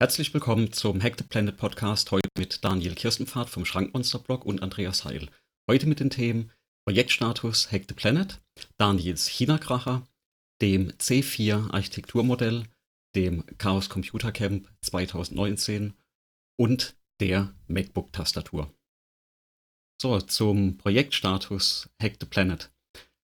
Herzlich 0.00 0.32
willkommen 0.32 0.72
zum 0.72 1.02
Hack 1.02 1.16
the 1.18 1.24
Planet 1.24 1.56
Podcast, 1.56 2.12
heute 2.12 2.28
mit 2.38 2.64
Daniel 2.64 2.94
Kirstenpfad 2.94 3.50
vom 3.50 3.64
Schrankmonster-Blog 3.64 4.44
und 4.44 4.62
Andreas 4.62 5.04
Heil. 5.04 5.28
Heute 5.68 5.88
mit 5.88 5.98
den 5.98 6.08
Themen 6.08 6.52
Projektstatus 6.86 7.72
Hack 7.72 7.86
the 7.88 7.94
Planet, 7.94 8.40
Daniels 8.76 9.26
China-Kracher, 9.26 10.06
dem 10.62 10.92
C4 10.92 11.72
Architekturmodell, 11.72 12.68
dem 13.16 13.44
Chaos 13.58 13.88
Computer 13.88 14.30
Camp 14.30 14.70
2019 14.82 15.94
und 16.56 16.96
der 17.18 17.52
MacBook-Tastatur. 17.66 18.72
So, 20.00 20.20
zum 20.20 20.78
Projektstatus 20.78 21.90
Hack 22.00 22.18
the 22.20 22.26
Planet. 22.26 22.70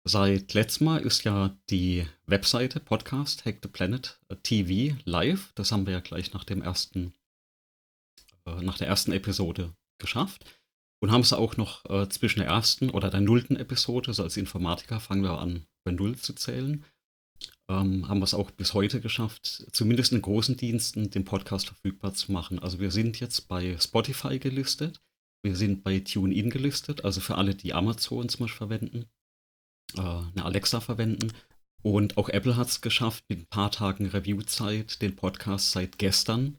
Seit 0.08 0.54
letztem 0.54 0.86
Mal 0.86 1.02
ist 1.02 1.24
ja 1.24 1.58
die 1.72 2.06
Webseite 2.28 2.80
Podcast 2.80 3.44
Hack 3.44 3.58
the 3.64 3.68
Planet 3.68 4.20
äh, 4.30 4.36
TV 4.36 4.96
live. 5.04 5.52
Das 5.56 5.72
haben 5.72 5.88
wir 5.88 5.94
ja 5.94 6.00
gleich 6.00 6.32
nach 6.32 6.44
dem 6.44 6.62
ersten, 6.62 7.16
äh, 8.46 8.62
nach 8.62 8.78
der 8.78 8.86
ersten 8.86 9.14
Episode 9.14 9.74
geschafft. 9.98 10.46
Und 11.02 11.12
haben 11.12 11.22
es 11.22 11.34
auch 11.34 11.58
noch 11.58 11.86
äh, 11.90 12.08
zwischen 12.08 12.42
der 12.42 12.50
ersten 12.50 12.92
oder 12.92 13.10
der 13.10 13.22
nullten 13.22 13.56
Episode, 13.56 14.14
so 14.14 14.22
als 14.22 14.38
Informatiker 14.38 15.00
fangen 15.00 15.24
wir 15.24 15.40
an, 15.40 15.66
bei 15.84 15.92
Null 15.92 16.16
zu 16.18 16.34
zählen, 16.34 16.86
ähm, 17.68 18.08
haben 18.08 18.20
wir 18.20 18.26
es 18.26 18.36
auch 18.36 18.52
bis 18.52 18.76
heute 18.76 19.02
geschafft, 19.02 19.66
zumindest 19.72 20.14
in 20.14 20.22
großen 20.22 20.56
Diensten 20.56 21.10
den 21.10 21.26
Podcast 21.26 21.66
verfügbar 21.66 22.14
zu 22.14 22.32
machen. 22.32 22.60
Also 22.60 22.80
wir 22.80 22.92
sind 22.92 23.20
jetzt 23.20 23.48
bei 23.48 23.76
Spotify 23.80 24.38
gelistet, 24.38 25.02
wir 25.44 25.56
sind 25.56 25.84
bei 25.84 26.00
TuneIn 26.00 26.52
gelistet, 26.52 27.04
also 27.04 27.22
für 27.22 27.36
alle, 27.36 27.56
die 27.56 27.74
Amazon 27.74 28.30
zum 28.30 28.42
Beispiel 28.46 28.58
verwenden 28.58 29.06
äh, 29.96 30.02
eine 30.02 30.46
Alexa 30.46 30.80
verwenden. 30.80 31.32
Und 31.82 32.18
auch 32.18 32.30
Apple 32.30 32.56
hat 32.56 32.68
es 32.68 32.82
geschafft, 32.82 33.24
mit 33.30 33.40
ein 33.40 33.48
paar 33.48 33.72
Tagen 33.72 34.08
Reviewzeit 34.08 35.02
den 35.02 35.16
Podcast 35.16 35.72
seit 35.72 36.00
gestern, 36.00 36.58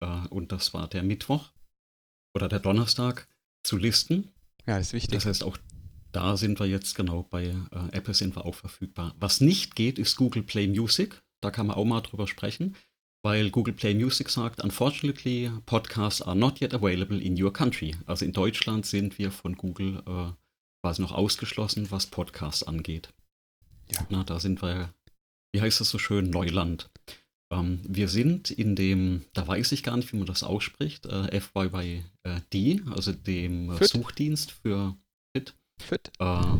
äh, 0.00 0.26
und 0.28 0.52
das 0.52 0.74
war 0.74 0.88
der 0.88 1.02
Mittwoch 1.02 1.52
oder 2.34 2.48
der 2.48 2.60
Donnerstag, 2.60 3.28
zu 3.62 3.76
listen. 3.76 4.32
Ja, 4.66 4.78
ist 4.78 4.92
wichtig. 4.92 5.14
Das 5.14 5.26
heißt, 5.26 5.44
auch 5.44 5.58
da 6.12 6.36
sind 6.36 6.58
wir 6.58 6.66
jetzt 6.66 6.94
genau 6.94 7.24
bei 7.24 7.44
äh, 7.44 7.54
Apple 7.92 8.14
sind 8.14 8.36
wir 8.36 8.44
auch 8.44 8.54
verfügbar. 8.54 9.14
Was 9.20 9.40
nicht 9.40 9.76
geht, 9.76 9.98
ist 9.98 10.16
Google 10.16 10.42
Play 10.42 10.66
Music. 10.66 11.22
Da 11.42 11.50
kann 11.50 11.66
man 11.66 11.76
auch 11.76 11.84
mal 11.84 12.00
drüber 12.00 12.26
sprechen, 12.26 12.74
weil 13.22 13.50
Google 13.50 13.74
Play 13.74 13.94
Music 13.94 14.30
sagt, 14.30 14.64
unfortunately, 14.64 15.50
podcasts 15.66 16.22
are 16.22 16.34
not 16.34 16.60
yet 16.60 16.74
available 16.74 17.20
in 17.20 17.40
your 17.40 17.52
country. 17.52 17.94
Also 18.06 18.24
in 18.24 18.32
Deutschland 18.32 18.86
sind 18.86 19.18
wir 19.18 19.30
von 19.30 19.56
Google 19.56 20.02
äh, 20.06 20.32
quasi 20.86 21.02
noch 21.02 21.10
ausgeschlossen, 21.10 21.90
was 21.90 22.06
Podcasts 22.06 22.62
angeht. 22.62 23.08
Ja. 23.90 24.06
Na, 24.08 24.22
da 24.22 24.38
sind 24.38 24.62
wir, 24.62 24.94
wie 25.52 25.60
heißt 25.60 25.80
das 25.80 25.90
so 25.90 25.98
schön, 25.98 26.30
Neuland. 26.30 26.90
Ähm, 27.52 27.80
wir 27.82 28.06
sind 28.06 28.52
in 28.52 28.76
dem, 28.76 29.24
da 29.32 29.48
weiß 29.48 29.72
ich 29.72 29.82
gar 29.82 29.96
nicht, 29.96 30.12
wie 30.12 30.16
man 30.16 30.26
das 30.26 30.44
ausspricht, 30.44 31.06
äh, 31.06 31.40
FYYD, 31.40 32.86
also 32.88 33.10
dem 33.10 33.76
Fit. 33.76 33.88
Suchdienst 33.88 34.52
für 34.52 34.96
Fit. 35.36 35.56
Fit. 35.82 36.12
Äh, 36.20 36.58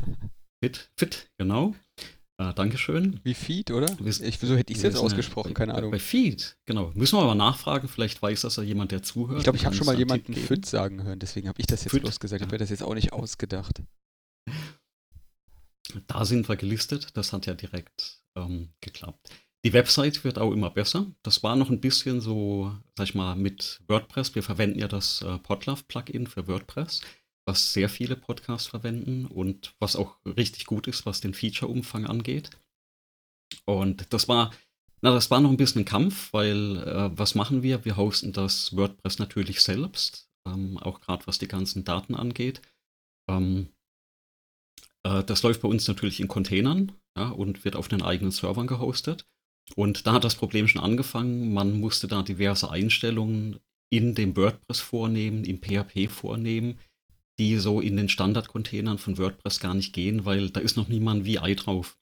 Fit, 0.61 0.91
Fit, 0.99 1.31
genau. 1.39 1.77
Äh, 2.39 2.53
Dankeschön. 2.53 3.21
Wie 3.23 3.35
Feed, 3.35 3.71
oder? 3.71 3.97
Ich, 4.05 4.39
so 4.41 4.57
hätte 4.57 4.73
ich 4.73 4.79
es 4.79 4.83
jetzt 4.83 4.97
ausgesprochen, 4.97 5.55
keine 5.55 5.75
Ahnung. 5.75 5.93
Bei 5.93 6.01
Feed, 6.01 6.57
genau. 6.67 6.91
Müssen 6.97 7.17
wir 7.17 7.23
aber 7.23 7.37
nachfragen, 7.37 7.87
vielleicht 7.87 8.21
weiß 8.21 8.41
das 8.41 8.57
ja 8.57 8.65
jemand, 8.65 8.91
der 8.91 9.05
zuhört. 9.05 9.39
Ich 9.39 9.45
glaube, 9.45 9.57
ich 9.57 9.65
habe 9.65 9.77
schon 9.77 9.87
mal 9.87 9.97
jemanden 9.97 10.35
Fit 10.35 10.67
sagen 10.67 11.05
hören, 11.05 11.21
deswegen 11.21 11.47
habe 11.47 11.61
ich 11.61 11.67
das 11.69 11.85
jetzt 11.85 11.93
Fit. 11.93 12.03
bloß 12.03 12.19
gesagt. 12.19 12.43
Ich 12.43 12.47
habe 12.49 12.59
das 12.59 12.71
jetzt 12.71 12.83
auch 12.83 12.95
nicht 12.95 13.13
ausgedacht. 13.13 13.83
Da 16.07 16.25
sind 16.25 16.49
wir 16.49 16.57
gelistet. 16.57 17.17
Das 17.17 17.33
hat 17.33 17.47
ja 17.47 17.55
direkt 17.55 18.23
ähm, 18.37 18.71
geklappt. 18.81 19.31
Die 19.65 19.73
Website 19.73 20.23
wird 20.23 20.39
auch 20.39 20.53
immer 20.53 20.71
besser. 20.71 21.07
Das 21.23 21.43
war 21.43 21.57
noch 21.57 21.71
ein 21.71 21.81
bisschen 21.81 22.21
so, 22.21 22.73
sag 22.97 23.09
ich 23.09 23.15
mal, 23.15 23.35
mit 23.35 23.81
WordPress. 23.89 24.35
Wir 24.35 24.45
verwenden 24.45 24.79
ja 24.79 24.87
das 24.87 25.23
äh, 25.23 25.39
Podlove-Plugin 25.39 26.29
für 26.29 26.47
WordPress, 26.47 27.01
was 27.47 27.73
sehr 27.73 27.89
viele 27.89 28.15
Podcasts 28.15 28.69
verwenden 28.69 29.27
und 29.27 29.75
was 29.81 29.97
auch 29.97 30.19
richtig 30.25 30.67
gut 30.67 30.87
ist, 30.87 31.05
was 31.05 31.21
den 31.21 31.35
Feature-Umfang 31.35 32.07
angeht. 32.07 32.51
Und 33.65 34.13
das 34.13 34.29
war, 34.29 34.53
na, 35.03 35.13
das 35.13 35.31
war 35.31 35.41
noch 35.41 35.51
ein 35.51 35.57
bisschen 35.57 35.83
ein 35.83 35.87
Kampf, 35.87 36.33
weil 36.33 36.77
äh, 36.87 37.19
was 37.19 37.35
machen 37.35 37.65
wir? 37.65 37.85
Wir 37.85 37.97
hosten 37.97 38.33
das 38.33 38.77
WordPress 38.77 39.19
natürlich 39.19 39.63
selbst, 39.63 40.31
ähm, 40.47 40.79
auch 40.79 41.01
gerade 41.01 41.27
was 41.27 41.39
die 41.39 41.49
ganzen 41.49 41.85
Daten 41.85 42.15
angeht. 42.15 42.63
Ähm, 43.29 43.69
äh, 43.69 43.76
das 45.09 45.43
läuft 45.43 45.63
bei 45.63 45.69
uns 45.69 45.87
natürlich 45.89 46.21
in 46.21 46.29
Containern 46.29 46.93
ja, 47.17 47.29
und 47.29 47.65
wird 47.65 47.77
auf 47.77 47.89
den 47.89 48.03
eigenen 48.03 48.31
Servern 48.31 48.67
gehostet. 48.67 49.27
Und 49.75 50.07
da 50.07 50.13
hat 50.13 50.25
das 50.25 50.37
Problem 50.37 50.69
schon 50.69 50.83
angefangen. 50.83 51.53
Man 51.53 51.81
musste 51.81 52.07
da 52.07 52.23
diverse 52.23 52.71
Einstellungen 52.71 53.59
in 53.91 54.15
dem 54.15 54.37
WordPress 54.37 54.81
vornehmen, 54.81 55.45
im 55.45 55.61
PHP 55.61 56.09
vornehmen, 56.09 56.79
die 57.39 57.57
so 57.59 57.81
in 57.81 57.97
den 57.97 58.09
Standard-Containern 58.09 58.99
von 58.99 59.19
WordPress 59.19 59.61
gar 59.61 59.75
nicht 59.75 59.93
gehen, 59.93 60.25
weil 60.25 60.51
da 60.51 60.61
ist 60.61 60.77
noch 60.77 60.89
niemand 60.89 61.25
VI 61.25 61.55
drauf. 61.55 61.99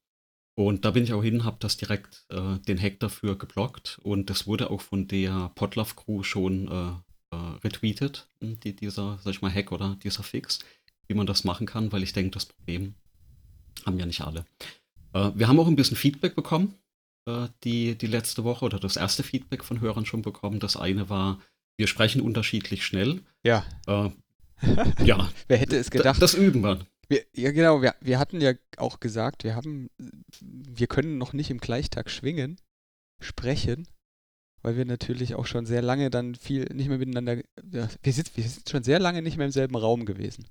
Und 0.57 0.85
da 0.85 0.93
bin 0.93 1.03
ich 1.03 1.13
auch 1.13 1.23
hin, 1.23 1.45
habe 1.45 1.57
das 1.59 1.77
direkt 1.77 2.27
äh, 2.29 2.59
den 2.61 2.81
Hack 2.81 3.01
dafür 3.01 3.37
geblockt 3.37 3.99
und 4.05 4.31
das 4.31 4.47
wurde 4.47 4.71
auch 4.71 4.81
von 4.81 5.09
der 5.09 5.51
Podlove 5.57 5.97
Crew 5.97 6.23
schon 6.23 6.69
äh, 6.69 7.37
äh, 7.37 7.59
retweetet, 7.65 8.29
die, 8.41 8.77
dieser, 8.77 9.19
sag 9.25 9.33
ich 9.33 9.43
mal, 9.43 9.53
Hack 9.53 9.73
oder 9.73 9.97
dieser 9.97 10.23
Fix 10.23 10.61
wie 11.09 11.15
man 11.15 11.27
das 11.27 11.45
machen 11.45 11.67
kann, 11.67 11.93
weil 11.93 12.03
ich 12.03 12.13
denke, 12.13 12.31
das 12.33 12.47
Problem 12.47 12.95
haben 13.85 13.99
ja 13.99 14.07
nicht 14.07 14.23
alle. 14.23 14.45
Äh, 15.13 15.31
wir 15.35 15.49
haben 15.49 15.59
auch 15.59 15.67
ein 15.67 15.77
bisschen 15.77 15.97
Feedback 15.97 16.35
bekommen, 16.35 16.75
äh, 17.27 17.49
die, 17.65 17.97
die 17.97 18.07
letzte 18.07 18.45
Woche 18.45 18.65
oder 18.65 18.79
das 18.79 18.97
erste 18.97 19.23
Feedback 19.23 19.65
von 19.65 19.81
Hörern 19.81 20.07
schon 20.07 20.23
bekommen. 20.23 20.61
Das 20.61 20.77
eine 20.77 21.09
war, 21.09 21.41
wir 21.77 21.87
sprechen 21.87 22.21
unterschiedlich 22.21 22.85
schnell. 22.85 23.23
Ja. 23.43 23.65
Äh, 23.87 24.11
ja. 25.05 25.31
Wer 25.49 25.59
hätte 25.59 25.77
es 25.77 25.91
gedacht? 25.91 26.21
Das 26.21 26.35
üben 26.35 26.63
wir. 26.63 26.87
wir 27.09 27.25
ja, 27.35 27.53
genau. 27.53 27.83
Wir, 27.83 27.95
wir 28.01 28.19
hatten 28.19 28.41
ja 28.41 28.53
auch 28.77 29.01
gesagt, 29.01 29.45
wir 29.45 29.55
haben, 29.55 29.91
wir 30.41 30.87
können 30.87 31.19
noch 31.19 31.33
nicht 31.33 31.51
im 31.51 31.59
Gleichtag 31.59 32.11
schwingen, 32.11 32.61
sprechen, 33.21 33.89
weil 34.63 34.77
wir 34.77 34.85
natürlich 34.85 35.35
auch 35.35 35.47
schon 35.47 35.67
sehr 35.67 35.83
lange 35.83 36.11
dann 36.11 36.35
viel 36.35 36.65
nicht 36.73 36.89
mehr 36.89 36.99
miteinander, 36.99 37.37
ja, 37.71 37.89
wir, 38.03 38.13
sind, 38.13 38.37
wir 38.37 38.45
sind 38.45 38.69
schon 38.69 38.83
sehr 38.83 38.99
lange 38.99 39.23
nicht 39.23 39.37
mehr 39.37 39.47
im 39.47 39.53
selben 39.53 39.77
Raum 39.77 40.07
gewesen. 40.07 40.47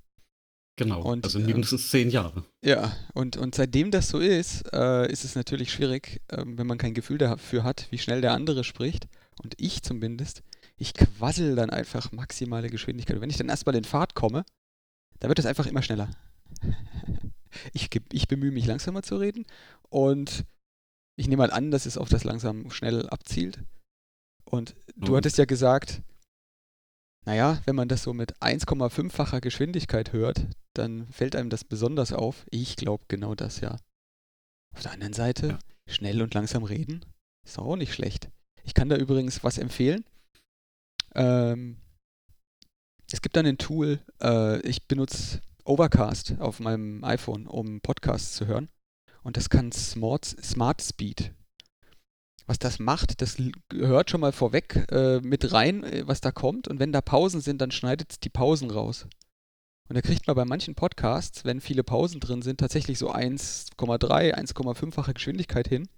Genau, 0.76 1.02
und, 1.02 1.24
also 1.24 1.38
mindestens 1.38 1.86
äh, 1.86 1.88
zehn 1.88 2.10
Jahre. 2.10 2.44
Ja, 2.64 2.96
und, 3.14 3.36
und 3.36 3.54
seitdem 3.54 3.92
das 3.92 4.08
so 4.08 4.18
ist, 4.18 4.64
äh, 4.72 5.10
ist 5.10 5.24
es 5.24 5.36
natürlich 5.36 5.72
schwierig, 5.72 6.20
äh, 6.28 6.42
wenn 6.44 6.66
man 6.66 6.78
kein 6.78 6.94
Gefühl 6.94 7.18
dafür 7.18 7.62
hat, 7.62 7.86
wie 7.90 7.98
schnell 7.98 8.20
der 8.20 8.32
andere 8.32 8.64
spricht. 8.64 9.06
Und 9.42 9.54
ich 9.56 9.82
zumindest, 9.82 10.42
ich 10.76 10.94
quassel 10.94 11.54
dann 11.54 11.70
einfach 11.70 12.10
maximale 12.10 12.70
Geschwindigkeit. 12.70 13.16
Und 13.16 13.22
wenn 13.22 13.30
ich 13.30 13.36
dann 13.36 13.48
erstmal 13.48 13.76
in 13.76 13.84
Fahrt 13.84 14.14
komme, 14.14 14.44
dann 15.20 15.28
wird 15.28 15.38
es 15.38 15.46
einfach 15.46 15.66
immer 15.66 15.82
schneller. 15.82 16.10
ich, 17.72 17.88
ich 18.12 18.26
bemühe 18.26 18.50
mich 18.50 18.66
langsamer 18.66 19.02
zu 19.02 19.16
reden 19.16 19.46
und 19.88 20.44
ich 21.16 21.28
nehme 21.28 21.42
mal 21.42 21.52
an, 21.52 21.70
dass 21.70 21.86
es 21.86 21.96
auf 21.96 22.08
das 22.08 22.24
langsam 22.24 22.70
schnell 22.70 23.08
abzielt. 23.08 23.60
Und 24.44 24.74
du 24.96 25.12
mhm. 25.12 25.16
hattest 25.16 25.38
ja 25.38 25.44
gesagt, 25.44 26.02
naja, 27.24 27.62
wenn 27.64 27.76
man 27.76 27.88
das 27.88 28.02
so 28.02 28.12
mit 28.12 28.36
1,5-facher 28.42 29.40
Geschwindigkeit 29.40 30.12
hört, 30.12 30.46
dann 30.74 31.06
fällt 31.08 31.36
einem 31.36 31.50
das 31.50 31.64
besonders 31.64 32.12
auf. 32.12 32.46
Ich 32.50 32.76
glaube 32.76 33.04
genau 33.08 33.34
das 33.34 33.60
ja. 33.60 33.76
Auf 34.74 34.82
der 34.82 34.92
anderen 34.92 35.12
Seite, 35.12 35.48
ja. 35.48 35.58
schnell 35.86 36.22
und 36.22 36.34
langsam 36.34 36.64
reden, 36.64 37.04
ist 37.44 37.58
auch 37.58 37.76
nicht 37.76 37.94
schlecht. 37.94 38.28
Ich 38.64 38.74
kann 38.74 38.88
da 38.88 38.96
übrigens 38.96 39.44
was 39.44 39.58
empfehlen. 39.58 40.04
Ähm, 41.14 41.78
es 43.12 43.22
gibt 43.22 43.36
dann 43.36 43.46
ein 43.46 43.58
Tool, 43.58 44.00
äh, 44.20 44.60
ich 44.60 44.88
benutze 44.88 45.40
Overcast 45.64 46.40
auf 46.40 46.60
meinem 46.60 47.04
iPhone, 47.04 47.46
um 47.46 47.80
Podcasts 47.80 48.34
zu 48.34 48.46
hören. 48.46 48.68
Und 49.22 49.36
das 49.36 49.48
kann 49.48 49.72
Smart, 49.72 50.24
Smart 50.24 50.82
Speed 50.82 51.32
was 52.46 52.58
das 52.58 52.78
macht, 52.78 53.22
das 53.22 53.36
gehört 53.68 54.10
schon 54.10 54.20
mal 54.20 54.32
vorweg 54.32 54.86
äh, 54.90 55.20
mit 55.20 55.52
rein, 55.52 55.82
äh, 55.84 56.06
was 56.06 56.20
da 56.20 56.30
kommt. 56.30 56.68
Und 56.68 56.78
wenn 56.78 56.92
da 56.92 57.00
Pausen 57.00 57.40
sind, 57.40 57.60
dann 57.60 57.70
schneidet 57.70 58.12
es 58.12 58.20
die 58.20 58.28
Pausen 58.28 58.70
raus. 58.70 59.06
Und 59.88 59.96
da 59.96 60.00
kriegt 60.00 60.26
man 60.26 60.36
bei 60.36 60.44
manchen 60.44 60.74
Podcasts, 60.74 61.44
wenn 61.44 61.60
viele 61.60 61.84
Pausen 61.84 62.20
drin 62.20 62.42
sind, 62.42 62.58
tatsächlich 62.58 62.98
so 62.98 63.12
1,3, 63.12 64.34
1,5-fache 64.34 65.14
Geschwindigkeit 65.14 65.68
hin, 65.68 65.88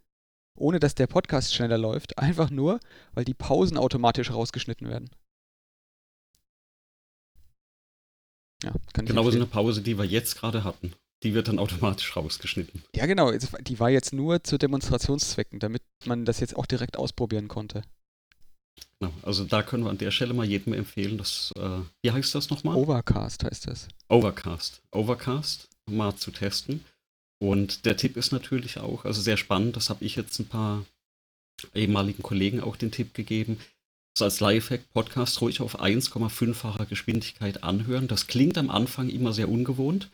ohne 0.57 0.81
dass 0.81 0.95
der 0.95 1.07
Podcast 1.07 1.55
schneller 1.55 1.79
läuft. 1.79 2.19
Einfach 2.19 2.51
nur, 2.51 2.81
weil 3.15 3.25
die 3.25 3.35
Pausen 3.35 3.77
automatisch 3.79 4.31
rausgeschnitten 4.31 4.89
werden. 4.89 5.11
Ja, 8.65 8.73
kann 8.93 9.07
Genau 9.07 9.31
so 9.31 9.37
eine 9.37 9.47
Pause, 9.47 9.83
die 9.83 9.99
wir 9.99 10.05
jetzt 10.05 10.37
gerade 10.37 10.65
hatten 10.65 10.95
die 11.23 11.35
wird 11.35 11.49
dann 11.49 11.59
automatisch 11.59 12.15
rausgeschnitten. 12.17 12.83
Ja, 12.95 13.07
genau. 13.07 13.33
Die 13.33 13.81
war 13.81 13.91
jetzt 13.91 14.13
nur 14.13 14.45
zu 14.45 14.59
Demonstrationszwecken, 14.59 15.59
damit 15.59 15.83
man 16.05 16.25
das 16.25 16.41
jetzt 16.41 16.57
auch 16.57 16.67
direkt 16.67 16.97
ausprobieren 16.97 17.49
konnte. 17.49 17.83
Genau. 18.99 19.13
Also 19.23 19.45
da 19.45 19.63
können 19.63 19.85
wir 19.85 19.91
an 19.91 19.99
der 19.99 20.11
Stelle 20.11 20.35
mal 20.35 20.47
jedem 20.47 20.73
empfehlen, 20.73 21.19
dass, 21.19 21.53
äh, 21.57 21.81
wie 22.03 22.11
heißt 22.11 22.35
das 22.35 22.51
nochmal? 22.51 22.77
Overcast 22.77 23.45
heißt 23.45 23.67
das. 23.67 23.89
Overcast. 24.09 24.83
Overcast 24.91 25.69
mal 25.91 26.17
zu 26.17 26.31
testen. 26.31 26.85
Und 27.39 27.85
der 27.85 27.97
Tipp 27.97 28.17
ist 28.17 28.33
natürlich 28.33 28.79
auch, 28.79 29.05
also 29.05 29.21
sehr 29.21 29.37
spannend, 29.37 29.77
das 29.77 29.91
habe 29.91 30.05
ich 30.05 30.17
jetzt 30.17 30.39
ein 30.39 30.49
paar 30.49 30.85
ehemaligen 31.75 32.23
Kollegen 32.23 32.61
auch 32.61 32.77
den 32.77 32.91
Tipp 32.91 33.15
gegeben. 33.15 33.59
so 34.17 34.25
als 34.25 34.41
Lifehack 34.41 34.91
Podcast 34.95 35.43
ruhig 35.43 35.61
auf 35.61 35.79
1,5-facher 35.79 36.87
Geschwindigkeit 36.87 37.63
anhören. 37.63 38.09
Das 38.09 38.27
klingt 38.27 38.57
am 38.57 38.71
Anfang 38.71 39.11
immer 39.11 39.35
sehr 39.35 39.51
ungewohnt, 39.51 40.09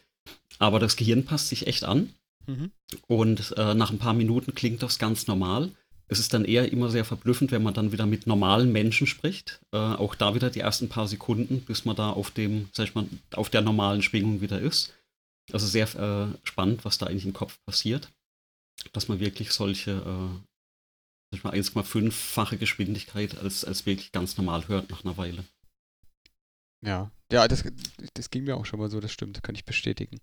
aber 0.59 0.81
das 0.81 0.97
Gehirn 0.97 1.25
passt 1.25 1.49
sich 1.49 1.69
echt 1.69 1.85
an. 1.85 2.12
Mhm. 2.47 2.73
Und 3.06 3.55
äh, 3.56 3.75
nach 3.75 3.93
ein 3.93 3.99
paar 3.99 4.14
Minuten 4.14 4.56
klingt 4.56 4.82
das 4.82 4.99
ganz 4.99 5.29
normal. 5.29 5.70
Es 6.08 6.19
ist 6.19 6.34
dann 6.34 6.44
eher 6.44 6.70
immer 6.70 6.90
sehr 6.90 7.04
verblüffend, 7.04 7.52
wenn 7.52 7.62
man 7.62 7.75
dann 7.75 7.93
wieder 7.93 8.06
mit 8.06 8.26
normalen 8.26 8.70
Menschen 8.70 9.06
spricht. 9.06 9.60
Äh, 9.72 9.78
auch 9.78 10.14
da 10.14 10.34
wieder 10.34 10.50
die 10.50 10.60
ersten 10.60 10.88
paar 10.88 11.08
Sekunden, 11.08 11.60
bis 11.62 11.84
man 11.84 11.96
da 11.96 12.10
auf 12.10 12.31
dem, 12.31 12.69
sag 12.72 12.84
ich 12.84 12.94
mal, 12.94 13.06
auf 13.32 13.50
der 13.50 13.62
normalen 13.62 14.02
Schwingung 14.02 14.40
wieder 14.40 14.60
ist. 14.60 14.93
Also 15.52 15.66
sehr 15.66 15.87
äh, 15.94 16.46
spannend, 16.46 16.84
was 16.84 16.99
da 16.99 17.06
eigentlich 17.06 17.26
im 17.26 17.32
Kopf 17.32 17.58
passiert. 17.64 18.08
Dass 18.93 19.08
man 19.08 19.20
wirklich 19.20 19.52
solche 19.52 19.93
äh, 21.34 21.37
1,5-fache 21.38 22.58
Geschwindigkeit 22.58 23.38
als, 23.38 23.64
als 23.64 23.87
wirklich 23.87 24.12
ganz 24.12 24.37
normal 24.37 24.69
hört 24.69 24.90
nach 24.90 25.04
einer 25.04 25.16
Weile. 25.16 25.44
Ja, 26.84 27.10
ja, 27.31 27.49
das, 27.49 27.64
das 28.14 28.31
ging 28.31 28.44
mir 28.44 28.56
auch 28.56 28.66
schon 28.66 28.81
mal 28.81 28.90
so, 28.90 29.00
das 29.00 29.12
stimmt, 29.12 29.43
kann 29.43 29.54
ich 29.54 29.64
bestätigen. 29.64 30.20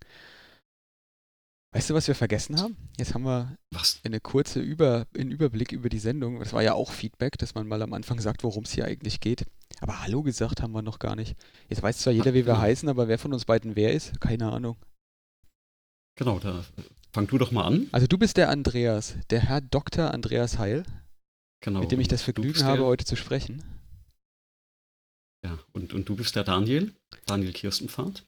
Weißt 1.72 1.88
du, 1.88 1.94
was 1.94 2.08
wir 2.08 2.16
vergessen 2.16 2.60
haben? 2.60 2.76
Jetzt 2.98 3.14
haben 3.14 3.22
wir 3.22 3.56
was? 3.70 4.00
eine 4.02 4.18
kurze 4.18 4.60
Über, 4.60 5.06
einen 5.16 5.30
Überblick 5.30 5.70
über 5.70 5.88
die 5.88 6.00
Sendung. 6.00 6.40
Das 6.40 6.52
war 6.52 6.62
ja 6.62 6.74
auch 6.74 6.90
Feedback, 6.90 7.38
dass 7.38 7.54
man 7.54 7.68
mal 7.68 7.80
am 7.82 7.92
Anfang 7.92 8.20
sagt, 8.20 8.42
worum 8.42 8.64
es 8.64 8.72
hier 8.72 8.86
eigentlich 8.86 9.20
geht. 9.20 9.46
Aber 9.80 10.02
Hallo 10.02 10.22
gesagt 10.22 10.62
haben 10.62 10.72
wir 10.72 10.82
noch 10.82 10.98
gar 10.98 11.14
nicht. 11.14 11.36
Jetzt 11.68 11.82
weiß 11.82 11.98
zwar 11.98 12.12
jeder, 12.12 12.34
wie 12.34 12.44
wir 12.44 12.60
heißen, 12.60 12.88
aber 12.88 13.06
wer 13.06 13.18
von 13.18 13.32
uns 13.32 13.44
beiden 13.44 13.76
wer 13.76 13.92
ist, 13.92 14.20
keine 14.20 14.50
Ahnung. 14.50 14.76
Genau, 16.16 16.40
da 16.40 16.64
fang 17.12 17.28
du 17.28 17.38
doch 17.38 17.52
mal 17.52 17.64
an. 17.64 17.86
Also 17.92 18.08
du 18.08 18.18
bist 18.18 18.36
der 18.36 18.50
Andreas, 18.50 19.14
der 19.30 19.40
Herr 19.40 19.60
Dr. 19.60 20.12
Andreas 20.12 20.58
Heil. 20.58 20.82
Genau. 21.62 21.80
Mit 21.80 21.92
dem 21.92 22.00
ich 22.00 22.08
das 22.08 22.22
Vergnügen 22.22 22.64
habe, 22.64 22.84
heute 22.84 23.04
zu 23.04 23.14
sprechen. 23.14 23.62
Ja, 25.44 25.58
und, 25.72 25.94
und 25.94 26.08
du 26.08 26.16
bist 26.16 26.34
der 26.34 26.44
Daniel, 26.44 26.92
Daniel 27.26 27.52
Kirstenpfad. 27.52 28.26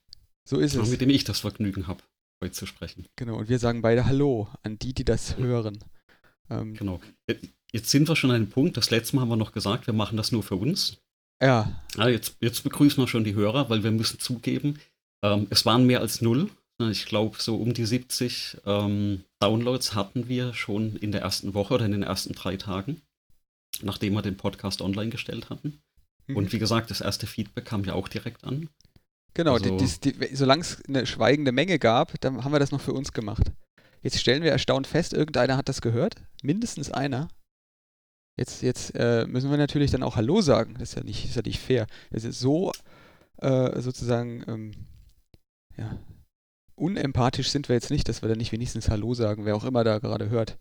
So 0.49 0.59
ist 0.59 0.75
es. 0.75 0.89
Mit 0.89 1.01
dem 1.01 1.11
ich 1.11 1.25
das 1.25 1.41
Vergnügen 1.41 1.87
habe, 1.87 2.03
zu 2.51 2.67
sprechen. 2.67 3.07
Genau, 3.17 3.37
und 3.37 3.49
wir 3.49 3.59
sagen 3.59 3.83
beide 3.83 4.07
Hallo 4.07 4.49
an 4.63 4.79
die, 4.79 4.93
die 4.93 5.05
das 5.05 5.37
hören. 5.37 5.79
Ähm, 6.51 6.75
genau. 6.75 7.01
Jetzt 7.73 7.91
sind 7.91 8.09
wir 8.09 8.17
schon 8.17 8.31
an 8.31 8.37
einem 8.37 8.51
Punkt, 8.51 8.77
das 8.77 8.91
letzte 8.91 9.17
Mal 9.17 9.23
haben 9.23 9.29
wir 9.31 9.37
noch 9.37 9.53
gesagt, 9.53 9.87
wir 9.87 9.95
machen 9.95 10.17
das 10.17 10.33
nur 10.33 10.43
für 10.43 10.57
uns. 10.57 10.99
Ja. 11.41 11.73
ja 11.97 12.09
jetzt, 12.09 12.37
jetzt 12.41 12.63
begrüßen 12.63 13.03
wir 13.03 13.09
schon 13.09 13.25
die 13.25 13.35
Hörer, 13.35 13.71
weil 13.71 13.83
wir 13.83 13.91
müssen 13.91 14.19
zugeben, 14.19 14.79
ähm, 15.23 15.47
es 15.51 15.65
waren 15.65 15.87
mehr 15.87 16.01
als 16.01 16.21
null. 16.21 16.51
Ich 16.91 17.07
glaube, 17.07 17.37
so 17.41 17.57
um 17.57 17.75
die 17.75 17.85
70 17.85 18.59
ähm, 18.67 19.23
Downloads 19.39 19.95
hatten 19.95 20.29
wir 20.29 20.53
schon 20.53 20.97
in 20.97 21.13
der 21.13 21.21
ersten 21.21 21.55
Woche 21.55 21.75
oder 21.75 21.87
in 21.87 21.93
den 21.93 22.03
ersten 22.03 22.33
drei 22.33 22.57
Tagen 22.57 23.03
nachdem 23.81 24.15
wir 24.15 24.23
den 24.23 24.37
Podcast 24.37 24.83
online 24.83 25.11
gestellt 25.11 25.51
hatten. 25.51 25.81
Mhm. 26.27 26.37
Und 26.37 26.53
wie 26.53 26.59
gesagt, 26.59 26.91
das 26.91 27.01
erste 27.01 27.27
Feedback 27.27 27.65
kam 27.65 27.85
ja 27.85 27.95
auch 27.95 28.09
direkt 28.09 28.45
an. 28.45 28.69
Genau, 29.35 29.55
also, 29.55 29.77
die, 29.77 30.13
die, 30.13 30.35
solange 30.37 30.63
es 30.63 30.83
eine 30.87 31.07
schweigende 31.07 31.53
Menge 31.53 31.79
gab, 31.79 32.21
dann 32.21 32.45
haben 32.45 32.53
wir 32.53 32.59
das 32.59 32.71
noch 32.71 32.81
für 32.81 32.93
uns 32.93 33.13
gemacht. 33.13 33.51
Jetzt 34.03 34.19
stellen 34.19 34.43
wir 34.43 34.51
erstaunt 34.51 34.87
fest, 34.87 35.13
irgendeiner 35.13 35.57
hat 35.57 35.69
das 35.69 35.81
gehört, 35.81 36.17
mindestens 36.43 36.91
einer. 36.91 37.29
Jetzt, 38.39 38.63
jetzt 38.63 38.95
äh, 38.95 39.27
müssen 39.27 39.51
wir 39.51 39.59
natürlich 39.59 39.91
dann 39.91 40.03
auch 40.03 40.17
Hallo 40.17 40.41
sagen. 40.41 40.75
Das 40.79 40.91
ist 40.91 40.95
ja 40.97 41.05
nicht, 41.05 41.25
ist 41.25 41.37
ja 41.37 41.43
nicht 41.43 41.61
fair. 41.61 41.87
Das 42.11 42.25
ist 42.25 42.41
so 42.41 42.73
äh, 43.39 43.81
sozusagen 43.81 44.45
ähm, 44.49 44.73
ja, 45.77 45.99
unempathisch 46.75 47.51
sind 47.51 47.69
wir 47.69 47.75
jetzt 47.75 47.91
nicht, 47.91 48.09
dass 48.09 48.23
wir 48.23 48.29
dann 48.29 48.39
nicht 48.39 48.53
wenigstens 48.53 48.89
Hallo 48.89 49.15
sagen, 49.15 49.45
wer 49.45 49.57
auch 49.57 49.65
immer 49.65 49.85
da 49.85 49.99
gerade 49.99 50.31
hört. 50.31 50.59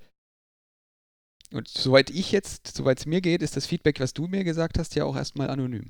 Und 1.52 1.68
soweit 1.68 2.10
ich 2.10 2.32
jetzt, 2.32 2.76
soweit 2.76 3.00
es 3.00 3.06
mir 3.06 3.22
geht, 3.22 3.42
ist 3.42 3.58
das 3.58 3.66
Feedback, 3.66 4.00
was 4.00 4.14
du 4.14 4.28
mir 4.28 4.44
gesagt 4.44 4.80
hast, 4.80 4.96
ja 4.96 5.04
auch 5.04 5.16
erstmal 5.16 5.50
anonym. 5.50 5.90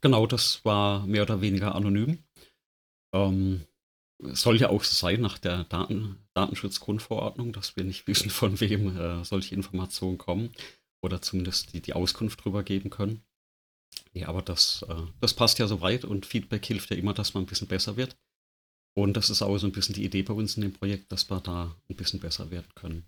Genau, 0.00 0.26
das 0.26 0.64
war 0.64 1.06
mehr 1.06 1.22
oder 1.22 1.40
weniger 1.40 1.74
anonym. 1.74 2.18
Ähm, 3.14 3.66
soll 4.18 4.60
ja 4.60 4.70
auch 4.70 4.82
so 4.82 4.94
sein 4.94 5.20
nach 5.20 5.38
der 5.38 5.64
Daten, 5.64 6.18
Datenschutzgrundverordnung, 6.34 7.52
dass 7.52 7.76
wir 7.76 7.84
nicht 7.84 8.06
wissen, 8.06 8.30
von 8.30 8.60
wem 8.60 8.96
äh, 8.96 9.24
solche 9.24 9.54
Informationen 9.54 10.18
kommen 10.18 10.52
oder 11.02 11.22
zumindest 11.22 11.72
die, 11.72 11.80
die 11.80 11.92
Auskunft 11.92 12.44
drüber 12.44 12.62
geben 12.62 12.90
können. 12.90 13.22
Ja, 14.12 14.28
aber 14.28 14.42
das, 14.42 14.84
äh, 14.88 15.02
das 15.20 15.34
passt 15.34 15.58
ja 15.58 15.66
soweit 15.66 16.04
und 16.04 16.26
Feedback 16.26 16.64
hilft 16.64 16.90
ja 16.90 16.96
immer, 16.96 17.14
dass 17.14 17.34
man 17.34 17.44
ein 17.44 17.46
bisschen 17.46 17.68
besser 17.68 17.96
wird. 17.96 18.16
Und 18.94 19.14
das 19.14 19.28
ist 19.28 19.42
auch 19.42 19.58
so 19.58 19.66
ein 19.66 19.72
bisschen 19.72 19.94
die 19.94 20.04
Idee 20.04 20.22
bei 20.22 20.32
uns 20.32 20.56
in 20.56 20.62
dem 20.62 20.72
Projekt, 20.72 21.12
dass 21.12 21.28
wir 21.28 21.40
da 21.40 21.76
ein 21.90 21.96
bisschen 21.96 22.18
besser 22.18 22.50
werden 22.50 22.72
können. 22.74 23.06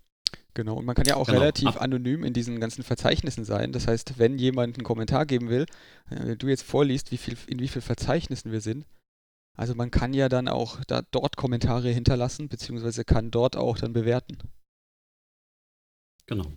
Genau, 0.55 0.75
und 0.75 0.85
man 0.85 0.95
kann 0.95 1.07
ja 1.07 1.17
auch 1.17 1.27
genau. 1.27 1.41
relativ 1.41 1.69
Ach. 1.69 1.77
anonym 1.77 2.25
in 2.25 2.33
diesen 2.33 2.59
ganzen 2.59 2.83
Verzeichnissen 2.83 3.45
sein. 3.45 3.73
Das 3.73 3.87
heißt, 3.87 4.19
wenn 4.19 4.39
jemand 4.39 4.77
einen 4.77 4.85
Kommentar 4.85 5.27
geben 5.27 5.49
will, 5.51 5.67
äh, 6.11 6.37
du 6.37 6.49
jetzt 6.49 6.63
vorliest, 6.63 7.13
wie 7.13 7.17
viel, 7.17 7.37
in 7.47 7.61
wie 7.61 7.69
vielen 7.69 7.83
Verzeichnissen 7.83 8.51
wir 8.51 8.61
sind, 8.61 8.85
also 9.57 9.75
man 9.75 9.91
kann 9.91 10.15
ja 10.15 10.29
dann 10.29 10.49
auch 10.49 10.85
da, 10.85 11.03
dort 11.11 11.37
Kommentare 11.37 11.91
hinterlassen, 11.91 12.49
beziehungsweise 12.49 13.05
kann 13.05 13.31
dort 13.31 13.57
auch 13.57 13.79
dann 13.79 13.93
bewerten. 13.93 14.39
Genau. 16.27 16.53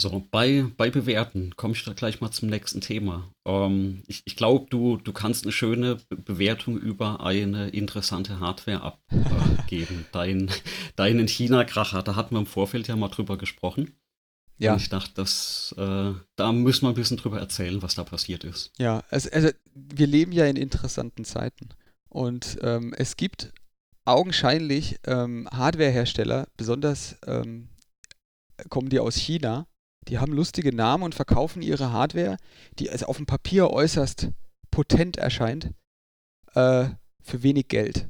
So, 0.00 0.26
bei, 0.30 0.64
bei 0.78 0.90
Bewerten 0.90 1.54
komme 1.56 1.74
ich 1.74 1.84
da 1.84 1.92
gleich 1.92 2.22
mal 2.22 2.30
zum 2.30 2.48
nächsten 2.48 2.80
Thema. 2.80 3.30
Ähm, 3.46 4.02
ich 4.06 4.22
ich 4.24 4.34
glaube, 4.34 4.66
du, 4.70 4.96
du 4.96 5.12
kannst 5.12 5.44
eine 5.44 5.52
schöne 5.52 5.98
Bewertung 6.08 6.78
über 6.78 7.24
eine 7.24 7.68
interessante 7.68 8.40
Hardware 8.40 8.80
abgeben. 8.82 10.06
Dein, 10.12 10.50
deinen 10.96 11.28
China-Kracher, 11.28 12.02
da 12.02 12.16
hatten 12.16 12.34
wir 12.34 12.40
im 12.40 12.46
Vorfeld 12.46 12.88
ja 12.88 12.96
mal 12.96 13.08
drüber 13.08 13.36
gesprochen. 13.36 13.94
Ja. 14.56 14.72
Und 14.72 14.80
ich 14.80 14.88
dachte, 14.88 15.12
das, 15.14 15.74
äh, 15.76 16.12
da 16.36 16.52
müssen 16.52 16.86
wir 16.86 16.90
ein 16.90 16.94
bisschen 16.94 17.16
drüber 17.18 17.38
erzählen, 17.38 17.82
was 17.82 17.94
da 17.94 18.04
passiert 18.04 18.44
ist. 18.44 18.72
Ja, 18.78 19.02
also, 19.10 19.28
also 19.30 19.50
wir 19.74 20.06
leben 20.06 20.32
ja 20.32 20.46
in 20.46 20.56
interessanten 20.56 21.24
Zeiten. 21.24 21.70
Und 22.08 22.58
ähm, 22.62 22.94
es 22.96 23.16
gibt 23.16 23.52
augenscheinlich 24.04 24.98
ähm, 25.06 25.46
Hardwarehersteller, 25.50 26.46
besonders 26.56 27.16
ähm, 27.26 27.68
kommen 28.68 28.88
die 28.88 28.98
aus 28.98 29.16
China, 29.16 29.66
die 30.08 30.18
haben 30.18 30.32
lustige 30.32 30.74
Namen 30.74 31.04
und 31.04 31.14
verkaufen 31.14 31.62
ihre 31.62 31.92
Hardware, 31.92 32.36
die 32.78 32.90
also 32.90 33.06
auf 33.06 33.16
dem 33.16 33.26
Papier 33.26 33.70
äußerst 33.70 34.30
potent 34.70 35.16
erscheint, 35.16 35.72
äh, 36.54 36.88
für 37.22 37.42
wenig 37.42 37.68
Geld. 37.68 38.08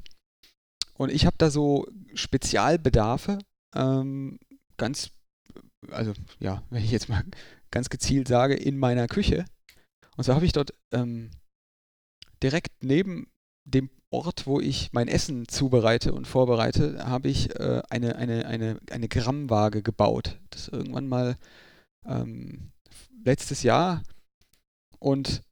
Und 0.94 1.10
ich 1.10 1.26
habe 1.26 1.36
da 1.38 1.50
so 1.50 1.86
Spezialbedarfe, 2.14 3.38
ähm, 3.74 4.38
ganz, 4.76 5.10
also 5.90 6.12
ja, 6.38 6.62
wenn 6.70 6.84
ich 6.84 6.90
jetzt 6.90 7.08
mal 7.08 7.24
ganz 7.70 7.88
gezielt 7.88 8.28
sage, 8.28 8.54
in 8.54 8.78
meiner 8.78 9.06
Küche. 9.08 9.44
Und 10.16 10.24
so 10.24 10.34
habe 10.34 10.44
ich 10.44 10.52
dort 10.52 10.74
ähm, 10.92 11.30
direkt 12.42 12.82
neben 12.82 13.30
dem 13.64 13.90
Ort, 14.10 14.46
wo 14.46 14.60
ich 14.60 14.92
mein 14.92 15.06
Essen 15.06 15.46
zubereite 15.46 16.12
und 16.12 16.26
vorbereite, 16.26 17.06
habe 17.06 17.28
ich 17.28 17.54
äh, 17.60 17.80
eine, 17.90 18.16
eine, 18.16 18.46
eine, 18.46 18.80
eine 18.90 19.08
Grammwaage 19.08 19.82
gebaut. 19.82 20.38
Das 20.50 20.68
irgendwann 20.68 21.06
mal 21.08 21.36
ähm, 22.06 22.72
letztes 23.24 23.62
Jahr. 23.62 24.02
Und 24.98 25.42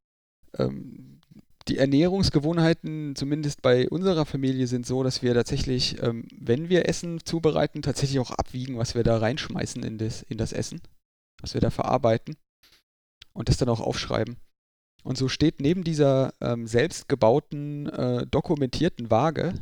ähm, 0.58 1.20
die 1.68 1.78
Ernährungsgewohnheiten, 1.78 3.14
zumindest 3.14 3.62
bei 3.62 3.88
unserer 3.88 4.24
Familie, 4.24 4.66
sind 4.66 4.86
so, 4.86 5.02
dass 5.02 5.22
wir 5.22 5.34
tatsächlich, 5.34 6.02
ähm, 6.02 6.26
wenn 6.38 6.68
wir 6.68 6.88
Essen 6.88 7.24
zubereiten, 7.24 7.82
tatsächlich 7.82 8.18
auch 8.20 8.30
abwiegen, 8.30 8.78
was 8.78 8.94
wir 8.94 9.02
da 9.02 9.18
reinschmeißen 9.18 9.82
in 9.82 9.98
das, 9.98 10.22
in 10.22 10.38
das 10.38 10.52
Essen, 10.52 10.80
was 11.40 11.54
wir 11.54 11.60
da 11.60 11.70
verarbeiten 11.70 12.36
und 13.34 13.48
das 13.48 13.58
dann 13.58 13.68
auch 13.68 13.80
aufschreiben. 13.80 14.36
Und 15.04 15.16
so 15.16 15.28
steht 15.28 15.60
neben 15.60 15.84
dieser 15.84 16.34
ähm, 16.40 16.66
selbstgebauten, 16.66 17.88
äh, 17.88 18.26
dokumentierten 18.26 19.10
Waage, 19.10 19.54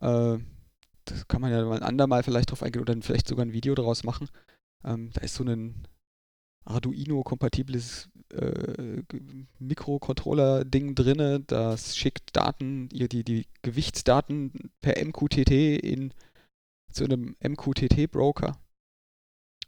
äh, 0.00 0.38
das 1.04 1.28
kann 1.28 1.40
man 1.40 1.50
ja 1.50 1.64
mal 1.64 1.76
ein 1.76 1.82
andermal 1.82 2.22
vielleicht 2.22 2.50
drauf 2.50 2.62
eingehen 2.62 2.82
oder 2.82 2.96
vielleicht 3.02 3.28
sogar 3.28 3.44
ein 3.44 3.52
Video 3.52 3.74
daraus 3.74 4.04
machen, 4.04 4.28
ähm, 4.84 5.10
da 5.12 5.20
ist 5.20 5.34
so 5.34 5.44
ein 5.44 5.86
Arduino-kompatibles 6.64 8.10
äh, 8.32 9.02
Mikrocontroller-Ding 9.58 10.94
drin, 10.94 11.44
das 11.46 11.96
schickt 11.96 12.36
Daten, 12.36 12.88
die, 12.88 13.24
die 13.24 13.46
Gewichtsdaten 13.62 14.70
per 14.80 15.02
MQTT 15.04 15.50
in, 15.50 16.12
zu 16.92 17.04
einem 17.04 17.36
MQTT-Broker. 17.42 18.56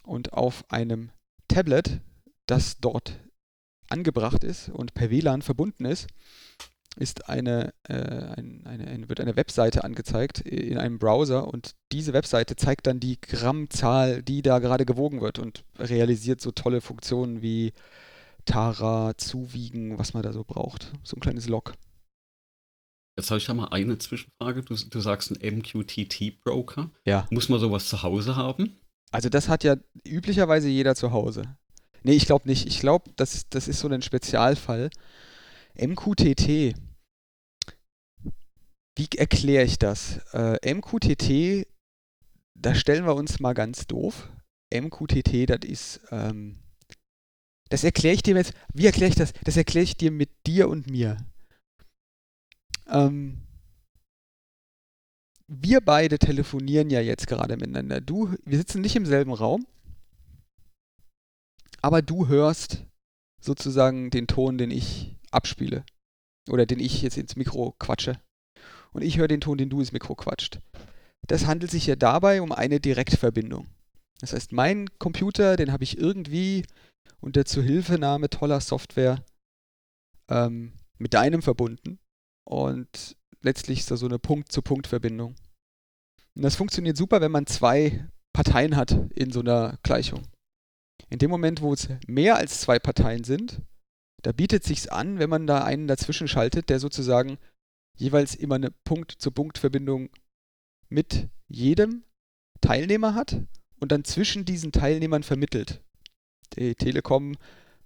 Und 0.05 0.33
auf 0.33 0.71
einem 0.71 1.11
Tablet, 1.49 2.01
das 2.47 2.79
dort 2.79 3.21
angebracht 3.89 4.43
ist 4.43 4.69
und 4.69 4.95
per 4.95 5.11
WLAN 5.11 5.43
verbunden 5.43 5.85
ist, 5.85 6.09
ist 6.97 7.29
eine, 7.29 7.73
äh, 7.89 7.95
ein, 7.95 8.63
eine, 8.67 8.87
eine, 8.87 9.09
wird 9.09 9.21
eine 9.21 9.37
Webseite 9.37 9.85
angezeigt 9.85 10.41
in 10.41 10.79
einem 10.79 10.99
Browser 10.99 11.49
und 11.49 11.75
diese 11.91 12.13
Webseite 12.13 12.57
zeigt 12.57 12.87
dann 12.87 13.01
die 13.01 13.21
Grammzahl, 13.21 14.23
die 14.23 14.43
da 14.43 14.59
gerade 14.59 14.85
gewogen 14.85 15.21
wird 15.21 15.39
und 15.39 15.65
realisiert 15.79 16.41
so 16.41 16.51
tolle 16.51 16.81
Funktionen 16.81 17.43
wie 17.43 17.73
Tara, 18.45 19.17
Zuwiegen, 19.17 19.99
was 19.99 20.15
man 20.15 20.23
da 20.23 20.33
so 20.33 20.45
braucht. 20.45 20.93
So 21.03 21.17
ein 21.17 21.21
kleines 21.21 21.49
Log. 21.49 21.75
Jetzt 23.17 23.31
habe 23.31 23.39
ich 23.39 23.47
da 23.47 23.55
mal 23.55 23.69
eine 23.69 23.99
Zwischenfrage. 23.99 24.63
Du, 24.63 24.75
du 24.75 25.01
sagst 25.01 25.31
ein 25.31 25.59
MQTT-Broker. 25.59 26.91
Ja. 27.05 27.27
Muss 27.31 27.49
man 27.49 27.61
sowas 27.61 27.89
zu 27.89 28.03
Hause 28.03 28.37
haben? 28.37 28.77
Also 29.11 29.29
das 29.29 29.49
hat 29.49 29.65
ja 29.65 29.77
üblicherweise 30.07 30.69
jeder 30.69 30.95
zu 30.95 31.13
Hause. 31.13 31.43
Nee, 32.03 32.15
ich 32.15 32.27
glaube 32.27 32.49
nicht. 32.49 32.67
Ich 32.67 32.81
glaube, 32.81 33.11
das, 33.17 33.49
das 33.51 33.69
ist 33.69 33.81
so 33.81 33.89
ein 33.89 34.03
Spezialfall. 34.03 34.91
MQTT. 35.75 36.75
Wie 38.95 39.09
erkläre 39.17 39.65
ich 39.65 39.79
das? 39.79 40.19
Äh, 40.33 40.75
MQTT, 40.75 41.67
da 42.55 42.75
stellen 42.75 43.07
wir 43.07 43.15
uns 43.15 43.41
mal 43.41 43.55
ganz 43.55 43.87
doof. 43.87 44.31
MQTT, 44.73 45.49
das 45.49 45.61
ist, 45.65 46.01
ähm, 46.11 46.59
das 47.69 47.85
erkläre 47.85 48.15
ich 48.15 48.23
dir 48.23 48.37
jetzt, 48.37 48.53
wie 48.75 48.87
erkläre 48.87 49.11
ich 49.11 49.17
das? 49.17 49.33
Das 49.45 49.57
erkläre 49.57 49.85
ich 49.85 49.97
dir 49.97 50.11
mit 50.11 50.31
dir 50.47 50.69
und 50.69 50.91
mir. 50.91 51.17
Ähm, 52.87 53.43
wir 55.47 55.81
beide 55.81 56.19
telefonieren 56.19 56.91
ja 56.91 57.01
jetzt 57.01 57.27
gerade 57.27 57.57
miteinander. 57.57 58.01
Du, 58.01 58.35
wir 58.45 58.59
sitzen 58.59 58.81
nicht 58.81 58.97
im 58.97 59.07
selben 59.07 59.33
Raum, 59.33 59.67
aber 61.81 62.01
du 62.01 62.29
hörst 62.29 62.85
sozusagen 63.41 64.11
den 64.11 64.27
Ton, 64.27 64.57
den 64.57 64.71
ich 64.71 65.17
abspiele. 65.33 65.85
Oder 66.49 66.67
den 66.67 66.81
ich 66.81 67.03
jetzt 67.03 67.17
ins 67.17 67.37
Mikro 67.37 67.75
quatsche. 67.79 68.21
Und 68.93 69.03
ich 69.03 69.19
höre 69.19 69.29
den 69.29 69.41
Ton, 69.41 69.59
den 69.59 69.71
du 69.71 69.81
ins 69.81 69.93
Mikro 69.93 70.15
quatscht. 70.15 70.59
Das 71.27 71.47
handelt 71.47 71.71
sich 71.71 71.87
ja 71.87 71.97
dabei 71.97 72.43
um 72.43 72.53
eine 72.53 72.81
Direktverbindung. 72.81 73.69
Das 74.21 74.33
heißt, 74.33 74.53
mein 74.53 74.89
Computer, 74.99 75.57
den 75.57 75.73
habe 75.73 75.85
ich 75.85 75.99
irgendwie 75.99 76.65
unter 77.21 77.45
Zuhilfenahme 77.45 78.31
toller 78.31 78.61
Software 78.61 79.25
ähm, 80.29 80.73
mit 80.99 81.15
deinem 81.15 81.43
verbunden. 81.43 81.99
Und 82.45 83.17
letztlich 83.41 83.81
ist 83.81 83.91
da 83.91 83.97
so 83.97 84.07
eine 84.07 84.19
Punkt-zu-Punkt-Verbindung. 84.19 85.35
Und 86.35 86.43
das 86.43 86.57
funktioniert 86.57 86.97
super, 86.97 87.21
wenn 87.21 87.33
man 87.33 87.47
zwei 87.47 88.09
Parteien 88.33 88.77
hat 88.77 88.93
in 89.15 89.31
so 89.31 89.41
einer 89.41 89.79
Gleichung. 89.83 90.23
In 91.11 91.19
dem 91.19 91.31
Moment, 91.31 91.61
wo 91.61 91.73
es 91.73 91.89
mehr 92.07 92.37
als 92.37 92.61
zwei 92.61 92.79
Parteien 92.79 93.25
sind, 93.25 93.61
da 94.23 94.33
bietet 94.33 94.65
sich's 94.65 94.89
an, 94.89 95.19
wenn 95.19 95.31
man 95.31 95.47
da 95.47 95.65
einen 95.65 95.89
dazwischen 95.89 96.29
schaltet, 96.29 96.69
der 96.71 96.79
sozusagen 96.79 97.39
jeweils 97.97 98.35
immer 98.35 98.55
eine 98.55 98.71
Punkt-zu-Punkt-Verbindung 98.85 100.11
mit 100.89 101.29
jedem 101.49 102.05
Teilnehmer 102.61 103.15
hat 103.15 103.41
und 103.81 103.93
dann 103.93 104.05
zwischen 104.05 104.45
diesen 104.45 104.73
Teilnehmern 104.73 105.23
vermittelt. 105.23 105.83
Die 106.57 106.75
Telekom 106.75 107.37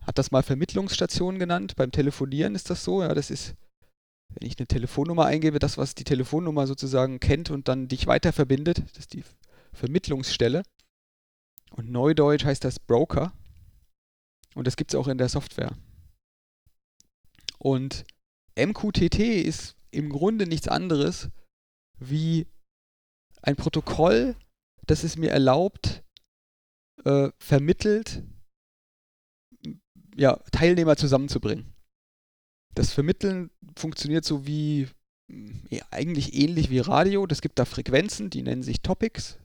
hat 0.02 0.19
das 0.19 0.31
mal 0.31 0.43
Vermittlungsstation 0.43 1.38
genannt. 1.38 1.75
Beim 1.76 1.90
Telefonieren 1.90 2.55
ist 2.55 2.71
das 2.71 2.85
so. 2.85 3.02
Ja, 3.02 3.14
das 3.14 3.31
ist, 3.31 3.55
wenn 4.28 4.47
ich 4.47 4.59
eine 4.59 4.66
Telefonnummer 4.66 5.25
eingebe, 5.25 5.59
das, 5.59 5.78
was 5.78 5.95
die 5.95 6.05
Telefonnummer 6.05 6.66
sozusagen 6.66 7.19
kennt 7.19 7.50
und 7.50 7.69
dann 7.69 7.88
dich 7.88 8.07
weiter 8.07 8.33
verbindet, 8.33 8.83
das 8.90 8.99
ist 8.99 9.14
die 9.14 9.25
Vermittlungsstelle. 9.73 10.62
Und 11.71 11.90
Neudeutsch 11.90 12.45
heißt 12.45 12.64
das 12.64 12.78
Broker. 12.78 13.33
Und 14.55 14.66
das 14.66 14.76
gibt 14.76 14.93
es 14.93 14.95
auch 14.99 15.09
in 15.09 15.19
der 15.19 15.28
Software. 15.28 15.76
Und 17.67 18.05
MQTT 18.57 19.19
ist 19.19 19.75
im 19.91 20.09
Grunde 20.09 20.47
nichts 20.47 20.69
anderes 20.69 21.31
wie 21.99 22.47
ein 23.43 23.57
Protokoll, 23.57 24.37
das 24.87 25.03
es 25.03 25.17
mir 25.17 25.33
erlaubt, 25.33 26.05
äh, 27.05 27.31
vermittelt, 27.41 28.23
ja, 30.15 30.37
Teilnehmer 30.53 30.97
zusammenzubringen. 30.97 31.75
Das 32.77 32.93
Vermitteln 32.93 33.51
funktioniert 33.77 34.25
so 34.25 34.47
wie 34.47 34.87
ja, 35.69 35.85
eigentlich 35.91 36.35
ähnlich 36.35 36.71
wie 36.71 36.79
Radio. 36.79 37.27
Das 37.27 37.41
gibt 37.41 37.59
da 37.59 37.65
Frequenzen, 37.65 38.31
die 38.31 38.43
nennen 38.43 38.63
sich 38.63 38.81
Topics. 38.81 39.41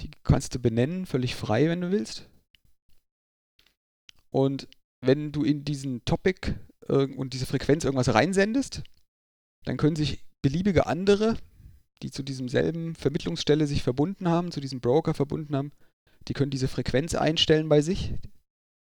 Die 0.00 0.10
kannst 0.24 0.56
du 0.56 0.58
benennen, 0.58 1.06
völlig 1.06 1.36
frei, 1.36 1.68
wenn 1.68 1.82
du 1.82 1.92
willst. 1.92 2.28
Und 4.30 4.66
wenn 5.00 5.30
du 5.30 5.44
in 5.44 5.64
diesen 5.64 6.04
Topic 6.04 6.56
äh, 6.88 7.06
und 7.06 7.34
diese 7.34 7.46
Frequenz 7.46 7.84
irgendwas 7.84 8.12
reinsendest, 8.12 8.82
dann 9.64 9.76
können 9.76 9.96
sich 9.96 10.24
beliebige 10.42 10.86
andere, 10.86 11.36
die 12.02 12.10
zu 12.10 12.22
diesem 12.22 12.48
selben 12.48 12.94
Vermittlungsstelle 12.94 13.66
sich 13.66 13.82
verbunden 13.82 14.28
haben, 14.28 14.52
zu 14.52 14.60
diesem 14.60 14.80
Broker 14.80 15.14
verbunden 15.14 15.56
haben, 15.56 15.72
die 16.28 16.32
können 16.32 16.50
diese 16.50 16.68
Frequenz 16.68 17.14
einstellen 17.14 17.68
bei 17.68 17.80
sich 17.80 18.14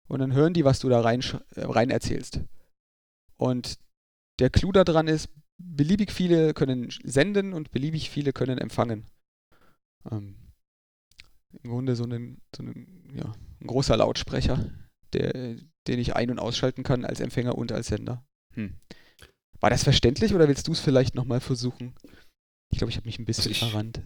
und 0.08 0.20
dann 0.20 0.34
hören 0.34 0.54
die, 0.54 0.66
was 0.66 0.80
du 0.80 0.90
da 0.90 1.02
rein, 1.02 1.22
äh, 1.56 1.62
rein 1.62 1.90
erzählst. 1.90 2.42
Und 3.38 3.78
der 4.40 4.50
Clou 4.50 4.72
daran 4.72 5.08
ist, 5.08 5.30
beliebig 5.58 6.12
viele 6.12 6.54
können 6.54 6.90
senden 7.04 7.54
und 7.54 7.72
beliebig 7.72 8.10
viele 8.10 8.34
können 8.34 8.58
empfangen. 8.58 9.06
Ähm, 10.12 10.36
Im 11.64 11.70
Grunde 11.70 11.96
so, 11.96 12.04
einen, 12.04 12.42
so 12.56 12.64
einen, 12.64 13.14
ja, 13.16 13.32
ein 13.62 13.68
großer 13.68 13.98
Lautsprecher, 13.98 14.72
der, 15.14 15.58
den 15.88 16.00
ich 16.00 16.16
ein- 16.16 16.32
und 16.32 16.40
ausschalten 16.40 16.84
kann 16.84 17.06
als 17.06 17.20
Empfänger 17.20 17.58
und 17.58 17.72
als 17.72 17.88
Sender. 17.88 18.24
Hm. 18.56 18.76
War 19.60 19.70
das 19.70 19.84
verständlich 19.84 20.34
oder 20.34 20.48
willst 20.48 20.68
du 20.68 20.74
es 20.74 20.80
vielleicht 20.80 21.16
nochmal 21.16 21.40
versuchen? 21.40 21.94
Ich 22.72 22.80
glaube, 22.80 22.92
ich 22.92 22.98
habe 22.98 23.08
mich 23.08 23.20
ein 23.20 23.26
bisschen 23.26 23.44
also 23.44 23.52
ich, 23.52 23.60
verrannt. 23.60 24.02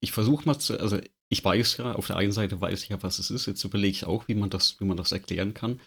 Ich 0.00 0.12
versuche 0.12 0.46
mal 0.46 0.58
zu, 0.58 0.78
also 0.78 0.98
ich 1.28 1.44
weiß 1.44 1.78
ja, 1.78 1.92
auf 1.94 2.06
der 2.06 2.16
einen 2.16 2.32
Seite 2.32 2.60
weiß 2.60 2.82
ich 2.82 2.88
ja, 2.88 3.02
was 3.02 3.18
es 3.18 3.30
ist. 3.30 3.46
Jetzt 3.46 3.64
überlege 3.64 3.90
ich 3.90 4.04
auch, 4.04 4.28
wie 4.28 4.34
man 4.34 4.50
das, 4.50 4.80
wie 4.80 4.84
man 4.84 4.96
das 4.96 5.12
erklären 5.12 5.54
kann. 5.54 5.80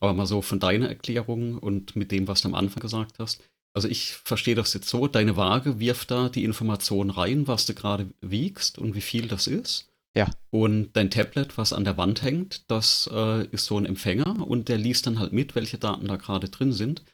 Aber 0.00 0.14
mal 0.14 0.26
so 0.26 0.42
von 0.42 0.60
deiner 0.60 0.88
Erklärung 0.88 1.58
und 1.58 1.96
mit 1.96 2.12
dem, 2.12 2.28
was 2.28 2.42
du 2.42 2.48
am 2.48 2.54
Anfang 2.54 2.80
gesagt 2.80 3.18
hast. 3.18 3.42
Also 3.74 3.88
ich 3.88 4.12
verstehe 4.12 4.54
das 4.54 4.72
jetzt 4.72 4.88
so, 4.88 5.08
deine 5.08 5.36
Waage 5.36 5.80
wirft 5.80 6.10
da 6.10 6.28
die 6.28 6.44
Information 6.44 7.10
rein, 7.10 7.48
was 7.48 7.66
du 7.66 7.74
gerade 7.74 8.08
wiegst 8.20 8.78
und 8.78 8.94
wie 8.94 9.00
viel 9.00 9.26
das 9.26 9.48
ist. 9.48 9.92
Ja. 10.16 10.30
Und 10.50 10.92
dein 10.92 11.10
Tablet, 11.10 11.58
was 11.58 11.72
an 11.72 11.84
der 11.84 11.96
Wand 11.96 12.22
hängt, 12.22 12.70
das 12.70 13.10
äh, 13.12 13.46
ist 13.48 13.66
so 13.66 13.76
ein 13.76 13.86
Empfänger 13.86 14.46
und 14.46 14.68
der 14.68 14.78
liest 14.78 15.06
dann 15.06 15.18
halt 15.18 15.32
mit, 15.32 15.54
welche 15.54 15.78
Daten 15.78 16.06
da 16.06 16.16
gerade 16.16 16.48
drin 16.48 16.72
sind. 16.72 17.04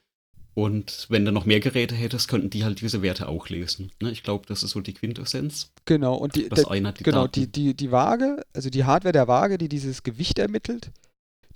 Und 0.53 1.07
wenn 1.09 1.25
du 1.25 1.33
noch 1.33 1.47
mehr 1.47 1.61
Geräte 1.61 1.95
hättest, 1.95 2.29
könnten 2.29 2.51
die 2.51 2.65
halt 2.65 2.81
diese 2.81 3.03
Werte 3.03 3.29
auch 3.29 3.49
lesen. 3.49 3.93
Ne? 4.03 4.11
Ich 4.11 4.23
glaube, 4.23 4.47
das 4.47 4.63
ist 4.63 4.73
so 4.73 4.81
die 4.81 4.93
Quintessenz. 4.93 5.73
Genau, 5.87 6.17
und 6.17 6.35
die, 6.35 6.49
der, 6.49 6.93
die, 6.93 7.03
genau 7.05 7.27
die, 7.27 7.47
die, 7.47 7.75
die 7.75 7.91
Waage, 7.91 8.43
also 8.53 8.69
die 8.69 8.85
Hardware 8.85 9.13
der 9.13 9.29
Waage, 9.29 9.59
die 9.59 9.69
dieses 9.69 10.03
Gewicht 10.03 10.39
ermittelt, 10.39 10.91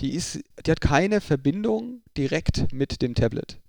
die, 0.00 0.14
ist, 0.14 0.40
die 0.64 0.70
hat 0.70 0.80
keine 0.80 1.20
Verbindung 1.20 2.02
direkt 2.16 2.72
mit 2.72 3.02
dem 3.02 3.14
Tablet, 3.14 3.60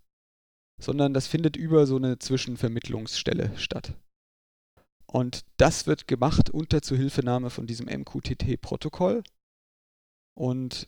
sondern 0.79 1.13
das 1.13 1.27
findet 1.27 1.57
über 1.57 1.85
so 1.85 1.97
eine 1.97 2.19
Zwischenvermittlungsstelle 2.19 3.51
statt. 3.57 3.93
Und 5.07 5.45
das 5.57 5.87
wird 5.87 6.07
gemacht 6.07 6.49
unter 6.49 6.81
Zuhilfenahme 6.81 7.49
von 7.49 7.67
diesem 7.67 7.87
MQTT-Protokoll 7.87 9.23
und 10.35 10.87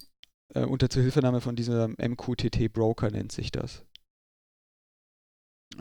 äh, 0.53 0.63
unter 0.63 0.89
Zuhilfenahme 0.89 1.41
von 1.41 1.55
diesem 1.55 1.95
MQTT-Broker 1.97 3.11
nennt 3.11 3.31
sich 3.31 3.51
das. 3.51 3.85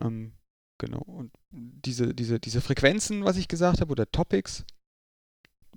Ähm, 0.00 0.32
genau. 0.78 1.00
Und 1.00 1.32
diese, 1.50 2.14
diese, 2.14 2.38
diese 2.38 2.60
Frequenzen, 2.60 3.24
was 3.24 3.36
ich 3.36 3.48
gesagt 3.48 3.80
habe, 3.80 3.90
oder 3.90 4.10
Topics, 4.10 4.64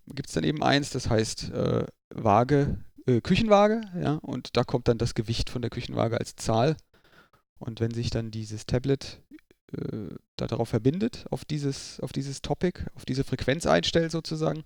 gibt 0.08 0.28
es 0.28 0.34
dann 0.34 0.44
eben 0.44 0.64
eins, 0.64 0.90
das 0.90 1.10
heißt 1.10 1.52
äh, 1.52 1.86
Waage, 2.10 2.84
äh, 3.06 3.22
Küchenwaage, 3.22 3.82
ja, 4.00 4.16
und 4.16 4.58
da 4.58 4.64
kommt 4.64 4.88
dann 4.88 4.98
das 4.98 5.14
Gewicht 5.14 5.50
von 5.50 5.62
der 5.62 5.72
Küchenwaage 5.72 6.20
als 6.20 6.36
Zahl. 6.36 6.76
Und 7.60 7.80
wenn 7.80 7.92
sich 7.92 8.10
dann 8.10 8.32
dieses 8.32 8.66
Tablet 8.66 9.22
äh, 9.74 10.16
darauf 10.38 10.70
verbindet, 10.70 11.26
auf 11.30 11.46
dieses, 11.46 12.00
auf 12.00 12.12
dieses 12.12 12.42
Topic, 12.42 12.86
auf 12.96 13.06
diese 13.06 13.24
Frequenz 13.24 13.66
einstellt 13.66 14.12
sozusagen, 14.12 14.64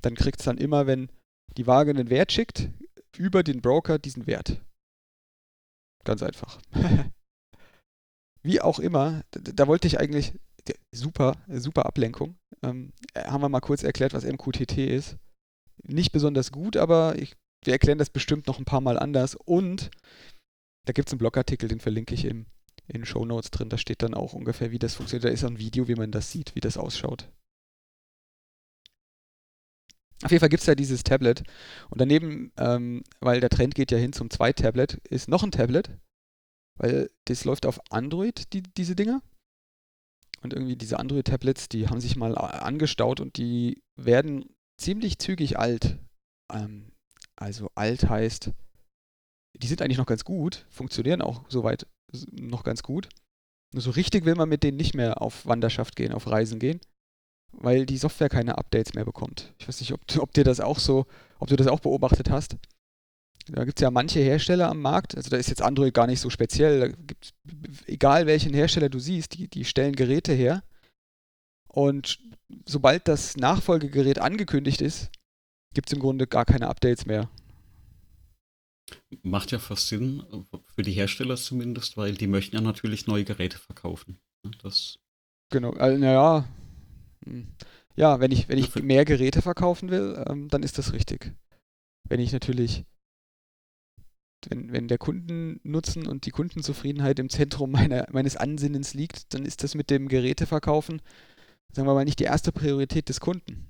dann 0.00 0.14
kriegt 0.14 0.40
es 0.40 0.44
dann 0.44 0.58
immer, 0.58 0.86
wenn 0.86 1.10
die 1.56 1.66
Waage 1.66 1.90
einen 1.90 2.10
Wert 2.10 2.32
schickt, 2.32 2.70
über 3.16 3.42
den 3.42 3.60
Broker 3.60 3.98
diesen 3.98 4.26
Wert. 4.26 4.60
Ganz 6.04 6.22
einfach. 6.22 6.60
Wie 8.42 8.60
auch 8.60 8.78
immer, 8.78 9.22
da, 9.30 9.52
da 9.52 9.66
wollte 9.66 9.86
ich 9.86 10.00
eigentlich, 10.00 10.32
super, 10.92 11.36
super 11.48 11.86
Ablenkung. 11.86 12.36
Ähm, 12.62 12.92
haben 13.16 13.42
wir 13.42 13.48
mal 13.48 13.60
kurz 13.60 13.82
erklärt, 13.82 14.14
was 14.14 14.24
MQTT 14.24 14.78
ist. 14.78 15.16
Nicht 15.82 16.12
besonders 16.12 16.52
gut, 16.52 16.76
aber 16.76 17.18
ich, 17.18 17.34
wir 17.64 17.72
erklären 17.72 17.98
das 17.98 18.10
bestimmt 18.10 18.46
noch 18.46 18.58
ein 18.58 18.64
paar 18.64 18.80
Mal 18.80 18.98
anders. 18.98 19.34
Und 19.34 19.90
da 20.86 20.92
gibt 20.92 21.08
es 21.08 21.12
einen 21.12 21.18
Blogartikel, 21.18 21.68
den 21.68 21.80
verlinke 21.80 22.14
ich 22.14 22.24
im, 22.24 22.46
in 22.86 23.04
Show 23.04 23.24
Notes 23.24 23.50
drin. 23.50 23.68
Da 23.68 23.78
steht 23.78 24.02
dann 24.02 24.14
auch 24.14 24.32
ungefähr, 24.32 24.70
wie 24.70 24.78
das 24.78 24.94
funktioniert. 24.94 25.24
Da 25.24 25.28
ist 25.28 25.44
ein 25.44 25.58
Video, 25.58 25.88
wie 25.88 25.94
man 25.94 26.10
das 26.10 26.30
sieht, 26.30 26.54
wie 26.54 26.60
das 26.60 26.76
ausschaut. 26.76 27.28
Auf 30.22 30.30
jeden 30.30 30.40
Fall 30.40 30.48
gibt 30.48 30.60
es 30.60 30.66
da 30.66 30.74
dieses 30.74 31.02
Tablet. 31.02 31.42
Und 31.90 32.00
daneben, 32.00 32.52
ähm, 32.56 33.02
weil 33.20 33.40
der 33.40 33.50
Trend 33.50 33.74
geht 33.74 33.90
ja 33.90 33.98
hin 33.98 34.12
zum 34.12 34.30
Zwei-Tablet, 34.30 35.00
ist 35.08 35.28
noch 35.28 35.42
ein 35.42 35.50
Tablet 35.50 35.90
weil 36.76 37.10
das 37.26 37.44
läuft 37.44 37.66
auf 37.66 37.80
Android, 37.90 38.52
die, 38.52 38.62
diese 38.62 38.96
Dinger. 38.96 39.22
Und 40.42 40.52
irgendwie 40.52 40.76
diese 40.76 40.98
Android-Tablets, 40.98 41.68
die 41.68 41.88
haben 41.88 42.00
sich 42.00 42.16
mal 42.16 42.36
angestaut 42.36 43.20
und 43.20 43.36
die 43.36 43.82
werden 43.94 44.46
ziemlich 44.76 45.18
zügig 45.18 45.58
alt. 45.58 45.98
Ähm, 46.52 46.92
also 47.36 47.70
alt 47.76 48.08
heißt, 48.08 48.50
die 49.54 49.66
sind 49.66 49.80
eigentlich 49.80 49.98
noch 49.98 50.06
ganz 50.06 50.24
gut, 50.24 50.66
funktionieren 50.70 51.22
auch 51.22 51.44
soweit 51.48 51.86
noch 52.32 52.64
ganz 52.64 52.82
gut. 52.82 53.08
Nur 53.72 53.82
so 53.82 53.90
richtig 53.90 54.24
will 54.24 54.34
man 54.34 54.48
mit 54.48 54.62
denen 54.62 54.76
nicht 54.76 54.94
mehr 54.94 55.22
auf 55.22 55.46
Wanderschaft 55.46 55.96
gehen, 55.96 56.12
auf 56.12 56.26
Reisen 56.26 56.58
gehen, 56.58 56.80
weil 57.52 57.86
die 57.86 57.96
Software 57.96 58.28
keine 58.28 58.58
Updates 58.58 58.94
mehr 58.94 59.04
bekommt. 59.04 59.54
Ich 59.58 59.66
weiß 59.66 59.80
nicht, 59.80 59.92
ob, 59.92 60.00
ob 60.18 60.32
dir 60.32 60.44
das 60.44 60.60
auch 60.60 60.78
so, 60.78 61.06
ob 61.38 61.48
du 61.48 61.56
das 61.56 61.66
auch 61.66 61.80
beobachtet 61.80 62.30
hast. 62.30 62.56
Da 63.48 63.64
gibt 63.64 63.78
es 63.78 63.82
ja 63.82 63.90
manche 63.90 64.20
Hersteller 64.20 64.68
am 64.68 64.80
Markt, 64.80 65.16
also 65.16 65.28
da 65.28 65.36
ist 65.36 65.48
jetzt 65.48 65.62
Android 65.62 65.94
gar 65.94 66.06
nicht 66.06 66.20
so 66.20 66.30
speziell. 66.30 66.94
Egal 67.86 68.26
welchen 68.26 68.54
Hersteller 68.54 68.88
du 68.88 69.00
siehst, 69.00 69.34
die, 69.34 69.48
die 69.48 69.64
stellen 69.64 69.96
Geräte 69.96 70.32
her. 70.32 70.62
Und 71.66 72.20
sobald 72.66 73.08
das 73.08 73.36
Nachfolgegerät 73.36 74.20
angekündigt 74.20 74.80
ist, 74.80 75.10
gibt 75.74 75.88
es 75.88 75.94
im 75.94 76.00
Grunde 76.00 76.26
gar 76.26 76.44
keine 76.44 76.68
Updates 76.68 77.06
mehr. 77.06 77.30
Macht 79.22 79.52
ja 79.52 79.58
fast 79.58 79.88
Sinn, 79.88 80.22
für 80.74 80.82
die 80.82 80.92
Hersteller 80.92 81.36
zumindest, 81.36 81.96
weil 81.96 82.14
die 82.14 82.26
möchten 82.26 82.56
ja 82.56 82.62
natürlich 82.62 83.06
neue 83.06 83.24
Geräte 83.24 83.58
verkaufen. 83.58 84.18
Das 84.62 84.98
genau, 85.50 85.70
also, 85.72 85.98
naja. 85.98 86.48
Hm. 87.24 87.48
Ja, 87.94 88.20
wenn 88.20 88.32
ich, 88.32 88.48
wenn 88.48 88.58
ich 88.58 88.74
mehr 88.76 89.04
Geräte 89.04 89.42
verkaufen 89.42 89.90
will, 89.90 90.22
ähm, 90.26 90.48
dann 90.48 90.62
ist 90.62 90.78
das 90.78 90.92
richtig. 90.92 91.34
Wenn 92.08 92.20
ich 92.20 92.32
natürlich, 92.32 92.84
wenn, 94.48 94.72
wenn 94.72 94.88
der 94.88 94.98
Kundennutzen 94.98 96.06
und 96.06 96.24
die 96.24 96.30
Kundenzufriedenheit 96.30 97.18
im 97.18 97.28
Zentrum 97.28 97.70
meiner, 97.70 98.06
meines 98.10 98.36
Ansinnens 98.36 98.94
liegt, 98.94 99.34
dann 99.34 99.44
ist 99.44 99.62
das 99.62 99.74
mit 99.74 99.90
dem 99.90 100.08
Geräteverkaufen, 100.08 101.02
sagen 101.72 101.86
wir 101.86 101.94
mal, 101.94 102.04
nicht 102.04 102.18
die 102.18 102.24
erste 102.24 102.50
Priorität 102.50 103.08
des 103.08 103.20
Kunden. 103.20 103.68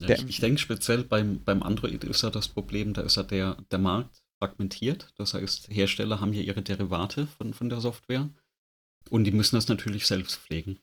Ja, 0.00 0.10
ich, 0.10 0.28
ich 0.28 0.40
denke 0.40 0.60
speziell 0.60 1.04
beim, 1.04 1.42
beim 1.42 1.62
Android 1.62 2.04
ist 2.04 2.22
ja 2.22 2.30
das 2.30 2.48
Problem, 2.48 2.92
da 2.92 3.02
ist 3.02 3.16
ja 3.16 3.22
der, 3.22 3.56
der 3.70 3.78
Markt 3.78 4.22
fragmentiert. 4.38 5.12
Das 5.16 5.34
heißt, 5.34 5.68
Hersteller 5.70 6.20
haben 6.20 6.32
ja 6.32 6.42
ihre 6.42 6.62
Derivate 6.62 7.26
von, 7.26 7.54
von 7.54 7.68
der 7.68 7.80
Software 7.80 8.28
und 9.08 9.24
die 9.24 9.30
müssen 9.30 9.56
das 9.56 9.68
natürlich 9.68 10.06
selbst 10.06 10.36
pflegen. 10.36 10.78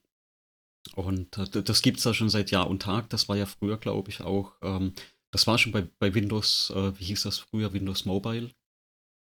Und 0.96 1.38
äh, 1.38 1.64
das 1.64 1.82
gibt 1.82 2.00
es 2.00 2.04
ja 2.04 2.14
schon 2.14 2.30
seit 2.30 2.52
Jahr 2.52 2.70
und 2.70 2.82
Tag. 2.82 3.10
Das 3.10 3.30
war 3.30 3.38
ja 3.38 3.46
früher, 3.46 3.78
glaube 3.78 4.10
ich, 4.10 4.22
auch, 4.22 4.54
ähm, 4.62 4.94
das 5.32 5.48
war 5.48 5.58
schon 5.58 5.72
bei, 5.72 5.88
bei 6.00 6.14
Windows, 6.14 6.72
äh, 6.76 6.98
wie 7.00 7.06
hieß 7.06 7.24
das 7.24 7.40
früher, 7.40 7.74
Windows 7.74 8.06
Mobile, 8.06 8.52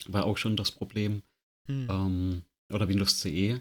war 0.06 0.25
auch 0.25 0.37
schon 0.37 0.56
das 0.56 0.73
Problem. 0.73 1.23
Hm. 1.66 1.88
Ähm, 1.90 2.42
oder 2.70 2.88
Windows 2.88 3.18
CE. 3.18 3.61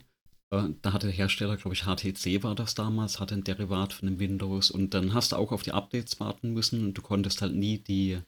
Äh, 0.52 0.70
da 0.82 0.94
hatte 0.94 1.08
der 1.08 1.16
Hersteller, 1.16 1.58
glaube 1.58 1.76
ich, 1.76 1.84
HTC 1.84 2.44
war 2.44 2.56
das 2.56 2.76
damals, 2.76 3.20
hatte 3.20 3.36
ein 3.36 3.44
Derivat 3.44 3.94
von 3.94 4.08
dem 4.08 4.20
Windows 4.20 4.72
und 4.72 4.94
dann 4.94 5.14
hast 5.14 5.32
du 5.32 5.36
auch 5.36 5.52
auf 5.52 5.64
die 5.64 5.74
Updates 5.74 6.20
warten 6.20 6.54
müssen 6.54 6.86
und 6.86 6.94
du 6.94 7.02
konntest 7.02 7.42
halt 7.42 7.56
nie 7.56 7.80
die, 7.80 8.20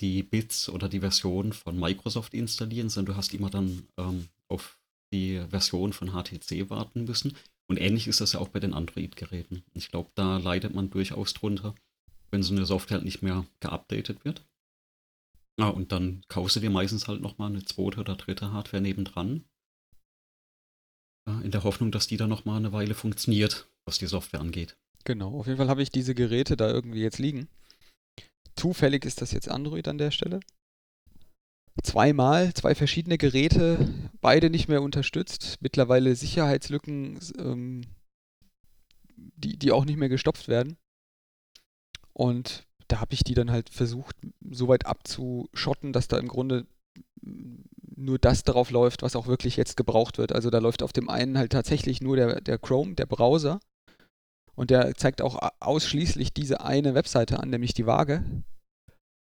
die 0.00 0.22
Bits 0.22 0.68
oder 0.68 0.88
die 0.88 1.00
Version 1.00 1.52
von 1.52 1.78
Microsoft 1.78 2.34
installieren, 2.34 2.88
sondern 2.88 3.14
du 3.14 3.16
hast 3.18 3.34
immer 3.34 3.50
dann 3.50 3.86
ähm, 3.98 4.28
auf 4.48 4.78
die 5.12 5.42
Version 5.50 5.92
von 5.92 6.12
HTC 6.12 6.70
warten 6.70 7.04
müssen. 7.04 7.36
Und 7.70 7.78
ähnlich 7.78 8.08
ist 8.08 8.20
das 8.20 8.32
ja 8.32 8.40
auch 8.40 8.48
bei 8.48 8.60
den 8.60 8.72
Android-Geräten. 8.72 9.62
Ich 9.74 9.90
glaube, 9.90 10.10
da 10.14 10.38
leidet 10.38 10.74
man 10.74 10.88
durchaus 10.88 11.34
drunter, 11.34 11.74
wenn 12.30 12.42
so 12.42 12.54
eine 12.54 12.64
Software 12.64 12.96
halt 12.96 13.04
nicht 13.04 13.22
mehr 13.22 13.44
geupdatet 13.60 14.24
wird. 14.24 14.42
Ja, 15.60 15.68
und 15.68 15.92
dann 15.92 16.22
kaufst 16.28 16.56
du 16.56 16.60
dir 16.60 16.70
meistens 16.70 17.08
halt 17.08 17.20
nochmal 17.20 17.50
eine 17.50 17.64
zweite 17.64 18.00
oder 18.00 18.14
dritte 18.14 18.52
Hardware 18.52 18.80
nebendran, 18.80 19.44
in 21.42 21.50
der 21.50 21.64
Hoffnung, 21.64 21.90
dass 21.90 22.06
die 22.06 22.16
dann 22.16 22.30
noch 22.30 22.44
mal 22.44 22.56
eine 22.56 22.72
Weile 22.72 22.94
funktioniert, 22.94 23.68
was 23.84 23.98
die 23.98 24.06
Software 24.06 24.40
angeht. 24.40 24.76
Genau, 25.04 25.38
auf 25.38 25.46
jeden 25.46 25.58
Fall 25.58 25.68
habe 25.68 25.82
ich 25.82 25.90
diese 25.90 26.14
Geräte 26.14 26.56
da 26.56 26.68
irgendwie 26.68 27.00
jetzt 27.00 27.18
liegen. 27.18 27.48
Zufällig 28.56 29.04
ist 29.04 29.22
das 29.22 29.32
jetzt 29.32 29.48
Android 29.48 29.88
an 29.88 29.98
der 29.98 30.10
Stelle. 30.10 30.40
Zweimal, 31.82 32.52
zwei 32.54 32.74
verschiedene 32.74 33.18
Geräte, 33.18 34.10
beide 34.20 34.50
nicht 34.50 34.68
mehr 34.68 34.82
unterstützt. 34.82 35.58
Mittlerweile 35.60 36.16
Sicherheitslücken, 36.16 37.20
ähm, 37.38 37.82
die, 39.16 39.56
die 39.56 39.70
auch 39.70 39.84
nicht 39.84 39.96
mehr 39.96 40.08
gestopft 40.08 40.48
werden. 40.48 40.76
Und 42.12 42.66
da 42.88 43.00
habe 43.00 43.14
ich 43.14 43.22
die 43.22 43.34
dann 43.34 43.50
halt 43.50 43.70
versucht, 43.70 44.16
so 44.50 44.66
weit 44.66 44.86
abzuschotten, 44.86 45.92
dass 45.92 46.08
da 46.08 46.18
im 46.18 46.26
Grunde 46.26 46.66
nur 47.98 48.18
das 48.18 48.44
darauf 48.44 48.70
läuft, 48.70 49.02
was 49.02 49.16
auch 49.16 49.26
wirklich 49.26 49.56
jetzt 49.56 49.76
gebraucht 49.76 50.18
wird. 50.18 50.32
Also 50.32 50.50
da 50.50 50.58
läuft 50.58 50.82
auf 50.82 50.92
dem 50.92 51.08
einen 51.08 51.36
halt 51.36 51.52
tatsächlich 51.52 52.00
nur 52.00 52.16
der, 52.16 52.40
der 52.40 52.58
Chrome, 52.58 52.94
der 52.94 53.06
Browser. 53.06 53.60
Und 54.54 54.70
der 54.70 54.94
zeigt 54.94 55.22
auch 55.22 55.38
ausschließlich 55.60 56.32
diese 56.32 56.60
eine 56.60 56.94
Webseite 56.94 57.40
an, 57.40 57.50
nämlich 57.50 57.74
die 57.74 57.86
Waage. 57.86 58.24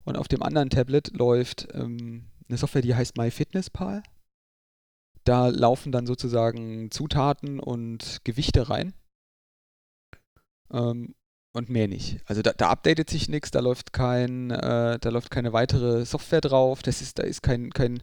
Und 0.04 0.16
auf 0.16 0.28
dem 0.28 0.42
anderen 0.42 0.70
Tablet 0.70 1.12
läuft 1.12 1.68
ähm, 1.72 2.30
eine 2.48 2.59
Software, 2.59 2.83
die 2.83 2.94
heißt 2.94 3.16
MyFitnessPal. 3.16 4.02
Da 5.24 5.48
laufen 5.48 5.92
dann 5.92 6.06
sozusagen 6.06 6.90
Zutaten 6.90 7.61
und 7.61 8.20
Gewichte 8.24 8.70
rein. 8.70 8.94
Ähm, 10.72 11.14
und 11.52 11.68
mehr 11.68 11.88
nicht. 11.88 12.20
Also 12.26 12.42
da, 12.42 12.52
da 12.52 12.70
updatet 12.70 13.11
sich 13.11 13.28
nichts, 13.28 13.50
da 13.50 13.59
läuft 13.59 13.92
kein, 13.92 14.50
äh, 14.50 14.98
da 15.00 15.11
läuft 15.11 15.30
keine 15.30 15.52
weitere 15.52 16.04
Software 16.06 16.40
drauf. 16.40 16.83
Das 16.83 17.02
ist, 17.02 17.18
da 17.18 17.24
ist 17.24 17.42
kein, 17.42 17.70
kein 17.70 18.02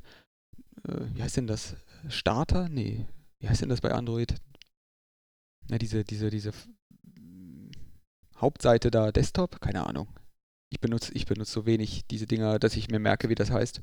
äh, 0.87 1.05
wie 1.13 1.23
heißt 1.23 1.37
denn 1.37 1.47
das? 1.47 1.75
Starter? 2.09 2.69
Nee. 2.69 3.05
Wie 3.39 3.49
heißt 3.49 3.61
denn 3.61 3.69
das 3.69 3.81
bei 3.81 3.91
Android? 3.91 4.35
Na, 5.69 5.77
diese, 5.77 6.03
diese, 6.03 6.29
diese 6.29 6.51
Hauptseite 8.37 8.91
da, 8.91 9.11
Desktop? 9.11 9.59
Keine 9.61 9.85
Ahnung. 9.85 10.07
Ich 10.69 10.79
benutze, 10.79 11.13
ich 11.13 11.25
benutze 11.25 11.51
so 11.51 11.65
wenig 11.65 12.05
diese 12.07 12.27
Dinger, 12.27 12.59
dass 12.59 12.75
ich 12.75 12.89
mir 12.89 12.99
merke, 12.99 13.29
wie 13.29 13.35
das 13.35 13.51
heißt. 13.51 13.81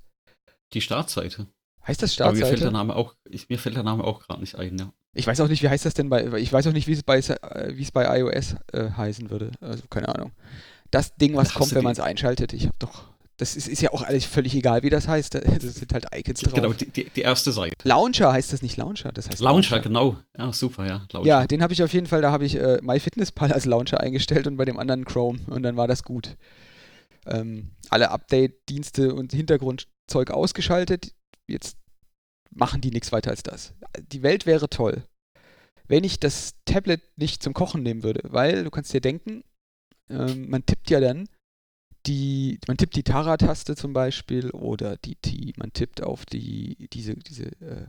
Die 0.72 0.80
Startseite. 0.80 1.46
Heißt 1.86 2.02
das 2.02 2.14
Startseite? 2.14 2.44
Aber 2.44 2.50
mir 2.50 2.56
fällt 2.56 2.62
der 2.62 2.70
Name 2.70 2.96
auch, 2.96 3.14
ich, 3.28 3.48
mir 3.48 3.58
fällt 3.58 3.76
der 3.76 3.82
Name 3.82 4.04
auch 4.04 4.20
gerade 4.20 4.40
nicht 4.40 4.56
ein, 4.56 4.78
ja. 4.78 4.92
Ich 5.14 5.26
weiß 5.26 5.40
auch 5.40 5.48
nicht, 5.48 5.62
wie 5.62 5.68
heißt 5.68 5.84
das 5.84 5.94
denn 5.94 6.08
bei, 6.08 6.26
ich 6.38 6.52
weiß 6.52 6.66
auch 6.66 6.72
nicht, 6.72 6.88
wie 6.88 6.92
es 6.92 7.02
bei, 7.02 7.18
wie 7.22 7.82
es 7.82 7.92
bei 7.92 8.18
iOS 8.18 8.56
äh, 8.72 8.90
heißen 8.90 9.30
würde. 9.30 9.52
Also 9.60 9.84
keine 9.88 10.08
Ahnung. 10.08 10.32
Das 10.90 11.14
Ding, 11.14 11.36
was 11.36 11.54
kommt, 11.54 11.74
wenn 11.74 11.84
man 11.84 11.92
es 11.92 12.00
einschaltet. 12.00 12.52
Ich 12.52 12.66
habe 12.66 12.76
doch 12.78 13.13
das 13.36 13.56
ist, 13.56 13.66
ist, 13.66 13.82
ja 13.82 13.92
auch 13.92 14.02
alles 14.02 14.24
völlig 14.24 14.54
egal, 14.54 14.82
wie 14.82 14.90
das 14.90 15.08
heißt. 15.08 15.34
Das 15.44 15.74
sind 15.74 15.92
halt 15.92 16.06
Icons 16.14 16.40
drauf. 16.40 16.54
Genau, 16.54 16.72
die, 16.72 17.10
die, 17.10 17.20
erste 17.20 17.52
Seite. 17.52 17.74
Launcher 17.82 18.32
heißt 18.32 18.52
das 18.52 18.62
nicht 18.62 18.76
Launcher, 18.76 19.12
das 19.12 19.28
heißt 19.28 19.40
Launcher. 19.40 19.76
Launcher, 19.76 19.88
genau. 19.88 20.16
Ja, 20.36 20.52
super, 20.52 20.86
ja. 20.86 21.06
Launcher. 21.12 21.28
Ja, 21.28 21.46
den 21.46 21.62
habe 21.62 21.72
ich 21.72 21.82
auf 21.82 21.92
jeden 21.92 22.06
Fall, 22.06 22.22
da 22.22 22.30
habe 22.30 22.44
ich 22.44 22.56
äh, 22.56 22.78
MyFitnessPal 22.82 23.52
als 23.52 23.64
Launcher 23.64 24.00
eingestellt 24.00 24.46
und 24.46 24.56
bei 24.56 24.64
dem 24.64 24.78
anderen 24.78 25.04
Chrome 25.04 25.40
und 25.46 25.62
dann 25.62 25.76
war 25.76 25.88
das 25.88 26.04
gut. 26.04 26.36
Ähm, 27.26 27.70
alle 27.88 28.10
Update-Dienste 28.10 29.14
und 29.14 29.32
Hintergrundzeug 29.32 30.30
ausgeschaltet. 30.30 31.12
Jetzt 31.46 31.76
machen 32.50 32.80
die 32.80 32.90
nichts 32.90 33.10
weiter 33.12 33.30
als 33.30 33.42
das. 33.42 33.74
Die 34.12 34.22
Welt 34.22 34.46
wäre 34.46 34.68
toll, 34.68 35.02
wenn 35.86 36.04
ich 36.04 36.20
das 36.20 36.54
Tablet 36.64 37.02
nicht 37.16 37.42
zum 37.42 37.54
Kochen 37.54 37.82
nehmen 37.82 38.02
würde, 38.02 38.20
weil 38.24 38.64
du 38.64 38.70
kannst 38.70 38.92
dir 38.92 39.00
denken, 39.00 39.42
ähm, 40.08 40.48
man 40.48 40.64
tippt 40.64 40.90
ja 40.90 41.00
dann 41.00 41.28
die, 42.06 42.58
man 42.66 42.76
tippt 42.76 42.96
die 42.96 43.02
Tara-Taste 43.02 43.76
zum 43.76 43.92
Beispiel 43.92 44.50
oder 44.50 44.96
die, 44.98 45.16
die, 45.24 45.54
man 45.56 45.72
tippt 45.72 46.02
auf 46.02 46.26
die, 46.26 46.88
diese, 46.92 47.14
diese 47.14 47.46
äh, 47.60 47.86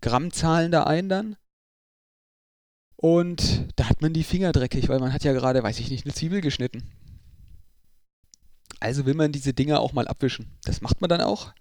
Grammzahlen 0.00 0.72
da 0.72 0.84
ein 0.84 1.08
dann. 1.08 1.36
Und 2.96 3.68
da 3.76 3.88
hat 3.88 4.00
man 4.00 4.12
die 4.12 4.24
Finger 4.24 4.52
dreckig, 4.52 4.88
weil 4.88 5.00
man 5.00 5.12
hat 5.12 5.24
ja 5.24 5.32
gerade, 5.32 5.62
weiß 5.62 5.80
ich 5.80 5.90
nicht, 5.90 6.04
eine 6.04 6.14
Zwiebel 6.14 6.40
geschnitten. 6.40 6.84
Also 8.80 9.06
will 9.06 9.14
man 9.14 9.32
diese 9.32 9.54
Dinger 9.54 9.80
auch 9.80 9.92
mal 9.92 10.08
abwischen. 10.08 10.58
Das 10.64 10.80
macht 10.80 11.00
man 11.00 11.10
dann 11.10 11.20
auch. 11.20 11.52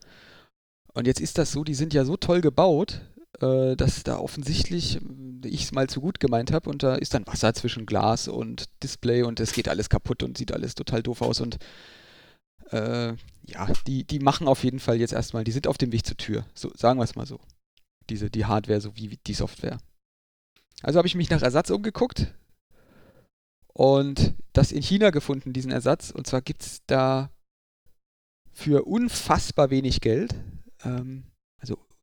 Und 0.93 1.07
jetzt 1.07 1.21
ist 1.21 1.37
das 1.37 1.51
so, 1.51 1.63
die 1.63 1.75
sind 1.75 1.93
ja 1.93 2.03
so 2.03 2.17
toll 2.17 2.41
gebaut, 2.41 3.01
äh, 3.41 3.75
dass 3.75 4.03
da 4.03 4.17
offensichtlich 4.17 4.97
äh, 4.97 5.47
ich 5.47 5.63
es 5.63 5.71
mal 5.71 5.89
zu 5.89 6.01
gut 6.01 6.19
gemeint 6.19 6.51
habe 6.51 6.69
und 6.69 6.83
da 6.83 6.95
ist 6.95 7.13
dann 7.13 7.27
Wasser 7.27 7.53
zwischen 7.53 7.85
Glas 7.85 8.27
und 8.27 8.65
Display 8.83 9.23
und 9.23 9.39
es 9.39 9.53
geht 9.53 9.67
alles 9.67 9.89
kaputt 9.89 10.23
und 10.23 10.37
sieht 10.37 10.51
alles 10.51 10.75
total 10.75 11.03
doof 11.03 11.21
aus 11.21 11.41
und 11.41 11.57
äh, 12.71 13.13
ja, 13.47 13.67
die, 13.87 14.03
die 14.05 14.19
machen 14.19 14.47
auf 14.47 14.63
jeden 14.63 14.79
Fall 14.79 14.99
jetzt 14.99 15.13
erstmal, 15.13 15.43
die 15.43 15.51
sind 15.51 15.67
auf 15.67 15.77
dem 15.77 15.91
Weg 15.91 16.05
zur 16.05 16.17
Tür, 16.17 16.45
so 16.53 16.71
sagen 16.75 16.99
wir 16.99 17.03
es 17.03 17.15
mal 17.15 17.25
so. 17.25 17.39
Diese, 18.09 18.29
die 18.29 18.45
Hardware 18.45 18.81
sowie 18.81 19.19
die 19.25 19.33
Software. 19.33 19.77
Also 20.81 20.97
habe 20.97 21.07
ich 21.07 21.15
mich 21.15 21.29
nach 21.29 21.41
Ersatz 21.41 21.69
umgeguckt 21.69 22.33
und 23.73 24.33
das 24.53 24.71
in 24.71 24.81
China 24.81 25.11
gefunden, 25.11 25.53
diesen 25.53 25.71
Ersatz. 25.71 26.11
Und 26.11 26.27
zwar 26.27 26.41
gibt 26.41 26.63
es 26.63 26.81
da 26.87 27.29
für 28.51 28.85
unfassbar 28.85 29.69
wenig 29.69 30.01
Geld, 30.01 30.35
ähm, 30.83 31.23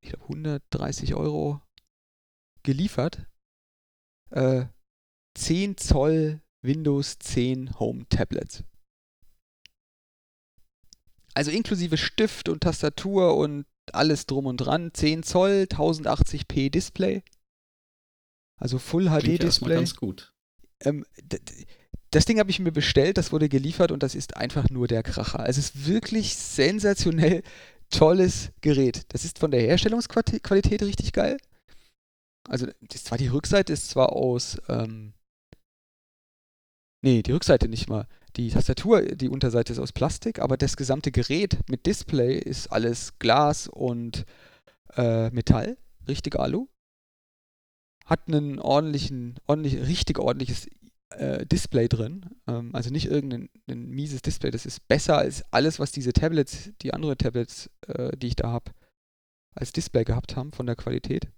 ich 0.09 0.14
glaube 0.14 0.25
130 0.25 1.14
Euro 1.14 1.61
geliefert. 2.62 3.27
Äh, 4.31 4.66
10 5.35 5.77
Zoll 5.77 6.40
Windows 6.62 7.18
10 7.18 7.79
Home 7.79 8.09
Tablets. 8.09 8.64
Also 11.35 11.51
inklusive 11.51 11.99
Stift 11.99 12.49
und 12.49 12.62
Tastatur 12.62 13.37
und 13.37 13.66
alles 13.92 14.25
drum 14.25 14.47
und 14.47 14.57
dran. 14.57 14.92
10 14.94 15.23
Zoll, 15.25 15.66
1080p 15.71 16.71
Display. 16.71 17.23
Also 18.57 18.79
Full 18.79 19.11
HD 19.11 19.42
Display. 19.42 19.75
ganz 19.75 19.94
gut. 19.94 20.33
Ähm, 20.81 21.05
das 22.11 22.25
Ding 22.25 22.38
habe 22.38 22.51
ich 22.51 22.61
mir 22.61 22.73
bestellt, 22.73 23.18
das 23.18 23.31
wurde 23.31 23.51
geliefert 23.51 23.92
und 23.92 24.03
das 24.03 24.14
ist 24.14 24.38
einfach 24.38 24.71
nur 24.71 24.88
der 24.88 25.03
Kracher. 25.03 25.47
Es 25.47 25.59
ist 25.59 25.87
wirklich 25.87 26.35
sensationell 26.35 27.42
tolles 27.90 28.51
Gerät. 28.61 29.05
Das 29.09 29.24
ist 29.24 29.38
von 29.38 29.51
der 29.51 29.61
Herstellungsqualität 29.62 30.83
richtig 30.83 31.12
geil. 31.12 31.38
Also, 32.48 32.66
das 32.81 33.05
zwar 33.05 33.18
die 33.18 33.29
Rückseite 33.29 33.72
ist 33.72 33.90
zwar 33.90 34.12
aus, 34.12 34.59
ähm, 34.68 35.12
nee, 37.03 37.22
die 37.22 37.33
Rückseite 37.33 37.68
nicht 37.68 37.88
mal. 37.88 38.07
die 38.37 38.51
Tastatur, 38.51 39.03
die 39.03 39.29
Unterseite 39.29 39.72
ist 39.72 39.79
aus 39.79 39.92
Plastik, 39.92 40.38
aber 40.38 40.57
das 40.57 40.77
gesamte 40.77 41.11
Gerät 41.11 41.59
mit 41.68 41.87
Display 41.87 42.38
ist 42.38 42.68
alles 42.68 43.18
Glas 43.18 43.66
und 43.68 44.24
äh, 44.96 45.31
Metall, 45.31 45.77
richtig 46.07 46.37
Alu. 46.38 46.68
Hat 48.05 48.29
einen 48.29 48.59
ordentlichen, 48.59 49.38
ordentlich, 49.46 49.81
richtig 49.81 50.18
ordentliches 50.18 50.68
äh, 51.11 51.47
Display 51.47 51.88
drin. 51.88 52.27
Ähm, 52.47 52.75
also 52.75 52.90
nicht 52.90 53.07
irgendein 53.07 53.51
mieses 53.66 54.23
Display. 54.23 54.51
Das 54.51 54.66
ist 54.66 54.87
besser 54.88 55.18
als 55.18 55.42
alles, 55.53 55.79
was 55.79 55.92
diese 55.92 56.12
Tablets, 56.12 56.71
die 56.83 56.92
Android-Tablets, 56.92 57.71
äh, 57.87 58.16
die 58.16 58.29
ich 58.29 58.37
da 58.37 58.49
habe, 58.49 58.73
als 59.55 59.73
Display 59.73 60.05
gehabt 60.05 60.37
haben 60.37 60.53
von 60.53 60.66
der 60.66 60.77
Qualität. 60.77 61.29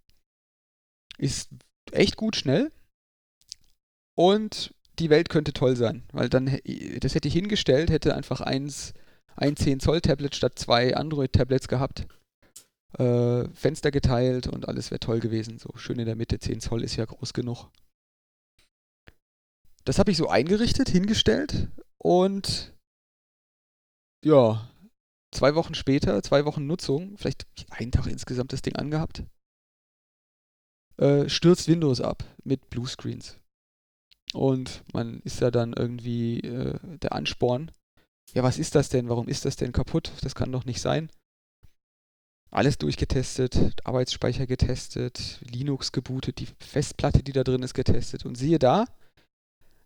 Ist 1.19 1.51
echt 1.93 2.17
gut 2.17 2.37
schnell. 2.37 2.71
Und 4.17 4.75
die 4.99 5.11
Welt 5.11 5.31
könnte 5.31 5.53
toll 5.53 5.77
sein, 5.77 6.03
weil 6.13 6.29
dann, 6.29 6.59
das 7.01 7.15
hätte 7.15 7.29
ich 7.29 7.35
hingestellt, 7.35 7.91
hätte 7.91 8.15
einfach 8.15 8.43
eins, 8.43 8.93
ein 9.35 9.57
10 9.57 9.81
Zoll 9.81 10.03
Tablet 10.03 10.35
statt 10.35 10.59
zwei 10.59 10.95
Android-Tablets 10.95 11.69
gehabt. 11.69 12.07
Äh, 12.99 13.49
Fenster 13.55 13.91
geteilt 13.91 14.47
und 14.47 14.69
alles 14.69 14.91
wäre 14.91 15.01
toll 15.01 15.21
gewesen. 15.21 15.59
So 15.59 15.71
schön 15.77 15.99
in 15.99 16.07
der 16.07 16.17
Mitte, 16.17 16.39
10 16.39 16.61
Zoll 16.61 16.83
ist 16.83 16.97
ja 16.97 17.05
groß 17.07 17.33
genug. 17.33 17.71
Das 19.85 19.99
habe 19.99 20.11
ich 20.11 20.16
so 20.16 20.29
eingerichtet, 20.29 20.88
hingestellt 20.88 21.69
und 21.99 22.75
ja, 24.25 24.71
zwei 25.33 25.55
Wochen 25.55 25.75
später, 25.75 26.23
zwei 26.23 26.45
Wochen 26.45 26.66
Nutzung, 26.66 27.16
vielleicht 27.16 27.47
einen 27.71 27.93
Tag 27.93 28.07
insgesamt 28.07 28.53
das 28.53 28.62
Ding 28.62 28.77
angehabt, 28.77 29.25
äh, 30.99 31.29
stürzt 31.29 31.69
Windows 31.69 32.01
ab 32.01 32.25
mit 32.45 32.69
Bluescreens. 32.71 33.38
Und 34.33 34.85
man 34.93 35.21
ist 35.21 35.40
ja 35.40 35.51
dann 35.51 35.73
irgendwie 35.73 36.40
äh, 36.40 36.79
der 36.99 37.12
Ansporn. 37.12 37.71
Ja, 38.35 38.43
was 38.43 38.59
ist 38.59 38.75
das 38.75 38.88
denn? 38.88 39.09
Warum 39.09 39.27
ist 39.27 39.45
das 39.45 39.57
denn 39.57 39.73
kaputt? 39.73 40.12
Das 40.23 40.35
kann 40.35 40.53
doch 40.53 40.64
nicht 40.64 40.81
sein. 40.81 41.11
Alles 42.53 42.79
durchgetestet, 42.79 43.85
Arbeitsspeicher 43.85 44.47
getestet, 44.47 45.40
Linux 45.40 45.93
gebootet, 45.93 46.38
die 46.38 46.49
Festplatte, 46.59 47.23
die 47.23 47.33
da 47.33 47.45
drin 47.45 47.62
ist, 47.62 47.75
getestet. 47.75 48.25
Und 48.25 48.37
siehe 48.37 48.59
da, 48.59 48.87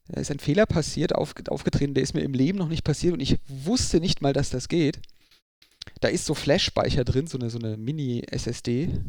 da 0.08 0.20
ist 0.20 0.30
ein 0.30 0.38
Fehler 0.38 0.66
passiert, 0.66 1.14
auf, 1.14 1.34
aufgetreten, 1.48 1.94
der 1.94 2.02
ist 2.02 2.14
mir 2.14 2.22
im 2.22 2.34
Leben 2.34 2.58
noch 2.58 2.68
nicht 2.68 2.84
passiert 2.84 3.14
und 3.14 3.20
ich 3.20 3.38
wusste 3.48 4.00
nicht 4.00 4.20
mal, 4.20 4.32
dass 4.32 4.50
das 4.50 4.68
geht. 4.68 5.00
Da 6.00 6.08
ist 6.08 6.26
so 6.26 6.34
Flash-Speicher 6.34 7.04
drin, 7.04 7.26
so 7.26 7.38
eine, 7.38 7.50
so 7.50 7.58
eine 7.58 7.76
Mini-SSD. 7.76 9.00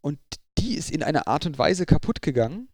Und 0.00 0.18
die 0.58 0.74
ist 0.74 0.90
in 0.90 1.02
einer 1.02 1.26
Art 1.28 1.46
und 1.46 1.58
Weise 1.58 1.86
kaputt 1.86 2.22
gegangen, 2.22 2.68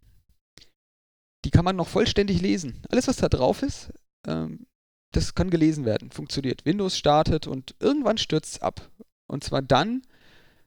die 1.44 1.51
kann 1.51 1.64
man 1.64 1.77
noch 1.77 1.88
vollständig 1.88 2.40
lesen. 2.40 2.83
Alles, 2.90 3.07
was 3.07 3.16
da 3.16 3.29
drauf 3.29 3.62
ist, 3.62 3.92
ähm, 4.27 4.66
das 5.12 5.35
kann 5.35 5.51
gelesen 5.51 5.85
werden, 5.85 6.11
funktioniert. 6.11 6.64
Windows 6.64 6.98
startet 6.98 7.46
und 7.46 7.74
irgendwann 7.81 8.18
stürzt 8.18 8.57
es 8.57 8.62
ab. 8.62 8.90
Und 9.27 9.44
zwar 9.44 9.62
dann, 9.62 10.03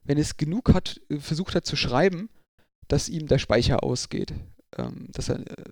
wenn 0.04 0.18
es 0.18 0.36
genug 0.36 0.72
hat, 0.72 1.00
äh, 1.08 1.18
versucht 1.18 1.54
hat 1.54 1.66
zu 1.66 1.76
schreiben, 1.76 2.30
dass 2.88 3.08
ihm 3.08 3.26
der 3.26 3.38
Speicher 3.38 3.84
ausgeht. 3.84 4.34
Ähm, 4.76 5.08
dass 5.12 5.28
er, 5.28 5.40
äh, 5.40 5.64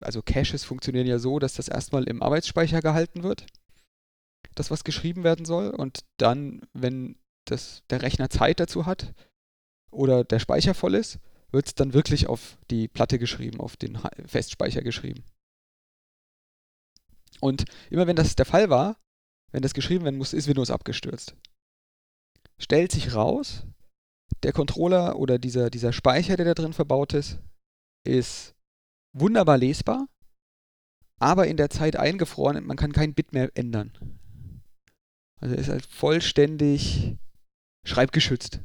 also 0.00 0.22
Caches 0.22 0.64
funktionieren 0.64 1.06
ja 1.06 1.18
so, 1.18 1.38
dass 1.38 1.54
das 1.54 1.68
erstmal 1.68 2.04
im 2.04 2.22
Arbeitsspeicher 2.22 2.80
gehalten 2.80 3.22
wird, 3.22 3.46
das 4.54 4.70
was 4.70 4.84
geschrieben 4.84 5.24
werden 5.24 5.44
soll. 5.44 5.70
Und 5.70 6.04
dann, 6.18 6.62
wenn 6.72 7.18
das, 7.46 7.82
der 7.90 8.02
Rechner 8.02 8.30
Zeit 8.30 8.60
dazu 8.60 8.86
hat 8.86 9.14
oder 9.90 10.24
der 10.24 10.38
Speicher 10.38 10.74
voll 10.74 10.94
ist, 10.94 11.18
wird 11.50 11.66
es 11.66 11.74
dann 11.74 11.94
wirklich 11.94 12.26
auf 12.26 12.58
die 12.70 12.88
Platte 12.88 13.18
geschrieben, 13.18 13.60
auf 13.60 13.76
den 13.76 13.98
Festspeicher 14.26 14.82
geschrieben. 14.82 15.24
Und 17.40 17.64
immer 17.90 18.06
wenn 18.06 18.16
das 18.16 18.36
der 18.36 18.46
Fall 18.46 18.70
war, 18.70 18.98
wenn 19.52 19.62
das 19.62 19.74
geschrieben 19.74 20.04
werden 20.04 20.18
muss, 20.18 20.32
ist 20.32 20.48
Windows 20.48 20.70
abgestürzt. 20.70 21.36
Stellt 22.58 22.92
sich 22.92 23.14
raus, 23.14 23.66
der 24.42 24.52
Controller 24.52 25.18
oder 25.18 25.38
dieser, 25.38 25.70
dieser 25.70 25.92
Speicher, 25.92 26.36
der 26.36 26.46
da 26.46 26.54
drin 26.54 26.72
verbaut 26.72 27.14
ist, 27.14 27.38
ist 28.04 28.55
wunderbar 29.20 29.58
lesbar, 29.58 30.08
aber 31.18 31.46
in 31.46 31.56
der 31.56 31.70
Zeit 31.70 31.96
eingefroren. 31.96 32.64
Man 32.64 32.76
kann 32.76 32.92
kein 32.92 33.14
Bit 33.14 33.32
mehr 33.32 33.50
ändern. 33.54 33.92
Also 35.40 35.54
ist 35.54 35.68
halt 35.68 35.86
vollständig 35.86 37.16
schreibgeschützt. 37.84 38.60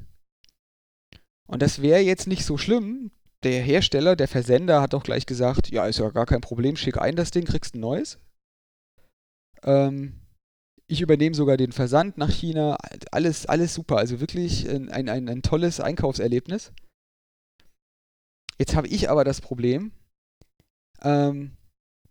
Und 1.47 1.61
das 1.61 1.81
wäre 1.81 1.99
jetzt 1.99 2.27
nicht 2.27 2.45
so 2.45 2.57
schlimm. 2.57 3.11
Der 3.43 3.61
Hersteller, 3.61 4.15
der 4.15 4.27
Versender 4.27 4.81
hat 4.81 4.93
auch 4.93 5.03
gleich 5.03 5.25
gesagt, 5.25 5.69
ja, 5.69 5.85
ist 5.85 5.99
ja 5.99 6.09
gar 6.09 6.25
kein 6.25 6.41
Problem, 6.41 6.75
schick 6.75 6.97
ein 6.97 7.15
das 7.15 7.31
Ding, 7.31 7.45
kriegst 7.45 7.75
ein 7.75 7.79
neues. 7.79 8.19
Ähm, 9.63 10.21
ich 10.87 11.01
übernehme 11.01 11.35
sogar 11.35 11.57
den 11.57 11.71
Versand 11.71 12.17
nach 12.17 12.29
China. 12.29 12.77
Alles, 13.11 13.45
alles 13.45 13.73
super. 13.73 13.97
Also 13.97 14.19
wirklich 14.19 14.69
ein, 14.69 14.89
ein, 14.89 15.09
ein 15.09 15.41
tolles 15.41 15.79
Einkaufserlebnis. 15.79 16.71
Jetzt 18.59 18.75
habe 18.75 18.87
ich 18.87 19.09
aber 19.09 19.23
das 19.23 19.41
Problem, 19.41 19.91
ähm, 21.03 21.51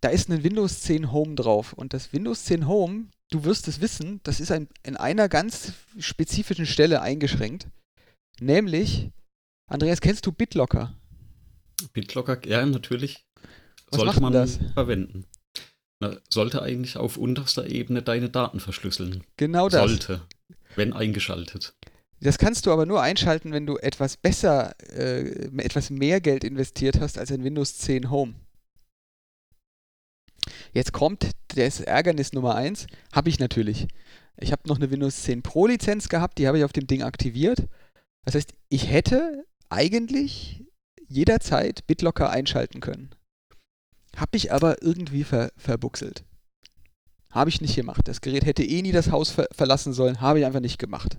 da 0.01 0.09
ist 0.09 0.29
ein 0.29 0.43
Windows 0.43 0.81
10 0.81 1.11
Home 1.11 1.35
drauf. 1.35 1.73
Und 1.73 1.93
das 1.93 2.11
Windows 2.13 2.45
10 2.45 2.67
Home, 2.67 3.05
du 3.29 3.43
wirst 3.43 3.67
es 3.67 3.81
wissen, 3.81 4.19
das 4.23 4.39
ist 4.39 4.51
ein, 4.51 4.67
in 4.83 4.97
einer 4.97 5.29
ganz 5.29 5.73
spezifischen 5.99 6.65
Stelle 6.65 7.01
eingeschränkt. 7.01 7.67
Nämlich 8.39 9.11
Andreas, 9.71 10.01
kennst 10.01 10.25
du 10.25 10.33
BitLocker? 10.33 10.93
BitLocker, 11.93 12.45
ja, 12.45 12.65
natürlich. 12.65 13.25
Was 13.89 13.99
sollte 13.99 14.05
macht 14.07 14.21
man 14.21 14.33
das? 14.33 14.59
verwenden. 14.73 15.25
Na, 16.01 16.17
sollte 16.29 16.61
eigentlich 16.61 16.97
auf 16.97 17.15
unterster 17.15 17.67
Ebene 17.67 18.01
deine 18.01 18.29
Daten 18.29 18.59
verschlüsseln. 18.59 19.23
Genau 19.37 19.69
das. 19.69 19.89
Sollte, 19.89 20.21
wenn 20.75 20.91
eingeschaltet. 20.91 21.73
Das 22.19 22.37
kannst 22.37 22.65
du 22.65 22.71
aber 22.71 22.85
nur 22.85 23.01
einschalten, 23.01 23.53
wenn 23.53 23.65
du 23.65 23.77
etwas 23.77 24.17
besser, 24.17 24.75
äh, 24.91 25.47
etwas 25.57 25.89
mehr 25.89 26.19
Geld 26.19 26.43
investiert 26.43 26.99
hast 26.99 27.17
als 27.17 27.31
ein 27.31 27.43
Windows 27.43 27.77
10 27.77 28.09
Home. 28.09 28.33
Jetzt 30.73 30.93
kommt 30.93 31.31
das 31.49 31.81
Ärgernis 31.81 32.33
Nummer 32.33 32.55
1, 32.55 32.87
habe 33.13 33.29
ich 33.29 33.39
natürlich. 33.39 33.87
Ich 34.37 34.51
habe 34.51 34.67
noch 34.67 34.77
eine 34.77 34.89
Windows 34.89 35.23
10 35.23 35.43
Pro 35.43 35.67
Lizenz 35.67 36.09
gehabt, 36.09 36.37
die 36.37 36.47
habe 36.47 36.57
ich 36.57 36.63
auf 36.63 36.73
dem 36.73 36.87
Ding 36.87 37.03
aktiviert. 37.03 37.67
Das 38.25 38.35
heißt, 38.35 38.53
ich 38.69 38.89
hätte 38.89 39.45
eigentlich 39.69 40.63
jederzeit 41.07 41.85
BitLocker 41.87 42.29
einschalten 42.29 42.79
können. 42.79 43.09
Habe 44.15 44.37
ich 44.37 44.51
aber 44.51 44.81
irgendwie 44.81 45.23
ver 45.23 45.51
verbuchselt. 45.57 46.23
Habe 47.31 47.49
ich 47.49 47.61
nicht 47.61 47.75
gemacht. 47.75 48.07
Das 48.07 48.21
Gerät 48.21 48.45
hätte 48.45 48.63
eh 48.63 48.81
nie 48.81 48.91
das 48.91 49.11
Haus 49.11 49.29
ver 49.29 49.47
verlassen 49.51 49.93
sollen, 49.93 50.21
habe 50.21 50.39
ich 50.39 50.45
einfach 50.45 50.59
nicht 50.59 50.79
gemacht. 50.79 51.17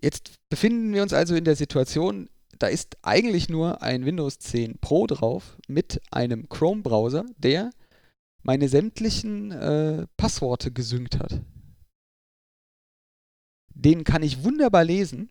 Jetzt 0.00 0.32
befinden 0.48 0.92
wir 0.92 1.02
uns 1.02 1.12
also 1.12 1.34
in 1.34 1.44
der 1.44 1.56
Situation, 1.56 2.28
da 2.58 2.66
ist 2.68 2.96
eigentlich 3.02 3.48
nur 3.48 3.82
ein 3.82 4.04
Windows 4.04 4.38
10 4.38 4.78
Pro 4.78 5.06
drauf 5.06 5.56
mit 5.68 6.00
einem 6.10 6.48
Chrome-Browser, 6.48 7.24
der 7.36 7.70
meine 8.42 8.68
sämtlichen 8.68 9.50
äh, 9.52 10.06
Passworte 10.16 10.72
gesynkt 10.72 11.18
hat. 11.18 11.40
Den 13.74 14.04
kann 14.04 14.22
ich 14.22 14.44
wunderbar 14.44 14.84
lesen, 14.84 15.30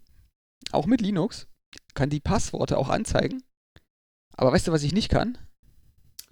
auch 0.71 0.85
mit 0.85 1.01
Linux 1.01 1.47
kann 1.93 2.09
die 2.09 2.19
Passworte 2.19 2.77
auch 2.77 2.89
anzeigen. 2.89 3.43
Aber 4.33 4.51
weißt 4.51 4.67
du, 4.67 4.71
was 4.71 4.83
ich 4.83 4.93
nicht 4.93 5.09
kann? 5.09 5.37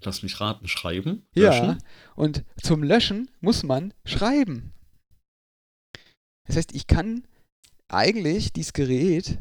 Lass 0.02 0.22
mich 0.22 0.40
raten, 0.40 0.66
schreiben? 0.68 1.26
Ja. 1.34 1.50
Löschen? 1.50 1.82
Und 2.16 2.44
zum 2.62 2.82
Löschen 2.82 3.30
muss 3.40 3.62
man 3.62 3.92
schreiben. 4.04 4.72
Das 6.46 6.56
heißt, 6.56 6.74
ich 6.74 6.86
kann 6.86 7.26
eigentlich 7.88 8.52
dieses 8.52 8.72
Gerät, 8.72 9.38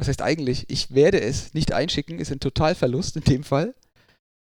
was 0.00 0.08
heißt 0.08 0.22
eigentlich, 0.22 0.64
ich 0.70 0.94
werde 0.94 1.20
es 1.20 1.52
nicht 1.52 1.74
einschicken, 1.74 2.20
ist 2.20 2.32
ein 2.32 2.40
Totalverlust 2.40 3.16
in 3.16 3.24
dem 3.24 3.44
Fall. 3.44 3.74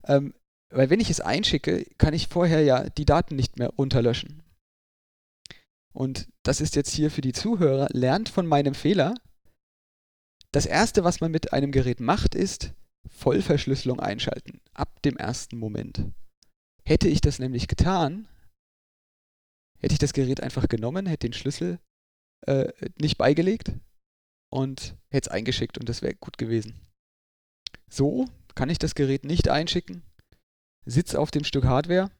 Ähm, 0.04 0.34
weil 0.68 0.90
wenn 0.90 1.00
ich 1.00 1.08
es 1.08 1.22
einschicke, 1.22 1.86
kann 1.96 2.12
ich 2.12 2.28
vorher 2.28 2.62
ja 2.62 2.90
die 2.90 3.06
Daten 3.06 3.36
nicht 3.36 3.58
mehr 3.58 3.70
runterlöschen. 3.70 4.42
Und 5.94 6.28
das 6.42 6.60
ist 6.60 6.76
jetzt 6.76 6.92
hier 6.92 7.10
für 7.10 7.22
die 7.22 7.32
Zuhörer, 7.32 7.88
lernt 7.90 8.28
von 8.28 8.46
meinem 8.46 8.74
Fehler 8.74 9.14
das 10.52 10.66
erste, 10.66 11.04
was 11.04 11.22
man 11.22 11.30
mit 11.30 11.54
einem 11.54 11.72
Gerät 11.72 12.00
macht, 12.00 12.34
ist 12.34 12.74
Vollverschlüsselung 13.08 13.98
einschalten. 13.98 14.60
Ab 14.74 15.00
dem 15.02 15.16
ersten 15.16 15.56
Moment. 15.56 16.12
Hätte 16.84 17.08
ich 17.08 17.22
das 17.22 17.38
nämlich 17.38 17.66
getan, 17.66 18.28
hätte 19.78 19.94
ich 19.94 19.98
das 19.98 20.12
Gerät 20.12 20.42
einfach 20.42 20.68
genommen, 20.68 21.06
hätte 21.06 21.28
den 21.28 21.32
Schlüssel 21.32 21.78
äh, 22.46 22.70
nicht 23.00 23.16
beigelegt 23.16 23.72
und 24.50 24.96
hätte 25.10 25.28
es 25.28 25.32
eingeschickt 25.32 25.78
und 25.78 25.88
das 25.88 26.02
wäre 26.02 26.14
gut 26.14 26.38
gewesen. 26.38 26.74
So 27.88 28.26
kann 28.54 28.70
ich 28.70 28.78
das 28.78 28.94
Gerät 28.94 29.24
nicht 29.24 29.48
einschicken, 29.48 30.02
sitze 30.84 31.18
auf 31.18 31.30
dem 31.30 31.44
Stück 31.44 31.64
Hardware 31.64 32.10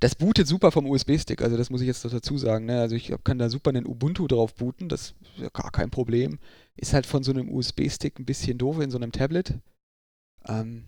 das 0.00 0.14
bootet 0.14 0.46
super 0.48 0.72
vom 0.72 0.86
USB-Stick, 0.86 1.42
also 1.42 1.58
das 1.58 1.68
muss 1.68 1.82
ich 1.82 1.86
jetzt 1.86 2.04
dazu 2.04 2.38
sagen. 2.38 2.64
Ne? 2.64 2.80
Also 2.80 2.96
ich 2.96 3.12
kann 3.22 3.38
da 3.38 3.50
super 3.50 3.68
einen 3.68 3.86
Ubuntu 3.86 4.26
drauf 4.26 4.54
booten, 4.54 4.88
das 4.88 5.14
ist 5.20 5.42
ja 5.42 5.48
gar 5.50 5.70
kein 5.70 5.90
Problem. 5.90 6.38
Ist 6.76 6.94
halt 6.94 7.04
von 7.04 7.22
so 7.22 7.30
einem 7.30 7.50
USB-Stick 7.50 8.18
ein 8.18 8.24
bisschen 8.24 8.56
doof 8.56 8.80
in 8.80 8.90
so 8.90 8.96
einem 8.96 9.12
Tablet. 9.12 9.58
Ähm, 10.48 10.84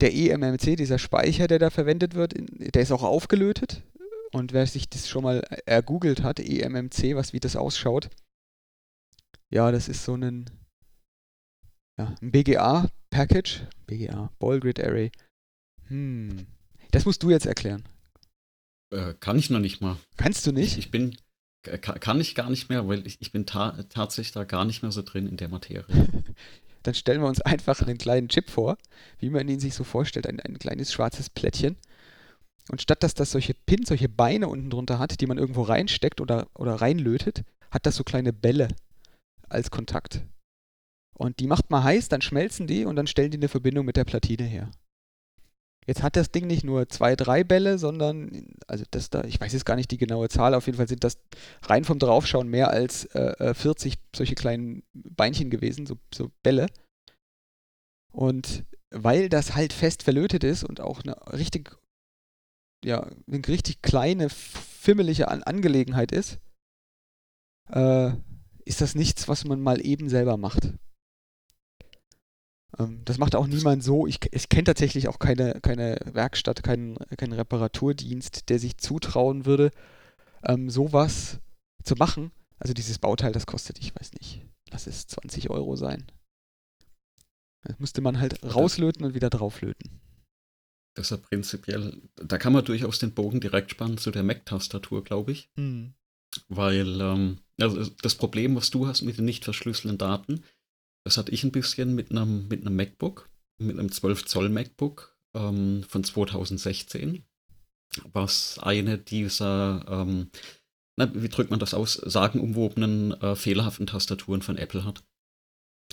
der 0.00 0.12
eMMC, 0.12 0.76
dieser 0.76 0.98
Speicher, 0.98 1.46
der 1.46 1.60
da 1.60 1.70
verwendet 1.70 2.14
wird, 2.14 2.34
der 2.36 2.82
ist 2.82 2.90
auch 2.90 3.04
aufgelötet. 3.04 3.82
Und 4.32 4.52
wer 4.52 4.66
sich 4.66 4.88
das 4.88 5.08
schon 5.08 5.24
mal 5.24 5.40
ergoogelt 5.64 6.22
hat, 6.22 6.38
eMMC, 6.38 7.16
was 7.16 7.32
wie 7.32 7.40
das 7.40 7.56
ausschaut, 7.56 8.10
ja, 9.50 9.72
das 9.72 9.88
ist 9.88 10.04
so 10.04 10.14
ein, 10.14 10.50
ja, 11.98 12.14
ein 12.20 12.30
BGA-Package. 12.30 13.66
BGA, 13.86 14.30
Ball 14.38 14.60
Grid 14.60 14.78
Array. 14.82 15.10
Hm. 15.86 16.46
Das 16.90 17.06
musst 17.06 17.22
du 17.22 17.30
jetzt 17.30 17.46
erklären. 17.46 17.84
Äh, 18.90 19.14
kann 19.14 19.38
ich 19.38 19.50
noch 19.50 19.58
nicht 19.58 19.80
mal. 19.80 19.96
Kannst 20.16 20.46
du 20.46 20.52
nicht? 20.52 20.72
Ich, 20.72 20.78
ich 20.78 20.90
bin, 20.90 21.16
kann 21.62 22.20
ich 22.20 22.34
gar 22.34 22.50
nicht 22.50 22.68
mehr, 22.68 22.86
weil 22.88 23.06
ich, 23.06 23.20
ich 23.20 23.32
bin 23.32 23.46
ta 23.46 23.82
tatsächlich 23.88 24.32
da 24.32 24.44
gar 24.44 24.64
nicht 24.64 24.82
mehr 24.82 24.92
so 24.92 25.02
drin 25.02 25.26
in 25.26 25.36
der 25.36 25.48
Materie. 25.48 25.84
Dann 26.82 26.94
stellen 26.94 27.20
wir 27.20 27.28
uns 27.28 27.40
einfach 27.40 27.82
einen 27.82 27.98
kleinen 27.98 28.28
Chip 28.28 28.48
vor, 28.48 28.78
wie 29.18 29.30
man 29.30 29.48
ihn 29.48 29.60
sich 29.60 29.74
so 29.74 29.84
vorstellt, 29.84 30.26
ein, 30.26 30.40
ein 30.40 30.58
kleines 30.58 30.92
schwarzes 30.92 31.28
Plättchen. 31.28 31.76
Und 32.70 32.82
statt 32.82 33.02
dass 33.02 33.14
das 33.14 33.30
solche 33.30 33.54
Pins, 33.54 33.88
solche 33.88 34.08
Beine 34.08 34.48
unten 34.48 34.70
drunter 34.70 34.98
hat, 34.98 35.20
die 35.20 35.26
man 35.26 35.38
irgendwo 35.38 35.62
reinsteckt 35.62 36.20
oder, 36.20 36.48
oder 36.54 36.74
reinlötet, 36.74 37.44
hat 37.70 37.86
das 37.86 37.96
so 37.96 38.04
kleine 38.04 38.32
Bälle 38.32 38.68
als 39.48 39.70
Kontakt. 39.70 40.22
Und 41.16 41.40
die 41.40 41.46
macht 41.46 41.70
man 41.70 41.82
heiß, 41.82 42.08
dann 42.08 42.22
schmelzen 42.22 42.66
die 42.66 42.84
und 42.84 42.96
dann 42.96 43.06
stellen 43.06 43.30
die 43.30 43.38
eine 43.38 43.48
Verbindung 43.48 43.84
mit 43.84 43.96
der 43.96 44.04
Platine 44.04 44.44
her. 44.44 44.70
Jetzt 45.88 46.02
hat 46.02 46.16
das 46.16 46.30
Ding 46.30 46.46
nicht 46.46 46.64
nur 46.64 46.88
zwei, 46.90 47.16
drei 47.16 47.44
Bälle, 47.44 47.78
sondern, 47.78 48.46
also 48.66 48.84
das 48.90 49.08
da, 49.08 49.24
ich 49.24 49.40
weiß 49.40 49.54
jetzt 49.54 49.64
gar 49.64 49.74
nicht 49.74 49.90
die 49.90 49.96
genaue 49.96 50.28
Zahl, 50.28 50.54
auf 50.54 50.66
jeden 50.66 50.76
Fall 50.76 50.86
sind 50.86 51.02
das 51.02 51.18
rein 51.62 51.84
vom 51.84 51.98
Draufschauen 51.98 52.46
mehr 52.46 52.70
als 52.70 53.06
äh, 53.14 53.54
40 53.54 53.94
äh, 53.94 53.96
solche 54.14 54.34
kleinen 54.34 54.82
Beinchen 54.92 55.48
gewesen, 55.48 55.86
so, 55.86 55.96
so 56.14 56.30
Bälle. 56.42 56.66
Und 58.12 58.64
weil 58.90 59.30
das 59.30 59.54
halt 59.54 59.72
fest 59.72 60.02
verlötet 60.02 60.44
ist 60.44 60.62
und 60.62 60.82
auch 60.82 61.02
eine 61.04 61.16
richtig, 61.32 61.74
ja, 62.84 63.10
eine 63.26 63.46
richtig 63.46 63.82
kleine, 63.82 64.28
fimmelige 64.30 65.28
An 65.28 65.42
Angelegenheit 65.42 66.12
ist, 66.12 66.38
äh, 67.70 68.12
ist 68.64 68.80
das 68.80 68.94
nichts, 68.94 69.28
was 69.28 69.44
man 69.44 69.60
mal 69.60 69.84
eben 69.84 70.08
selber 70.08 70.36
macht. 70.36 70.72
Ähm, 72.78 73.02
das 73.04 73.18
macht 73.18 73.34
auch 73.34 73.46
niemand 73.46 73.82
so. 73.82 74.06
Ich, 74.06 74.20
ich 74.30 74.48
kenne 74.48 74.64
tatsächlich 74.64 75.08
auch 75.08 75.18
keine, 75.18 75.60
keine 75.60 75.98
Werkstatt, 76.04 76.62
keinen, 76.62 76.96
keinen 77.16 77.32
Reparaturdienst, 77.32 78.48
der 78.48 78.58
sich 78.58 78.78
zutrauen 78.78 79.46
würde, 79.46 79.70
ähm, 80.44 80.70
sowas 80.70 81.40
zu 81.82 81.94
machen. 81.96 82.30
Also 82.58 82.74
dieses 82.74 82.98
Bauteil, 82.98 83.32
das 83.32 83.46
kostet, 83.46 83.78
ich 83.78 83.94
weiß 83.94 84.12
nicht, 84.14 84.44
lass 84.70 84.86
es 84.86 85.06
20 85.06 85.50
Euro 85.50 85.76
sein. 85.76 86.06
Das 87.62 87.78
musste 87.78 88.00
man 88.00 88.20
halt 88.20 88.42
rauslöten 88.42 89.04
und 89.04 89.14
wieder 89.14 89.30
drauflöten. 89.30 90.00
Das 90.98 91.06
ist 91.06 91.10
ja 91.10 91.16
prinzipiell, 91.28 92.02
da 92.16 92.38
kann 92.38 92.52
man 92.52 92.64
durchaus 92.64 92.98
den 92.98 93.14
Bogen 93.14 93.38
direkt 93.38 93.70
spannen 93.70 93.98
zu 93.98 94.10
der 94.10 94.24
Mac-Tastatur, 94.24 95.04
glaube 95.04 95.30
ich. 95.30 95.48
Hm. 95.54 95.94
Weil 96.48 97.00
ähm, 97.00 97.38
also 97.60 97.88
das 98.02 98.16
Problem, 98.16 98.56
was 98.56 98.70
du 98.70 98.88
hast 98.88 99.02
mit 99.02 99.16
den 99.16 99.24
nicht 99.24 99.44
verschlüsselten 99.44 99.96
Daten, 99.96 100.42
das 101.04 101.16
hatte 101.16 101.30
ich 101.30 101.44
ein 101.44 101.52
bisschen 101.52 101.94
mit 101.94 102.10
einem, 102.10 102.48
mit 102.48 102.62
einem 102.62 102.74
MacBook, 102.74 103.30
mit 103.58 103.78
einem 103.78 103.92
12 103.92 104.24
Zoll 104.24 104.48
MacBook 104.48 105.16
ähm, 105.34 105.84
von 105.88 106.02
2016, 106.02 107.22
was 108.12 108.58
eine 108.58 108.98
dieser, 108.98 109.86
ähm, 109.88 110.30
na, 110.96 111.08
wie 111.14 111.28
drückt 111.28 111.52
man 111.52 111.60
das 111.60 111.74
aus, 111.74 111.92
sagenumwobenen, 111.94 113.12
äh, 113.22 113.36
fehlerhaften 113.36 113.86
Tastaturen 113.86 114.42
von 114.42 114.58
Apple 114.58 114.84
hat. 114.84 115.04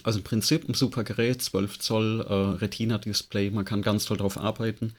Also 0.03 0.19
im 0.19 0.23
Prinzip 0.23 0.67
ein 0.67 0.73
super 0.73 1.03
Gerät, 1.03 1.41
12 1.41 1.79
Zoll 1.79 2.25
äh, 2.27 2.33
Retina-Display, 2.33 3.51
man 3.51 3.65
kann 3.65 3.81
ganz 3.81 4.05
toll 4.05 4.17
drauf 4.17 4.37
arbeiten. 4.37 4.93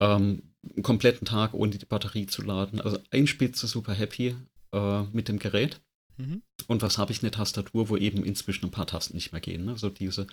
Ähm, 0.00 0.54
einen 0.62 0.82
kompletten 0.82 1.26
Tag 1.26 1.54
ohne 1.54 1.72
die 1.72 1.84
Batterie 1.84 2.26
zu 2.26 2.42
laden. 2.42 2.80
Also 2.80 2.98
ein 3.10 3.26
Spitze 3.26 3.66
super 3.66 3.94
happy 3.94 4.36
äh, 4.72 5.02
mit 5.12 5.28
dem 5.28 5.38
Gerät. 5.38 5.80
Mhm. 6.16 6.42
Und 6.66 6.82
was 6.82 6.98
habe 6.98 7.12
ich? 7.12 7.22
Eine 7.22 7.30
Tastatur, 7.30 7.88
wo 7.88 7.96
eben 7.96 8.24
inzwischen 8.24 8.66
ein 8.66 8.70
paar 8.70 8.86
Tasten 8.86 9.14
nicht 9.14 9.32
mehr 9.32 9.40
gehen. 9.40 9.64
Ne? 9.64 9.76
So 9.76 9.90
diese, 9.90 10.26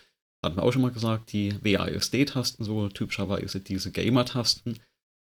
hatten 0.43 0.57
wir 0.57 0.63
auch 0.63 0.71
schon 0.71 0.81
mal 0.81 0.91
gesagt, 0.91 1.31
die 1.31 1.55
WASD-Tasten, 1.61 2.63
so 2.63 2.89
typischerweise 2.89 3.59
diese 3.59 3.91
Gamer-Tasten, 3.91 4.79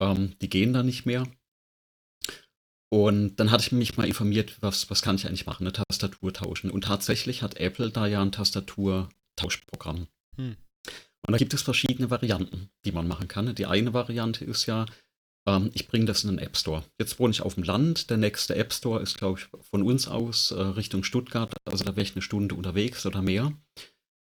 ähm, 0.00 0.34
die 0.40 0.50
gehen 0.50 0.72
da 0.72 0.82
nicht 0.82 1.06
mehr. 1.06 1.26
Und 2.94 3.40
dann 3.40 3.50
hatte 3.50 3.64
ich 3.64 3.72
mich 3.72 3.96
mal 3.96 4.06
informiert, 4.06 4.56
was, 4.60 4.88
was 4.88 5.02
kann 5.02 5.16
ich 5.16 5.26
eigentlich 5.26 5.46
machen, 5.46 5.64
eine 5.64 5.72
Tastatur 5.72 6.32
tauschen. 6.32 6.70
Und 6.70 6.84
tatsächlich 6.84 7.42
hat 7.42 7.56
Apple 7.56 7.90
da 7.90 8.06
ja 8.06 8.22
ein 8.22 8.30
Tastatur-Tauschprogramm. 8.30 10.06
Hm. 10.36 10.56
Und 11.26 11.32
da 11.32 11.36
gibt 11.36 11.52
es 11.54 11.62
verschiedene 11.62 12.10
Varianten, 12.10 12.70
die 12.84 12.92
man 12.92 13.08
machen 13.08 13.26
kann. 13.26 13.52
Die 13.56 13.66
eine 13.66 13.94
Variante 13.94 14.44
ist 14.44 14.66
ja, 14.66 14.86
ähm, 15.44 15.72
ich 15.74 15.88
bringe 15.88 16.04
das 16.04 16.22
in 16.22 16.30
den 16.30 16.38
App 16.38 16.56
Store. 16.56 16.84
Jetzt 17.00 17.18
wohne 17.18 17.32
ich 17.32 17.42
auf 17.42 17.56
dem 17.56 17.64
Land. 17.64 18.10
Der 18.10 18.16
nächste 18.16 18.54
App 18.54 18.72
Store 18.72 19.02
ist, 19.02 19.18
glaube 19.18 19.40
ich, 19.40 19.48
von 19.70 19.82
uns 19.82 20.06
aus 20.06 20.52
äh, 20.52 20.60
Richtung 20.60 21.02
Stuttgart. 21.02 21.52
Also 21.64 21.82
da 21.82 21.96
wäre 21.96 22.06
ich 22.06 22.14
eine 22.14 22.22
Stunde 22.22 22.54
unterwegs 22.54 23.04
oder 23.06 23.22
mehr. 23.22 23.52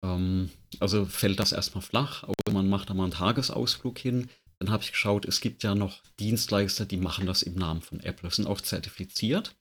Ähm, 0.05 0.51
also 0.79 1.07
fällt 1.07 1.41
das 1.41 1.51
erstmal 1.51 1.83
flach. 1.83 2.23
Aber 2.23 2.53
man 2.53 2.69
macht 2.69 2.89
da 2.89 2.95
mal 2.95 3.03
einen 3.03 3.13
Tagesausflug 3.13 3.99
hin. 3.99 4.29
Dann 4.65 4.73
habe 4.73 4.83
ich 4.83 4.93
geschaut, 4.93 5.27
es 5.27 5.43
gibt 5.43 5.63
ja 5.63 5.75
noch 5.75 6.03
Dienstleister, 6.19 6.87
die 6.87 6.97
machen 6.97 7.27
das 7.27 7.43
im 7.43 7.55
Namen 7.55 7.83
von 7.83 8.01
Apple. 8.01 8.31
Sind 8.31 8.47
auch 8.47 8.63
zertifiziert. 8.63 9.55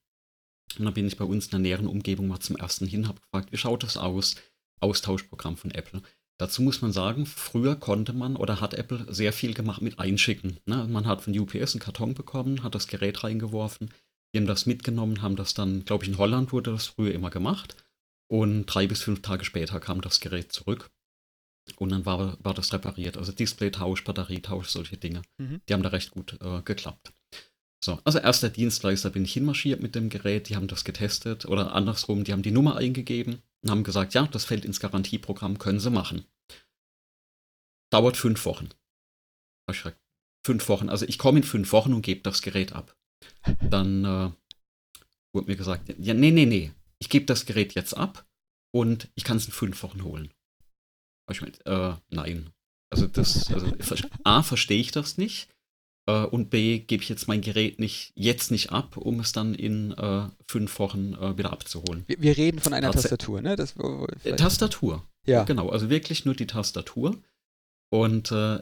Und 0.79 0.85
dann 0.85 0.93
bin 0.93 1.07
ich 1.07 1.17
bei 1.17 1.25
uns 1.25 1.45
in 1.45 1.51
der 1.51 1.59
näheren 1.59 1.87
Umgebung 1.87 2.29
mal 2.29 2.39
zum 2.39 2.55
ersten 2.55 2.87
hin, 2.87 3.09
habe 3.09 3.19
gefragt, 3.19 3.51
wie 3.51 3.57
schaut 3.57 3.83
das 3.83 3.97
aus? 3.97 4.35
Austauschprogramm 4.79 5.57
von 5.57 5.71
Apple. 5.71 6.01
Dazu 6.39 6.61
muss 6.61 6.81
man 6.81 6.93
sagen, 6.93 7.25
früher 7.25 7.75
konnte 7.75 8.13
man 8.13 8.37
oder 8.37 8.61
hat 8.61 8.75
Apple 8.75 9.05
sehr 9.13 9.33
viel 9.33 9.53
gemacht 9.53 9.81
mit 9.81 9.99
Einschicken. 9.99 10.59
Ne? 10.65 10.87
Man 10.87 11.05
hat 11.05 11.21
von 11.21 11.37
UPS 11.37 11.73
einen 11.73 11.81
Karton 11.81 12.13
bekommen, 12.13 12.63
hat 12.63 12.73
das 12.73 12.87
Gerät 12.87 13.25
reingeworfen, 13.25 13.91
die 14.33 14.39
haben 14.39 14.47
das 14.47 14.65
mitgenommen, 14.65 15.21
haben 15.21 15.35
das 15.35 15.53
dann, 15.53 15.83
glaube 15.83 16.05
ich, 16.05 16.11
in 16.11 16.17
Holland 16.17 16.53
wurde 16.53 16.71
das 16.71 16.87
früher 16.87 17.13
immer 17.13 17.29
gemacht. 17.29 17.75
Und 18.29 18.67
drei 18.67 18.87
bis 18.87 19.01
fünf 19.01 19.21
Tage 19.21 19.43
später 19.43 19.81
kam 19.81 19.99
das 19.99 20.21
Gerät 20.21 20.53
zurück. 20.53 20.89
Und 21.77 21.91
dann 21.91 22.05
war, 22.05 22.37
war 22.43 22.53
das 22.53 22.73
repariert. 22.73 23.17
Also 23.17 23.31
Display-Tausch, 23.31 24.03
Batterietausch, 24.03 24.67
solche 24.67 24.97
Dinge. 24.97 25.21
Mhm. 25.37 25.61
Die 25.67 25.73
haben 25.73 25.83
da 25.83 25.89
recht 25.89 26.11
gut 26.11 26.37
äh, 26.41 26.61
geklappt. 26.61 27.13
So, 27.83 27.99
also 28.03 28.19
erster 28.19 28.49
Dienstleister 28.49 29.09
bin 29.09 29.25
ich 29.25 29.33
hinmarschiert 29.33 29.81
mit 29.81 29.95
dem 29.95 30.09
Gerät, 30.09 30.47
die 30.47 30.55
haben 30.55 30.67
das 30.67 30.85
getestet 30.85 31.45
oder 31.45 31.73
andersrum, 31.73 32.23
die 32.23 32.31
haben 32.31 32.41
die 32.41 32.51
Nummer 32.51 32.77
eingegeben 32.77 33.41
und 33.61 33.71
haben 33.71 33.83
gesagt, 33.83 34.13
ja, 34.13 34.25
das 34.25 34.45
fällt 34.45 34.63
ins 34.63 34.79
Garantieprogramm, 34.79 35.59
können 35.59 35.81
sie 35.81 35.89
machen 35.89 36.25
dauert 37.93 38.17
fünf 38.17 38.45
Wochen. 38.45 38.69
Fünf 40.45 40.67
Wochen. 40.67 40.89
Also 40.89 41.05
ich 41.05 41.17
komme 41.17 41.39
in 41.39 41.43
fünf 41.43 41.71
Wochen 41.71 41.93
und 41.93 42.01
gebe 42.01 42.21
das 42.21 42.41
Gerät 42.41 42.73
ab. 42.73 42.97
Dann 43.61 44.03
äh, 44.03 44.31
wurde 45.31 45.47
mir 45.47 45.55
gesagt, 45.55 45.93
ja, 45.99 46.13
nee, 46.13 46.31
nee, 46.31 46.45
nee. 46.45 46.71
Ich 46.99 47.09
gebe 47.09 47.25
das 47.25 47.45
Gerät 47.45 47.75
jetzt 47.75 47.93
ab 47.93 48.27
und 48.71 49.09
ich 49.15 49.23
kann 49.23 49.37
es 49.37 49.45
in 49.45 49.53
fünf 49.53 49.83
Wochen 49.83 50.03
holen. 50.03 50.33
Ich 51.29 51.41
meine, 51.41 51.53
äh, 51.65 51.95
nein. 52.09 52.49
Also 52.89 53.07
das, 53.07 53.51
also 53.51 53.71
A, 54.23 54.43
verstehe 54.43 54.79
ich 54.79 54.91
das 54.91 55.17
nicht. 55.17 55.49
Äh, 56.05 56.25
und 56.25 56.49
B, 56.49 56.79
gebe 56.79 57.01
ich 57.01 57.09
jetzt 57.09 57.27
mein 57.27 57.41
Gerät 57.41 57.79
nicht 57.79 58.11
jetzt 58.15 58.51
nicht 58.51 58.71
ab, 58.71 58.97
um 58.97 59.19
es 59.19 59.31
dann 59.31 59.55
in 59.55 59.91
äh, 59.93 60.27
fünf 60.47 60.77
Wochen 60.79 61.13
äh, 61.13 61.37
wieder 61.37 61.53
abzuholen. 61.53 62.03
Wir, 62.07 62.21
wir, 62.21 62.37
reden 62.37 62.59
von 62.59 62.73
einer 62.73 62.91
Tats 62.91 63.03
Tastatur, 63.03 63.41
ne? 63.41 63.55
Das, 63.55 63.75
äh, 64.23 64.35
Tastatur. 64.35 65.07
Ja. 65.25 65.43
Genau, 65.45 65.69
also 65.69 65.89
wirklich 65.89 66.25
nur 66.25 66.35
die 66.35 66.47
Tastatur. 66.47 67.17
Und 67.89 68.31
äh, 68.31 68.59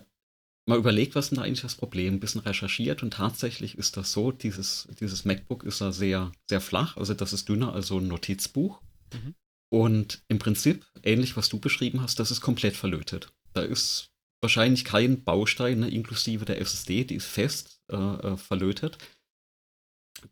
mal 0.65 0.77
überlegt, 0.77 1.15
was 1.15 1.25
ist 1.25 1.29
denn 1.31 1.37
da 1.37 1.43
eigentlich 1.43 1.61
das 1.61 1.75
Problem? 1.75 2.15
Ein 2.15 2.19
bisschen 2.19 2.41
recherchiert 2.41 3.01
und 3.01 3.13
tatsächlich 3.13 3.77
ist 3.77 3.97
das 3.97 4.11
so, 4.11 4.31
dieses, 4.31 4.87
dieses 4.99 5.25
MacBook 5.25 5.63
ist 5.63 5.81
da 5.81 5.91
sehr, 5.91 6.31
sehr 6.49 6.61
flach, 6.61 6.97
also 6.97 7.13
das 7.13 7.33
ist 7.33 7.49
dünner 7.49 7.73
als 7.73 7.87
so 7.87 7.97
ein 7.97 8.07
Notizbuch. 8.07 8.81
Mhm. 9.13 9.35
Und 9.71 10.21
im 10.27 10.37
Prinzip, 10.37 10.85
ähnlich 11.01 11.37
was 11.37 11.47
du 11.47 11.57
beschrieben 11.59 12.01
hast, 12.01 12.19
das 12.19 12.29
ist 12.29 12.41
komplett 12.41 12.75
verlötet. 12.75 13.31
Da 13.53 13.61
ist 13.61 14.11
wahrscheinlich 14.41 14.83
kein 14.83 15.23
Baustein, 15.23 15.79
ne, 15.79 15.89
inklusive 15.89 16.43
der 16.45 16.59
SSD, 16.59 17.05
die 17.05 17.15
ist 17.15 17.27
fest 17.27 17.81
äh, 17.89 17.95
äh, 17.95 18.37
verlötet. 18.37 18.97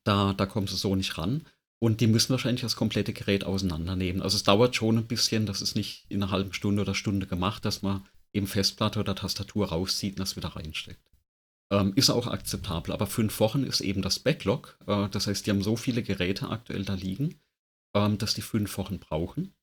Da, 0.03 0.33
da 0.33 0.45
kommst 0.45 0.73
du 0.73 0.77
so 0.77 0.95
nicht 0.95 1.17
ran. 1.17 1.45
Und 1.81 2.01
die 2.01 2.07
müssen 2.07 2.31
wahrscheinlich 2.31 2.61
das 2.61 2.75
komplette 2.75 3.13
Gerät 3.13 3.45
auseinandernehmen. 3.45 4.21
Also 4.21 4.35
es 4.35 4.43
dauert 4.43 4.75
schon 4.75 4.97
ein 4.97 5.07
bisschen, 5.07 5.45
das 5.45 5.61
ist 5.61 5.75
nicht 5.75 6.05
in 6.09 6.21
einer 6.21 6.31
halben 6.31 6.51
Stunde 6.51 6.81
oder 6.81 6.93
Stunde 6.93 7.25
gemacht, 7.25 7.63
dass 7.63 7.81
man 7.81 8.05
eben 8.33 8.47
Festplatte 8.47 8.99
oder 8.99 9.15
Tastatur 9.15 9.69
rauszieht 9.69 10.15
und 10.15 10.19
das 10.19 10.35
wieder 10.35 10.49
reinsteckt. 10.49 11.09
Ähm, 11.71 11.93
ist 11.95 12.09
auch 12.09 12.27
akzeptabel, 12.27 12.93
aber 12.93 13.07
fünf 13.07 13.39
Wochen 13.39 13.63
ist 13.63 13.79
eben 13.79 14.01
das 14.01 14.19
Backlog. 14.19 14.77
Äh, 14.87 15.07
das 15.09 15.27
heißt, 15.27 15.45
die 15.45 15.51
haben 15.51 15.63
so 15.63 15.77
viele 15.77 16.03
Geräte 16.03 16.49
aktuell 16.49 16.83
da 16.83 16.95
liegen, 16.95 17.39
ähm, 17.93 18.17
dass 18.17 18.33
die 18.33 18.41
fünf 18.41 18.77
Wochen 18.77 18.99
brauchen. 18.99 19.53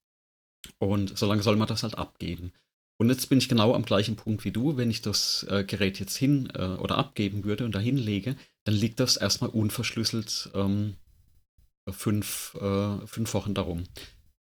Und 0.78 1.16
solange 1.16 1.42
soll 1.42 1.56
man 1.56 1.68
das 1.68 1.82
halt 1.82 1.96
abgeben. 1.96 2.52
Und 2.98 3.10
jetzt 3.10 3.28
bin 3.28 3.38
ich 3.38 3.48
genau 3.48 3.74
am 3.74 3.84
gleichen 3.84 4.16
Punkt 4.16 4.44
wie 4.44 4.52
du. 4.52 4.76
Wenn 4.76 4.90
ich 4.90 5.02
das 5.02 5.46
äh, 5.50 5.64
Gerät 5.64 6.00
jetzt 6.00 6.16
hin 6.16 6.48
äh, 6.54 6.64
oder 6.64 6.96
abgeben 6.96 7.44
würde 7.44 7.64
und 7.64 7.74
dahin 7.74 7.98
lege, 7.98 8.36
dann 8.64 8.74
liegt 8.74 9.00
das 9.00 9.16
erstmal 9.16 9.50
unverschlüsselt 9.50 10.50
ähm, 10.54 10.96
fünf, 11.90 12.54
äh, 12.54 13.06
fünf 13.06 13.34
Wochen 13.34 13.54
darum. 13.54 13.84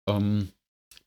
Ähm, 0.10 0.49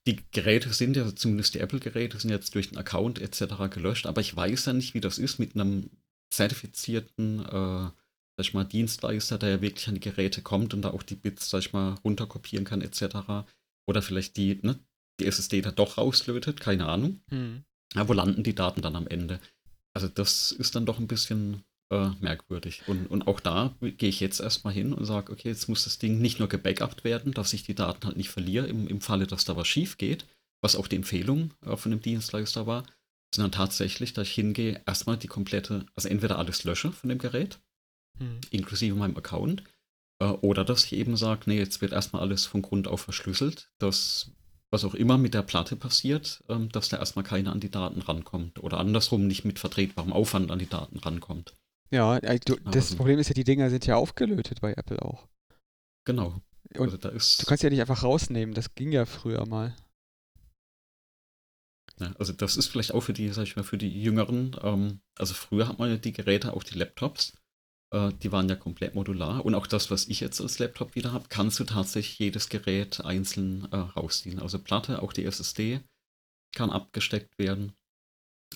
die 0.07 0.21
Geräte 0.33 0.73
sind 0.73 0.97
ja, 0.97 1.15
zumindest 1.17 1.55
die 1.55 1.61
Apple-Geräte, 1.61 2.19
sind 2.19 2.31
jetzt 2.31 2.55
durch 2.55 2.69
den 2.69 2.79
Account 2.79 3.19
etc. 3.19 3.71
gelöscht, 3.71 4.07
aber 4.07 4.21
ich 4.21 4.35
weiß 4.37 4.67
ja 4.67 4.73
nicht, 4.73 4.95
wie 4.95 5.01
das 5.01 5.19
ist 5.19 5.39
mit 5.39 5.55
einem 5.55 5.91
zertifizierten, 6.31 7.41
äh, 7.41 7.91
sag 8.37 8.47
ich 8.47 8.55
mal, 8.55 8.65
Dienstleister, 8.65 9.39
der 9.39 9.51
ja 9.51 9.61
wirklich 9.61 9.89
an 9.89 9.95
die 9.95 10.01
Geräte 10.01 10.43
kommt 10.43 10.75
und 10.75 10.83
da 10.83 10.91
auch 10.91 11.03
die 11.03 11.15
Bits, 11.15 11.51
sag 11.51 11.61
ich 11.61 11.73
mal, 11.73 11.95
runterkopieren 12.05 12.65
kann 12.65 12.83
etc. 12.83 13.47
Oder 13.87 14.03
vielleicht 14.03 14.37
die, 14.37 14.59
ne, 14.63 14.79
die 15.21 15.27
SSD 15.27 15.63
da 15.63 15.71
doch 15.71 15.99
rauslötet, 15.99 16.61
keine 16.61 16.87
Ahnung. 16.87 17.21
Hm. 17.31 17.65
Ja, 17.95 18.09
wo 18.09 18.13
landen 18.13 18.43
die 18.43 18.55
Daten 18.55 18.83
dann 18.83 18.97
am 18.97 19.07
Ende? 19.07 19.41
Also 19.95 20.09
das 20.09 20.51
ist 20.51 20.75
dann 20.75 20.87
doch 20.87 20.99
ein 20.99 21.07
bisschen 21.07 21.63
äh, 21.91 22.11
merkwürdig. 22.21 22.83
Und, 22.87 23.07
und 23.07 23.27
auch 23.29 23.41
da 23.41 23.75
gehe 23.81 24.09
ich 24.09 24.21
jetzt 24.21 24.41
erstmal 24.41 24.75
hin 24.75 24.93
und 24.93 25.05
sage, 25.05 25.33
okay, 25.33 25.49
jetzt 25.49 25.69
muss 25.69 25.85
das 25.85 25.99
Ding 25.99 26.21
nicht 26.21 26.41
nur 26.41 26.49
gebackupt 26.49 27.05
werden, 27.05 27.33
dass 27.33 27.53
ich 27.53 27.63
die 27.63 27.75
Daten 27.75 28.07
halt 28.07 28.17
nicht 28.17 28.31
verliere 28.31 28.67
im, 28.67 28.89
im 28.89 29.01
Falle, 29.01 29.27
dass 29.27 29.45
da 29.45 29.57
was 29.57 29.69
schief 29.69 29.97
geht, 29.97 30.27
was 30.61 30.77
auch 30.77 30.89
die 30.89 30.97
Empfehlung 30.97 31.53
äh, 31.65 31.77
von 31.77 31.93
dem 31.93 32.01
Dienstleister 32.01 32.67
war, 32.67 32.85
sondern 33.35 33.53
tatsächlich, 33.53 34.13
dass 34.13 34.29
ich 34.29 34.35
hingehe, 34.35 34.81
erstmal 34.87 35.17
die 35.17 35.29
komplette, 35.29 35.87
also 35.95 36.09
entweder 36.09 36.39
alles 36.39 36.65
lösche 36.65 36.91
von 36.91 37.09
dem 37.09 37.19
Gerät, 37.19 37.61
hm. 38.19 38.41
inklusive 38.51 38.95
meinem 38.95 39.17
Account, 39.17 39.63
äh, 40.21 40.27
oder 40.27 40.65
dass 40.65 40.85
ich 40.85 40.93
eben 40.93 41.17
sage, 41.17 41.43
nee, 41.47 41.59
jetzt 41.59 41.81
wird 41.81 41.93
erstmal 41.93 42.23
alles 42.23 42.47
von 42.47 42.63
Grund 42.63 42.89
auf 42.89 43.01
verschlüsselt, 43.01 43.71
dass 43.79 44.31
was 44.71 44.85
auch 44.85 44.95
immer 44.95 45.19
mit 45.19 45.35
der 45.35 45.43
Platte 45.43 45.77
passiert, 45.77 46.43
ähm, 46.49 46.69
dass 46.71 46.89
da 46.89 46.99
erstmal 46.99 47.25
keiner 47.25 47.53
an 47.53 47.61
die 47.61 47.71
Daten 47.71 48.03
rankommt 48.03 48.63
oder 48.63 48.79
andersrum 48.79 49.27
nicht 49.27 49.45
mit 49.45 49.61
vertretbarem 49.61 50.13
Aufwand 50.13 50.51
an 50.51 50.59
die 50.59 50.69
Daten 50.69 50.99
rankommt. 50.99 51.55
Ja, 51.91 52.19
du, 52.19 52.57
das 52.65 52.77
also, 52.77 52.97
Problem 52.97 53.21
ist 53.21 53.29
ja, 53.29 53.35
die 53.35 53.45
Dinger 53.45 53.71
sind 53.71 53.87
ja 53.87 53.95
aufgelötet 53.97 54.61
bei 54.61 54.73
Apple 54.73 55.01
auch. 55.01 55.29
Genau. 56.05 56.41
Und 56.77 57.05
also 57.05 57.43
du 57.43 57.47
kannst 57.47 57.63
ja 57.63 57.71
nicht 57.71 57.81
einfach 57.81 58.03
rausnehmen, 58.03 58.55
das 58.55 58.75
ging 58.75 58.91
ja 58.91 59.05
früher 59.05 59.47
mal. 59.47 59.77
Ja, 62.01 62.13
also 62.19 62.33
das 62.33 62.57
ist 62.57 62.67
vielleicht 62.67 62.93
auch 62.93 63.03
für 63.03 63.13
die, 63.13 63.29
sag 63.29 63.45
ich 63.45 63.55
mal, 63.55 63.63
für 63.63 63.79
die 63.79 64.03
Jüngeren. 64.03 64.57
Ähm, 64.63 65.01
also 65.17 65.35
früher 65.35 65.69
hat 65.69 65.79
man 65.79 65.91
ja 65.91 65.97
die 65.97 66.13
Geräte, 66.13 66.53
auch 66.53 66.65
die 66.65 66.77
Laptops, 66.77 67.35
die 67.95 68.33
waren 68.33 68.49
ja 68.49 68.57
komplett 68.57 68.95
modular. 68.95 69.45
Und 69.45 69.55
auch 69.55 69.67
das, 69.67 69.91
was 69.91 70.09
ich 70.09 70.21
jetzt 70.21 70.41
als 70.41 70.59
Laptop 70.59 70.95
wieder 70.95 71.13
habe, 71.13 71.27
kannst 71.29 71.61
du 71.61 71.65
tatsächlich 71.65 72.19
jedes 72.19 72.49
Gerät 72.49 73.05
einzeln 73.05 73.69
äh, 73.71 73.77
rausziehen. 73.77 74.41
Also 74.41 74.59
Platte, 74.59 75.03
auch 75.03 75.13
die 75.13 75.25
SSD 75.25 75.81
kann 76.55 76.71
abgesteckt 76.71 77.39
werden. 77.39 77.73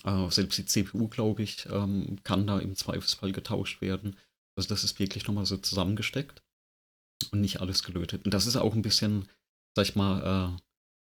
Äh, 0.05 0.31
selbst 0.31 0.59
die 0.59 0.67
CPU, 0.67 1.09
glaube 1.09 1.43
ich, 1.43 1.67
ähm, 1.67 2.19
kann 2.25 2.47
da 2.47 2.59
im 2.59 2.75
Zweifelsfall 2.75 3.33
getauscht 3.33 3.81
werden. 3.81 4.17
Also 4.57 4.69
das 4.69 4.85
ist 4.85 4.99
wirklich 4.99 5.27
nochmal 5.27 5.47
so 5.47 5.57
zusammengesteckt 5.57 6.43
und 7.31 7.41
nicht 7.41 7.61
alles 7.61 7.83
gelötet. 7.83 8.25
Und 8.25 8.35
das 8.35 8.47
ist 8.47 8.57
auch 8.57 8.75
ein 8.75 8.83
bisschen, 8.83 9.29
sag 9.77 9.89
ich 9.89 9.97
mal, 9.97 10.57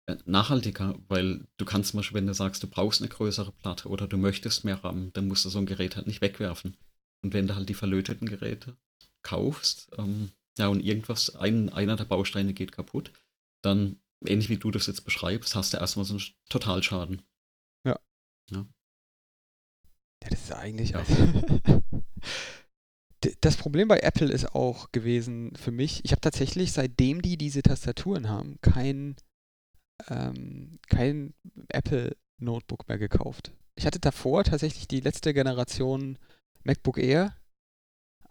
äh, 0.09 0.17
nachhaltiger, 0.25 0.99
weil 1.09 1.47
du 1.59 1.65
kannst 1.65 1.91
zum 1.91 1.99
Beispiel, 1.99 2.17
wenn 2.17 2.27
du 2.27 2.35
sagst, 2.35 2.63
du 2.63 2.67
brauchst 2.67 3.01
eine 3.01 3.09
größere 3.09 3.53
Platte 3.53 3.89
oder 3.89 4.07
du 4.07 4.17
möchtest 4.17 4.65
mehr 4.65 4.83
RAM, 4.83 5.13
dann 5.13 5.29
musst 5.29 5.45
du 5.45 5.51
so 5.51 5.59
ein 5.59 5.67
Gerät 5.67 5.97
halt 5.97 6.07
nicht 6.07 6.21
wegwerfen. 6.21 6.77
Und 7.23 7.33
wenn 7.33 7.47
du 7.47 7.55
halt 7.57 7.69
die 7.69 7.75
verlöteten 7.75 8.29
Geräte 8.29 8.77
kaufst, 9.23 9.91
ähm, 9.99 10.31
ja, 10.59 10.69
und 10.69 10.81
irgendwas, 10.81 11.35
ein, 11.37 11.69
einer 11.69 11.97
der 11.97 12.05
Bausteine 12.05 12.53
geht 12.53 12.73
kaputt, 12.73 13.13
dann, 13.63 14.01
ähnlich 14.25 14.49
wie 14.49 14.57
du 14.57 14.71
das 14.71 14.87
jetzt 14.87 15.05
beschreibst, 15.05 15.55
hast 15.55 15.73
du 15.73 15.79
erstmal 15.79 16.05
so 16.05 16.15
einen 16.15 16.23
Totalschaden. 16.49 17.23
Ja. 17.85 17.99
Ja, 18.51 18.67
ja 20.23 20.29
das 20.31 20.41
ist 20.43 20.53
eigentlich. 20.53 20.91
Ja. 20.91 21.05
das 23.41 23.57
Problem 23.57 23.89
bei 23.89 24.01
Apple 24.01 24.31
ist 24.31 24.55
auch 24.55 24.93
gewesen 24.93 25.55
für 25.57 25.71
mich, 25.71 26.05
ich 26.05 26.13
habe 26.13 26.21
tatsächlich, 26.21 26.73
seitdem 26.73 27.23
die 27.23 27.37
diese 27.37 27.63
Tastaturen 27.63 28.29
haben, 28.29 28.59
kein, 28.61 29.17
ähm, 30.09 30.79
kein 30.89 31.35
Apple 31.69 32.17
Notebook 32.39 32.89
mehr 32.89 32.99
gekauft. 32.99 33.53
Ich 33.75 33.87
hatte 33.87 34.01
davor 34.01 34.45
tatsächlich 34.45 34.89
die 34.89 35.01
letzte 35.01 35.33
Generation 35.35 36.19
MacBook 36.65 36.99
Air, 36.99 37.35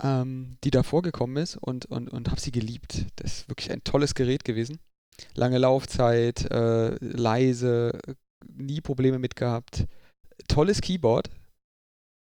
ähm, 0.01 0.57
die 0.63 0.71
da 0.71 0.83
vorgekommen 0.83 1.37
ist 1.37 1.57
und, 1.57 1.85
und, 1.85 2.09
und 2.09 2.29
habe 2.29 2.41
sie 2.41 2.51
geliebt. 2.51 3.05
Das 3.15 3.39
ist 3.39 3.49
wirklich 3.49 3.71
ein 3.71 3.83
tolles 3.83 4.15
Gerät 4.15 4.43
gewesen. 4.43 4.79
Lange 5.33 5.57
Laufzeit, 5.57 6.49
äh, 6.51 6.95
leise, 6.99 7.99
nie 8.47 8.81
Probleme 8.81 9.19
mit 9.19 9.35
gehabt. 9.35 9.85
Tolles 10.47 10.81
Keyboard. 10.81 11.29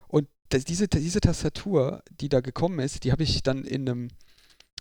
Und 0.07 0.27
das, 0.49 0.65
diese, 0.65 0.87
diese 0.87 1.21
Tastatur, 1.21 2.01
die 2.09 2.29
da 2.29 2.39
gekommen 2.39 2.79
ist, 2.79 3.03
die 3.03 3.11
habe 3.11 3.23
ich 3.23 3.43
dann 3.43 3.63
in 3.63 3.87
einem, 3.87 4.07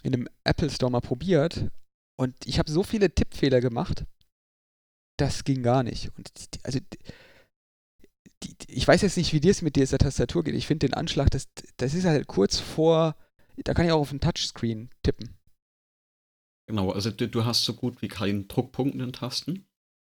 in 0.02 0.14
einem 0.14 0.28
Apple 0.44 0.70
Store 0.70 0.90
mal 0.90 1.00
probiert. 1.00 1.66
Und 2.18 2.34
ich 2.46 2.58
habe 2.58 2.70
so 2.70 2.82
viele 2.82 3.14
Tippfehler 3.14 3.60
gemacht, 3.60 4.04
das 5.18 5.44
ging 5.44 5.62
gar 5.62 5.82
nicht. 5.82 6.10
Und 6.16 6.54
die, 6.54 6.64
also 6.64 6.78
die, 8.42 8.54
ich 8.68 8.86
weiß 8.86 9.02
jetzt 9.02 9.16
nicht, 9.16 9.32
wie 9.32 9.40
dir 9.40 9.50
es 9.50 9.62
mit 9.62 9.76
dieser 9.76 9.98
Tastatur 9.98 10.44
geht. 10.44 10.54
Ich 10.54 10.66
finde 10.66 10.86
den 10.86 10.94
Anschlag, 10.94 11.30
das, 11.30 11.48
das 11.76 11.94
ist 11.94 12.04
halt 12.04 12.26
kurz 12.26 12.58
vor, 12.58 13.16
da 13.56 13.74
kann 13.74 13.86
ich 13.86 13.92
auch 13.92 14.00
auf 14.00 14.12
ein 14.12 14.20
Touchscreen 14.20 14.90
tippen. 15.02 15.36
Genau, 16.68 16.90
also 16.90 17.10
du, 17.10 17.28
du 17.28 17.44
hast 17.44 17.64
so 17.64 17.74
gut 17.74 18.02
wie 18.02 18.08
keinen 18.08 18.48
Druckpunkt 18.48 18.94
in 18.94 19.00
den 19.00 19.12
Tasten. 19.12 19.66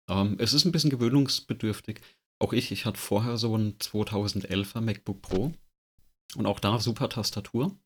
Ähm, 0.10 0.36
es 0.40 0.54
ist 0.54 0.66
ein 0.66 0.72
bisschen 0.72 0.90
gewöhnungsbedürftig. 0.90 2.02
Auch 2.40 2.54
ich, 2.54 2.72
ich 2.72 2.86
hatte 2.86 3.00
vorher 3.00 3.38
so 3.38 3.56
ein 3.56 3.78
2011er 3.78 4.82
MacBook 4.82 5.22
Pro 5.22 5.54
und 6.36 6.46
auch 6.46 6.60
da 6.60 6.80
super 6.80 7.08
Tastatur. 7.08 7.78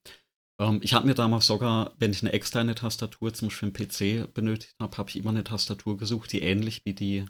Ähm, 0.60 0.80
ich 0.82 0.94
habe 0.94 1.06
mir 1.06 1.14
damals 1.14 1.46
sogar, 1.46 1.94
wenn 2.00 2.12
ich 2.12 2.22
eine 2.22 2.34
externe 2.34 2.76
Tastatur 2.76 3.34
zum 3.34 3.50
Beispiel 3.50 3.70
im 3.70 3.74
PC 3.74 4.34
benötigt 4.34 4.76
habe, 4.80 4.98
habe 4.98 5.10
ich 5.10 5.18
immer 5.18 5.32
eine 5.32 5.44
Tastatur 5.44 5.98
gesucht, 5.98 6.32
die 6.32 6.42
ähnlich 6.42 6.86
wie 6.86 6.94
die, 6.94 7.26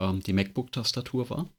ähm, 0.00 0.22
die 0.22 0.32
MacBook-Tastatur 0.32 1.30
war. 1.30 1.50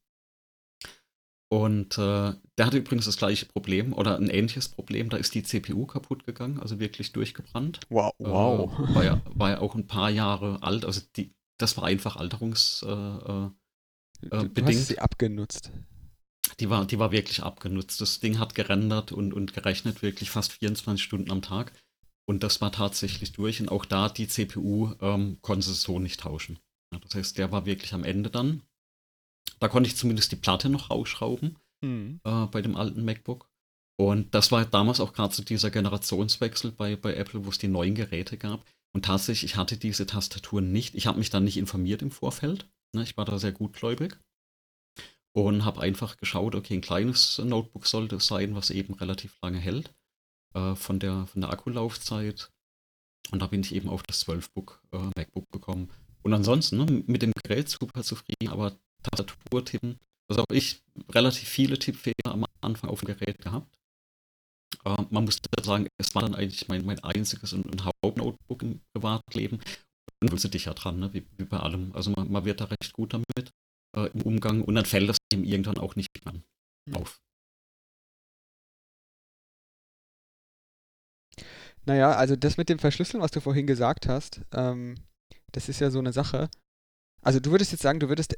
Und 1.54 2.00
äh, 2.00 2.34
der 2.58 2.66
hatte 2.66 2.80
übrigens 2.80 3.06
das 3.06 3.18
gleiche 3.18 3.46
Problem 3.46 3.94
oder 3.94 4.18
ein 4.18 4.28
ähnliches 4.28 4.70
Problem. 4.70 5.10
Da 5.10 5.18
ist 5.18 5.36
die 5.36 5.44
CPU 5.44 5.86
kaputt 5.86 6.26
gegangen, 6.26 6.60
also 6.60 6.80
wirklich 6.80 7.12
durchgebrannt. 7.12 7.80
Wow. 7.89 8.12
wow. 8.18 8.74
Äh, 8.74 8.96
war, 8.96 9.04
ja, 9.04 9.22
war 9.26 9.50
ja 9.52 9.60
auch 9.60 9.76
ein 9.76 9.86
paar 9.86 10.10
Jahre 10.10 10.63
alt. 10.63 10.84
Also 10.84 11.02
die, 11.16 11.32
das 11.60 11.78
war 11.78 11.84
einfach 11.84 12.16
alterungsbedingt. 12.16 13.54
Äh, 14.32 14.36
äh, 14.36 14.50
du 14.50 14.66
hast 14.66 14.88
sie 14.88 14.98
abgenutzt. 14.98 15.72
Die 16.60 16.72
war, 16.72 16.88
die 16.88 16.98
war 16.98 17.12
wirklich 17.12 17.44
abgenutzt. 17.44 18.02
Das 18.02 18.20
Ding 18.20 18.39
hat 18.39 18.56
gerendert 18.56 19.12
und, 19.12 19.32
und 19.32 19.54
gerechnet 19.54 20.02
wirklich 20.02 20.32
fast 20.32 20.54
24 20.54 21.04
Stunden 21.04 21.30
am 21.30 21.44
Tag. 21.44 21.72
Und 22.26 22.42
das 22.42 22.62
war 22.62 22.72
tatsächlich 22.72 23.32
durch. 23.32 23.62
Und 23.62 23.70
auch 23.70 23.86
da 23.86 24.10
die 24.10 24.28
CPU 24.28 24.96
ähm, 25.02 25.38
konnte 25.42 25.70
es 25.70 25.84
so 25.84 26.00
nicht 26.00 26.22
tauschen. 26.22 26.58
Ja, 26.92 27.00
das 27.00 27.13
heißt, 27.13 27.38
der 27.38 27.52
war 27.52 27.68
wirklich 27.68 27.94
am 27.94 28.04
Ende 28.04 28.32
dann. 28.32 28.63
Da 29.60 29.68
konnte 29.68 29.88
ich 29.88 29.96
zumindest 29.96 30.32
die 30.32 30.38
Platte 30.38 30.70
noch 30.70 30.90
rausschrauben 30.90 31.58
mhm. 31.82 32.20
äh, 32.24 32.46
bei 32.48 32.62
dem 32.62 32.76
alten 32.76 33.06
MacBook. 33.06 33.48
Und 33.98 34.34
das 34.34 34.52
war 34.52 34.66
damals 34.66 35.00
auch 35.00 35.14
gerade 35.14 35.34
so 35.34 35.44
dieser 35.44 35.70
Generationswechsel 35.70 36.72
bei, 36.72 36.96
bei 36.96 37.14
Apple, 37.16 37.46
wo 37.46 37.50
es 37.50 37.60
die 37.60 37.68
neuen 37.68 37.96
Geräte 37.96 38.38
gab. 38.38 38.66
Und 38.96 39.06
tatsächlich, 39.06 39.52
ich 39.52 39.58
hatte 39.58 39.78
diese 39.78 40.06
Tastatur 40.06 40.62
nicht. 40.62 40.96
Ich 40.96 41.08
habe 41.08 41.20
mich 41.20 41.30
dann 41.30 41.44
nicht 41.44 41.58
informiert 41.58 42.02
im 42.02 42.12
Vorfeld. 42.12 42.68
Ne? 42.94 43.04
Ich 43.04 43.18
war 43.18 43.26
da 43.26 43.40
sehr 43.40 43.52
gutgläubig. 43.52 44.18
Und 45.36 45.66
habe 45.66 45.82
einfach 45.82 46.18
geschaut, 46.18 46.54
okay, 46.54 46.76
ein 46.76 46.82
kleines 46.82 47.40
Notebook 47.40 47.88
sollte 47.88 48.18
es 48.18 48.28
sein, 48.28 48.56
was 48.56 48.70
eben 48.70 48.94
relativ 48.94 49.36
lange 49.42 49.60
hält. 49.60 49.94
Äh, 50.54 50.76
von, 50.76 51.00
der, 51.00 51.26
von 51.28 51.42
der 51.42 51.52
Akkulaufzeit. 51.52 52.52
Und 53.32 53.42
da 53.42 53.48
bin 53.48 53.62
ich 53.62 53.74
eben 53.74 53.90
auf 53.90 54.04
das 54.04 54.28
12-Book 54.28 54.82
äh, 54.92 55.10
MacBook 55.16 55.50
gekommen. 55.52 55.90
Und 56.22 56.34
ansonsten 56.34 56.78
ne, 56.78 57.04
mit 57.08 57.22
dem 57.22 57.32
Gerät 57.44 57.70
super 57.70 58.04
zufrieden, 58.04 58.50
aber 58.50 58.78
Tastatur 59.04 59.66
tippen. 59.66 60.00
Also 60.30 60.42
habe 60.42 60.56
ich 60.56 60.82
relativ 61.12 61.48
viele 61.48 61.78
Tippfehler 61.78 62.26
am 62.26 62.46
Anfang 62.62 62.89
auf 62.89 63.02
dem 63.02 63.08
Gerät 63.08 63.39
gehabt. 63.39 63.68
Äh, 64.86 65.04
man 65.10 65.26
muss 65.26 65.39
sagen, 65.62 65.88
es 65.98 66.16
war 66.16 66.22
dann 66.22 66.36
eigentlich 66.36 66.68
mein, 66.68 66.86
mein 66.86 67.00
einziges 67.00 67.54
und, 67.54 67.66
und 67.66 67.86
Hauptnotebook 67.86 68.63
im 68.63 68.82
Privatleben. 68.94 69.60
Und 70.22 70.32
du 70.32 70.50
dich 70.50 70.66
ja 70.66 70.74
dran, 70.74 71.00
ne? 71.00 71.13
wie, 71.13 71.26
wie, 71.38 71.44
bei 71.44 71.58
allem. 71.58 71.92
Also 71.94 72.12
man, 72.12 72.32
man, 72.32 72.46
wird 72.46 72.62
da 72.62 72.66
recht 72.66 72.94
gut 72.94 73.13
damit 73.13 73.52
äh, 73.96 74.10
im 74.13 74.22
Umgang 74.22 74.62
und 74.62 74.76
dann 74.76 74.86
fällt 74.86 75.10
das 75.10 75.18
eben 75.32 75.43
irgendwann 75.43 75.78
auch 75.78 75.95
nicht 75.95 76.10
mehr 76.26 76.41
auf. 76.99 77.20
Naja, 81.86 82.14
also 82.14 82.38
das 82.38 82.56
mit 82.56 82.70
dem 82.70 82.80
Verschlüsseln, 82.80 83.22
was 83.22 83.32
du 83.32 83.41
vorhin 83.41 83.68
gesagt 83.68 84.08
hast, 84.08 84.41
ähm, 84.54 84.95
das 85.51 85.68
ist 85.68 85.82
ja 85.82 85.91
so 85.91 85.99
eine 85.99 86.14
Sache. 86.14 86.49
Also 87.22 87.39
du 87.39 87.51
würdest 87.51 87.72
jetzt 87.74 87.82
sagen, 87.82 87.99
du 87.99 88.08
würdest 88.08 88.36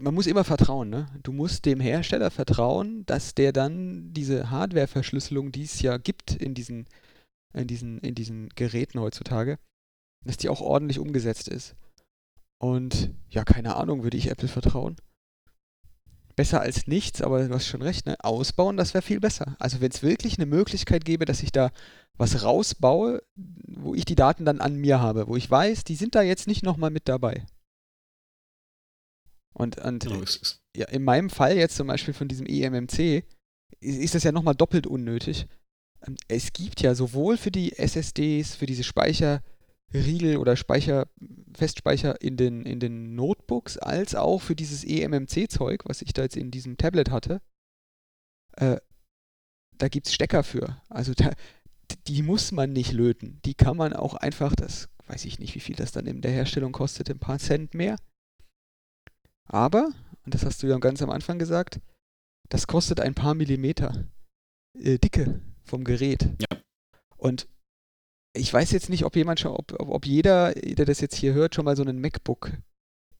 man 0.00 0.14
muss 0.14 0.26
immer 0.26 0.44
vertrauen, 0.44 0.90
ne? 0.90 1.06
Du 1.22 1.32
musst 1.32 1.64
dem 1.64 1.80
Hersteller 1.80 2.30
vertrauen, 2.30 3.06
dass 3.06 3.34
der 3.34 3.52
dann 3.52 4.12
diese 4.12 4.50
Hardware-Verschlüsselung, 4.50 5.50
die 5.50 5.64
es 5.64 5.80
ja 5.80 5.96
gibt 5.96 6.32
in 6.34 6.54
diesen, 6.54 6.86
in 7.54 7.66
diesen, 7.66 7.98
in 8.00 8.14
diesen 8.14 8.50
Geräten 8.50 9.00
heutzutage, 9.00 9.58
dass 10.24 10.36
die 10.36 10.48
auch 10.48 10.60
ordentlich 10.60 10.98
umgesetzt 10.98 11.48
ist. 11.48 11.74
Und 12.58 13.14
ja, 13.28 13.44
keine 13.44 13.76
Ahnung, 13.76 14.02
würde 14.02 14.16
ich 14.16 14.30
Apple 14.30 14.48
vertrauen? 14.48 14.96
besser 16.36 16.60
als 16.60 16.86
nichts, 16.86 17.22
aber 17.22 17.46
du 17.46 17.54
hast 17.54 17.66
schon 17.66 17.82
recht, 17.82 18.06
ne? 18.06 18.16
Ausbauen, 18.22 18.76
das 18.76 18.94
wäre 18.94 19.02
viel 19.02 19.20
besser. 19.20 19.56
Also 19.58 19.80
wenn 19.80 19.90
es 19.90 20.02
wirklich 20.02 20.38
eine 20.38 20.46
Möglichkeit 20.46 21.04
gäbe, 21.04 21.24
dass 21.24 21.42
ich 21.42 21.52
da 21.52 21.70
was 22.16 22.42
rausbaue, 22.42 23.22
wo 23.36 23.94
ich 23.94 24.04
die 24.04 24.14
Daten 24.14 24.44
dann 24.44 24.60
an 24.60 24.76
mir 24.76 25.00
habe, 25.00 25.28
wo 25.28 25.36
ich 25.36 25.50
weiß, 25.50 25.84
die 25.84 25.94
sind 25.94 26.14
da 26.14 26.22
jetzt 26.22 26.46
nicht 26.46 26.62
nochmal 26.62 26.90
mit 26.90 27.08
dabei. 27.08 27.44
Und, 29.52 29.78
und 29.78 30.04
Genau, 30.04 30.22
ja, 30.76 30.88
in 30.88 31.04
meinem 31.04 31.30
Fall 31.30 31.56
jetzt 31.56 31.76
zum 31.76 31.86
Beispiel 31.86 32.14
von 32.14 32.28
diesem 32.28 32.46
eMMC 32.46 33.24
ist, 33.80 34.14
das 34.14 34.24
ja 34.24 34.32
nochmal 34.32 34.54
doppelt 34.54 34.86
unnötig. 34.86 35.46
Ähm, 36.06 36.16
Es 36.28 36.52
gibt 36.52 36.80
ja 36.80 36.94
sowohl 36.94 37.36
für 37.36 37.50
die 37.50 37.76
SSDs, 37.76 38.54
für 38.54 38.66
diese 38.66 38.84
Speicherriegel 38.84 40.36
oder 40.38 40.56
Speicher, 40.56 41.08
Festspeicher 41.54 42.20
in 42.22 42.36
den, 42.36 42.64
in 42.64 42.80
den 42.80 43.14
Notebooks, 43.14 43.78
als 43.78 44.14
auch 44.14 44.40
für 44.40 44.54
dieses 44.56 44.84
eMMC-Zeug, 44.84 45.82
was 45.84 46.02
ich 46.02 46.12
da 46.12 46.22
jetzt 46.22 46.36
in 46.36 46.50
diesem 46.50 46.76
Tablet 46.76 47.10
hatte, 47.10 47.42
äh, 48.56 48.78
da 49.78 49.88
gibt 49.88 50.06
es 50.06 50.14
Stecker 50.14 50.44
für. 50.44 50.80
Also 50.88 51.12
da, 51.12 51.32
die 52.06 52.22
muss 52.22 52.52
man 52.52 52.72
nicht 52.72 52.92
löten. 52.92 53.40
Die 53.44 53.54
kann 53.54 53.76
man 53.76 53.92
auch 53.92 54.14
einfach, 54.14 54.54
das 54.54 54.88
weiß 55.06 55.24
ich 55.24 55.38
nicht, 55.38 55.54
wie 55.54 55.60
viel 55.60 55.76
das 55.76 55.92
dann 55.92 56.06
in 56.06 56.22
der 56.22 56.30
Herstellung 56.30 56.72
kostet, 56.72 57.10
ein 57.10 57.18
paar 57.18 57.38
Cent 57.38 57.74
mehr. 57.74 57.96
Aber, 59.48 59.90
und 60.24 60.34
das 60.34 60.44
hast 60.44 60.62
du 60.62 60.66
ja 60.66 60.78
ganz 60.78 61.02
am 61.02 61.10
Anfang 61.10 61.38
gesagt, 61.38 61.80
das 62.48 62.66
kostet 62.66 63.00
ein 63.00 63.14
paar 63.14 63.34
Millimeter 63.34 64.08
äh, 64.78 64.98
Dicke 64.98 65.40
vom 65.62 65.84
Gerät. 65.84 66.22
Ja. 66.40 66.58
Und 67.16 67.48
ich 68.34 68.52
weiß 68.52 68.70
jetzt 68.72 68.88
nicht, 68.88 69.04
ob 69.04 69.16
jemand 69.16 69.40
schon, 69.40 69.52
ob, 69.52 69.72
ob, 69.78 69.88
ob 69.88 70.06
jeder, 70.06 70.54
der 70.54 70.86
das 70.86 71.00
jetzt 71.00 71.16
hier 71.16 71.34
hört, 71.34 71.54
schon 71.54 71.64
mal 71.64 71.76
so 71.76 71.82
einen 71.82 72.00
MacBook 72.00 72.52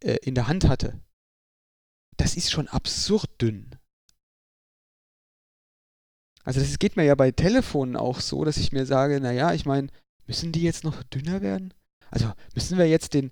äh, 0.01 0.17
in 0.23 0.35
der 0.35 0.49
Hand 0.49 0.69
hatte. 0.69 1.01
Das 2.17 2.37
ist 2.37 2.51
schon 2.51 2.69
absurd 2.69 3.41
dünn. 3.41 3.77
Also 6.45 6.61
das 6.61 6.79
geht 6.79 6.97
mir 6.97 7.05
ja 7.05 7.15
bei 7.15 7.31
Telefonen 7.31 7.97
auch 7.97 8.21
so, 8.21 8.45
dass 8.45 8.57
ich 8.57 8.73
mir 8.73 8.85
sage, 8.87 9.21
naja, 9.21 9.53
ich 9.55 9.65
meine, 9.65 9.89
müssen 10.27 10.53
die 10.53 10.63
jetzt 10.63 10.85
noch 10.85 11.03
dünner 11.05 11.41
werden? 11.41 11.73
Also 12.11 12.33
müssen 12.55 12.79
wir 12.79 12.89
jetzt 12.89 13.15
den, 13.15 13.31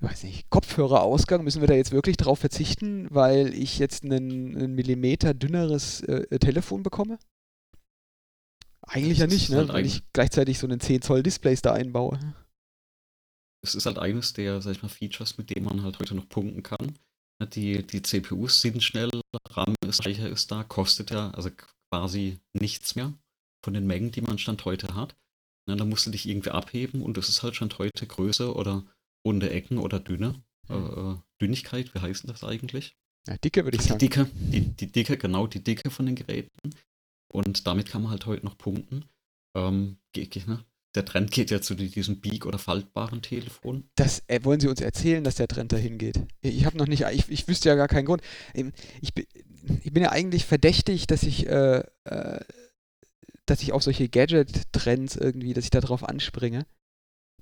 weiß 0.00 0.22
nicht, 0.24 0.48
Kopfhörerausgang, 0.50 1.42
müssen 1.44 1.60
wir 1.60 1.68
da 1.68 1.74
jetzt 1.74 1.92
wirklich 1.92 2.16
drauf 2.16 2.38
verzichten, 2.38 3.08
weil 3.10 3.52
ich 3.54 3.78
jetzt 3.78 4.04
einen, 4.04 4.56
einen 4.56 4.74
Millimeter 4.74 5.34
dünneres 5.34 6.00
äh, 6.02 6.38
Telefon 6.38 6.82
bekomme? 6.82 7.18
Eigentlich 8.82 9.18
ja 9.18 9.26
Das 9.26 9.34
nicht, 9.34 9.44
ist 9.44 9.50
ne? 9.50 9.56
halt 9.58 9.72
Wenn 9.72 9.84
ich 9.84 10.02
gleichzeitig 10.12 10.58
so 10.58 10.66
einen 10.66 10.80
10 10.80 11.02
Zoll 11.02 11.22
Displays 11.22 11.62
da 11.62 11.72
einbaue. 11.72 12.18
es 13.62 13.74
ist 13.74 13.86
halt 13.86 13.98
eines 13.98 14.32
der, 14.32 14.62
sag 14.62 14.72
ich 14.72 14.82
mal, 14.82 14.88
Features, 14.88 15.36
mit 15.36 15.50
denen 15.50 15.66
man 15.66 15.82
halt 15.82 15.98
heute 15.98 16.14
noch 16.14 16.28
punkten 16.28 16.62
kann. 16.62 16.96
Ne, 17.40 17.46
Die, 17.48 17.86
die 17.86 18.02
CPUs 18.02 18.60
sind 18.60 18.82
schnell, 18.82 19.10
RAM 19.50 19.74
ist, 19.86 20.02
Speicher 20.02 20.28
ist 20.28 20.50
da, 20.50 20.64
kostet 20.64 21.10
ja 21.10 21.30
also 21.32 21.50
quasi 21.90 22.38
nichts 22.52 22.94
mehr 22.94 23.12
von 23.64 23.74
den 23.74 23.86
Mengen, 23.86 24.12
die 24.12 24.22
man 24.22 24.38
Stand 24.38 24.64
heute 24.64 24.94
hat. 24.94 25.16
Ne, 25.68 25.76
da 25.76 25.84
musst 25.84 26.06
du 26.06 26.10
dich 26.10 26.28
irgendwie 26.28 26.50
abheben 26.50 27.02
und 27.02 27.16
das 27.16 27.28
ist 27.28 27.42
halt 27.42 27.56
Stand 27.56 27.78
heute 27.78 28.06
Größe 28.06 28.54
oder 28.54 28.84
runde 29.24 29.50
Ecken 29.50 29.78
oder 29.78 30.00
dünne. 30.00 30.34
Äh, 30.68 30.74
äh, 30.74 31.16
Dünnigkeit, 31.40 31.94
wie 31.94 32.00
heißt 32.00 32.28
das 32.28 32.44
eigentlich? 32.44 32.96
Ja, 33.26 33.36
dicke 33.38 33.64
würde 33.64 33.76
ich 33.76 33.82
Die 33.82 33.88
sagen. 33.88 33.98
Dicke, 33.98 34.26
die, 34.34 34.60
die 34.60 34.90
Dicke, 34.92 35.16
genau, 35.16 35.46
die 35.46 35.62
Dicke 35.62 35.90
von 35.90 36.06
den 36.06 36.14
Geräten. 36.14 36.50
Und 37.30 37.66
damit 37.66 37.88
kann 37.88 38.02
man 38.02 38.10
halt 38.10 38.26
heute 38.26 38.44
noch 38.44 38.56
punkten. 38.58 39.04
Ähm, 39.54 39.98
ne? 40.16 40.64
Der 40.94 41.04
Trend 41.04 41.30
geht 41.30 41.50
ja 41.50 41.60
zu 41.60 41.74
die- 41.74 41.90
diesem 41.90 42.20
Bieg- 42.20 42.46
oder 42.46 42.58
faltbaren 42.58 43.20
Telefon. 43.22 43.84
Das 43.96 44.22
äh, 44.28 44.40
wollen 44.44 44.60
Sie 44.60 44.68
uns 44.68 44.80
erzählen, 44.80 45.22
dass 45.24 45.34
der 45.36 45.48
Trend 45.48 45.72
dahin 45.72 45.98
geht. 45.98 46.20
Ich 46.40 46.64
habe 46.64 46.78
noch 46.78 46.86
nicht, 46.86 47.04
ich, 47.12 47.28
ich 47.28 47.46
wüsste 47.48 47.68
ja 47.68 47.74
gar 47.74 47.88
keinen 47.88 48.06
Grund. 48.06 48.22
Ähm, 48.54 48.72
Ich, 49.02 49.12
bin- 49.14 49.26
ich 49.84 49.92
bin 49.92 50.02
ja 50.02 50.10
eigentlich 50.10 50.46
verdächtig, 50.46 51.06
dass 51.06 51.22
ich, 51.22 51.46
äh, 51.46 51.82
äh, 52.04 52.40
dass 53.44 53.62
ich 53.62 53.72
auf 53.72 53.82
solche 53.82 54.08
Gadget-Trends 54.08 55.16
irgendwie, 55.16 55.52
dass 55.52 55.64
ich 55.64 55.70
da 55.70 55.80
drauf 55.80 56.02
anspringe. 56.04 56.66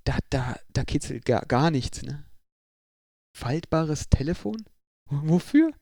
Da, 0.07 0.19
da, 0.31 0.57
da 0.73 0.85
kitzelt 0.85 1.25
gar, 1.25 1.45
gar 1.47 1.71
nichts, 1.71 2.03
ne? 2.03 2.25
Faltbares 3.37 4.09
Telefon? 4.09 4.65
Wofür? 5.11 5.73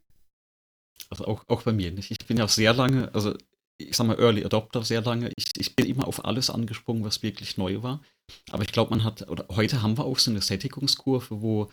Also 1.11 1.27
auch, 1.27 1.45
auch 1.49 1.63
bei 1.63 1.73
mir 1.73 1.93
nicht. 1.93 2.11
Ich 2.11 2.27
bin 2.27 2.37
ja 2.39 2.45
auch 2.45 2.49
sehr 2.51 2.73
lange, 2.75 3.13
also 3.15 3.37
ich 3.79 3.97
sag 3.97 4.07
mal 4.07 4.19
Early 4.19 4.45
Adopter 4.45 4.83
sehr 4.83 5.03
lange. 5.03 5.31
Ich, 5.37 5.47
ich 5.59 5.77
bin 5.77 5.87
immer 5.87 6.07
auf 6.07 6.25
alles 6.25 6.51
angesprungen, 6.51 7.05
was 7.05 7.23
wirklich 7.23 7.57
neu 7.57 7.83
war. 7.83 8.03
Aber 8.51 8.63
ich 8.63 8.73
glaube, 8.73 8.91
man 8.91 9.05
hat, 9.05 9.29
oder 9.29 9.47
heute 9.51 9.83
haben 9.83 9.99
wir 9.99 10.05
auch 10.05 10.19
so 10.19 10.31
eine 10.31 10.41
Sättigungskurve, 10.41 11.41
wo 11.43 11.71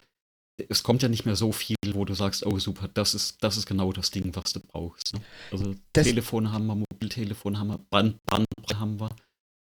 es 0.70 0.84
kommt 0.84 1.02
ja 1.02 1.10
nicht 1.10 1.26
mehr 1.26 1.36
so 1.36 1.52
viel, 1.52 1.78
wo 1.94 2.06
du 2.06 2.14
sagst, 2.14 2.46
oh 2.46 2.60
super, 2.60 2.88
das 2.90 3.16
ist, 3.16 3.44
das 3.44 3.58
ist 3.58 3.66
genau 3.66 3.92
das 3.94 4.12
Ding, 4.12 4.36
was 4.36 4.54
du 4.54 4.60
brauchst. 4.60 5.14
Ne? 5.14 5.22
Also 5.52 5.76
Das- 5.94 6.06
Telefone 6.06 6.52
haben 6.52 6.68
wir, 6.68 6.76
Mobiltelefone 6.76 7.58
haben 7.58 7.70
wir, 7.70 7.78
Band, 7.90 8.18
Bandbreite 8.26 8.80
haben 8.80 9.00
wir. 9.00 9.10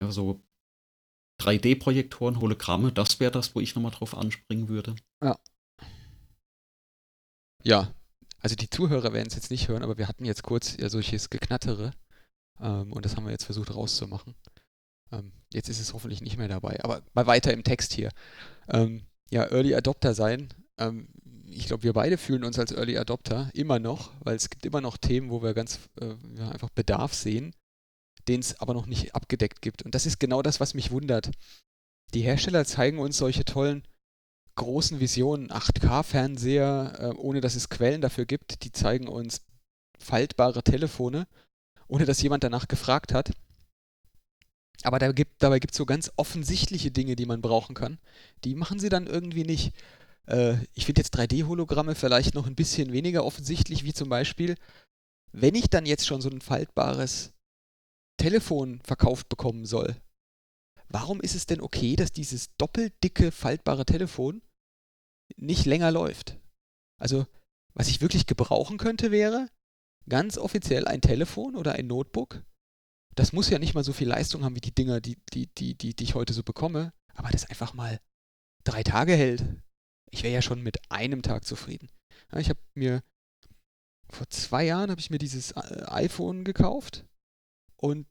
Ja, 0.03 0.11
so 0.13 0.41
3D-Projektoren, 1.41 2.41
Hologramme, 2.41 2.93
das 2.93 3.21
wäre 3.21 3.33
das, 3.33 3.55
wo 3.55 3.61
ich 3.61 3.75
nochmal 3.75 3.93
drauf 3.93 4.17
anspringen 4.17 4.69
würde. 4.69 4.95
Ja, 7.63 7.95
also 8.45 8.57
die 8.57 8.69
Zuhörer 8.69 9.15
werden 9.15 9.29
es 9.29 9.35
jetzt 9.37 9.51
nicht 9.51 9.69
hören, 9.69 9.83
aber 9.83 9.97
wir 9.97 10.07
hatten 10.07 10.27
jetzt 10.27 10.43
kurz 10.43 10.77
ja 10.77 10.91
solches 10.91 11.31
Geknattere 11.31 11.93
ähm, 12.61 12.93
und 12.93 13.07
das 13.07 13.17
haben 13.17 13.25
wir 13.25 13.33
jetzt 13.33 13.45
versucht 13.45 13.75
rauszumachen. 13.75 14.35
Ähm, 15.13 15.33
jetzt 15.51 15.71
ist 15.71 15.81
es 15.81 15.95
hoffentlich 15.95 16.21
nicht 16.21 16.37
mehr 16.37 16.49
dabei, 16.49 16.79
aber 16.85 17.03
mal 17.15 17.27
weiter 17.27 17.55
im 17.55 17.65
Text 17.65 17.95
hier. 17.95 18.11
Ähm, 18.69 19.07
ja, 19.31 19.45
Early 19.51 19.75
Adopter 19.75 20.13
sein. 20.13 20.53
Ähm, 20.77 21.09
ich 21.47 21.69
glaube, 21.69 21.85
wir 21.85 21.95
beide 21.95 22.19
fühlen 22.19 22.45
uns 22.45 22.59
als 22.59 22.73
Early 22.73 22.99
Adopter 22.99 23.51
immer 23.55 23.79
noch, 23.79 24.13
weil 24.21 24.37
es 24.37 24.51
gibt 24.51 24.67
immer 24.67 24.83
noch 24.83 24.99
Themen, 24.99 25.31
wo 25.31 25.43
wir 25.43 25.55
ganz 25.55 25.79
äh, 25.99 26.15
ja, 26.37 26.51
einfach 26.51 26.69
Bedarf 26.69 27.15
sehen, 27.15 27.55
den 28.29 28.41
es 28.41 28.61
aber 28.61 28.75
noch 28.75 28.87
nicht 28.87 29.15
abgedeckt 29.15 29.63
gibt. 29.63 29.83
Und 29.83 29.95
das 29.95 30.07
ist 30.07 30.19
genau 30.19 30.43
das, 30.43 30.61
was 30.61 30.75
mich 30.75 30.91
wundert. 30.91 31.31
Die 32.15 32.23
Hersteller 32.23 32.65
zeigen 32.65 32.99
uns 32.99 33.17
solche 33.17 33.45
tollen 33.45 33.83
großen 34.57 35.01
Visionen, 35.01 35.51
8K-Fernseher, 35.51 36.97
äh, 36.99 37.07
ohne 37.17 37.41
dass 37.41 37.55
es 37.55 37.69
Quellen 37.69 38.01
dafür 38.01 38.25
gibt. 38.25 38.65
Die 38.65 38.73
zeigen 38.73 39.09
uns 39.09 39.43
faltbare 39.99 40.63
Telefone, 40.63 41.27
ohne 41.89 42.05
dass 42.05 42.23
jemand 42.23 42.45
danach 42.45 42.69
gefragt 42.69 43.13
hat. 43.13 43.33
Aber 44.83 44.99
da 44.99 45.13
gibt, 45.13 45.43
dabei 45.43 45.61
gibt 45.61 45.73
es 45.73 45.79
so 45.79 45.87
ganz 45.87 46.11
offensichtliche 46.17 46.91
Dinge, 46.91 47.17
die 47.17 47.27
man 47.27 47.41
brauchen 47.41 47.75
kann. 47.75 47.99
Die 48.45 48.55
machen 48.55 48.79
sie 48.79 48.89
dann 48.89 49.07
irgendwie 49.07 49.45
nicht. 49.45 49.73
Äh, 50.27 50.57
ich 50.75 50.87
finde 50.87 51.01
jetzt 51.01 51.17
3D-Hologramme 51.17 51.95
vielleicht 51.95 52.35
noch 52.35 52.47
ein 52.47 52.57
bisschen 52.57 52.93
weniger 52.93 53.25
offensichtlich, 53.25 53.85
wie 53.85 53.95
zum 53.95 54.09
Beispiel, 54.09 54.57
wenn 55.33 55.55
ich 55.55 55.69
dann 55.69 55.87
jetzt 55.87 56.07
schon 56.07 56.21
so 56.21 56.29
ein 56.29 56.41
faltbares 56.41 57.34
Telefon 58.17 58.81
verkauft 58.83 59.29
bekommen 59.29 59.67
soll, 59.67 59.97
warum 60.89 61.21
ist 61.21 61.35
es 61.35 61.47
denn 61.47 61.61
okay, 61.61 61.97
dass 61.97 62.13
dieses 62.13 62.55
doppelt 62.57 62.95
dicke 63.03 63.33
faltbare 63.33 63.85
Telefon 63.85 64.43
nicht 65.37 65.67
länger 65.67 65.91
läuft? 65.91 66.39
Also, 67.01 67.27
was 67.75 67.89
ich 67.89 68.01
wirklich 68.01 68.27
gebrauchen 68.27 68.79
könnte, 68.79 69.11
wäre 69.11 69.49
ganz 70.09 70.39
offiziell 70.39 70.87
ein 70.87 71.01
Telefon 71.01 71.57
oder 71.57 71.73
ein 71.73 71.87
Notebook. 71.87 72.43
Das 73.15 73.33
muss 73.33 73.51
ja 73.51 73.59
nicht 73.59 73.75
mal 73.75 73.85
so 73.85 73.93
viel 73.93 74.09
Leistung 74.09 74.45
haben 74.45 74.57
wie 74.57 74.61
die 74.61 74.75
Dinger, 74.75 75.01
die, 75.01 75.19
die, 75.33 75.47
die, 75.55 75.75
die, 75.75 75.95
die 75.95 76.05
ich 76.05 76.15
heute 76.15 76.33
so 76.33 76.43
bekomme, 76.43 76.93
aber 77.15 77.31
das 77.31 77.49
einfach 77.49 77.75
mal 77.75 78.01
drei 78.65 78.83
Tage 78.83 79.15
hält. 79.15 79.45
Ich 80.11 80.23
wäre 80.23 80.35
ja 80.35 80.43
schon 80.43 80.63
mit 80.63 80.79
einem 80.91 81.23
Tag 81.23 81.45
zufrieden. 81.45 81.91
Ja, 82.33 82.39
ich 82.39 82.49
habe 82.49 82.61
mir 82.75 83.03
vor 84.09 84.29
zwei 84.29 84.65
Jahren 84.65 84.91
habe 84.91 85.01
ich 85.01 85.11
mir 85.11 85.19
dieses 85.19 85.53
äh, 85.53 85.85
iPhone 85.89 86.45
gekauft 86.45 87.05
und 87.77 88.07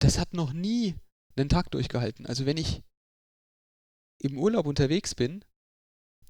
das 0.00 0.18
hat 0.18 0.34
noch 0.34 0.52
nie 0.52 0.94
einen 1.36 1.48
Tag 1.48 1.70
durchgehalten. 1.70 2.26
Also 2.26 2.46
wenn 2.46 2.56
ich 2.56 2.82
im 4.20 4.38
Urlaub 4.38 4.66
unterwegs 4.66 5.14
bin, 5.14 5.44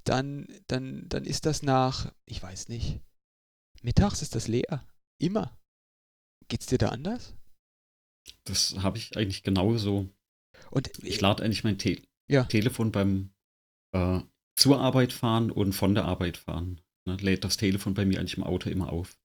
dann, 0.04 0.46
dann, 0.66 1.08
dann 1.08 1.24
ist 1.24 1.46
das 1.46 1.62
nach, 1.62 2.12
ich 2.26 2.42
weiß 2.42 2.68
nicht, 2.68 3.00
mittags 3.82 4.22
ist 4.22 4.34
das 4.34 4.48
leer. 4.48 4.86
Immer. 5.20 5.58
Geht's 6.48 6.66
dir 6.66 6.78
da 6.78 6.90
anders? 6.90 7.34
Das 8.44 8.76
habe 8.78 8.98
ich 8.98 9.16
eigentlich 9.16 9.42
genauso. 9.42 10.08
Und 10.70 11.02
Ich 11.02 11.20
lade 11.20 11.42
eigentlich 11.42 11.64
mein 11.64 11.78
Te 11.78 12.02
Ja. 12.28 12.44
Telefon 12.44 12.92
beim 12.92 13.30
äh, 13.92 14.20
zur 14.56 14.80
Arbeit 14.80 15.12
fahren 15.12 15.50
und 15.50 15.72
von 15.72 15.94
der 15.94 16.04
Arbeit 16.04 16.36
fahren. 16.36 16.80
Ne, 17.06 17.16
lädt 17.16 17.44
das 17.44 17.56
Telefon 17.56 17.94
bei 17.94 18.04
mir 18.04 18.18
eigentlich 18.18 18.36
im 18.36 18.44
Auto 18.44 18.68
immer 18.70 18.92
auf. 18.92 19.18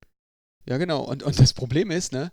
Ja, 0.65 0.77
genau. 0.77 1.03
Und, 1.03 1.23
und 1.23 1.39
das 1.39 1.53
Problem 1.53 1.91
ist, 1.91 2.13
ne, 2.13 2.31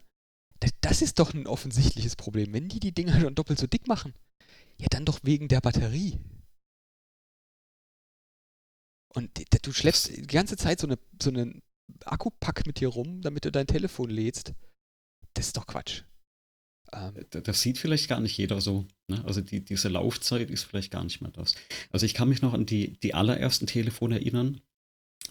das, 0.60 0.70
das 0.80 1.02
ist 1.02 1.18
doch 1.18 1.34
ein 1.34 1.46
offensichtliches 1.46 2.16
Problem. 2.16 2.52
Wenn 2.52 2.68
die 2.68 2.80
die 2.80 2.92
Dinger 2.92 3.18
schon 3.20 3.34
doppelt 3.34 3.58
so 3.58 3.66
dick 3.66 3.86
machen, 3.88 4.14
ja, 4.78 4.86
dann 4.90 5.04
doch 5.04 5.20
wegen 5.22 5.48
der 5.48 5.60
Batterie. 5.60 6.18
Und 9.14 9.30
du 9.64 9.72
schleppst 9.72 10.08
die 10.16 10.22
ganze 10.22 10.56
Zeit 10.56 10.80
so, 10.80 10.86
eine, 10.86 10.98
so 11.20 11.30
einen 11.30 11.62
Akkupack 12.04 12.66
mit 12.66 12.80
dir 12.80 12.88
rum, 12.88 13.22
damit 13.22 13.44
du 13.44 13.50
dein 13.52 13.66
Telefon 13.66 14.08
lädst. 14.10 14.54
Das 15.34 15.46
ist 15.46 15.56
doch 15.56 15.66
Quatsch. 15.66 16.02
Ähm, 16.92 17.14
D- 17.32 17.40
Das 17.42 17.60
sieht 17.60 17.78
vielleicht 17.78 18.08
gar 18.08 18.20
nicht 18.20 18.36
jeder 18.36 18.60
so. 18.60 18.86
Ne? 19.08 19.24
Also 19.24 19.40
die, 19.40 19.64
diese 19.64 19.88
Laufzeit 19.88 20.48
ist 20.50 20.64
vielleicht 20.64 20.92
gar 20.92 21.02
nicht 21.04 21.20
mehr 21.20 21.32
das. 21.32 21.54
Also 21.90 22.06
ich 22.06 22.14
kann 22.14 22.28
mich 22.28 22.42
noch 22.42 22.52
an 22.54 22.66
die, 22.66 22.98
die 23.00 23.14
allerersten 23.14 23.66
Telefone 23.66 24.16
erinnern, 24.16 24.60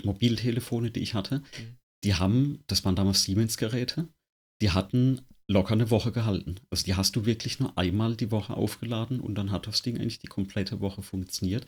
Mobiltelefone, 0.04 0.92
die 0.92 1.02
ich 1.02 1.14
hatte. 1.14 1.40
Mhm. 1.40 1.78
die 2.04 2.16
haben, 2.16 2.64
das 2.68 2.84
waren 2.86 2.96
damals 2.96 3.24
Siemens-Geräte, 3.24 4.08
die 4.62 4.72
hatten 4.72 5.22
locker 5.48 5.74
eine 5.74 5.90
Woche 5.90 6.12
gehalten. 6.12 6.56
Also 6.70 6.86
die 6.86 6.96
hast 6.96 7.16
du 7.16 7.26
wirklich 7.26 7.60
nur 7.60 7.78
einmal 7.78 8.16
die 8.16 8.32
Woche 8.32 8.54
aufgeladen 8.54 9.20
und 9.20 9.36
dann 9.36 9.52
hat 9.52 9.68
das 9.68 9.82
Ding 9.82 9.98
eigentlich 9.98 10.20
die 10.20 10.28
komplette 10.28 10.80
Woche 10.80 11.02
funktioniert. 11.02 11.66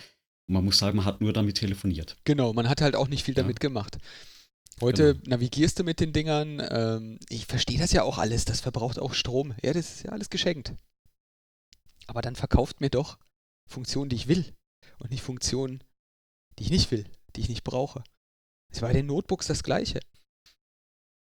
Und 0.48 0.54
man 0.54 0.66
muss 0.66 0.78
sagen, 0.78 0.98
man 0.98 1.06
hat 1.06 1.22
nur 1.22 1.34
damit 1.34 1.58
telefoniert. 1.58 2.18
Genau, 2.24 2.54
man 2.54 2.70
hat 2.70 2.82
halt 2.82 2.96
auch 2.96 3.08
nicht 3.08 3.24
viel 3.24 3.36
ja. 3.36 3.42
damit 3.42 3.60
gemacht. 3.60 3.98
Heute 4.80 5.16
genau. 5.16 5.30
navigierst 5.30 5.80
du 5.80 5.84
mit 5.84 6.00
den 6.00 6.14
Dingern. 6.14 6.62
Ähm, 6.70 7.20
ich 7.30 7.46
verstehe 7.46 7.80
das 7.80 7.92
ja 7.92 8.04
auch 8.04 8.18
alles. 8.18 8.46
Das 8.46 8.62
verbraucht 8.62 9.00
auch 9.00 9.14
Strom. 9.14 9.54
Ja, 9.64 9.74
das 9.74 9.96
ist 9.96 10.04
ja 10.04 10.12
alles 10.12 10.30
geschenkt. 10.30 10.74
Aber 12.08 12.22
dann 12.22 12.36
verkauft 12.36 12.82
mir 12.82 12.90
doch 12.90 13.18
Funktionen, 13.68 14.10
die 14.10 14.16
ich 14.16 14.28
will. 14.28 14.54
Und 15.00 15.12
nicht 15.12 15.24
Funktionen, 15.24 15.84
die 16.60 16.64
ich 16.64 16.72
nicht 16.72 16.92
will, 16.92 17.06
die 17.36 17.42
ich 17.42 17.50
nicht 17.50 17.64
brauche. 17.64 18.04
Es 18.72 18.82
war 18.82 18.90
bei 18.90 18.94
den 18.94 19.08
Notebooks 19.08 19.48
das 19.48 19.64
Gleiche. 19.64 20.00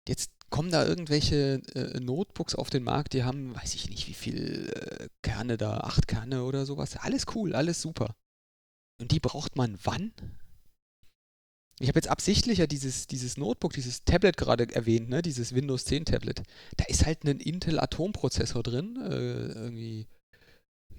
Jetzt 0.08 0.32
kommen 0.50 0.72
da 0.72 0.86
irgendwelche 0.86 1.62
äh, 1.76 2.00
Notebooks 2.00 2.56
auf 2.56 2.70
den 2.70 2.84
Markt, 2.84 3.14
die 3.14 3.24
haben, 3.24 3.56
weiß 3.56 3.76
ich 3.76 3.89
nicht, 3.89 4.08
wie 4.08 4.14
viel 4.14 4.70
äh, 4.70 5.08
Kerne 5.22 5.58
da, 5.58 5.78
acht 5.78 6.08
Kerne 6.08 6.43
oder 6.43 6.66
sowas. 6.66 6.97
Alles 6.97 7.26
cool, 7.36 7.56
alles 7.56 7.82
super. 7.82 8.16
Und 9.00 9.12
die 9.12 9.20
braucht 9.20 9.56
man 9.56 9.78
wann? 9.84 10.12
Ich 11.80 11.88
habe 11.88 11.97
jetzt 11.97 12.10
absichtlich 12.10 12.58
ja 12.58 12.68
dieses, 12.68 13.08
dieses 13.08 13.38
Notebook, 13.38 13.72
dieses 13.74 14.04
Tablet 14.04 14.36
gerade 14.36 14.68
erwähnt, 14.76 15.10
ne? 15.10 15.22
dieses 15.22 15.56
Windows 15.56 15.86
10 15.86 16.06
Tablet. 16.06 16.43
Da 16.76 16.86
ist 16.86 17.06
halt 17.06 17.24
ein 17.24 17.39
Intel 17.39 17.80
Atom-Prozessor 17.80 18.64
drin, 18.64 18.97
äh, 19.02 19.54
irgendwie, 19.54 20.08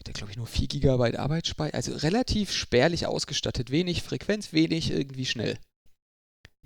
der 0.06 0.14
glaube 0.14 0.30
ich 0.30 0.38
nur 0.38 0.46
4 0.46 0.68
GB 0.68 1.16
Arbeitsspeicher, 1.18 1.74
also 1.74 1.92
relativ 1.92 2.50
spärlich 2.50 3.06
ausgestattet, 3.06 3.70
wenig 3.70 4.02
Frequenz, 4.02 4.54
wenig 4.54 4.90
irgendwie 4.90 5.26
schnell 5.26 5.58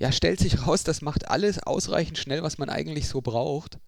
ja, 0.00 0.10
stellt 0.10 0.40
sich 0.40 0.66
raus, 0.66 0.84
das 0.84 1.02
macht 1.02 1.28
alles 1.28 1.62
ausreichend 1.62 2.18
schnell, 2.18 2.42
was 2.42 2.58
man 2.58 2.68
eigentlich 2.68 3.08
so 3.08 3.20
braucht. 3.20 3.78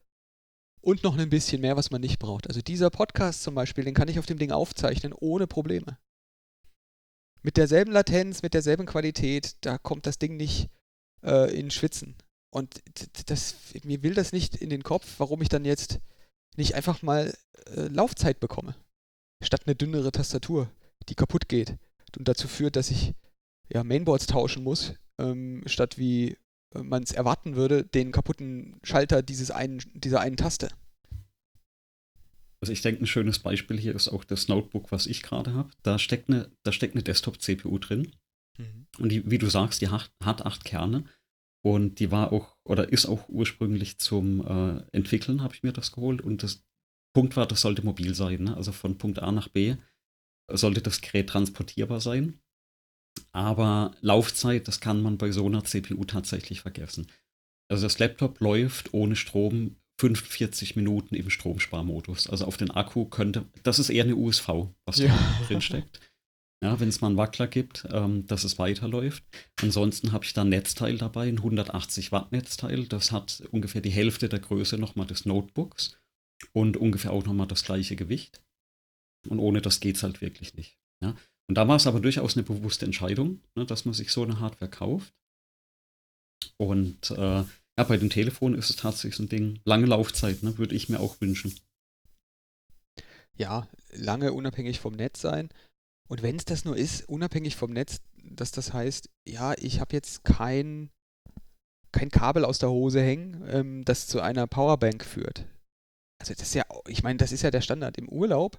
Und 0.80 1.02
noch 1.02 1.18
ein 1.18 1.30
bisschen 1.30 1.60
mehr, 1.60 1.76
was 1.76 1.90
man 1.90 2.00
nicht 2.00 2.20
braucht. 2.20 2.46
Also 2.46 2.60
dieser 2.60 2.90
Podcast 2.90 3.42
zum 3.42 3.56
Beispiel, 3.56 3.84
den 3.84 3.94
kann 3.94 4.06
ich 4.06 4.20
auf 4.20 4.26
dem 4.26 4.38
Ding 4.38 4.52
aufzeichnen, 4.52 5.12
ohne 5.12 5.48
Probleme. 5.48 5.98
Mit 7.42 7.56
derselben 7.56 7.90
Latenz, 7.90 8.42
mit 8.42 8.54
derselben 8.54 8.86
Qualität, 8.86 9.56
da 9.62 9.78
kommt 9.78 10.06
das 10.06 10.18
Ding 10.18 10.36
nicht 10.36 10.70
äh, 11.24 11.52
in 11.58 11.72
Schwitzen. 11.72 12.16
Und 12.50 12.82
das, 13.26 13.56
mir 13.82 14.02
will 14.02 14.14
das 14.14 14.32
nicht 14.32 14.54
in 14.54 14.70
den 14.70 14.84
Kopf, 14.84 15.14
warum 15.18 15.42
ich 15.42 15.48
dann 15.48 15.64
jetzt 15.64 16.00
nicht 16.56 16.74
einfach 16.74 17.02
mal 17.02 17.36
äh, 17.74 17.88
Laufzeit 17.88 18.38
bekomme. 18.38 18.76
Statt 19.42 19.62
eine 19.66 19.74
dünnere 19.74 20.12
Tastatur, 20.12 20.70
die 21.08 21.14
kaputt 21.14 21.48
geht 21.48 21.76
und 22.16 22.28
dazu 22.28 22.48
führt, 22.48 22.76
dass 22.76 22.90
ich 22.90 23.14
ja, 23.68 23.84
Mainboards 23.84 24.26
tauschen 24.26 24.62
muss, 24.62 24.94
ähm, 25.20 25.62
statt 25.66 25.98
wie 25.98 26.36
äh, 26.74 26.82
man 26.82 27.02
es 27.02 27.12
erwarten 27.12 27.56
würde, 27.56 27.84
den 27.84 28.12
kaputten 28.12 28.78
Schalter 28.82 29.22
dieses 29.22 29.50
einen, 29.50 29.82
dieser 29.94 30.20
einen 30.20 30.36
Taste. 30.36 30.68
Also 32.60 32.72
ich 32.72 32.82
denke, 32.82 33.04
ein 33.04 33.06
schönes 33.06 33.38
Beispiel 33.38 33.78
hier 33.78 33.94
ist 33.94 34.08
auch 34.08 34.24
das 34.24 34.48
Notebook, 34.48 34.90
was 34.90 35.06
ich 35.06 35.22
gerade 35.22 35.54
habe. 35.54 35.70
Da 35.82 35.98
steckt 35.98 36.28
eine, 36.28 36.50
da 36.62 36.72
steckt 36.72 36.94
eine 36.94 37.02
Desktop-CPU 37.02 37.78
drin. 37.78 38.12
Mhm. 38.58 38.86
Und 38.98 39.10
die, 39.10 39.30
wie 39.30 39.38
du 39.38 39.48
sagst, 39.48 39.80
die 39.82 39.88
hat, 39.88 40.10
hat 40.22 40.44
acht 40.44 40.64
Kerne. 40.64 41.04
Und 41.62 41.98
die 41.98 42.10
war 42.10 42.32
auch, 42.32 42.56
oder 42.64 42.92
ist 42.92 43.06
auch 43.06 43.28
ursprünglich 43.28 43.98
zum 43.98 44.46
äh, 44.46 44.82
Entwickeln, 44.92 45.42
habe 45.42 45.54
ich 45.54 45.62
mir 45.62 45.72
das 45.72 45.92
geholt. 45.92 46.22
Und 46.22 46.42
das 46.42 46.64
Punkt 47.12 47.36
war, 47.36 47.46
das 47.46 47.60
sollte 47.60 47.84
mobil 47.84 48.14
sein. 48.14 48.44
Ne? 48.44 48.56
Also 48.56 48.72
von 48.72 48.98
Punkt 48.98 49.18
A 49.18 49.32
nach 49.32 49.48
B 49.48 49.76
sollte 50.50 50.80
das 50.80 51.00
Gerät 51.00 51.28
transportierbar 51.28 52.00
sein. 52.00 52.38
Aber 53.32 53.94
Laufzeit, 54.00 54.68
das 54.68 54.80
kann 54.80 55.02
man 55.02 55.18
bei 55.18 55.30
so 55.30 55.46
einer 55.46 55.64
CPU 55.64 56.04
tatsächlich 56.04 56.60
vergessen. 56.60 57.06
Also 57.68 57.84
das 57.84 57.98
Laptop 57.98 58.40
läuft 58.40 58.94
ohne 58.94 59.16
Strom 59.16 59.76
45 60.00 60.76
Minuten 60.76 61.14
im 61.14 61.30
Stromsparmodus. 61.30 62.28
Also 62.28 62.44
auf 62.44 62.56
den 62.56 62.70
Akku 62.70 63.06
könnte, 63.06 63.46
das 63.62 63.78
ist 63.78 63.90
eher 63.90 64.04
eine 64.04 64.16
USV, 64.16 64.68
was 64.84 64.98
ja. 64.98 65.08
da 65.08 65.46
drin 65.46 65.60
steckt. 65.60 66.00
Ja, 66.62 66.80
wenn 66.80 66.88
es 66.88 67.00
mal 67.00 67.08
einen 67.08 67.18
Wackler 67.18 67.46
gibt, 67.48 67.86
ähm, 67.90 68.26
dass 68.26 68.44
es 68.44 68.58
weiterläuft. 68.58 69.24
Ansonsten 69.60 70.12
habe 70.12 70.24
ich 70.24 70.32
da 70.32 70.42
ein 70.42 70.48
Netzteil 70.48 70.96
dabei, 70.96 71.28
ein 71.28 71.36
180 71.36 72.12
Watt 72.12 72.32
Netzteil. 72.32 72.86
Das 72.86 73.12
hat 73.12 73.42
ungefähr 73.50 73.82
die 73.82 73.90
Hälfte 73.90 74.28
der 74.28 74.38
Größe 74.38 74.78
nochmal 74.78 75.06
des 75.06 75.26
Notebooks 75.26 75.98
und 76.52 76.76
ungefähr 76.76 77.12
auch 77.12 77.24
nochmal 77.24 77.46
das 77.46 77.64
gleiche 77.64 77.94
Gewicht. 77.94 78.42
Und 79.28 79.38
ohne 79.38 79.60
das 79.60 79.80
geht 79.80 79.96
es 79.96 80.02
halt 80.02 80.22
wirklich 80.22 80.54
nicht. 80.54 80.78
Ja? 81.02 81.14
Und 81.48 81.56
da 81.56 81.68
war 81.68 81.76
es 81.76 81.86
aber 81.86 82.00
durchaus 82.00 82.36
eine 82.36 82.42
bewusste 82.44 82.86
Entscheidung, 82.86 83.40
ne, 83.54 83.64
dass 83.64 83.84
man 83.84 83.94
sich 83.94 84.10
so 84.10 84.22
eine 84.22 84.40
Hardware 84.40 84.70
kauft. 84.70 85.14
Und 86.56 87.10
äh, 87.10 87.44
ja, 87.78 87.84
bei 87.84 87.96
dem 87.96 88.10
Telefon 88.10 88.54
ist 88.54 88.70
es 88.70 88.76
tatsächlich 88.76 89.16
so 89.16 89.22
ein 89.22 89.28
Ding, 89.28 89.60
lange 89.64 89.86
Laufzeit, 89.86 90.42
ne, 90.42 90.58
würde 90.58 90.74
ich 90.74 90.88
mir 90.88 91.00
auch 91.00 91.20
wünschen. 91.20 91.54
Ja, 93.36 93.68
lange 93.90 94.32
unabhängig 94.32 94.80
vom 94.80 94.94
Netz 94.94 95.20
sein. 95.20 95.50
Und 96.08 96.22
wenn 96.22 96.36
es 96.36 96.44
das 96.44 96.64
nur 96.64 96.76
ist, 96.76 97.08
unabhängig 97.08 97.56
vom 97.56 97.72
Netz, 97.72 98.00
dass 98.22 98.50
das 98.50 98.72
heißt, 98.72 99.10
ja, 99.26 99.54
ich 99.58 99.80
habe 99.80 99.94
jetzt 99.94 100.24
kein, 100.24 100.90
kein 101.92 102.10
Kabel 102.10 102.44
aus 102.44 102.58
der 102.58 102.70
Hose 102.70 103.00
hängen, 103.02 103.44
ähm, 103.48 103.84
das 103.84 104.06
zu 104.06 104.20
einer 104.20 104.46
Powerbank 104.46 105.04
führt. 105.04 105.46
Also 106.18 106.32
das 106.32 106.48
ist 106.48 106.54
ja, 106.54 106.64
ich 106.88 107.02
meine, 107.02 107.18
das 107.18 107.32
ist 107.32 107.42
ja 107.42 107.50
der 107.50 107.60
Standard. 107.60 107.98
Im 107.98 108.08
Urlaub 108.08 108.58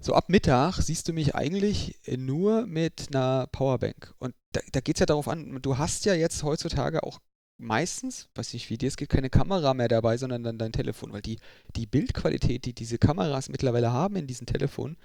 so 0.00 0.14
ab 0.14 0.28
Mittag 0.28 0.80
siehst 0.80 1.08
du 1.08 1.12
mich 1.12 1.34
eigentlich 1.34 1.98
nur 2.16 2.66
mit 2.66 3.08
einer 3.08 3.46
Powerbank. 3.48 4.14
Und 4.18 4.34
da, 4.52 4.60
da 4.72 4.80
geht 4.80 4.96
es 4.96 5.00
ja 5.00 5.06
darauf 5.06 5.28
an, 5.28 5.60
du 5.60 5.78
hast 5.78 6.04
ja 6.04 6.14
jetzt 6.14 6.42
heutzutage 6.42 7.02
auch 7.02 7.20
meistens, 7.58 8.28
weiß 8.34 8.52
nicht 8.52 8.70
wie 8.70 8.78
dir 8.78 8.88
es 8.88 8.96
geht, 8.96 9.08
keine 9.08 9.30
Kamera 9.30 9.74
mehr 9.74 9.88
dabei, 9.88 10.16
sondern 10.16 10.44
dann 10.44 10.58
dein 10.58 10.72
Telefon, 10.72 11.12
weil 11.12 11.22
die, 11.22 11.38
die 11.74 11.86
Bildqualität, 11.86 12.64
die 12.64 12.72
diese 12.72 12.98
Kameras 12.98 13.48
mittlerweile 13.48 13.92
haben 13.92 14.16
in 14.16 14.26
diesen 14.26 14.46
Telefonen, 14.46 14.96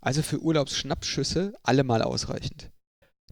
also 0.00 0.22
für 0.22 0.40
Urlaubsschnappschüsse 0.40 1.54
allemal 1.62 2.02
ausreichend. 2.02 2.70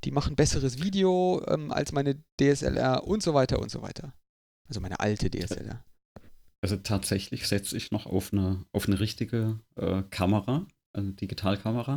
Die 0.04 0.10
machen 0.10 0.34
besseres 0.34 0.82
Video 0.82 1.44
ähm, 1.46 1.70
als 1.70 1.92
meine 1.92 2.20
DSLR 2.40 3.04
und 3.04 3.22
so 3.22 3.34
weiter 3.34 3.60
und 3.60 3.70
so 3.70 3.82
weiter. 3.82 4.14
Also 4.68 4.80
meine 4.80 4.98
alte 4.98 5.30
DSLR. 5.30 5.84
Also 6.62 6.76
tatsächlich 6.76 7.48
setze 7.48 7.76
ich 7.76 7.90
noch 7.90 8.06
auf 8.06 8.32
eine, 8.32 8.64
auf 8.72 8.86
eine 8.86 9.00
richtige 9.00 9.58
äh, 9.74 10.02
Kamera, 10.10 10.66
eine 10.92 11.12
Digitalkamera, 11.12 11.96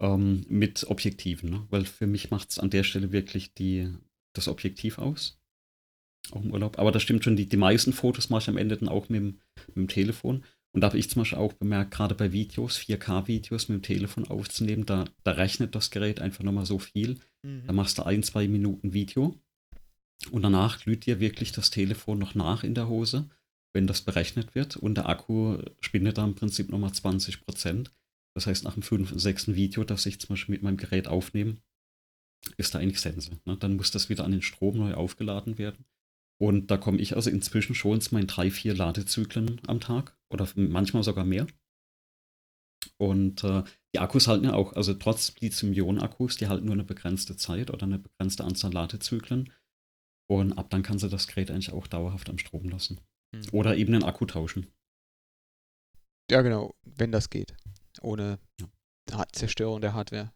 ähm, 0.00 0.44
mit 0.48 0.84
Objektiven, 0.88 1.50
ne? 1.50 1.66
weil 1.70 1.86
für 1.86 2.06
mich 2.06 2.30
macht 2.30 2.50
es 2.50 2.58
an 2.58 2.70
der 2.70 2.84
Stelle 2.84 3.10
wirklich 3.10 3.54
die, 3.54 3.88
das 4.34 4.48
Objektiv 4.48 4.98
aus. 4.98 5.38
Auch 6.30 6.42
im 6.42 6.52
Urlaub. 6.52 6.78
Aber 6.78 6.92
das 6.92 7.02
stimmt 7.02 7.24
schon, 7.24 7.36
die, 7.36 7.48
die 7.48 7.56
meisten 7.56 7.94
Fotos 7.94 8.28
mache 8.28 8.42
ich 8.42 8.48
am 8.48 8.58
Ende 8.58 8.76
dann 8.76 8.90
auch 8.90 9.08
mit 9.08 9.20
dem, 9.20 9.40
mit 9.68 9.76
dem 9.76 9.88
Telefon. 9.88 10.44
Und 10.72 10.82
da 10.82 10.88
habe 10.88 10.98
ich 10.98 11.08
zum 11.08 11.22
Beispiel 11.22 11.38
auch 11.38 11.54
bemerkt, 11.54 11.90
gerade 11.90 12.14
bei 12.14 12.32
Videos, 12.32 12.78
4K-Videos 12.78 13.68
mit 13.68 13.78
dem 13.78 13.82
Telefon 13.82 14.28
aufzunehmen, 14.28 14.84
da, 14.84 15.06
da 15.24 15.32
rechnet 15.32 15.74
das 15.74 15.90
Gerät 15.90 16.20
einfach 16.20 16.44
nochmal 16.44 16.66
so 16.66 16.78
viel. 16.78 17.18
Mhm. 17.42 17.66
Da 17.66 17.72
machst 17.72 17.96
du 17.96 18.02
ein, 18.02 18.22
zwei 18.22 18.46
Minuten 18.46 18.92
Video 18.92 19.34
und 20.30 20.42
danach 20.42 20.80
glüht 20.80 21.06
dir 21.06 21.18
wirklich 21.18 21.50
das 21.50 21.70
Telefon 21.70 22.18
noch 22.18 22.34
nach 22.34 22.62
in 22.62 22.74
der 22.74 22.88
Hose 22.88 23.30
wenn 23.72 23.86
das 23.86 24.02
berechnet 24.02 24.54
wird 24.54 24.76
und 24.76 24.96
der 24.96 25.08
Akku 25.08 25.58
spindet 25.80 26.18
da 26.18 26.24
im 26.24 26.34
Prinzip 26.34 26.70
nochmal 26.70 26.92
20 26.92 27.44
Prozent. 27.44 27.92
Das 28.34 28.46
heißt, 28.46 28.64
nach 28.64 28.74
dem 28.74 28.82
fünften, 28.82 29.18
sechsten 29.18 29.54
Video, 29.54 29.84
das 29.84 30.06
ich 30.06 30.20
zum 30.20 30.30
Beispiel 30.30 30.54
mit 30.54 30.62
meinem 30.62 30.76
Gerät 30.76 31.08
aufnehme, 31.08 31.58
ist 32.56 32.74
da 32.74 32.78
eigentlich 32.78 33.00
Sense. 33.00 33.30
Ne? 33.44 33.56
Dann 33.56 33.76
muss 33.76 33.90
das 33.90 34.08
wieder 34.08 34.24
an 34.24 34.32
den 34.32 34.42
Strom 34.42 34.78
neu 34.78 34.94
aufgeladen 34.94 35.58
werden. 35.58 35.84
Und 36.40 36.70
da 36.70 36.78
komme 36.78 36.98
ich 36.98 37.16
also 37.16 37.28
inzwischen 37.28 37.74
schon 37.74 38.00
zu 38.00 38.14
meinen 38.14 38.26
drei, 38.26 38.50
vier 38.50 38.74
Ladezyklen 38.74 39.60
am 39.66 39.80
Tag 39.80 40.16
oder 40.30 40.48
manchmal 40.54 41.02
sogar 41.02 41.24
mehr. 41.24 41.46
Und 42.96 43.44
äh, 43.44 43.62
die 43.94 43.98
Akkus 43.98 44.26
halten 44.26 44.46
ja 44.46 44.54
auch, 44.54 44.72
also 44.72 44.94
trotz 44.94 45.38
Lithium-Ionen-Akkus, 45.38 46.36
die 46.36 46.48
halten 46.48 46.64
nur 46.64 46.74
eine 46.74 46.84
begrenzte 46.84 47.36
Zeit 47.36 47.70
oder 47.70 47.84
eine 47.84 47.98
begrenzte 47.98 48.44
Anzahl 48.44 48.72
Ladezyklen. 48.72 49.52
Und 50.28 50.54
ab 50.54 50.70
dann 50.70 50.82
kann 50.82 50.98
sie 50.98 51.08
das 51.08 51.26
Gerät 51.26 51.50
eigentlich 51.50 51.72
auch 51.72 51.86
dauerhaft 51.86 52.30
am 52.30 52.38
Strom 52.38 52.68
lassen. 52.70 53.00
Hm. 53.34 53.42
Oder 53.52 53.76
eben 53.76 53.92
den 53.92 54.04
Akku 54.04 54.26
tauschen. 54.26 54.66
Ja, 56.30 56.42
genau, 56.42 56.74
wenn 56.84 57.12
das 57.12 57.30
geht. 57.30 57.54
Ohne 58.02 58.38
ja. 58.60 59.26
Zerstörung 59.32 59.80
der 59.80 59.94
Hardware. 59.94 60.32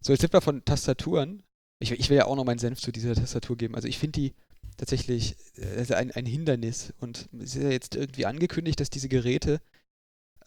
So, 0.00 0.12
jetzt 0.12 0.22
sind 0.22 0.32
wir 0.32 0.40
von 0.40 0.64
Tastaturen. 0.64 1.42
Ich, 1.82 1.92
ich 1.92 2.08
will 2.08 2.16
ja 2.16 2.24
auch 2.24 2.36
noch 2.36 2.44
meinen 2.44 2.58
Senf 2.58 2.80
zu 2.80 2.90
dieser 2.90 3.14
Tastatur 3.14 3.56
geben. 3.56 3.74
Also 3.74 3.88
ich 3.88 3.98
finde 3.98 4.20
die 4.20 4.34
tatsächlich 4.76 5.36
äh, 5.56 5.94
ein, 5.94 6.10
ein 6.10 6.26
Hindernis. 6.26 6.94
Und 6.98 7.28
es 7.38 7.54
ist 7.56 7.62
ja 7.62 7.70
jetzt 7.70 7.96
irgendwie 7.96 8.26
angekündigt, 8.26 8.80
dass 8.80 8.88
diese 8.88 9.08
Geräte 9.08 9.60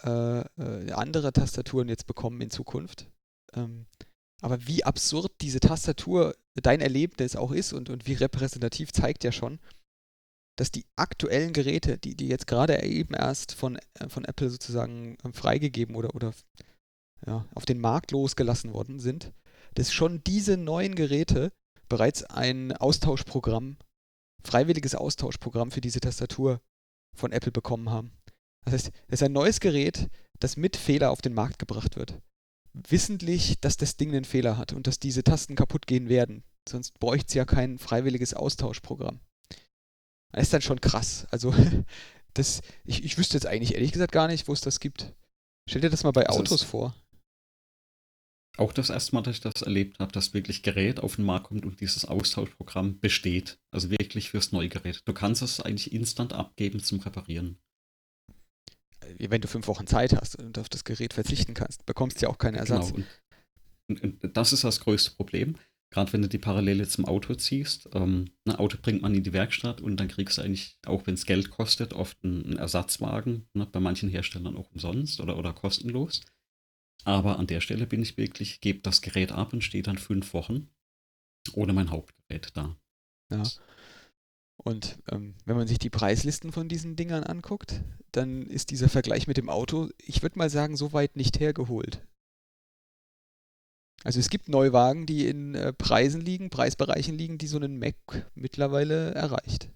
äh, 0.03 0.41
äh, 0.41 0.91
andere 0.91 1.32
Tastaturen 1.32 1.88
jetzt 1.88 2.07
bekommen 2.07 2.41
in 2.41 2.49
Zukunft. 2.49 3.07
Ähm, 3.53 3.86
aber 4.41 4.67
wie 4.67 4.84
absurd 4.84 5.32
diese 5.41 5.59
Tastatur 5.59 6.36
dein 6.55 6.82
Erlebnis 6.82 7.36
auch 7.36 7.51
ist 7.51 7.74
und, 7.74 7.89
und 7.89 8.07
wie 8.07 8.13
repräsentativ 8.13 8.91
zeigt 8.91 9.24
ja 9.24 9.32
schon, 9.32 9.59
dass 10.56 10.72
die 10.72 10.86
aktuellen 10.95 11.54
Geräte, 11.54 11.97
die, 11.97 12.16
die 12.16 12.28
jetzt 12.28 12.47
gerade 12.47 12.82
eben 12.84 13.14
erst 13.14 13.54
von, 13.54 13.78
äh, 13.99 14.10
von 14.10 14.26
Apple 14.26 14.49
sozusagen 14.49 15.18
ähm, 15.24 15.34
freigegeben 15.34 15.95
oder, 15.95 16.14
oder 16.16 16.34
ja, 17.26 17.45
auf 17.56 17.66
den 17.66 17.80
Markt 17.80 18.12
losgelassen 18.12 18.74
worden 18.74 18.99
sind, 18.99 19.32
dass 19.76 19.91
schon 19.91 20.24
diese 20.24 20.58
neuen 20.58 20.95
Geräte 20.95 21.51
bereits 21.89 22.24
ein 22.24 22.72
Austauschprogramm, 22.74 23.78
freiwilliges 24.43 24.95
Austauschprogramm 24.95 25.72
für 25.72 25.82
diese 25.82 25.99
Tastatur 25.99 26.62
von 27.16 27.32
Apple 27.32 27.51
bekommen 27.51 27.89
haben. 27.89 28.12
Das 28.66 28.74
heißt, 28.74 28.91
es 29.08 29.14
ist 29.14 29.24
ein 29.24 29.34
neues 29.34 29.60
Gerät, 29.60 30.10
das 30.39 30.58
mit 30.58 30.76
Fehler 30.78 31.12
auf 31.12 31.22
den 31.22 31.34
Markt 31.34 31.60
gebracht 31.60 31.95
wird. 31.95 32.20
Wissentlich, 32.74 33.60
dass 33.60 33.78
das 33.78 33.97
Ding 33.97 34.10
einen 34.10 34.26
Fehler 34.26 34.58
hat 34.58 34.74
und 34.74 34.88
dass 34.88 34.99
diese 34.99 35.24
Tasten 35.24 35.56
kaputt 35.56 35.86
gehen 35.86 36.10
werden. 36.10 36.43
Sonst 36.68 36.99
bräuchte 36.99 37.28
es 37.28 37.34
ja 37.34 37.45
kein 37.45 37.78
freiwilliges 37.78 38.34
Austauschprogramm. 38.34 39.20
Das 40.34 40.43
ist 40.43 40.53
dann 40.53 40.61
schon 40.61 40.81
krass. 40.81 41.25
Also, 41.31 41.53
das, 42.34 42.61
ich, 42.84 43.03
ich 43.03 43.17
wüsste 43.17 43.38
jetzt 43.38 43.45
eigentlich 43.45 43.75
ehrlich 43.75 43.93
gesagt 43.93 44.11
gar 44.11 44.27
nicht, 44.27 44.47
wo 44.47 44.53
es 44.53 44.61
das 44.61 44.79
gibt. 44.79 45.13
Stell 45.69 45.81
dir 45.81 45.89
das 45.89 46.03
mal 46.03 46.11
bei 46.11 46.23
das 46.23 46.36
Autos 46.36 46.63
vor. 46.63 46.93
Auch 48.57 48.73
das 48.73 48.89
erste 48.89 49.15
Mal, 49.15 49.21
dass 49.23 49.38
ich 49.38 49.41
das 49.41 49.63
erlebt 49.63 49.99
habe, 49.99 50.11
dass 50.11 50.34
wirklich 50.36 50.61
Gerät 50.61 50.99
auf 50.99 51.15
den 51.15 51.25
Markt 51.25 51.47
kommt 51.47 51.65
und 51.65 51.79
dieses 51.79 52.05
Austauschprogramm 52.05 52.99
besteht. 52.99 53.57
Also 53.71 53.89
wirklich 53.89 54.29
fürs 54.29 54.51
neue 54.51 54.69
Gerät. 54.69 55.01
Du 55.05 55.13
kannst 55.13 55.41
es 55.41 55.59
eigentlich 55.59 55.91
instant 55.91 56.34
abgeben 56.34 56.84
zum 56.84 56.99
Reparieren. 56.99 57.57
Wenn 59.17 59.41
du 59.41 59.47
fünf 59.47 59.67
Wochen 59.67 59.88
Zeit 59.88 60.13
hast 60.13 60.36
und 60.36 60.57
auf 60.59 60.69
das 60.69 60.84
Gerät 60.84 61.13
verzichten 61.13 61.55
kannst, 61.55 61.86
bekommst 61.86 62.21
du 62.21 62.25
ja 62.25 62.29
auch 62.29 62.38
keinen 62.38 62.55
Ersatz. 62.55 62.93
Genau. 62.93 63.05
Und, 63.89 64.23
und 64.23 64.38
das 64.38 64.53
ist 64.53 64.63
das 64.63 64.79
größte 64.79 65.11
Problem. 65.11 65.57
Gerade 65.94 66.12
wenn 66.12 66.24
du 66.24 66.28
die 66.28 66.39
Parallele 66.39 66.88
zum 66.88 67.06
Auto 67.06 67.36
ziehst. 67.36 67.88
Ähm, 67.94 68.32
ein 68.46 68.56
Auto 68.56 68.80
bringt 68.82 69.04
man 69.04 69.14
in 69.14 69.22
die 69.22 69.32
Werkstatt 69.32 69.80
und 69.80 69.98
dann 69.98 70.08
kriegst 70.08 70.39
du 70.39 70.41
eigentlich, 70.41 70.80
auch 70.88 71.06
wenn 71.06 71.14
es 71.14 71.28
Geld 71.28 71.52
kostet, 71.52 71.94
oft 71.94 72.18
einen, 72.24 72.44
einen 72.44 72.58
Ersatzwagen. 72.58 73.48
Ne, 73.54 73.68
bei 73.68 73.80
manchen 73.80 74.10
Herstellern 74.10 74.58
auch 74.58 74.72
umsonst 74.72 75.22
oder, 75.22 75.38
oder 75.38 75.54
kostenlos. 75.54 76.22
Aber 77.04 77.38
an 77.38 77.46
der 77.46 77.62
Stelle 77.62 77.86
bin 77.86 78.02
ich 78.02 78.18
wirklich, 78.18 78.60
gebe 78.60 78.80
das 78.80 79.02
Gerät 79.02 79.32
ab 79.32 79.54
und 79.54 79.64
stehe 79.64 79.84
dann 79.84 80.00
fünf 80.00 80.34
Wochen 80.34 80.68
ohne 81.54 81.74
mein 81.74 81.91
Hauptgerät 81.91 82.50
da. 82.56 82.76
Ja. 83.30 83.44
Und 84.58 84.98
ähm, 85.12 85.36
wenn 85.46 85.58
man 85.58 85.68
sich 85.68 85.78
die 85.78 85.91
Preislisten 85.91 86.52
von 86.52 86.70
diesen 86.70 86.96
Dingern 86.96 87.24
anguckt, 87.24 87.84
dann 88.12 88.48
ist 88.48 88.72
dieser 88.72 88.89
Vergleich 88.89 89.28
mit 89.28 89.38
dem 89.38 89.50
Auto, 89.50 89.89
ich 90.00 90.24
würde 90.24 90.39
mal 90.39 90.50
sagen, 90.50 90.76
so 90.76 90.91
weit 90.91 91.18
nicht 91.18 91.39
hergeholt. 91.39 92.02
Also 94.04 94.20
es 94.20 94.30
gibt 94.30 94.49
Neuwagen, 94.49 95.06
die 95.06 95.28
in 95.28 95.56
äh, 95.56 95.74
Preisen 95.74 96.22
liegen, 96.22 96.49
Preisbereichen 96.49 97.18
liegen, 97.18 97.38
die 97.38 97.47
so 97.47 97.58
einen 97.58 97.80
Mac 97.80 97.95
mittlerweile 98.36 99.14
erreicht. 99.14 99.70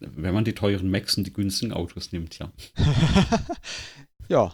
Wenn 0.00 0.34
man 0.34 0.44
die 0.44 0.54
teuren 0.54 0.90
Macs 0.90 1.16
und 1.16 1.26
die 1.26 1.32
günstigen 1.32 1.72
Autos 1.72 2.12
nimmt, 2.12 2.38
ja. 2.38 2.52
ja, 4.28 4.52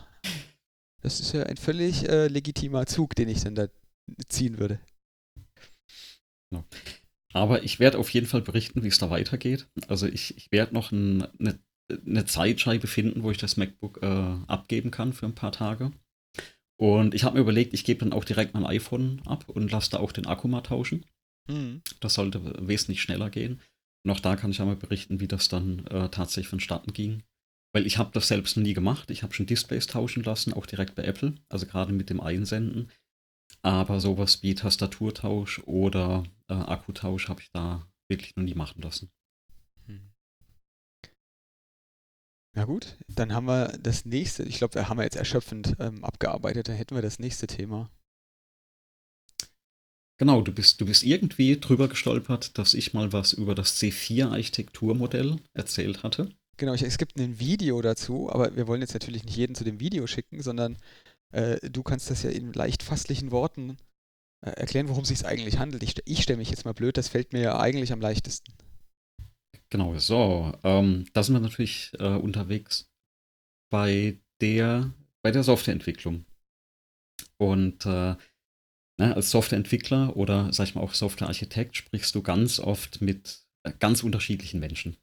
das 1.01 1.19
ist 1.19 1.33
ja 1.33 1.43
ein 1.43 1.57
völlig 1.57 2.09
äh, 2.09 2.29
legitimer 2.29 2.87
Zug, 2.87 3.17
den 3.17 3.29
ich 3.29 3.43
dann 3.43 3.57
da 3.57 3.67
ziehen 4.29 4.59
würde. 4.59 4.79
Ja. 6.53 6.65
Aber 7.33 7.65
ich 7.65 7.81
werde 7.81 7.99
auf 7.99 8.11
jeden 8.11 8.27
Fall 8.27 8.43
berichten, 8.43 8.83
wie 8.85 8.89
es 8.89 8.99
da 8.99 9.11
weitergeht. 9.11 9.67
Also 9.89 10.07
ich, 10.07 10.37
ich 10.37 10.53
werde 10.53 10.75
noch 10.75 10.93
ein, 10.93 11.27
eine, 11.41 11.59
eine, 12.07 12.25
Zeitscheibe 12.27 12.87
finden, 12.87 13.23
wo 13.23 13.31
ich 13.31 13.39
das 13.39 13.57
MacBook 13.57 14.01
äh, 14.03 14.07
abgeben 14.47 14.91
kann 14.91 15.13
für 15.13 15.27
ein 15.27 15.35
paar 15.35 15.53
Tage. 15.53 15.93
Und 16.83 17.15
ich 17.15 17.23
habe 17.23 17.37
mir 17.37 17.43
überlegt, 17.43 17.75
ich 17.75 17.85
gebe 17.85 18.01
dann 18.01 18.13
auch 18.13 18.25
direkt 18.25 18.55
mein 18.55 18.67
iPhone 18.67 19.23
ab 19.25 19.49
und 19.49 19.71
lasse 19.71 19.93
da 19.93 20.01
auch 20.01 20.11
den 20.11 20.27
Akku 20.27 20.49
mal 20.49 20.63
tauschen. 20.63 21.07
Mhm. 21.49 21.81
Das 22.01 22.15
sollte 22.15 22.43
wesentlich 22.67 23.01
schneller 23.01 23.31
gehen. 23.31 23.61
Und 24.05 24.11
auch 24.11 24.19
da 24.19 24.35
kann 24.35 24.51
ich 24.51 24.61
einmal 24.61 24.75
berichten, 24.75 25.21
wie 25.21 25.29
das 25.29 25.47
dann 25.47 25.87
äh, 25.87 26.09
tatsächlich 26.09 26.49
vonstatten 26.49 26.93
ging. 26.93 27.23
Weil 27.73 27.87
ich 27.87 27.99
habe 27.99 28.11
das 28.13 28.27
selbst 28.27 28.57
noch 28.57 28.65
nie 28.65 28.75
gemacht. 28.75 29.13
Ich 29.13 29.23
habe 29.23 29.33
schon 29.33 29.47
Displays 29.47 29.87
tauschen 29.87 30.25
lassen, 30.25 30.55
auch 30.55 30.67
direkt 30.67 30.97
bei 30.97 31.05
Apple, 31.05 31.37
also 31.49 31.67
gerade 31.67 31.93
mit 31.93 32.11
dem 32.11 32.21
Einsenden. 32.21 32.91
Aber 33.63 34.01
sowas 34.01 34.43
wie 34.43 34.57
Tastaturtausch 34.57 35.61
oder 35.67 36.25
äh, 36.49 36.55
Akkutausch 36.55 37.29
habe 37.29 37.43
ich 37.43 37.51
da 37.53 37.87
wirklich 38.09 38.35
noch 38.35 38.43
nie 38.43 38.55
machen 38.55 38.83
lassen. 38.83 39.09
Hm. 39.87 40.11
Na 42.55 42.65
gut, 42.65 42.99
dann 43.09 43.33
haben 43.33 43.47
wir 43.47 43.79
das 43.79 44.05
nächste, 44.05 44.43
ich 44.43 44.59
glaube, 44.59 44.75
wir 44.75 44.89
haben 44.89 45.01
jetzt 45.01 45.17
erschöpfend 45.17 45.75
ähm, 45.79 46.05
abgearbeitet, 46.05 46.69
dann 46.69 46.77
hätten 46.77 46.95
wir 46.95 47.03
das 47.03 47.19
nächste 47.19 47.47
Thema. 47.47 47.91
Genau, 50.19 50.43
du 50.43 50.53
bist, 50.53 50.81
du 50.81 50.87
bist 50.87 51.03
irgendwie 51.03 51.59
drüber 51.59 51.89
gestolpert, 51.89 52.59
dass 52.59 52.75
ich 52.75 52.93
mal 52.93 53.13
was 53.13 53.33
über 53.33 53.55
das 53.55 53.77
C4-Architekturmodell 53.81 55.37
erzählt 55.55 56.03
hatte. 56.03 56.31
Genau, 56.59 56.75
ich, 56.75 56.83
es 56.83 56.99
gibt 56.99 57.19
ein 57.19 57.41
Video 57.41 57.81
dazu, 57.81 58.31
aber 58.31 58.55
wir 58.55 58.69
wollen 58.69 58.83
jetzt 58.83 58.93
natürlich 58.93 59.25
nicht 59.25 59.37
jeden 59.37 59.55
zu 59.55 59.65
dem 59.65 59.81
Video 59.81 60.07
schicken, 60.07 60.43
sondern 60.43 60.77
äh, 61.33 61.59
du 61.69 61.83
kannst 61.83 62.11
das 62.11 62.23
ja 62.23 62.31
in 62.31 62.53
leicht 62.53 62.83
fasslichen 62.83 63.31
Worten 63.31 63.79
äh, 64.45 64.51
erklären, 64.51 64.89
worum 64.89 65.03
es 65.03 65.09
sich 65.09 65.27
eigentlich 65.27 65.59
handelt. 65.59 65.83
Ich, 65.83 65.95
ich 66.05 66.23
stelle 66.23 66.37
mich 66.37 66.51
jetzt 66.51 66.67
mal 66.67 66.75
blöd, 66.75 66.99
das 66.99 67.09
fällt 67.09 67.33
mir 67.33 67.41
ja 67.41 67.59
eigentlich 67.59 67.93
am 67.93 68.01
leichtesten. 68.01 68.53
Genau, 69.73 69.99
so. 69.99 70.53
Ähm, 70.65 71.07
da 71.15 71.23
sind 71.23 71.35
wir 71.35 71.41
natürlich 71.41 71.93
äh, 71.99 72.09
unterwegs 72.09 72.93
bei 73.71 74.21
der, 74.43 74.93
bei 75.23 75.31
der 75.31 75.45
Softwareentwicklung. 75.45 76.27
Und 77.39 77.87
äh, 77.87 78.15
ne, 78.99 79.17
als 79.17 79.31
Softwareentwickler 79.31 80.15
oder 80.15 80.53
sag 80.53 80.69
ich 80.69 80.75
mal 80.75 80.83
auch 80.83 80.93
Softwarearchitekt 80.93 81.75
sprichst 81.75 82.15
du 82.15 82.23
ganz 82.23 82.61
oft 82.61 83.01
mit 83.01 83.47
äh, 83.63 83.73
ganz 83.79 84.03
unterschiedlichen 84.03 84.61
Menschen. 84.61 84.99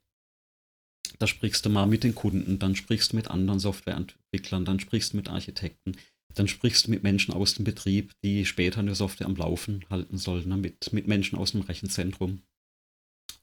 Da 1.17 1.26
sprichst 1.26 1.65
du 1.65 1.72
mal 1.72 1.88
mit 1.88 2.03
den 2.03 2.13
Kunden, 2.13 2.59
dann 2.59 2.76
sprichst 2.76 3.13
du 3.13 3.15
mit 3.15 3.28
anderen 3.28 3.59
Softwareentwicklern, 3.59 4.65
dann 4.65 4.80
sprichst 4.80 5.13
du 5.13 5.17
mit 5.17 5.30
Architekten, 5.30 5.93
dann 6.36 6.47
sprichst 6.47 6.86
du 6.86 6.91
mit 6.91 7.01
Menschen 7.01 7.34
aus 7.34 7.55
dem 7.55 7.65
Betrieb, 7.65 8.13
die 8.22 8.45
später 8.45 8.82
eine 8.82 8.93
Software 8.93 9.26
am 9.26 9.36
Laufen 9.36 9.84
halten 9.89 10.20
sollen, 10.20 10.47
ne? 10.47 10.57
mit, 10.57 10.93
mit 10.93 11.07
Menschen 11.07 11.39
aus 11.39 11.53
dem 11.53 11.61
Rechenzentrum. 11.61 12.43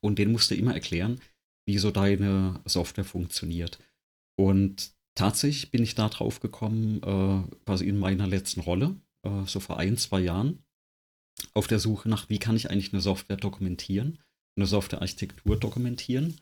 Und 0.06 0.18
denen 0.18 0.32
musst 0.32 0.50
du 0.50 0.54
immer 0.54 0.74
erklären, 0.74 1.20
wie 1.66 1.78
so 1.78 1.90
deine 1.90 2.60
Software 2.64 3.04
funktioniert. 3.04 3.78
Und 4.38 4.92
tatsächlich 5.14 5.70
bin 5.70 5.82
ich 5.82 5.94
da 5.94 6.08
drauf 6.08 6.40
gekommen, 6.40 7.02
äh, 7.02 7.56
quasi 7.64 7.88
in 7.88 7.98
meiner 7.98 8.26
letzten 8.26 8.60
Rolle, 8.60 8.96
äh, 9.24 9.44
so 9.46 9.60
vor 9.60 9.78
ein, 9.78 9.96
zwei 9.96 10.20
Jahren, 10.20 10.62
auf 11.54 11.66
der 11.66 11.80
Suche 11.80 12.08
nach, 12.08 12.28
wie 12.28 12.38
kann 12.38 12.56
ich 12.56 12.70
eigentlich 12.70 12.92
eine 12.92 13.02
Software 13.02 13.36
dokumentieren, 13.36 14.18
eine 14.56 14.66
Softwarearchitektur 14.66 15.58
dokumentieren 15.58 16.40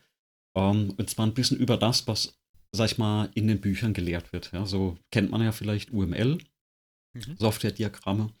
ähm, 0.55 0.93
und 0.97 1.09
zwar 1.09 1.25
ein 1.25 1.33
bisschen 1.33 1.57
über 1.57 1.77
das, 1.77 2.07
was, 2.07 2.39
sag 2.71 2.91
ich 2.91 2.97
mal, 2.97 3.29
in 3.33 3.47
den 3.47 3.61
Büchern 3.61 3.93
gelehrt 3.93 4.31
wird. 4.33 4.51
Ja, 4.53 4.65
so 4.65 4.97
kennt 5.11 5.31
man 5.31 5.41
ja 5.41 5.51
vielleicht 5.51 5.91
UML, 5.91 6.37
mhm. 7.13 7.37
Software-Diagramme. 7.37 8.31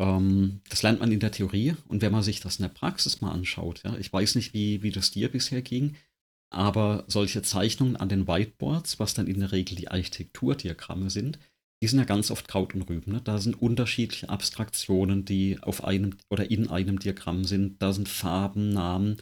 Ähm, 0.00 0.62
das 0.70 0.82
lernt 0.82 1.00
man 1.00 1.12
in 1.12 1.20
der 1.20 1.30
Theorie 1.30 1.76
und 1.86 2.00
wenn 2.00 2.10
man 2.10 2.22
sich 2.22 2.40
das 2.40 2.56
in 2.56 2.62
der 2.62 2.70
Praxis 2.70 3.20
mal 3.20 3.32
anschaut, 3.32 3.82
ja, 3.84 3.94
ich 3.98 4.10
weiß 4.10 4.34
nicht, 4.34 4.54
wie, 4.54 4.82
wie 4.82 4.90
das 4.90 5.10
dir 5.10 5.30
bisher 5.30 5.60
ging, 5.60 5.94
aber 6.48 7.04
solche 7.06 7.42
Zeichnungen 7.42 7.96
an 7.96 8.08
den 8.08 8.26
Whiteboards, 8.26 8.98
was 8.98 9.12
dann 9.12 9.26
in 9.26 9.40
der 9.40 9.52
Regel 9.52 9.76
die 9.76 9.90
Architekturdiagramme 9.90 11.10
sind, 11.10 11.38
die 11.82 11.86
sind 11.86 11.98
ja 11.98 12.06
ganz 12.06 12.30
oft 12.30 12.48
Kraut 12.48 12.74
und 12.74 12.82
Rüben. 12.82 13.12
Ne? 13.12 13.20
Da 13.22 13.38
sind 13.38 13.60
unterschiedliche 13.60 14.28
Abstraktionen, 14.30 15.24
die 15.24 15.58
auf 15.60 15.84
einem 15.84 16.16
oder 16.30 16.50
in 16.50 16.68
einem 16.68 16.98
Diagramm 16.98 17.44
sind. 17.44 17.80
Da 17.80 17.92
sind 17.92 18.08
Farben, 18.08 18.70
Namen. 18.70 19.18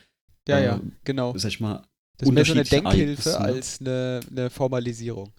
Ja, 0.49 0.59
äh, 0.59 0.65
ja, 0.65 0.81
genau. 1.05 1.37
Sag 1.37 1.51
ich 1.51 1.61
mal, 1.61 1.83
das 2.17 2.29
ist 2.29 2.35
mehr 2.35 2.45
so 2.45 2.53
eine 2.53 2.65
Denkhilfe 2.65 3.31
Ereignisse. 3.31 3.41
als 3.41 3.81
eine, 3.81 4.21
eine, 4.31 4.51
Formalisierung. 4.51 5.33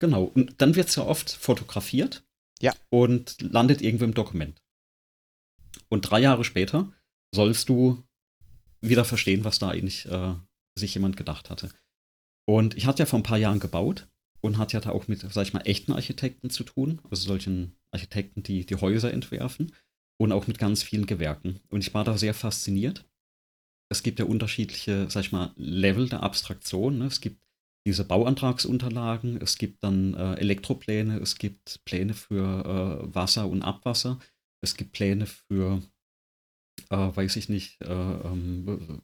Genau, 0.00 0.24
und 0.24 0.54
dann 0.58 0.74
wird 0.74 0.88
es 0.88 0.96
ja 0.96 1.04
oft 1.04 1.30
fotografiert 1.30 2.24
ja. 2.60 2.72
und 2.90 3.40
landet 3.40 3.82
irgendwo 3.82 4.04
im 4.04 4.14
Dokument. 4.14 4.60
Und 5.88 6.02
drei 6.02 6.20
Jahre 6.20 6.44
später 6.44 6.92
sollst 7.34 7.68
du 7.68 8.02
wieder 8.80 9.04
verstehen, 9.04 9.44
was 9.44 9.58
da 9.58 9.70
eigentlich 9.70 10.06
äh, 10.06 10.34
sich 10.78 10.94
jemand 10.94 11.16
gedacht 11.16 11.50
hatte. 11.50 11.70
Und 12.46 12.76
ich 12.76 12.86
hatte 12.86 13.00
ja 13.00 13.06
vor 13.06 13.18
ein 13.18 13.24
paar 13.24 13.38
Jahren 13.38 13.60
gebaut 13.60 14.08
und 14.40 14.58
hatte 14.58 14.74
ja 14.74 14.80
da 14.80 14.90
auch 14.90 15.08
mit, 15.08 15.20
sag 15.20 15.42
ich 15.42 15.52
mal, 15.52 15.62
echten 15.62 15.92
Architekten 15.92 16.50
zu 16.50 16.64
tun, 16.64 17.00
also 17.10 17.26
solchen 17.26 17.76
Architekten, 17.90 18.42
die 18.42 18.64
die 18.64 18.76
Häuser 18.76 19.12
entwerfen 19.12 19.74
und 20.18 20.32
auch 20.32 20.46
mit 20.46 20.58
ganz 20.58 20.82
vielen 20.82 21.06
Gewerken. 21.06 21.60
Und 21.68 21.80
ich 21.80 21.92
war 21.92 22.04
da 22.04 22.16
sehr 22.16 22.34
fasziniert 22.34 23.04
es 23.90 24.02
gibt 24.02 24.18
ja 24.18 24.26
unterschiedliche, 24.26 25.08
sag 25.10 25.22
ich 25.22 25.32
mal, 25.32 25.52
Level 25.56 26.08
der 26.08 26.22
Abstraktion. 26.22 26.98
Ne? 26.98 27.06
Es 27.06 27.20
gibt 27.20 27.40
diese 27.86 28.04
Bauantragsunterlagen, 28.04 29.40
es 29.40 29.56
gibt 29.56 29.82
dann 29.82 30.14
äh, 30.14 30.34
Elektropläne, 30.34 31.18
es 31.18 31.36
gibt 31.36 31.84
Pläne 31.84 32.12
für 32.12 33.00
äh, 33.02 33.14
Wasser 33.14 33.48
und 33.48 33.62
Abwasser, 33.62 34.18
es 34.60 34.76
gibt 34.76 34.92
Pläne 34.92 35.26
für, 35.26 35.82
äh, 36.90 36.96
weiß 36.96 37.36
ich 37.36 37.48
nicht, 37.48 37.80
äh, 37.82 37.86
ähm, 37.86 39.02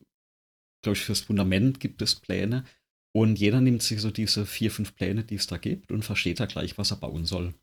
glaube 0.83 0.97
ich, 0.97 1.05
fürs 1.05 1.21
Fundament 1.21 1.81
gibt 1.81 2.03
es 2.03 2.15
Pläne. 2.15 2.65
Und 3.13 3.39
jeder 3.39 3.61
nimmt 3.61 3.83
sich 3.83 4.01
so 4.01 4.11
diese 4.11 4.45
vier, 4.45 4.71
fünf 4.71 4.97
Pläne, 4.97 5.23
die 5.23 5.37
es 5.37 5.47
da 5.47 5.57
gibt, 5.57 5.93
und 5.93 6.05
versteht 6.05 6.41
da 6.41 6.47
gleich, 6.47 6.79
was 6.79 6.91
er 6.91 6.97
bauen 6.97 7.25
soll. 7.25 7.55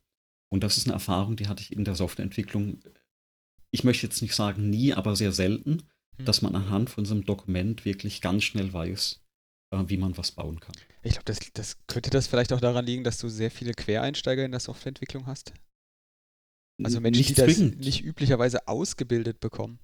Und 0.50 0.62
das 0.62 0.76
ist 0.76 0.86
eine 0.86 0.94
Erfahrung, 0.94 1.36
die 1.36 1.48
hatte 1.48 1.62
ich 1.62 1.72
in 1.72 1.84
der 1.84 1.94
Softwareentwicklung, 1.94 2.80
ich 3.70 3.84
möchte 3.84 4.06
jetzt 4.06 4.22
nicht 4.22 4.34
sagen 4.34 4.70
nie, 4.70 4.94
aber 4.94 5.14
sehr 5.16 5.32
selten 5.32 5.82
hm. 6.16 6.24
dass 6.24 6.42
man 6.42 6.54
anhand 6.54 6.90
von 6.90 7.04
so 7.04 7.14
einem 7.14 7.24
Dokument 7.24 7.84
wirklich 7.84 8.20
ganz 8.20 8.44
schnell 8.44 8.72
weiß, 8.72 9.20
äh, 9.70 9.84
wie 9.86 9.96
man 9.96 10.16
was 10.16 10.32
bauen 10.32 10.60
kann. 10.60 10.74
Ich 11.02 11.12
glaube, 11.12 11.24
das, 11.24 11.38
das 11.52 11.78
könnte 11.86 12.10
das 12.10 12.26
vielleicht 12.26 12.52
auch 12.52 12.60
daran 12.60 12.86
liegen, 12.86 13.04
dass 13.04 13.18
du 13.18 13.28
sehr 13.28 13.50
viele 13.50 13.72
Quereinsteiger 13.72 14.44
in 14.44 14.52
der 14.52 14.60
Softwareentwicklung 14.60 15.26
hast. 15.26 15.52
Also 16.82 17.00
Menschen, 17.00 17.20
nicht 17.20 17.30
die 17.30 17.34
das 17.34 17.54
zwingend. 17.54 17.80
nicht 17.80 18.04
üblicherweise 18.04 18.66
ausgebildet 18.68 19.40
bekommen. 19.40 19.78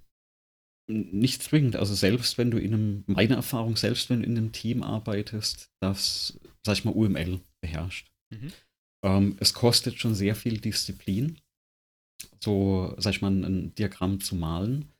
Nicht 0.90 1.42
zwingend. 1.42 1.76
Also 1.76 1.94
selbst 1.94 2.38
wenn 2.38 2.50
du 2.50 2.58
in 2.58 2.72
einem, 2.72 3.04
meine 3.06 3.34
Erfahrung, 3.34 3.76
selbst 3.76 4.08
wenn 4.08 4.20
du 4.20 4.26
in 4.26 4.38
einem 4.38 4.52
Team 4.52 4.82
arbeitest, 4.82 5.70
das, 5.80 6.38
sag 6.64 6.78
ich 6.78 6.84
mal, 6.84 6.94
UML 6.94 7.40
beherrscht. 7.60 8.10
Mhm. 8.30 8.52
Ähm, 9.04 9.36
es 9.38 9.52
kostet 9.52 9.98
schon 9.98 10.14
sehr 10.14 10.34
viel 10.34 10.58
Disziplin, 10.58 11.38
so, 12.42 12.94
sag 12.96 13.12
ich 13.12 13.22
mal, 13.22 13.30
ein 13.30 13.74
Diagramm 13.74 14.20
zu 14.20 14.34
malen. 14.34 14.90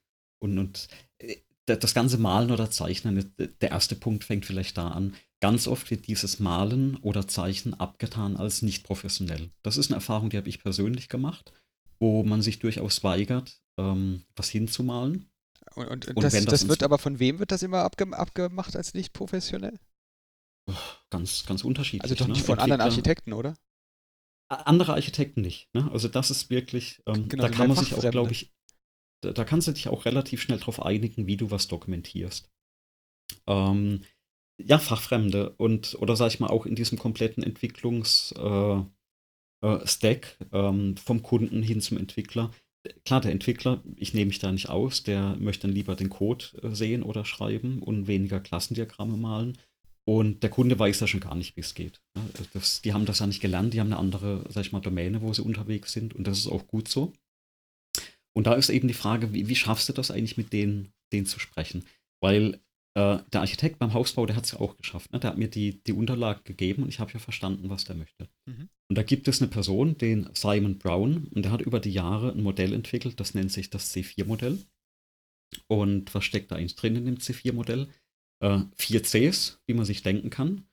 Und, 0.43 0.59
und 0.59 0.89
äh, 1.19 1.37
das 1.65 1.95
ganze 1.95 2.19
Malen 2.19 2.51
oder 2.51 2.71
Zeichnen, 2.71 3.33
der 3.37 3.71
erste 3.71 3.95
Punkt 3.95 4.25
fängt 4.25 4.47
vielleicht 4.47 4.77
da 4.79 4.89
an. 4.89 5.15
Ganz 5.41 5.69
oft 5.69 5.91
wird 5.91 6.07
dieses 6.07 6.39
Malen 6.41 6.97
oder 6.97 7.29
Zeichnen 7.29 7.75
abgetan 7.75 8.37
als 8.37 8.63
nicht 8.63 8.85
professionell. 8.85 9.51
Das 9.63 9.77
ist 9.77 9.91
eine 9.91 9.97
Erfahrung, 9.97 10.31
die 10.31 10.37
habe 10.37 10.49
ich 10.49 10.63
persönlich 10.63 11.09
gemacht, 11.09 11.53
wo 11.99 12.23
man 12.23 12.43
sich 12.43 12.59
durchaus 12.59 13.03
weigert, 13.05 13.61
ähm, 13.79 14.25
was 14.37 14.49
hinzumalen. 14.51 15.31
Und, 15.75 15.89
und, 15.89 16.09
und 16.09 16.23
das, 16.23 16.33
das, 16.33 16.45
das 16.45 16.69
wird 16.69 16.83
aber 16.83 16.99
von 16.99 17.19
wem 17.19 17.39
wird 17.39 17.53
das 17.53 17.63
immer 17.63 17.79
abge 17.79 18.07
abgemacht 18.17 18.77
als 18.77 18.95
nicht 18.95 19.13
professionell? 19.13 19.79
Ganz, 21.11 21.47
ganz 21.47 21.65
unterschiedlich. 21.65 22.03
Also 22.03 22.15
doch 22.15 22.29
nicht 22.29 22.41
ne? 22.41 22.45
von 22.45 22.59
anderen 22.59 22.83
Architekten, 22.83 23.33
oder? 23.33 23.55
Andere 24.49 24.95
Architekten 24.95 25.43
nicht. 25.43 25.69
Ne? 25.75 25.91
Also 25.93 26.09
das 26.09 26.31
ist 26.31 26.51
wirklich, 26.51 27.03
ähm, 27.07 27.29
genau, 27.29 27.43
da 27.43 27.49
kann 27.51 27.69
man 27.69 27.77
sich 27.77 27.95
auch, 27.95 28.11
glaube 28.11 28.33
ich, 28.33 28.55
da, 29.23 29.33
da, 29.33 29.45
kannst 29.45 29.69
du 29.69 29.73
dich 29.73 29.89
auch 29.89 30.05
relativ 30.05 30.41
schnell 30.41 30.59
darauf 30.59 30.81
einigen, 30.81 31.27
wie 31.27 31.37
du 31.37 31.51
was 31.51 31.69
dokumentierst. 31.69 32.51
Ähm, 33.47 34.05
ja, 34.61 34.79
Fachfremde 34.79 35.51
und 35.57 35.97
oder 36.01 36.17
sag 36.17 36.29
ich 36.29 36.41
mal 36.41 36.49
auch 36.49 36.67
in 36.67 36.75
diesem 36.75 36.99
kompletten 36.99 37.43
Entwicklungsstack 37.43 38.39
äh, 38.39 38.85
äh, 39.63 39.79
ähm, 40.53 40.97
vom 40.97 41.23
Kunden 41.23 41.63
hin 41.63 41.81
zum 41.81 41.99
Entwickler. 41.99 42.51
Klar, 43.05 43.21
der 43.21 43.33
Entwickler, 43.33 43.83
ich 43.97 44.15
nehme 44.15 44.27
mich 44.27 44.39
da 44.39 44.53
nicht 44.53 44.69
aus, 44.69 45.03
der 45.03 45.37
möchte 45.39 45.67
dann 45.67 45.75
lieber 45.75 45.97
den 45.97 46.11
Code 46.11 46.45
äh, 46.63 46.75
sehen 46.75 47.03
oder 47.03 47.25
schreiben 47.25 47.83
und 47.83 48.07
weniger 48.07 48.41
Klassendiagramme 48.41 49.17
malen. 49.17 49.59
Und 50.05 50.43
der 50.43 50.49
Kunde 50.49 50.79
weiß 50.79 51.01
ja 51.01 51.07
schon 51.07 51.21
gar 51.21 51.35
nicht, 51.35 51.57
wie 51.57 51.61
es 51.61 51.75
geht. 51.75 52.01
Das, 52.55 52.81
die 52.81 52.95
haben 52.95 53.05
das 53.05 53.19
ja 53.19 53.27
nicht 53.27 53.43
gelernt, 53.43 53.75
die 53.75 53.81
haben 53.81 53.89
eine 53.89 53.99
andere, 53.99 54.45
sag 54.49 54.65
ich 54.65 54.73
mal, 54.73 54.81
Domäne, 54.81 55.21
wo 55.21 55.35
sie 55.35 55.43
unterwegs 55.43 55.93
sind 55.93 56.15
und 56.15 56.27
das 56.27 56.39
ist 56.39 56.47
auch 56.47 56.67
gut 56.67 56.89
so. 56.89 57.13
Und 58.33 58.47
da 58.47 58.55
ist 58.55 58.71
eben 58.71 58.89
die 58.89 58.95
Frage, 58.95 59.35
wie, 59.35 59.49
wie 59.49 59.57
schaffst 59.57 59.89
du 59.89 59.93
das 59.93 60.11
eigentlich 60.11 60.39
mit 60.39 60.53
denen, 60.53 60.93
denen 61.13 61.27
zu 61.27 61.41
sprechen? 61.41 61.85
Weil 62.21 62.61
äh, 62.99 63.23
der 63.33 63.43
Architekt 63.43 63.79
beim 63.79 63.95
Hausbau, 63.95 64.27
der 64.27 64.35
hat 64.35 64.45
es 64.45 64.53
ja 64.53 64.61
auch 64.61 64.77
geschafft. 64.77 65.13
Ne? 65.13 65.21
Der 65.21 65.31
hat 65.31 65.39
mir 65.39 65.47
die, 65.47 65.81
die 65.85 65.93
Unterlagen 65.93 66.43
gegeben 66.43 66.83
und 66.83 66.89
ich 66.89 66.99
habe 66.99 67.13
ja 67.13 67.21
verstanden, 67.21 67.71
was 67.71 67.85
der 67.85 67.95
möchte. 67.95 68.29
Mhm. 68.47 68.69
Und 68.89 68.99
da 68.99 69.05
gibt 69.05 69.29
es 69.29 69.41
eine 69.41 69.49
Person, 69.49 69.97
den 69.99 70.29
Simon 70.35 70.79
Brown, 70.79 71.29
und 71.29 71.45
der 71.45 71.53
hat 71.53 71.61
über 71.61 71.79
die 71.79 71.93
Jahre 71.93 72.33
ein 72.33 72.43
Modell 72.43 72.73
entwickelt, 72.73 73.21
das 73.21 73.35
nennt 73.35 73.53
sich 73.53 73.71
das 73.71 73.95
C4-Modell. 73.95 74.59
Und 75.69 76.13
was 76.13 76.25
steckt 76.25 76.51
da 76.51 76.57
eigentlich 76.57 76.75
drin 76.75 76.97
in 76.97 77.05
dem 77.05 77.19
C4-Modell? 77.19 77.89
Äh, 78.41 78.61
vier 78.77 79.03
Cs, 79.03 79.61
wie 79.67 79.75
man 79.75 79.85
sich 79.85 80.03
denken 80.03 80.31
kann. 80.31 80.65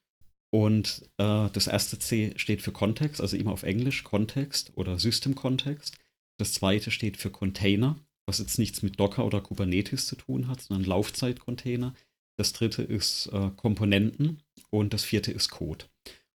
Und 0.51 1.03
äh, 1.17 1.49
das 1.51 1.67
erste 1.67 1.99
C 1.99 2.34
steht 2.38 2.61
für 2.63 2.71
Kontext, 2.71 3.21
also 3.21 3.38
immer 3.38 3.51
auf 3.51 3.63
Englisch, 3.63 4.03
Kontext 4.03 4.71
oder 4.76 4.97
System-Kontext. 4.97 5.99
Das 6.39 6.53
zweite 6.53 6.89
steht 6.89 7.17
für 7.17 7.30
Container, 7.30 7.99
was 8.26 8.39
jetzt 8.39 8.57
nichts 8.57 8.82
mit 8.82 8.99
Docker 8.99 9.26
oder 9.26 9.41
Kubernetes 9.41 10.07
zu 10.07 10.15
tun 10.15 10.47
hat, 10.47 10.61
sondern 10.61 10.88
Laufzeitcontainer. 10.88 11.93
Das 12.38 12.53
dritte 12.53 12.83
ist 12.83 13.27
äh, 13.27 13.51
Komponenten 13.55 14.43
und 14.69 14.93
das 14.93 15.03
vierte 15.03 15.31
ist 15.31 15.49
Code. 15.49 15.86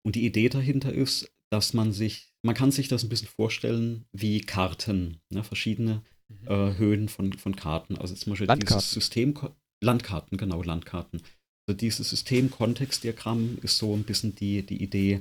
Und 0.03 0.17
die 0.17 0.25
Idee 0.25 0.49
dahinter 0.49 0.93
ist, 0.93 1.31
dass 1.51 1.75
man 1.75 1.93
sich, 1.93 2.33
man 2.43 2.55
kann 2.55 2.71
sich 2.71 2.89
das 2.89 3.03
ein 3.03 3.09
bisschen 3.09 3.29
vorstellen 3.29 4.07
wie 4.13 4.41
Karten, 4.41 5.21
ne? 5.31 5.45
verschiedene 5.45 6.03
mhm. 6.29 6.49
äh, 6.49 6.79
Höhen 6.79 7.09
von, 7.09 7.33
von 7.33 7.57
Karten. 7.57 7.97
Also 7.97 8.15
zum 8.15 8.31
Beispiel 8.31 8.47
Landkarten. 8.47 8.79
dieses 8.79 8.91
System, 8.93 9.35
Landkarten, 9.83 10.39
genau, 10.39 10.63
Landkarten. 10.63 11.23
Also 11.69 11.77
dieses 11.77 12.11
System-Kontextdiagramm 12.11 13.59
ist 13.63 13.79
so 13.79 13.95
ein 13.95 14.05
bisschen 14.05 14.35
die, 14.35 14.65
die 14.65 14.83
Idee, 14.83 15.21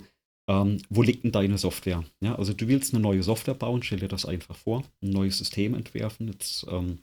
ähm, 0.49 0.82
wo 0.89 1.03
liegt 1.03 1.23
denn 1.23 1.32
deine 1.32 1.57
Software? 1.57 2.03
Ja, 2.21 2.36
also 2.36 2.53
du 2.53 2.67
willst 2.67 2.93
eine 2.93 3.03
neue 3.03 3.21
Software 3.21 3.53
bauen, 3.53 3.84
stell 3.84 3.99
dir 3.99 4.07
das 4.07 4.25
einfach 4.25 4.55
vor, 4.55 4.84
ein 5.01 5.11
neues 5.11 5.38
System 5.38 5.75
entwerfen. 5.75 6.27
Jetzt, 6.27 6.65
ähm, 6.69 6.99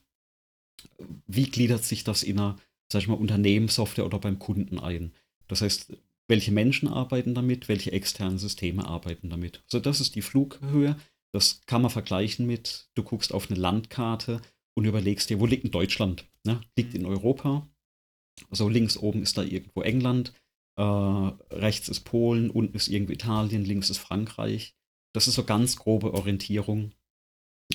wie 1.27 1.49
gliedert 1.49 1.85
sich 1.85 2.03
das 2.03 2.22
in 2.22 2.39
einer 2.39 2.59
sag 2.91 3.03
ich 3.03 3.09
mal, 3.09 3.14
Unternehmenssoftware 3.14 4.07
oder 4.07 4.18
beim 4.18 4.39
Kunden 4.39 4.78
ein. 4.78 5.12
Das 5.49 5.62
heißt, 5.62 5.93
welche 6.28 6.53
Menschen 6.53 6.89
arbeiten 6.89 7.34
damit, 7.34 7.68
welche 7.68 7.93
externen 7.93 8.39
Systeme 8.39 8.87
arbeiten 8.87 9.30
damit. 9.30 9.62
So, 9.66 9.78
das 9.80 10.01
ist 10.01 10.14
die 10.14 10.22
Flughöhe. 10.22 10.97
Das 11.32 11.61
kann 11.66 11.82
man 11.82 11.91
vergleichen 11.91 12.47
mit, 12.47 12.89
du 12.95 13.03
guckst 13.03 13.32
auf 13.32 13.51
eine 13.51 13.61
Landkarte 13.61 14.41
und 14.74 14.84
überlegst 14.84 15.28
dir, 15.30 15.41
wo 15.41 15.47
liegt 15.47 15.64
denn 15.64 15.70
Deutschland? 15.70 16.24
Ne? 16.45 16.61
Liegt 16.76 16.95
in 16.95 17.07
Europa. 17.07 17.68
So 18.51 18.68
links 18.68 18.97
oben 18.97 19.22
ist 19.22 19.39
da 19.39 19.43
irgendwo 19.43 19.82
England, 19.82 20.32
äh, 20.78 20.82
rechts 20.82 21.89
ist 21.89 22.01
Polen, 22.01 22.51
unten 22.51 22.76
ist 22.76 22.89
irgendwo 22.89 23.12
Italien, 23.12 23.64
links 23.64 23.91
ist 23.91 23.99
Frankreich. 23.99 24.74
Das 25.14 25.28
ist 25.28 25.34
so 25.34 25.45
ganz 25.45 25.76
grobe 25.76 26.12
Orientierung. 26.12 26.93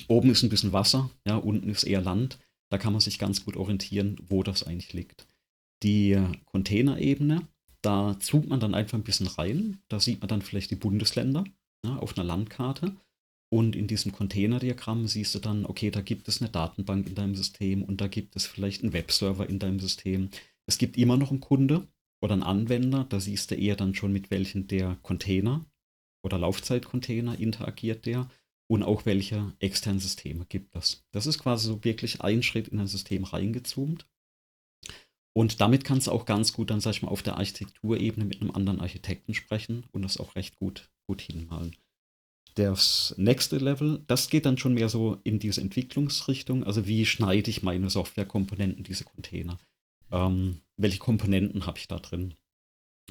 Oben 0.08 0.30
ist 0.30 0.42
ein 0.42 0.48
bisschen 0.48 0.72
Wasser, 0.72 1.10
ja, 1.26 1.36
unten 1.36 1.68
ist 1.68 1.84
eher 1.84 2.00
Land. 2.00 2.38
Da 2.72 2.78
kann 2.78 2.94
man 2.94 3.00
sich 3.00 3.18
ganz 3.18 3.44
gut 3.44 3.58
orientieren, 3.58 4.16
wo 4.30 4.42
das 4.42 4.62
eigentlich 4.62 4.94
liegt. 4.94 5.28
Die 5.82 6.18
Containerebene, 6.46 7.46
da 7.82 8.18
zoomt 8.18 8.48
man 8.48 8.60
dann 8.60 8.74
einfach 8.74 8.96
ein 8.96 9.04
bisschen 9.04 9.26
rein. 9.26 9.82
Da 9.88 10.00
sieht 10.00 10.20
man 10.20 10.28
dann 10.28 10.40
vielleicht 10.40 10.70
die 10.70 10.76
Bundesländer 10.76 11.44
ja, 11.84 11.98
auf 11.98 12.16
einer 12.16 12.24
Landkarte. 12.24 12.96
Und 13.50 13.76
in 13.76 13.88
diesem 13.88 14.12
Containerdiagramm 14.12 15.06
siehst 15.06 15.34
du 15.34 15.38
dann, 15.38 15.66
okay, 15.66 15.90
da 15.90 16.00
gibt 16.00 16.28
es 16.28 16.40
eine 16.40 16.48
Datenbank 16.48 17.06
in 17.06 17.14
deinem 17.14 17.34
System 17.34 17.82
und 17.82 18.00
da 18.00 18.08
gibt 18.08 18.36
es 18.36 18.46
vielleicht 18.46 18.82
einen 18.82 18.94
Webserver 18.94 19.46
in 19.50 19.58
deinem 19.58 19.78
System. 19.78 20.30
Es 20.64 20.78
gibt 20.78 20.96
immer 20.96 21.18
noch 21.18 21.30
einen 21.30 21.40
Kunde 21.40 21.86
oder 22.22 22.32
einen 22.32 22.42
Anwender, 22.42 23.04
da 23.04 23.20
siehst 23.20 23.50
du 23.50 23.54
eher 23.54 23.76
dann 23.76 23.94
schon, 23.94 24.14
mit 24.14 24.30
welchen 24.30 24.66
der 24.66 24.96
Container 25.02 25.66
oder 26.24 26.38
Laufzeitcontainer 26.38 27.38
interagiert 27.38 28.06
der 28.06 28.30
und 28.72 28.84
auch 28.84 29.04
welche 29.04 29.52
externen 29.58 30.00
Systeme 30.00 30.46
gibt 30.46 30.74
es. 30.76 31.04
Das 31.10 31.26
ist 31.26 31.38
quasi 31.38 31.66
so 31.66 31.84
wirklich 31.84 32.22
ein 32.22 32.42
Schritt 32.42 32.68
in 32.68 32.80
ein 32.80 32.86
System 32.86 33.24
reingezoomt. 33.24 34.06
Und 35.34 35.60
damit 35.60 35.84
kannst 35.84 36.06
du 36.06 36.10
auch 36.10 36.24
ganz 36.24 36.54
gut 36.54 36.70
dann, 36.70 36.80
sag 36.80 36.92
ich 36.92 37.02
mal, 37.02 37.10
auf 37.10 37.22
der 37.22 37.36
Architekturebene 37.36 38.24
mit 38.24 38.40
einem 38.40 38.50
anderen 38.50 38.80
Architekten 38.80 39.34
sprechen 39.34 39.84
und 39.92 40.00
das 40.00 40.16
auch 40.16 40.36
recht 40.36 40.56
gut, 40.56 40.90
gut 41.06 41.20
hinmalen. 41.20 41.76
Das 42.54 43.14
nächste 43.18 43.58
Level, 43.58 44.02
das 44.06 44.30
geht 44.30 44.46
dann 44.46 44.56
schon 44.56 44.72
mehr 44.72 44.88
so 44.88 45.18
in 45.22 45.38
diese 45.38 45.60
Entwicklungsrichtung. 45.60 46.64
Also 46.64 46.86
wie 46.86 47.04
schneide 47.04 47.50
ich 47.50 47.62
meine 47.62 47.90
Softwarekomponenten, 47.90 48.84
diese 48.84 49.04
Container? 49.04 49.58
Ähm, 50.10 50.62
welche 50.78 50.98
Komponenten 50.98 51.66
habe 51.66 51.76
ich 51.76 51.88
da 51.88 51.98
drin? 51.98 52.36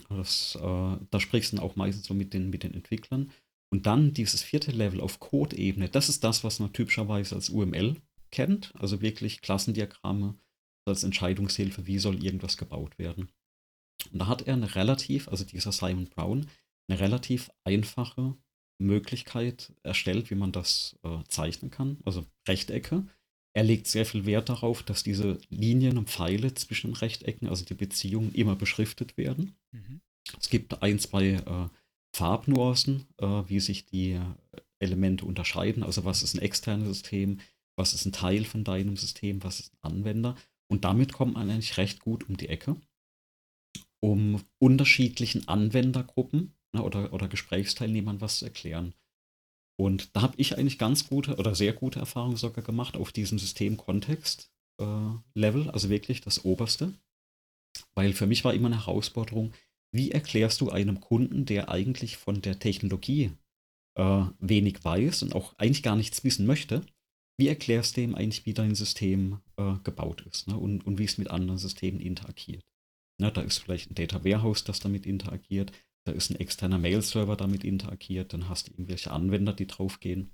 Das, 0.10 0.56
äh, 0.56 0.98
da 1.12 1.20
sprichst 1.20 1.54
du 1.54 1.62
auch 1.62 1.76
meistens 1.76 2.08
so 2.08 2.16
mit 2.16 2.34
den, 2.34 2.50
mit 2.50 2.64
den 2.64 2.74
Entwicklern. 2.74 3.30
Und 3.72 3.86
dann 3.86 4.14
dieses 4.14 4.44
vierte 4.44 4.72
Level 4.72 5.00
auf 5.00 5.20
Code-Ebene, 5.20 5.90
das 5.90 6.10
ist 6.10 6.24
das, 6.24 6.44
was 6.44 6.60
man 6.60 6.74
typischerweise 6.74 7.36
als 7.36 7.50
UML 7.50 7.96
kennt, 8.32 8.74
also 8.76 9.02
wirklich 9.02 9.42
Klassendiagramme 9.42 10.38
als 10.86 11.04
Entscheidungshilfe, 11.04 11.88
wie 11.88 12.00
soll 12.00 12.24
irgendwas 12.24 12.58
gebaut 12.58 12.98
werden. 13.00 13.30
Und 14.12 14.20
da 14.20 14.28
hat 14.28 14.42
er 14.44 14.56
eine 14.56 14.76
relativ, 14.76 15.28
also 15.28 15.46
dieser 15.46 15.72
Simon 15.72 16.08
Brown, 16.08 16.48
eine 16.90 17.00
relativ 17.00 17.52
einfache 17.64 18.36
Möglichkeit 18.80 19.74
erstellt, 19.84 20.32
wie 20.32 20.36
man 20.36 20.52
das 20.52 20.98
äh, 21.04 21.20
zeichnen 21.28 21.72
kann, 21.72 21.98
also 22.04 22.26
Rechtecke. 22.48 23.06
Er 23.54 23.64
legt 23.64 23.88
sehr 23.88 24.06
viel 24.06 24.26
Wert 24.26 24.50
darauf, 24.50 24.82
dass 24.82 25.04
diese 25.04 25.38
Linien 25.50 25.98
und 25.98 26.10
Pfeile 26.10 26.54
zwischen 26.56 26.88
den 26.88 26.96
Rechtecken, 26.96 27.48
also 27.48 27.64
die 27.64 27.74
Beziehungen, 27.74 28.34
immer 28.34 28.56
beschriftet 28.56 29.18
werden. 29.18 29.56
Mhm. 29.72 30.02
Es 30.40 30.50
gibt 30.50 30.82
ein, 30.82 31.00
zwei 31.00 31.34
äh, 31.34 31.70
Farbnuancen, 32.14 33.06
äh, 33.18 33.44
wie 33.48 33.60
sich 33.60 33.86
die 33.86 34.20
Elemente 34.80 35.26
unterscheiden. 35.26 35.84
Also 35.84 36.06
was 36.06 36.24
ist 36.24 36.34
ein 36.34 36.42
externes 36.42 36.88
System, 36.88 37.40
was 37.78 37.94
ist 37.94 38.06
ein 38.06 38.12
Teil 38.12 38.44
von 38.46 38.64
deinem 38.64 38.98
System, 38.98 39.44
was 39.44 39.60
ist 39.60 39.74
ein 39.74 39.92
Anwender. 39.92 40.36
Und 40.68 40.84
damit 40.86 41.14
kommt 41.14 41.36
man 41.36 41.50
eigentlich 41.50 41.78
recht 41.78 42.00
gut 42.00 42.28
um 42.30 42.38
die 42.38 42.50
Ecke, 42.50 42.76
um 44.00 44.44
unterschiedlichen 44.60 45.48
Anwendergruppen 45.48 46.54
ne, 46.74 46.84
oder, 46.84 47.14
oder 47.14 47.28
Gesprächsteilnehmern 47.28 48.22
was 48.22 48.40
zu 48.40 48.46
erklären. 48.46 48.94
Und 49.80 50.16
da 50.16 50.22
habe 50.22 50.36
ich 50.38 50.58
eigentlich 50.58 50.78
ganz 50.78 51.08
gute 51.08 51.38
oder 51.38 51.56
sehr 51.56 51.74
gute 51.74 52.00
Erfahrungen 52.00 52.38
sogar 52.38 52.64
gemacht 52.64 52.96
auf 52.96 53.12
diesem 53.12 53.40
System-Kontext-Level, 53.40 55.68
äh, 55.68 55.70
also 55.70 55.90
wirklich 55.90 56.22
das 56.22 56.46
oberste. 56.46 56.94
Weil 57.96 58.14
für 58.14 58.28
mich 58.28 58.44
war 58.44 58.54
immer 58.54 58.68
eine 58.68 58.86
Herausforderung, 58.86 59.54
wie 59.92 60.12
erklärst 60.12 60.62
du 60.62 60.70
einem 60.70 61.02
Kunden, 61.02 61.46
der 61.46 61.70
eigentlich 61.70 62.18
von 62.18 62.42
der 62.42 62.60
Technologie 62.60 63.32
äh, 63.96 64.26
wenig 64.40 64.84
weiß 64.84 65.24
und 65.24 65.36
auch 65.36 65.58
eigentlich 65.58 65.84
gar 65.84 65.96
nichts 65.96 66.24
wissen 66.24 66.46
möchte, 66.46 66.86
wie 67.38 67.48
erklärst 67.48 67.98
du 67.98 68.02
ihm 68.02 68.16
eigentlich, 68.16 68.46
wie 68.46 68.54
dein 68.54 68.76
System 68.76 69.40
äh, 69.58 69.74
gebaut 69.84 70.26
ist 70.30 70.48
ne? 70.48 70.58
und, 70.58 70.86
und 70.86 71.00
wie 71.00 71.06
es 71.06 71.18
mit 71.18 71.30
anderen 71.30 71.58
Systemen 71.58 72.00
interagiert? 72.00 72.62
Ne, 73.20 73.32
da 73.32 73.42
ist 73.42 73.60
vielleicht 73.60 73.92
ein 73.92 73.96
Data 73.96 74.24
Warehouse, 74.24 74.64
das 74.64 74.80
damit 74.80 75.06
interagiert, 75.06 75.72
da 76.06 76.12
ist 76.12 76.32
ein 76.32 76.40
externer 76.40 76.80
Mail-Server 76.80 77.36
damit 77.36 77.64
interagiert, 77.64 78.34
dann 78.34 78.50
hast 78.50 78.68
du 78.68 78.72
irgendwelche 78.72 79.12
Anwender, 79.12 79.54
die 79.54 79.68
draufgehen. 79.68 80.32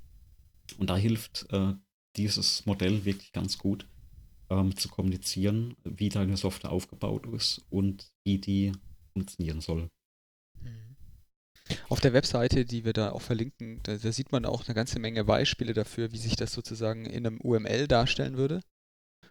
Und 0.77 0.89
da 0.89 0.97
hilft 0.97 1.47
äh, 1.51 1.73
dieses 2.15 2.65
Modell 2.65 3.05
wirklich 3.05 3.31
ganz 3.31 3.57
gut, 3.57 3.87
ähm, 4.49 4.75
zu 4.75 4.89
kommunizieren, 4.89 5.75
wie 5.83 6.09
deine 6.09 6.37
Software 6.37 6.71
aufgebaut 6.71 7.25
ist 7.27 7.65
und 7.69 8.11
wie 8.23 8.37
die 8.37 8.71
funktionieren 9.17 9.61
soll. 9.61 9.89
Auf 11.89 11.99
der 11.99 12.13
Webseite, 12.13 12.63
die 12.65 12.85
wir 12.85 12.93
da 12.93 13.11
auch 13.11 13.21
verlinken, 13.21 13.81
da, 13.83 13.97
da, 13.97 14.13
sieht 14.13 14.31
man 14.31 14.45
auch 14.45 14.65
eine 14.65 14.75
ganze 14.75 14.99
Menge 14.99 15.25
Beispiele 15.25 15.73
dafür, 15.73 16.13
wie 16.13 16.17
sich 16.17 16.35
das 16.35 16.53
sozusagen 16.53 17.05
in 17.05 17.25
einem 17.25 17.41
UML 17.41 17.87
darstellen 17.87 18.37
würde 18.37 18.61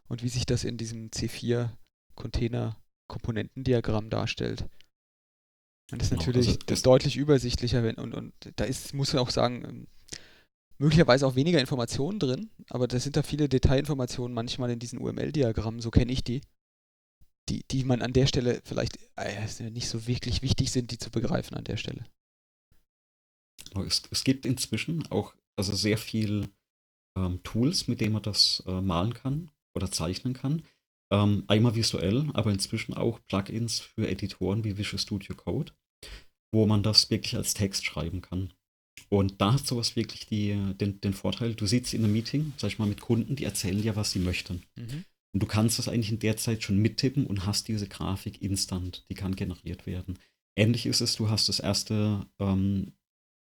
und 0.09 0.23
wie 0.23 0.29
sich 0.29 0.45
das 0.45 0.65
in 0.65 0.77
diesem 0.77 1.11
C4-Container-Komponentendiagramm 1.11 4.11
darstellt. 4.11 4.67
Und 5.93 6.03
das 6.03 6.09
ist 6.09 6.11
genau, 6.11 6.23
natürlich 6.23 6.49
also 6.49 6.59
das 6.67 6.83
deutlich 6.83 7.17
übersichtlicher 7.17 7.83
wenn, 7.83 7.97
und, 7.97 8.13
und 8.13 8.35
da 8.57 8.65
ist, 8.65 8.93
muss 8.93 9.15
man 9.15 9.23
auch 9.23 9.31
sagen, 9.31 9.65
ähm, 9.65 9.87
möglicherweise 10.79 11.27
auch 11.27 11.37
weniger 11.37 11.61
Informationen 11.61 12.19
drin, 12.19 12.51
aber 12.69 12.87
da 12.87 12.99
sind 12.99 13.17
da 13.17 13.23
viele 13.23 13.49
Detailinformationen 13.49 14.35
manchmal 14.35 14.71
in 14.71 14.79
diesen 14.79 14.99
UML-Diagrammen, 14.99 15.81
so 15.81 15.91
kenne 15.91 16.13
ich 16.13 16.23
die, 16.23 16.43
die, 17.49 17.63
die 17.71 17.85
man 17.85 18.03
an 18.03 18.13
der 18.13 18.27
Stelle 18.27 18.61
vielleicht 18.65 18.99
äh, 19.17 19.71
nicht 19.71 19.89
so 19.89 20.07
wirklich 20.07 20.43
wichtig 20.43 20.71
sind, 20.73 20.91
die 20.91 20.99
zu 20.99 21.11
begreifen 21.11 21.57
an 21.57 21.65
der 21.65 21.77
Stelle. 21.77 22.05
Es, 23.87 24.03
es 24.11 24.25
gibt 24.25 24.47
inzwischen 24.47 25.07
auch 25.11 25.35
also 25.57 25.75
sehr 25.75 25.99
viel 25.99 26.49
ähm, 27.17 27.43
Tools, 27.43 27.89
mit 27.89 28.01
denen 28.01 28.15
man 28.15 28.23
das 28.23 28.63
äh, 28.67 28.81
malen 28.81 29.15
kann 29.15 29.51
oder 29.75 29.91
zeichnen 29.91 30.35
kann. 30.35 30.63
Ähm, 31.13 31.45
einmal 31.47 31.75
visuell, 31.75 32.29
aber 32.35 32.51
inzwischen 32.51 32.95
auch 32.95 33.21
Plugins 33.29 33.81
für 33.81 34.09
Editoren 34.09 34.65
wie 34.65 34.77
Visual 34.77 34.99
Studio 34.99 35.37
Code, 35.37 35.73
wo 36.53 36.67
man 36.67 36.83
das 36.83 37.11
wirklich 37.11 37.37
als 37.37 37.55
Text 37.55 37.85
schreiben 37.85 38.23
kann. 38.23 38.53
Und 39.09 39.41
da 39.41 39.53
hat 39.53 39.67
sowas 39.67 39.95
wirklich 39.95 40.27
die, 40.27 40.55
den, 40.75 41.01
den 41.01 41.15
Vorteil, 41.15 41.55
du 41.55 41.67
sitzt 41.67 41.95
in 41.95 42.03
einem 42.03 42.13
Meeting, 42.13 42.55
sag 42.57 42.69
ich 42.69 42.79
mal, 42.79 42.89
mit 42.89 43.01
Kunden, 43.01 43.37
die 43.37 43.45
erzählen 43.45 43.81
dir, 43.81 43.95
was 43.95 44.11
sie 44.11 44.19
möchten. 44.19 44.65
Mhm. 44.75 45.05
Und 45.37 45.41
du 45.41 45.47
kannst 45.47 45.79
das 45.79 45.87
eigentlich 45.87 46.11
in 46.11 46.19
der 46.19 46.39
Zeit 46.39 46.63
schon 46.63 46.79
mittippen 46.79 47.27
und 47.27 47.45
hast 47.45 47.69
diese 47.69 47.87
Grafik 47.87 48.41
instant, 48.41 49.05
die 49.11 49.15
kann 49.15 49.37
generiert 49.37 49.85
werden. 49.85 50.19
Ähnlich 50.57 50.87
ist 50.87 51.03
es, 51.03 51.15
du 51.15 51.29
hast 51.29 51.51
das 51.51 51.61
erste 51.61 52.27
ähm, 52.39 52.95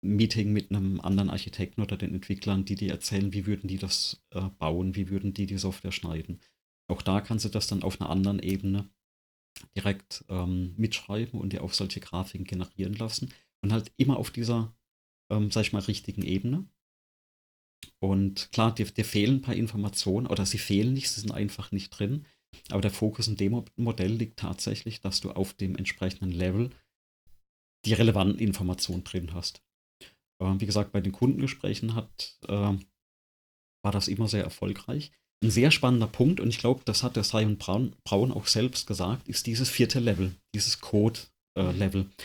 Meeting 0.01 0.55
mit 0.55 0.70
einem 0.70 1.03
anderen 1.03 1.28
Architekten 1.28 1.82
oder 1.82 1.99
den 1.99 2.14
Entwicklern, 2.14 2.64
die 2.64 2.76
dir 2.76 2.93
erzählen, 2.93 3.34
wie 3.34 3.45
würden 3.45 3.68
die 3.68 3.76
das 3.76 4.24
äh, 4.30 4.40
bauen, 4.59 4.97
wie 4.97 5.11
würden 5.11 5.34
die 5.34 5.45
die 5.45 5.59
Software 5.59 5.93
schneiden. 5.93 6.40
Auch 6.88 7.03
da 7.03 7.20
kannst 7.20 7.45
du 7.45 7.51
das 7.51 7.66
dann 7.66 7.82
auf 7.82 8.01
einer 8.01 8.09
anderen 8.09 8.38
Ebene 8.38 8.88
direkt 9.76 10.24
ähm, 10.30 10.72
mitschreiben 10.78 11.38
und 11.38 11.53
dir 11.53 11.62
auch 11.62 11.74
solche 11.74 12.01
Grafiken 12.01 12.47
generieren 12.47 12.95
lassen. 12.95 13.34
Und 13.61 13.70
halt 13.70 13.93
immer 13.99 14.16
auf 14.16 14.30
dieser 14.30 14.74
ähm, 15.30 15.51
sag 15.51 15.61
ich 15.61 15.74
mal, 15.74 15.80
richtigen 15.80 16.22
Ebene. 16.22 16.64
Und 18.01 18.51
klar, 18.53 18.74
dir, 18.74 18.87
dir 18.87 19.05
fehlen 19.05 19.37
ein 19.37 19.43
paar 19.43 19.55
Informationen 19.55 20.26
oder 20.26 20.47
sie 20.47 20.59
fehlen 20.59 20.93
nicht, 20.93 21.11
sie 21.11 21.20
sind 21.20 21.33
einfach 21.33 21.72
nicht 21.72 21.91
drin. 21.91 22.26
Aber 22.70 22.80
der 22.80 22.91
Fokus 22.91 23.28
in 23.28 23.37
dem 23.37 23.64
Modell 23.76 24.12
liegt 24.12 24.39
tatsächlich, 24.39 25.01
dass 25.01 25.20
du 25.20 25.30
auf 25.30 25.55
dem 25.55 25.76
entsprechenden 25.76 26.30
Level 26.30 26.70
die 27.85 27.95
relevanten 27.95 28.39
Informationen 28.39 29.05
drin 29.05 29.33
hast. 29.35 29.62
Ähm, 30.41 30.61
wie 30.61 30.66
gesagt, 30.66 30.93
bei 30.93 31.01
den 31.01 31.12
Kundengesprächen 31.12 31.95
hat, 31.95 32.39
äh, 32.49 32.76
war 33.85 33.93
das 33.93 34.09
immer 34.09 34.28
sehr 34.28 34.45
erfolgreich. 34.45 35.12
Ein 35.43 35.51
sehr 35.51 35.72
spannender 35.72 36.07
Punkt, 36.07 36.39
und 36.39 36.49
ich 36.49 36.59
glaube, 36.59 36.83
das 36.85 37.03
hat 37.03 37.16
der 37.16 37.24
Simon 37.24 37.59
Braun, 37.59 37.97
Braun 38.05 38.30
auch 38.30 38.47
selbst 38.47 38.87
gesagt, 38.87 39.26
ist 39.28 39.47
dieses 39.47 39.68
vierte 39.68 39.99
Level, 39.99 40.37
dieses 40.55 40.80
Code-Level. 40.80 42.03
Äh, 42.03 42.24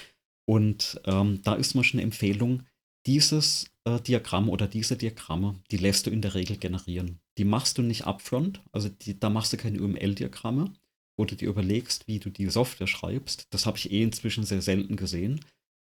und 0.50 1.02
ähm, 1.06 1.42
da 1.44 1.56
ist 1.56 1.74
mal 1.74 1.84
schon 1.84 2.00
eine 2.00 2.06
Empfehlung, 2.06 2.64
dieses 3.08 3.72
äh, 3.88 4.02
Diagramm 4.02 4.50
oder 4.50 4.68
diese 4.68 4.98
Diagramme, 4.98 5.56
die 5.72 5.78
lässt 5.78 6.06
du 6.06 6.10
in 6.10 6.22
der 6.22 6.36
Regel 6.36 6.58
generieren. 6.58 7.20
Die 7.38 7.46
machst 7.46 7.78
du 7.78 7.82
nicht 7.82 8.06
upfront, 8.06 8.62
also 8.72 8.90
die, 8.90 9.20
da 9.20 9.30
machst 9.30 9.54
du 9.54 9.58
keine 9.58 9.82
UML-Diagramme, 9.82 10.74
wo 11.18 11.26
du 11.26 11.36
dir 11.36 11.48
überlegst, 11.48 12.08
wie 12.08 12.20
du 12.20 12.30
die 12.30 12.50
Software 12.50 12.88
schreibst. 12.88 13.48
Das 13.52 13.66
habe 13.66 13.78
ich 13.78 13.92
eh 13.92 14.04
inzwischen 14.04 14.44
sehr 14.44 14.62
selten 14.62 14.98
gesehen, 14.98 15.44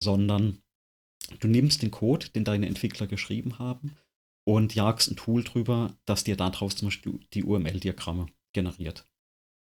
sondern 0.02 0.62
du 1.40 1.48
nimmst 1.48 1.82
den 1.82 1.90
Code, 1.90 2.28
den 2.30 2.44
deine 2.44 2.66
Entwickler 2.66 3.06
geschrieben 3.06 3.58
haben, 3.58 3.92
und 4.44 4.74
jagst 4.74 5.10
ein 5.10 5.16
Tool 5.16 5.44
drüber, 5.44 5.96
das 6.04 6.24
dir 6.24 6.36
daraus 6.36 6.74
zum 6.74 6.88
Beispiel 6.88 7.20
die 7.32 7.44
UML-Diagramme 7.44 8.26
generiert. 8.52 9.06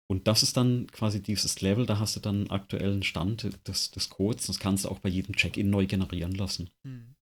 Und 0.06 0.28
das 0.28 0.42
ist 0.42 0.56
dann 0.56 0.86
quasi 0.88 1.22
dieses 1.22 1.60
Level, 1.62 1.86
da 1.86 1.98
hast 1.98 2.14
du 2.16 2.20
dann 2.20 2.50
aktuellen 2.50 3.02
Stand 3.02 3.48
des, 3.66 3.90
des 3.90 4.10
Codes. 4.10 4.46
Das 4.46 4.58
kannst 4.58 4.84
du 4.84 4.90
auch 4.90 4.98
bei 4.98 5.08
jedem 5.08 5.34
Check-in 5.34 5.70
neu 5.70 5.86
generieren 5.86 6.32
lassen. 6.32 6.70
Mhm. 6.82 7.16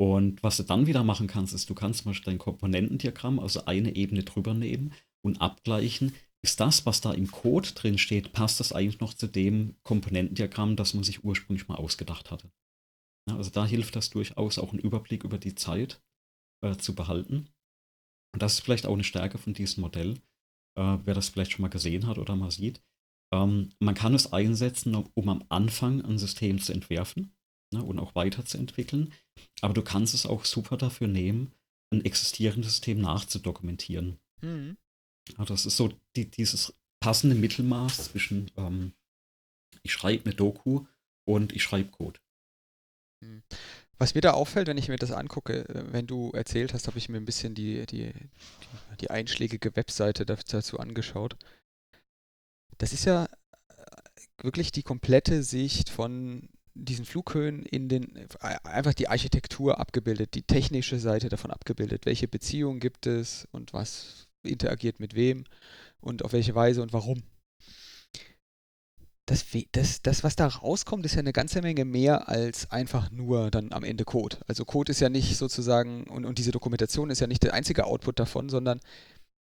Und 0.00 0.42
was 0.44 0.56
du 0.56 0.62
dann 0.62 0.86
wieder 0.86 1.02
machen 1.02 1.26
kannst, 1.26 1.54
ist, 1.54 1.68
du 1.68 1.74
kannst 1.74 2.02
zum 2.02 2.10
Beispiel 2.10 2.32
dein 2.32 2.38
Komponentendiagramm, 2.38 3.40
also 3.40 3.64
eine 3.64 3.96
Ebene 3.96 4.22
drüber 4.22 4.54
nehmen 4.54 4.92
und 5.24 5.40
abgleichen, 5.40 6.14
ist 6.44 6.60
das, 6.60 6.86
was 6.86 7.00
da 7.00 7.12
im 7.12 7.30
Code 7.30 7.70
drin 7.74 7.98
steht, 7.98 8.32
passt 8.32 8.60
das 8.60 8.72
eigentlich 8.72 9.00
noch 9.00 9.12
zu 9.12 9.26
dem 9.26 9.74
Komponentendiagramm, 9.82 10.76
das 10.76 10.94
man 10.94 11.02
sich 11.02 11.24
ursprünglich 11.24 11.66
mal 11.66 11.74
ausgedacht 11.74 12.30
hatte. 12.30 12.50
Ja, 13.28 13.36
also 13.36 13.50
da 13.50 13.66
hilft 13.66 13.96
das 13.96 14.10
durchaus 14.10 14.58
auch 14.58 14.70
einen 14.70 14.78
Überblick 14.78 15.24
über 15.24 15.38
die 15.38 15.56
Zeit 15.56 16.00
äh, 16.64 16.76
zu 16.76 16.94
behalten. 16.94 17.48
Und 18.32 18.42
das 18.42 18.54
ist 18.54 18.60
vielleicht 18.60 18.86
auch 18.86 18.94
eine 18.94 19.04
Stärke 19.04 19.36
von 19.38 19.52
diesem 19.52 19.80
Modell, 19.80 20.20
äh, 20.78 20.98
wer 21.04 21.14
das 21.14 21.28
vielleicht 21.28 21.52
schon 21.52 21.62
mal 21.62 21.68
gesehen 21.68 22.06
hat 22.06 22.18
oder 22.18 22.36
mal 22.36 22.52
sieht. 22.52 22.80
Ähm, 23.34 23.70
man 23.80 23.96
kann 23.96 24.14
es 24.14 24.32
einsetzen, 24.32 24.94
um, 24.94 25.10
um 25.14 25.28
am 25.28 25.44
Anfang 25.48 26.04
ein 26.04 26.18
System 26.18 26.60
zu 26.60 26.72
entwerfen 26.72 27.32
ne, 27.72 27.82
und 27.82 27.98
auch 27.98 28.14
weiterzuentwickeln. 28.14 29.12
Aber 29.60 29.74
du 29.74 29.82
kannst 29.82 30.14
es 30.14 30.26
auch 30.26 30.44
super 30.44 30.76
dafür 30.76 31.08
nehmen, 31.08 31.52
ein 31.90 32.04
existierendes 32.04 32.72
System 32.72 33.00
nachzudokumentieren. 33.00 34.18
Mhm. 34.40 34.76
Ja, 35.36 35.44
das 35.44 35.66
ist 35.66 35.76
so 35.76 35.92
die, 36.16 36.30
dieses 36.30 36.74
passende 37.00 37.36
Mittelmaß 37.36 38.04
zwischen 38.04 38.50
ähm, 38.56 38.92
ich 39.82 39.92
schreibe 39.92 40.26
eine 40.26 40.34
Doku 40.34 40.86
und 41.24 41.52
ich 41.52 41.62
schreibe 41.62 41.90
Code. 41.90 42.20
Mhm. 43.20 43.42
Was 43.98 44.14
mir 44.14 44.20
da 44.20 44.32
auffällt, 44.32 44.68
wenn 44.68 44.78
ich 44.78 44.88
mir 44.88 44.96
das 44.96 45.10
angucke, 45.10 45.68
äh, 45.68 45.92
wenn 45.92 46.06
du 46.06 46.30
erzählt 46.32 46.72
hast, 46.72 46.86
habe 46.86 46.98
ich 46.98 47.08
mir 47.08 47.16
ein 47.16 47.24
bisschen 47.24 47.54
die, 47.54 47.84
die, 47.86 48.12
die 49.00 49.10
einschlägige 49.10 49.74
Webseite 49.76 50.24
dazu 50.24 50.78
angeschaut. 50.78 51.36
Das 52.78 52.92
ist 52.92 53.04
ja 53.04 53.24
äh, 53.68 53.84
wirklich 54.42 54.72
die 54.72 54.84
komplette 54.84 55.42
Sicht 55.42 55.90
von 55.90 56.48
diesen 56.84 57.04
Flughöhen 57.04 57.64
in 57.66 57.88
den, 57.88 58.28
einfach 58.64 58.94
die 58.94 59.08
Architektur 59.08 59.78
abgebildet, 59.78 60.34
die 60.34 60.42
technische 60.42 60.98
Seite 60.98 61.28
davon 61.28 61.50
abgebildet. 61.50 62.06
Welche 62.06 62.28
Beziehungen 62.28 62.80
gibt 62.80 63.06
es 63.06 63.46
und 63.52 63.72
was 63.72 64.28
interagiert 64.42 65.00
mit 65.00 65.14
wem 65.14 65.44
und 66.00 66.24
auf 66.24 66.32
welche 66.32 66.54
Weise 66.54 66.82
und 66.82 66.92
warum. 66.92 67.22
Das, 69.26 69.44
das, 69.72 70.00
das, 70.00 70.24
was 70.24 70.36
da 70.36 70.46
rauskommt, 70.46 71.04
ist 71.04 71.14
ja 71.14 71.18
eine 71.18 71.34
ganze 71.34 71.60
Menge 71.60 71.84
mehr 71.84 72.30
als 72.30 72.70
einfach 72.70 73.10
nur 73.10 73.50
dann 73.50 73.72
am 73.72 73.84
Ende 73.84 74.04
Code. 74.04 74.38
Also 74.46 74.64
Code 74.64 74.90
ist 74.90 75.00
ja 75.00 75.10
nicht 75.10 75.36
sozusagen, 75.36 76.04
und, 76.04 76.24
und 76.24 76.38
diese 76.38 76.50
Dokumentation 76.50 77.10
ist 77.10 77.20
ja 77.20 77.26
nicht 77.26 77.42
der 77.42 77.52
einzige 77.52 77.84
Output 77.84 78.18
davon, 78.18 78.48
sondern 78.48 78.80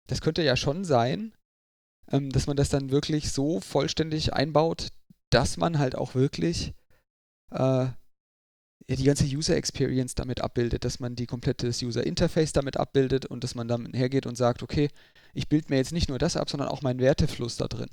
das 0.08 0.20
könnte 0.20 0.42
ja 0.42 0.56
schon 0.56 0.84
sein, 0.84 1.32
ähm, 2.10 2.30
dass 2.30 2.48
man 2.48 2.56
das 2.56 2.70
dann 2.70 2.90
wirklich 2.90 3.30
so 3.30 3.60
vollständig 3.60 4.32
einbaut, 4.32 4.88
dass 5.30 5.58
man 5.58 5.78
halt 5.78 5.94
auch 5.94 6.16
wirklich 6.16 6.74
äh, 7.50 7.86
die 8.88 9.04
ganze 9.04 9.24
User 9.24 9.56
Experience 9.56 10.14
damit 10.14 10.40
abbildet, 10.40 10.84
dass 10.84 10.98
man 10.98 11.14
die 11.14 11.26
komplette 11.26 11.68
User 11.68 12.06
Interface 12.06 12.52
damit 12.52 12.78
abbildet 12.78 13.26
und 13.26 13.44
dass 13.44 13.54
man 13.54 13.68
dann 13.68 13.92
hergeht 13.92 14.26
und 14.26 14.36
sagt, 14.36 14.62
okay, 14.62 14.88
ich 15.34 15.48
bilde 15.48 15.66
mir 15.68 15.76
jetzt 15.76 15.92
nicht 15.92 16.08
nur 16.08 16.18
das 16.18 16.36
ab, 16.36 16.48
sondern 16.48 16.68
auch 16.68 16.82
meinen 16.82 17.00
Wertefluss 17.00 17.56
da 17.56 17.68
drin. 17.68 17.90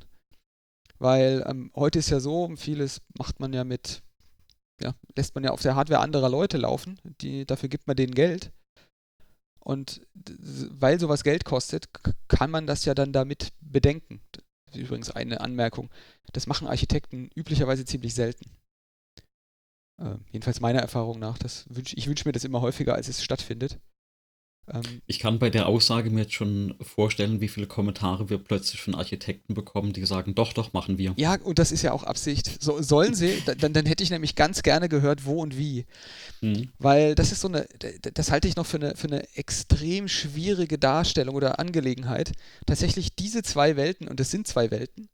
Weil 0.97 1.43
ähm, 1.47 1.72
heute 1.76 1.99
ist 1.99 2.10
ja 2.10 2.22
so, 2.22 2.56
vieles 2.56 3.01
macht 3.18 3.41
man 3.41 3.51
ja 3.51 3.66
mit, 3.66 4.03
ja, 4.82 4.95
lässt 5.18 5.36
man 5.36 5.43
ja 5.43 5.51
auf 5.51 5.62
der 5.62 5.76
Hardware 5.76 5.99
anderer 5.99 6.30
Leute 6.30 6.58
laufen, 6.58 6.97
die, 7.22 7.45
dafür 7.45 7.68
gibt 7.68 7.88
man 7.88 7.97
denen 7.97 8.16
Geld. 8.16 8.51
Und 9.60 10.01
weil 10.14 10.99
sowas 10.99 11.24
Geld 11.24 11.43
kostet, 11.43 11.89
kann 12.28 12.51
man 12.51 12.68
das 12.68 12.86
ja 12.86 12.93
dann 12.93 13.12
damit 13.12 13.51
bedenken. 13.60 14.22
Übrigens 14.74 15.10
eine 15.10 15.41
Anmerkung. 15.41 15.89
Das 16.34 16.45
machen 16.45 16.68
Architekten 16.68 17.30
üblicherweise 17.36 17.84
ziemlich 17.84 18.14
selten. 18.14 18.51
Äh, 19.98 20.16
jedenfalls 20.32 20.60
meiner 20.60 20.80
Erfahrung 20.80 21.20
nach. 21.20 21.38
Das 21.38 21.66
wünsch, 21.70 21.93
ich 21.96 22.08
wünsche 22.08 22.28
mir 22.28 22.34
das 22.34 22.43
immer 22.43 22.62
häufiger, 22.62 22.96
als 22.96 23.08
es 23.08 23.24
stattfindet. 23.24 23.80
Ähm, 24.68 25.02
ich 25.06 25.20
kann 25.20 25.39
bei 25.39 25.50
der 25.50 25.68
Aussage 25.68 26.10
mir 26.10 26.22
jetzt 26.22 26.34
schon 26.34 26.76
vorstellen, 26.82 27.39
wie 27.39 27.48
viele 27.48 27.68
Kommentare 27.68 28.30
wir 28.30 28.38
plötzlich 28.38 28.82
von 28.82 28.96
Architekten 28.96 29.54
bekommen, 29.54 29.93
die 29.93 30.06
sagen, 30.06 30.36
doch, 30.36 30.54
doch, 30.54 30.74
machen 30.74 30.98
wir. 30.98 31.14
Ja, 31.18 31.36
und 31.41 31.60
das 31.60 31.72
ist 31.72 31.82
ja 31.82 31.91
auch 31.91 32.04
Absicht. 32.04 32.62
So, 32.62 32.82
sollen 32.82 33.14
sie, 33.14 33.41
dann, 33.60 33.74
dann 33.74 33.86
hätte 33.86 34.04
ich 34.04 34.10
nämlich 34.10 34.36
ganz 34.36 34.64
gerne 34.64 34.89
gehört, 34.89 35.26
wo 35.26 35.41
und 35.41 35.58
wie. 35.58 35.86
Mhm. 36.41 36.72
Weil 36.80 37.16
das 37.16 37.32
ist 37.32 37.41
so 37.41 37.48
eine, 37.48 37.68
das 38.02 38.32
halte 38.32 38.48
ich 38.48 38.56
noch 38.56 38.66
für 38.66 38.78
eine, 38.78 38.96
für 38.96 39.08
eine 39.08 39.28
extrem 39.36 40.08
schwierige 40.08 40.78
Darstellung 40.78 41.36
oder 41.36 41.60
Angelegenheit. 41.60 42.32
Tatsächlich 42.66 43.16
diese 43.16 43.43
zwei 43.43 43.76
Welten, 43.76 44.08
und 44.08 44.20
es 44.20 44.32
sind 44.32 44.48
zwei 44.48 44.72
Welten, 44.72 45.10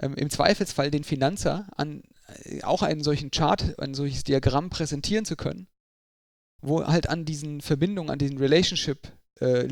ähm, 0.00 0.14
im 0.14 0.30
Zweifelsfall 0.30 0.90
den 0.90 1.04
Finanzer 1.04 1.68
an 1.76 2.02
auch 2.62 2.82
einen 2.82 3.02
solchen 3.02 3.30
Chart, 3.30 3.78
ein 3.78 3.94
solches 3.94 4.24
Diagramm 4.24 4.70
präsentieren 4.70 5.24
zu 5.24 5.36
können, 5.36 5.68
wo 6.60 6.84
halt 6.84 7.08
an 7.08 7.24
diesen 7.24 7.60
Verbindungen, 7.60 8.10
an 8.10 8.18
diesen 8.18 8.38
Relationship 8.38 9.12
äh, 9.40 9.68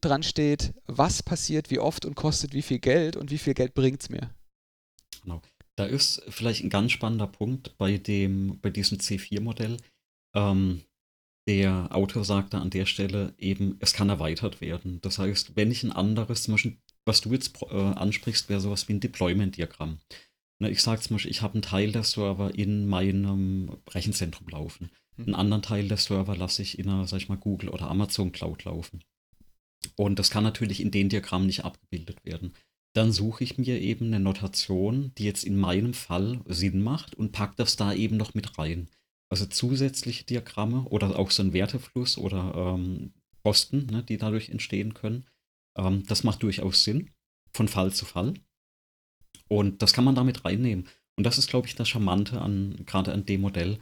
dran 0.00 0.22
steht, 0.22 0.74
was 0.86 1.22
passiert, 1.22 1.70
wie 1.70 1.78
oft 1.78 2.04
und 2.04 2.14
kostet 2.14 2.54
wie 2.54 2.62
viel 2.62 2.78
Geld 2.78 3.16
und 3.16 3.30
wie 3.30 3.38
viel 3.38 3.54
Geld 3.54 3.74
bringt 3.74 4.02
es 4.02 4.08
mir. 4.08 4.30
Genau. 5.22 5.42
Da 5.76 5.84
ist 5.84 6.22
vielleicht 6.28 6.64
ein 6.64 6.70
ganz 6.70 6.92
spannender 6.92 7.26
Punkt 7.26 7.76
bei 7.76 7.98
dem, 7.98 8.60
bei 8.60 8.70
diesem 8.70 8.98
C4-Modell. 8.98 9.76
Ähm, 10.34 10.82
der 11.46 11.94
Autor 11.94 12.24
sagte 12.24 12.58
an 12.58 12.70
der 12.70 12.86
Stelle 12.86 13.34
eben, 13.38 13.76
es 13.80 13.92
kann 13.92 14.08
erweitert 14.08 14.60
werden. 14.60 15.00
Das 15.02 15.18
heißt, 15.18 15.54
wenn 15.54 15.70
ich 15.70 15.82
ein 15.82 15.92
anderes, 15.92 16.44
zum 16.44 16.54
Beispiel, 16.54 16.78
was 17.04 17.20
du 17.20 17.32
jetzt 17.32 17.62
äh, 17.62 17.74
ansprichst, 17.74 18.48
wäre 18.48 18.60
sowas 18.60 18.88
wie 18.88 18.94
ein 18.94 19.00
Deployment-Diagramm. 19.00 19.98
Ne, 20.58 20.70
ich 20.70 20.82
sage 20.82 21.00
zum 21.02 21.16
Beispiel, 21.16 21.30
ich 21.30 21.42
habe 21.42 21.54
einen 21.54 21.62
Teil 21.62 21.92
der 21.92 22.04
Server 22.04 22.54
in 22.54 22.86
meinem 22.86 23.76
Rechenzentrum 23.90 24.48
laufen. 24.48 24.90
Einen 25.18 25.34
anderen 25.34 25.62
Teil 25.62 25.88
der 25.88 25.96
Server 25.96 26.36
lasse 26.36 26.62
ich 26.62 26.78
in 26.78 26.88
einer, 26.88 27.06
sag 27.06 27.18
ich 27.18 27.28
mal, 27.28 27.38
Google 27.38 27.70
oder 27.70 27.90
Amazon 27.90 28.32
Cloud 28.32 28.64
laufen. 28.64 29.02
Und 29.96 30.18
das 30.18 30.30
kann 30.30 30.44
natürlich 30.44 30.80
in 30.80 30.90
den 30.90 31.08
Diagrammen 31.08 31.46
nicht 31.46 31.64
abgebildet 31.64 32.24
werden. 32.24 32.52
Dann 32.94 33.12
suche 33.12 33.44
ich 33.44 33.58
mir 33.58 33.80
eben 33.80 34.06
eine 34.06 34.20
Notation, 34.20 35.12
die 35.18 35.24
jetzt 35.24 35.44
in 35.44 35.56
meinem 35.56 35.92
Fall 35.92 36.40
Sinn 36.46 36.82
macht 36.82 37.14
und 37.14 37.32
packe 37.32 37.54
das 37.56 37.76
da 37.76 37.92
eben 37.92 38.16
noch 38.16 38.34
mit 38.34 38.58
rein. 38.58 38.88
Also 39.28 39.44
zusätzliche 39.46 40.24
Diagramme 40.24 40.84
oder 40.84 41.18
auch 41.18 41.30
so 41.30 41.42
ein 41.42 41.52
Wertefluss 41.52 42.16
oder 42.16 42.54
ähm, 42.74 43.12
Kosten, 43.42 43.86
ne, 43.86 44.02
die 44.02 44.16
dadurch 44.16 44.48
entstehen 44.48 44.94
können. 44.94 45.26
Ähm, 45.76 46.04
das 46.06 46.24
macht 46.24 46.42
durchaus 46.42 46.84
Sinn, 46.84 47.10
von 47.52 47.68
Fall 47.68 47.92
zu 47.92 48.06
Fall. 48.06 48.34
Und 49.48 49.82
das 49.82 49.92
kann 49.92 50.04
man 50.04 50.14
damit 50.14 50.44
reinnehmen. 50.44 50.88
Und 51.16 51.24
das 51.24 51.38
ist, 51.38 51.48
glaube 51.48 51.66
ich, 51.66 51.74
das 51.74 51.88
Charmante 51.88 52.40
an, 52.40 52.82
gerade 52.84 53.12
an 53.12 53.24
dem 53.24 53.40
Modell. 53.40 53.78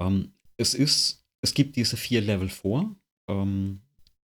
Ähm, 0.00 0.32
es 0.56 0.74
ist, 0.74 1.26
es 1.42 1.54
gibt 1.54 1.76
diese 1.76 1.96
vier 1.96 2.20
Level 2.20 2.48
vor, 2.48 2.96
ähm, 3.28 3.80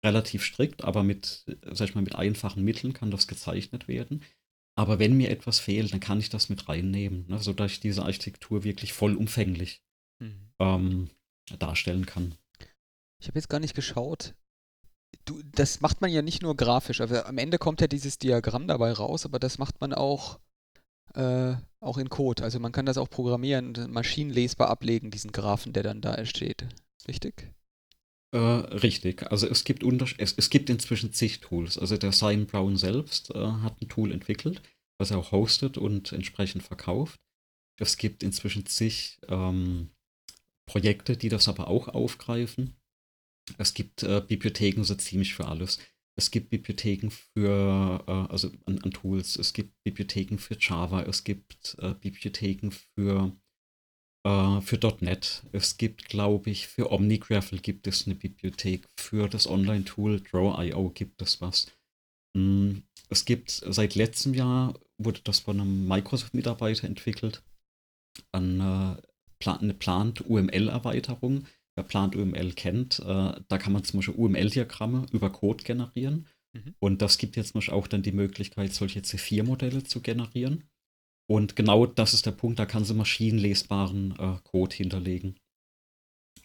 relativ 0.06 0.44
strikt, 0.44 0.84
aber 0.84 1.04
mit, 1.04 1.46
sag 1.72 1.90
ich 1.90 1.96
mal, 1.96 2.02
mit 2.02 2.16
einfachen 2.16 2.64
Mitteln 2.64 2.94
kann 2.94 3.12
das 3.12 3.28
gezeichnet 3.28 3.88
werden. 3.88 4.22
Aber 4.76 5.00
wenn 5.00 5.16
mir 5.16 5.30
etwas 5.30 5.60
fehlt, 5.60 5.94
dann 5.94 6.00
kann 6.00 6.20
ich 6.20 6.30
das 6.30 6.50
mit 6.50 6.68
reinnehmen, 6.68 7.26
ne, 7.28 7.40
sodass 7.40 7.74
ich 7.74 7.80
diese 7.80 8.04
Architektur 8.04 8.64
wirklich 8.64 8.92
vollumfänglich 8.94 9.84
mhm. 10.20 10.50
ähm, 10.60 11.10
darstellen 11.60 12.06
kann. 12.06 12.36
Ich 13.22 13.28
habe 13.28 13.38
jetzt 13.38 13.50
gar 13.50 13.60
nicht 13.60 13.76
geschaut. 13.76 14.34
Du, 15.26 15.42
das 15.44 15.80
macht 15.82 16.02
man 16.02 16.12
ja 16.12 16.22
nicht 16.22 16.42
nur 16.42 16.58
grafisch, 16.58 17.02
aber 17.02 17.28
am 17.28 17.38
Ende 17.38 17.58
kommt 17.60 17.82
ja 17.82 17.88
dieses 17.88 18.18
Diagramm 18.18 18.68
dabei 18.68 18.92
raus, 18.92 19.26
aber 19.26 19.40
das 19.40 19.58
macht 19.58 19.80
man 19.80 19.94
auch 19.94 20.40
äh, 21.14 21.56
auch 21.80 21.98
in 21.98 22.10
Code. 22.10 22.44
Also 22.44 22.60
man 22.60 22.72
kann 22.72 22.86
das 22.86 22.98
auch 22.98 23.10
programmieren, 23.10 23.74
maschinenlesbar 23.90 24.70
ablegen, 24.70 25.12
diesen 25.12 25.32
Graphen, 25.32 25.74
der 25.74 25.84
dann 25.84 26.02
da 26.02 26.16
entsteht. 26.16 26.66
Richtig? 27.08 27.54
Äh, 28.34 28.38
richtig. 28.38 29.32
Also 29.32 29.48
es 29.48 29.64
gibt, 29.64 29.84
es, 30.18 30.34
es, 30.34 30.50
gibt 30.50 30.70
inzwischen 30.70 31.14
zig 31.14 31.40
Tools. 31.42 31.78
Also 31.78 31.98
der 31.98 32.12
Simon 32.12 32.48
Brown 32.48 32.78
selbst 32.78 33.30
äh, 33.32 33.40
hat 33.40 33.82
ein 33.82 33.90
Tool 33.90 34.12
entwickelt, 34.12 34.62
was 34.98 35.12
er 35.12 35.20
auch 35.20 35.32
hostet 35.32 35.78
und 35.78 36.12
entsprechend 36.14 36.64
verkauft. 36.64 37.20
Es 37.80 37.98
gibt 37.98 38.24
inzwischen 38.24 38.66
zig 38.66 39.20
ähm, 39.28 39.90
Projekte, 40.66 41.18
die 41.18 41.30
das 41.30 41.48
aber 41.48 41.68
auch 41.68 41.90
aufgreifen. 41.90 42.76
Es 43.58 43.74
gibt 43.74 44.04
äh, 44.04 44.22
Bibliotheken 44.22 44.84
so 44.84 44.96
ziemlich 44.96 45.34
für 45.34 45.48
alles. 45.48 45.80
Es 46.16 46.30
gibt 46.30 46.50
Bibliotheken 46.50 47.10
für, 47.10 48.04
äh, 48.08 48.32
also 48.32 48.52
an, 48.66 48.80
an, 48.80 48.92
Tools, 48.92 49.36
es 49.36 49.54
gibt 49.54 49.74
Bibliotheken 49.84 50.38
für 50.38 50.58
Java, 50.60 51.04
es 51.04 51.24
gibt 51.24 51.76
äh, 51.80 51.96
Bibliotheken 51.96 52.72
für, 52.72 53.36
äh, 54.26 54.62
für 54.62 54.80
.NET. 55.02 55.44
Es 55.52 55.78
gibt, 55.78 56.06
glaube 56.06 56.52
ich, 56.52 56.68
für 56.68 56.92
OmniGraffle 56.92 57.60
gibt 57.60 57.88
es 57.88 58.06
eine 58.06 58.16
Bibliothek, 58.16 58.88
für 59.00 59.28
das 59.28 59.48
Online-Tool 59.48 60.22
Draw.io 60.22 60.90
gibt 60.92 61.22
es 61.22 61.42
was. 61.42 61.72
Mm, 62.36 62.80
es 63.10 63.26
gibt 63.26 63.50
seit 63.50 63.96
letztem 63.96 64.36
Jahr, 64.36 64.80
wurde 65.00 65.22
das 65.24 65.40
von 65.40 65.60
einem 65.60 65.88
Microsoft-Mitarbeiter 65.88 66.86
entwickelt, 66.86 67.44
eine, 68.32 69.02
eine 69.44 69.74
Plant 69.74 70.22
UML-Erweiterung 70.30 71.48
wer 71.76 71.84
Plant 71.84 72.16
UML 72.16 72.54
kennt, 72.54 73.00
äh, 73.00 73.34
da 73.48 73.58
kann 73.58 73.74
man 73.74 73.84
zum 73.84 74.00
Beispiel 74.00 74.16
UML-Diagramme 74.16 75.08
über 75.12 75.32
Code 75.32 75.64
generieren. 75.64 76.28
Mhm. 76.54 76.76
Und 76.80 77.02
das 77.02 77.18
gibt 77.18 77.36
jetzt 77.36 77.50
zum 77.50 77.60
Beispiel 77.60 77.74
auch 77.74 77.88
dann 77.88 78.04
die 78.04 78.12
Möglichkeit, 78.12 78.74
solche 78.74 79.00
C4-Modelle 79.00 79.84
zu 79.84 80.02
generieren. 80.02 80.64
Und 81.28 81.56
genau 81.56 81.86
das 81.86 82.14
ist 82.14 82.26
der 82.26 82.32
Punkt, 82.32 82.60
da 82.60 82.66
kann 82.66 82.86
sie 82.86 82.94
maschinenlesbaren 82.94 84.16
äh, 84.20 84.38
Code 84.44 84.76
hinterlegen. 84.76 85.40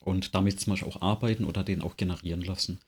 Und 0.00 0.34
damit 0.34 0.60
zum 0.60 0.72
Beispiel 0.72 0.88
auch 0.88 1.02
arbeiten 1.02 1.44
oder 1.44 1.64
den 1.64 1.82
auch 1.82 1.96
generieren 1.96 2.42
lassen. 2.42 2.80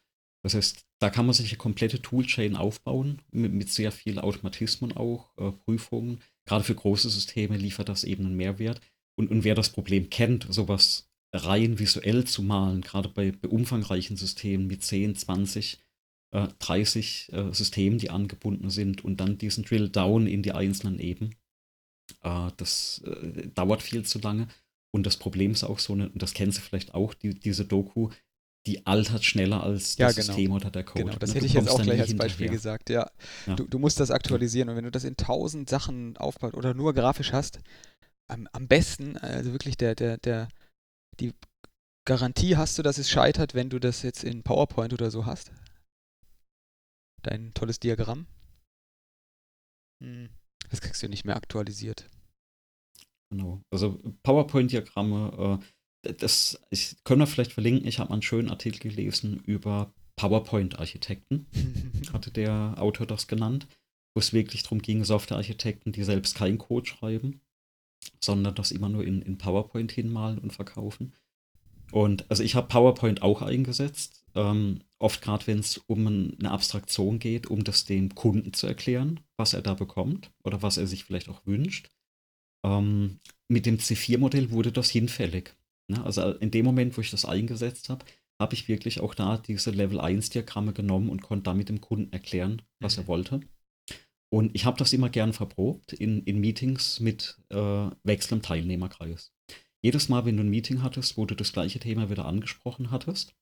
Das 0.43 0.55
heißt, 0.55 0.86
da 1.01 1.11
kann 1.11 1.26
man 1.26 1.34
sich 1.34 1.51
eine 1.51 1.59
komplette 1.59 2.01
Toolchain 2.01 2.57
aufbauen, 2.57 3.20
mit, 3.30 3.53
mit 3.53 3.70
sehr 3.70 3.93
viel 3.93 4.18
Automatismen 4.18 4.97
auch, 4.97 5.36
äh, 5.36 5.53
Prüfungen. 5.53 6.20
Gerade 6.47 6.64
für 6.64 6.74
große 6.74 7.11
Systeme 7.11 7.57
liefert 7.59 7.88
das 7.88 8.05
eben 8.05 8.24
einen 8.24 8.36
Mehrwert. 8.36 8.80
Und, 9.18 9.30
und 9.30 9.45
wer 9.45 9.55
das 9.55 9.70
Problem 9.70 10.09
kennt, 10.09 10.47
sowas 10.49 11.10
rein 11.33 11.78
visuell 11.78 12.24
zu 12.24 12.43
malen, 12.43 12.81
gerade 12.81 13.09
bei, 13.09 13.33
bei 13.33 13.49
umfangreichen 13.49 14.16
Systemen 14.16 14.66
mit 14.66 14.83
10, 14.83 15.16
20, 15.16 15.78
äh, 16.33 16.49
30 16.59 17.33
äh, 17.33 17.53
Systemen, 17.53 17.99
die 17.99 18.11
angebunden 18.11 18.70
sind 18.70 19.05
und 19.05 19.20
dann 19.20 19.39
diesen 19.39 19.64
Drill 19.64 19.89
Down 19.89 20.26
in 20.26 20.43
die 20.43 20.53
einzelnen 20.53 20.99
Eben. 20.99 21.31
Äh, 22.22 22.51
das 22.57 23.03
äh, 23.05 23.49
dauert 23.55 23.83
viel 23.83 24.05
zu 24.05 24.18
lange. 24.18 24.49
Und 24.93 25.07
das 25.07 25.16
Problem 25.16 25.53
ist 25.53 25.62
auch 25.62 25.78
so, 25.78 25.93
eine, 25.93 26.11
das 26.14 26.35
kennen 26.35 26.51
Sie 26.51 26.61
vielleicht 26.61 26.95
auch, 26.95 27.14
die, 27.14 27.39
diese 27.39 27.64
Doku, 27.64 28.11
die 28.66 28.87
altert 28.87 29.24
schneller 29.24 29.62
als 29.62 29.97
das 29.97 30.16
genau. 30.16 30.26
System 30.26 30.53
oder 30.53 30.70
der 30.70 30.85
Code. 30.85 31.05
Genau, 31.05 31.16
das 31.16 31.31
ne? 31.31 31.37
hätte 31.37 31.47
ich 31.47 31.55
jetzt 31.55 31.70
auch 31.70 31.81
gleich 31.81 32.01
als 32.01 32.16
Beispiel 32.16 32.49
hinterher. 32.49 32.51
gesagt, 32.51 32.91
ja. 32.91 33.11
ja. 33.47 33.55
Du, 33.55 33.64
du, 33.64 33.78
musst 33.78 34.01
das 34.01 34.11
aktualisieren 34.11 34.68
und 34.68 34.76
wenn 34.76 34.85
du 34.85 34.91
das 34.91 35.05
in 35.05 35.16
tausend 35.16 35.70
Sachen 35.70 36.16
aufbaut 36.16 36.55
oder 36.55 36.74
nur 36.74 36.93
grafisch 36.93 37.33
hast, 37.33 37.61
am, 38.28 38.49
am 38.53 38.68
besten, 38.68 39.16
also 39.16 39.53
wirklich 39.53 39.76
der, 39.76 39.95
der, 39.95 40.18
der 40.18 40.49
die 41.21 41.35
Garantie 42.07 42.57
hast 42.57 42.79
du, 42.79 42.83
dass 42.83 42.99
es 42.99 43.11
scheitert, 43.11 43.55
wenn 43.55 43.71
du 43.71 43.79
das 43.79 44.03
jetzt 44.03 44.25
in 44.25 44.43
PowerPoint 44.43 44.93
oder 44.93 45.11
so 45.11 45.27
hast? 45.27 45.53
Dein 47.23 47.53
tolles 47.55 47.79
Diagramm? 47.79 48.27
Hm, 50.03 50.31
das 50.71 50.81
kriegst 50.81 51.03
du 51.03 51.09
nicht 51.09 51.25
mehr 51.25 51.37
aktualisiert. 51.37 52.09
Genau. 53.31 53.62
Also 53.71 54.01
PowerPoint-Diagramme, 54.23 55.61
äh, 56.05 56.14
das 56.14 56.61
ich, 56.71 56.97
können 57.05 57.21
wir 57.21 57.27
vielleicht 57.27 57.53
verlinken. 57.53 57.87
Ich 57.87 57.99
habe 57.99 58.12
einen 58.12 58.23
schönen 58.23 58.51
Artikel 58.51 58.81
gelesen 58.81 59.39
über 59.45 59.93
PowerPoint-Architekten, 60.16 61.47
hatte 62.12 62.31
der 62.31 62.75
Autor 62.79 63.07
das 63.07 63.29
genannt, 63.29 63.68
wo 64.14 64.21
es 64.21 64.33
wirklich 64.33 64.62
darum 64.62 64.83
ging, 64.83 65.05
Software-Architekten, 65.05 65.93
die 65.93 66.03
selbst 66.03 66.35
keinen 66.35 66.59
Code 66.59 66.89
schreiben, 66.89 67.41
sondern 68.21 68.55
das 68.55 68.73
immer 68.73 68.89
nur 68.89 69.05
in, 69.05 69.23
in 69.23 69.39
PowerPoint 69.39 69.93
hinmalen 69.93 70.39
und 70.39 70.53
verkaufen. 70.53 71.13
Und 71.93 72.31
also 72.31 72.43
ich 72.43 72.55
habe 72.55 72.69
PowerPoint 72.69 73.23
auch 73.23 73.43
eingesetzt, 73.43 74.25
ähm, 74.35 74.81
oft 74.99 75.23
gerade 75.23 75.47
wenn 75.47 75.59
es 75.59 75.79
um 75.79 76.07
eine 76.07 76.51
Abstraktion 76.51 77.19
geht, 77.19 77.49
um 77.49 77.65
das 77.65 77.85
dem 77.85 78.15
Kunden 78.15 78.53
zu 78.53 78.67
erklären, 78.67 79.21
was 79.37 79.55
er 79.55 79.63
da 79.63 79.75
bekommt 79.75 80.31
oder 80.45 80.63
was 80.63 80.77
er 80.77 80.87
sich 80.87 81.05
vielleicht 81.05 81.29
auch 81.29 81.45
wünscht. 81.47 81.91
Ähm, 82.65 83.19
mit 83.49 83.67
dem 83.67 83.79
C4-Modell 83.79 84.51
wurde 84.51 84.71
das 84.71 84.91
hinfällig. 84.91 85.55
Ne? 85.89 86.05
Also 86.05 86.31
in 86.35 86.51
dem 86.51 86.65
Moment, 86.65 86.97
wo 86.97 87.01
ich 87.01 87.11
das 87.11 87.25
eingesetzt 87.25 87.89
habe, 87.89 88.05
habe 88.39 88.55
ich 88.55 88.69
wirklich 88.69 89.01
auch 89.01 89.15
da 89.15 89.37
diese 89.37 89.71
Level 89.71 90.01
1-Diagramme 90.01 90.73
genommen 90.73 91.11
und 91.11 91.23
konnte 91.23 91.45
damit 91.45 91.69
dem 91.69 91.81
Kunden 91.81 92.13
erklären, 92.13 92.63
was 92.79 92.97
mhm. 92.97 93.03
er 93.03 93.09
wollte. 93.09 93.41
Und 94.33 94.55
ich 94.55 94.64
habe 94.64 94.78
das 94.78 94.93
immer 94.93 95.11
gern 95.11 95.33
verprobt 95.33 95.93
in, 95.93 96.22
in 96.22 96.41
Meetings 96.41 97.01
mit 97.01 97.39
äh, 97.49 97.91
wechselndem 98.05 98.43
Teilnehmerkreis. 98.43 99.33
Jedes 99.83 100.09
Mal, 100.09 100.24
wenn 100.24 100.37
du 100.37 100.45
ein 100.45 100.51
Meeting 100.51 100.83
hattest, 100.83 101.16
wo 101.16 101.26
du 101.26 101.35
das 101.35 101.53
gleiche 101.53 101.81
Thema 101.81 102.11
wieder 102.11 102.26
angesprochen 102.26 102.91
hattest, 102.91 103.35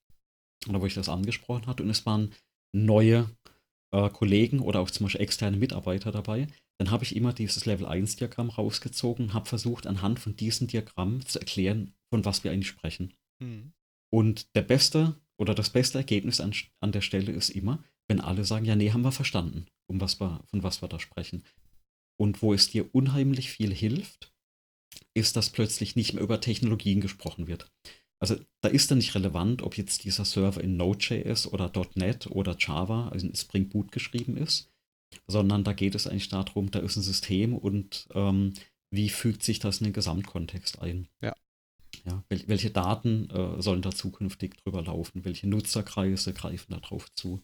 oder 0.68 0.80
wo 0.80 0.86
ich 0.86 0.95
das 0.95 1.09
angesprochen 1.09 1.66
hatte, 1.66 1.82
und 1.82 1.91
es 1.91 2.07
waren 2.07 2.32
neue 2.72 3.28
äh, 3.93 4.09
Kollegen 4.09 4.61
oder 4.61 4.80
auch 4.80 4.91
zum 4.91 5.05
Beispiel 5.05 5.20
externe 5.20 5.57
Mitarbeiter 5.57 6.11
dabei, 6.11 6.47
dann 6.78 6.91
habe 6.91 7.05
ich 7.05 7.16
immer 7.16 7.32
dieses 7.32 7.66
Level 7.66 7.86
1-Diagramm 7.86 8.51
rausgezogen 8.51 9.26
und 9.26 9.34
habe 9.34 9.49
versucht, 9.49 9.86
anhand 9.86 10.20
von 10.20 10.36
diesem 10.36 10.68
Diagramm 10.68 11.26
zu 11.26 11.41
erklären, 11.41 11.93
von 12.11 12.24
was 12.24 12.45
wir 12.45 12.53
eigentlich 12.53 12.68
sprechen. 12.68 13.14
Mhm. 13.41 13.72
Und 14.11 14.55
der 14.55 14.62
beste 14.62 15.20
oder 15.39 15.55
das 15.55 15.70
beste 15.70 15.99
Ergebnis 15.99 16.41
an, 16.41 16.55
an 16.80 16.93
der 16.93 17.01
Stelle 17.01 17.32
ist 17.32 17.51
immer, 17.51 17.82
wenn 18.09 18.20
alle 18.20 18.45
sagen, 18.45 18.64
ja, 18.64 18.76
nee, 18.76 18.93
haben 18.93 19.03
wir 19.03 19.12
verstanden, 19.12 19.66
um 19.89 20.01
was 20.01 20.20
wir, 20.20 20.43
von 20.47 20.62
was 20.62 20.82
wir 20.82 20.89
da 20.89 21.01
sprechen. 21.01 21.45
Und 22.20 22.43
wo 22.43 22.53
es 22.53 22.70
dir 22.70 22.95
unheimlich 22.95 23.51
viel 23.51 23.72
hilft, 23.72 24.32
ist, 25.14 25.36
dass 25.36 25.51
plötzlich 25.51 25.97
nicht 25.97 26.14
mehr 26.14 26.22
über 26.22 26.41
Technologien 26.41 27.01
gesprochen 27.01 27.47
wird. 27.47 27.70
Also 28.20 28.36
da 28.61 28.68
ist 28.68 28.91
dann 28.91 28.99
nicht 28.99 29.14
relevant, 29.14 29.62
ob 29.62 29.76
jetzt 29.76 30.05
dieser 30.05 30.24
Server 30.24 30.61
in 30.61 30.76
Node.js 30.76 31.47
oder 31.47 31.70
.NET 31.95 32.26
oder 32.28 32.57
Java, 32.59 33.09
also 33.09 33.26
in 33.26 33.34
Spring 33.34 33.68
Boot 33.68 33.93
geschrieben 33.93 34.36
ist, 34.36 34.72
sondern 35.26 35.62
da 35.62 35.72
geht 35.72 35.95
es 35.95 36.07
eigentlich 36.07 36.28
darum, 36.28 36.70
da 36.70 36.80
ist 36.80 36.97
ein 36.97 37.03
System 37.03 37.57
und 37.57 38.09
ähm, 38.14 38.55
wie 38.91 39.09
fügt 39.09 39.43
sich 39.43 39.61
das 39.61 39.78
in 39.78 39.84
den 39.84 39.93
Gesamtkontext 39.93 40.80
ein. 40.80 41.09
Ja. 41.20 41.34
Ja, 42.05 42.24
wel 42.28 42.45
welche 42.47 42.70
Daten 42.70 43.28
äh, 43.30 43.61
sollen 43.61 43.82
da 43.82 43.91
zukünftig 43.91 44.57
drüber 44.59 44.82
laufen? 44.82 45.24
Welche 45.24 45.49
Nutzerkreise 45.49 46.32
greifen 46.32 46.72
da 46.72 46.80
drauf 46.80 47.12
zu? 47.14 47.43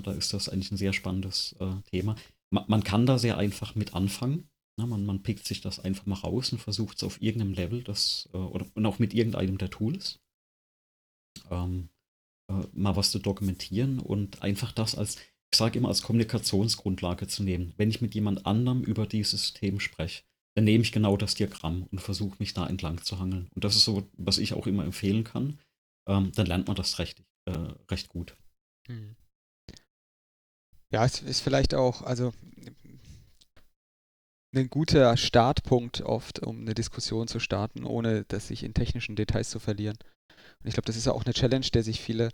Da 0.00 0.12
ist 0.12 0.32
das 0.32 0.48
eigentlich 0.48 0.70
ein 0.72 0.76
sehr 0.76 0.92
spannendes 0.92 1.54
äh, 1.60 1.74
Thema. 1.90 2.16
Ma 2.50 2.64
man 2.68 2.84
kann 2.84 3.06
da 3.06 3.18
sehr 3.18 3.38
einfach 3.38 3.74
mit 3.74 3.94
anfangen. 3.94 4.48
Ja, 4.78 4.86
man, 4.86 5.04
man 5.04 5.22
pickt 5.22 5.46
sich 5.46 5.60
das 5.60 5.80
einfach 5.80 6.06
mal 6.06 6.16
raus 6.16 6.52
und 6.52 6.58
versucht 6.58 6.96
es 6.96 7.04
auf 7.04 7.20
irgendeinem 7.20 7.52
Level, 7.52 7.82
das, 7.82 8.28
äh, 8.32 8.38
oder 8.38 8.66
und 8.74 8.86
auch 8.86 8.98
mit 8.98 9.12
irgendeinem 9.12 9.58
der 9.58 9.70
Tools, 9.70 10.18
ähm, 11.50 11.90
äh, 12.50 12.66
mal 12.72 12.96
was 12.96 13.10
zu 13.10 13.18
dokumentieren 13.18 13.98
und 13.98 14.42
einfach 14.42 14.72
das 14.72 14.94
als, 14.94 15.16
ich 15.16 15.58
sage 15.58 15.78
immer, 15.78 15.88
als 15.88 16.02
Kommunikationsgrundlage 16.02 17.26
zu 17.26 17.42
nehmen. 17.42 17.74
Wenn 17.76 17.90
ich 17.90 18.00
mit 18.00 18.14
jemand 18.14 18.46
anderem 18.46 18.82
über 18.82 19.06
dieses 19.06 19.32
System 19.32 19.78
spreche, 19.78 20.22
dann 20.54 20.64
nehme 20.64 20.82
ich 20.82 20.92
genau 20.92 21.16
das 21.16 21.34
Diagramm 21.34 21.84
und 21.90 22.00
versuche 22.00 22.36
mich 22.38 22.54
da 22.54 22.66
entlang 22.66 23.02
zu 23.02 23.18
hangeln. 23.18 23.48
Und 23.54 23.64
das 23.64 23.76
ist 23.76 23.84
so, 23.84 24.08
was 24.16 24.38
ich 24.38 24.54
auch 24.54 24.66
immer 24.66 24.84
empfehlen 24.84 25.24
kann. 25.24 25.58
Ähm, 26.08 26.32
dann 26.34 26.46
lernt 26.46 26.66
man 26.66 26.76
das 26.76 26.98
recht, 26.98 27.22
äh, 27.46 27.74
recht 27.90 28.08
gut. 28.08 28.36
Hm. 28.86 29.16
Ja, 30.92 31.04
es 31.04 31.22
ist 31.22 31.40
vielleicht 31.40 31.74
auch, 31.74 32.02
also 32.02 32.32
ein 34.54 34.68
guter 34.68 35.16
Startpunkt 35.16 36.02
oft, 36.02 36.40
um 36.40 36.60
eine 36.60 36.74
Diskussion 36.74 37.26
zu 37.26 37.40
starten, 37.40 37.84
ohne 37.84 38.24
dass 38.24 38.48
sich 38.48 38.62
in 38.62 38.74
technischen 38.74 39.16
Details 39.16 39.48
zu 39.48 39.58
verlieren. 39.58 39.96
Und 40.28 40.68
ich 40.68 40.74
glaube, 40.74 40.86
das 40.86 40.96
ist 40.96 41.08
auch 41.08 41.24
eine 41.24 41.32
Challenge, 41.32 41.66
der 41.72 41.82
sich 41.82 42.00
viele 42.00 42.30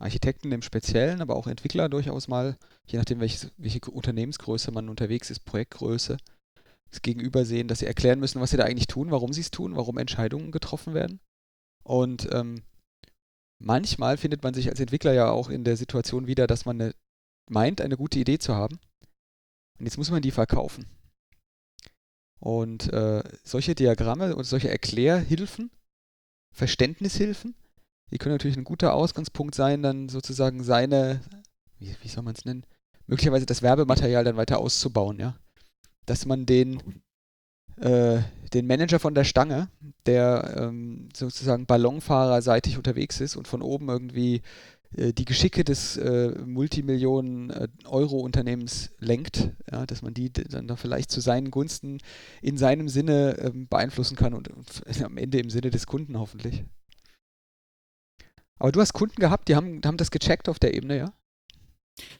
Architekten 0.00 0.52
im 0.52 0.62
Speziellen, 0.62 1.20
aber 1.20 1.36
auch 1.36 1.46
Entwickler 1.46 1.90
durchaus 1.90 2.28
mal, 2.28 2.56
je 2.86 2.98
nachdem, 2.98 3.20
welche, 3.20 3.50
welche 3.58 3.80
Unternehmensgröße 3.90 4.70
man 4.70 4.88
unterwegs 4.88 5.28
ist, 5.28 5.44
Projektgröße, 5.44 6.16
das 6.90 7.02
Gegenüber 7.02 7.44
sehen, 7.44 7.68
dass 7.68 7.80
sie 7.80 7.86
erklären 7.86 8.20
müssen, 8.20 8.40
was 8.40 8.50
sie 8.50 8.56
da 8.56 8.64
eigentlich 8.64 8.86
tun, 8.86 9.10
warum 9.10 9.34
sie 9.34 9.42
es 9.42 9.50
tun, 9.50 9.76
warum 9.76 9.98
Entscheidungen 9.98 10.52
getroffen 10.52 10.94
werden. 10.94 11.20
Und 11.82 12.28
ähm, 12.32 12.62
manchmal 13.58 14.16
findet 14.16 14.42
man 14.42 14.54
sich 14.54 14.70
als 14.70 14.80
Entwickler 14.80 15.12
ja 15.12 15.30
auch 15.30 15.50
in 15.50 15.64
der 15.64 15.76
Situation 15.76 16.26
wieder, 16.26 16.46
dass 16.46 16.64
man 16.64 16.80
eine, 16.80 16.94
meint, 17.50 17.80
eine 17.80 17.96
gute 17.96 18.18
Idee 18.18 18.38
zu 18.38 18.54
haben. 18.54 18.78
Und 19.78 19.86
jetzt 19.86 19.98
muss 19.98 20.10
man 20.10 20.22
die 20.22 20.30
verkaufen. 20.30 20.86
Und 22.40 22.92
äh, 22.92 23.22
solche 23.44 23.74
Diagramme 23.74 24.36
und 24.36 24.44
solche 24.44 24.70
Erklärhilfen, 24.70 25.70
Verständnishilfen, 26.54 27.54
die 28.10 28.18
können 28.18 28.34
natürlich 28.34 28.56
ein 28.56 28.64
guter 28.64 28.94
Ausgangspunkt 28.94 29.54
sein, 29.54 29.82
dann 29.82 30.08
sozusagen 30.08 30.62
seine, 30.62 31.20
wie, 31.78 31.94
wie 32.02 32.08
soll 32.08 32.22
man 32.22 32.34
es 32.34 32.44
nennen, 32.44 32.64
möglicherweise 33.06 33.46
das 33.46 33.62
Werbematerial 33.62 34.24
dann 34.24 34.36
weiter 34.36 34.58
auszubauen, 34.58 35.18
ja 35.18 35.36
dass 36.08 36.26
man 36.26 36.46
den, 36.46 37.02
äh, 37.76 38.20
den 38.52 38.66
Manager 38.66 38.98
von 38.98 39.14
der 39.14 39.24
Stange, 39.24 39.68
der 40.06 40.54
ähm, 40.56 41.10
sozusagen 41.14 41.66
Ballonfahrerseitig 41.66 42.76
unterwegs 42.76 43.20
ist 43.20 43.36
und 43.36 43.46
von 43.46 43.62
oben 43.62 43.88
irgendwie 43.88 44.42
die 44.90 45.26
Geschicke 45.26 45.64
des 45.64 45.98
äh, 45.98 46.30
Multimillionen-Euro-Unternehmens 46.46 48.86
äh, 48.86 49.04
lenkt, 49.04 49.50
ja, 49.70 49.84
dass 49.84 50.00
man 50.02 50.14
die 50.14 50.32
dann 50.32 50.66
da 50.66 50.76
vielleicht 50.76 51.10
zu 51.10 51.20
seinen 51.20 51.50
Gunsten 51.50 51.98
in 52.40 52.56
seinem 52.56 52.88
Sinne 52.88 53.36
ähm, 53.38 53.68
beeinflussen 53.68 54.16
kann 54.16 54.32
und, 54.32 54.48
und 54.48 54.82
am 55.02 55.18
Ende 55.18 55.40
im 55.40 55.50
Sinne 55.50 55.68
des 55.70 55.86
Kunden 55.86 56.18
hoffentlich. 56.18 56.64
Aber 58.58 58.72
du 58.72 58.80
hast 58.80 58.94
Kunden 58.94 59.20
gehabt, 59.20 59.48
die 59.48 59.56
haben, 59.56 59.82
haben 59.84 59.98
das 59.98 60.10
gecheckt 60.10 60.48
auf 60.48 60.58
der 60.58 60.72
Ebene, 60.74 60.96
ja? 60.96 61.12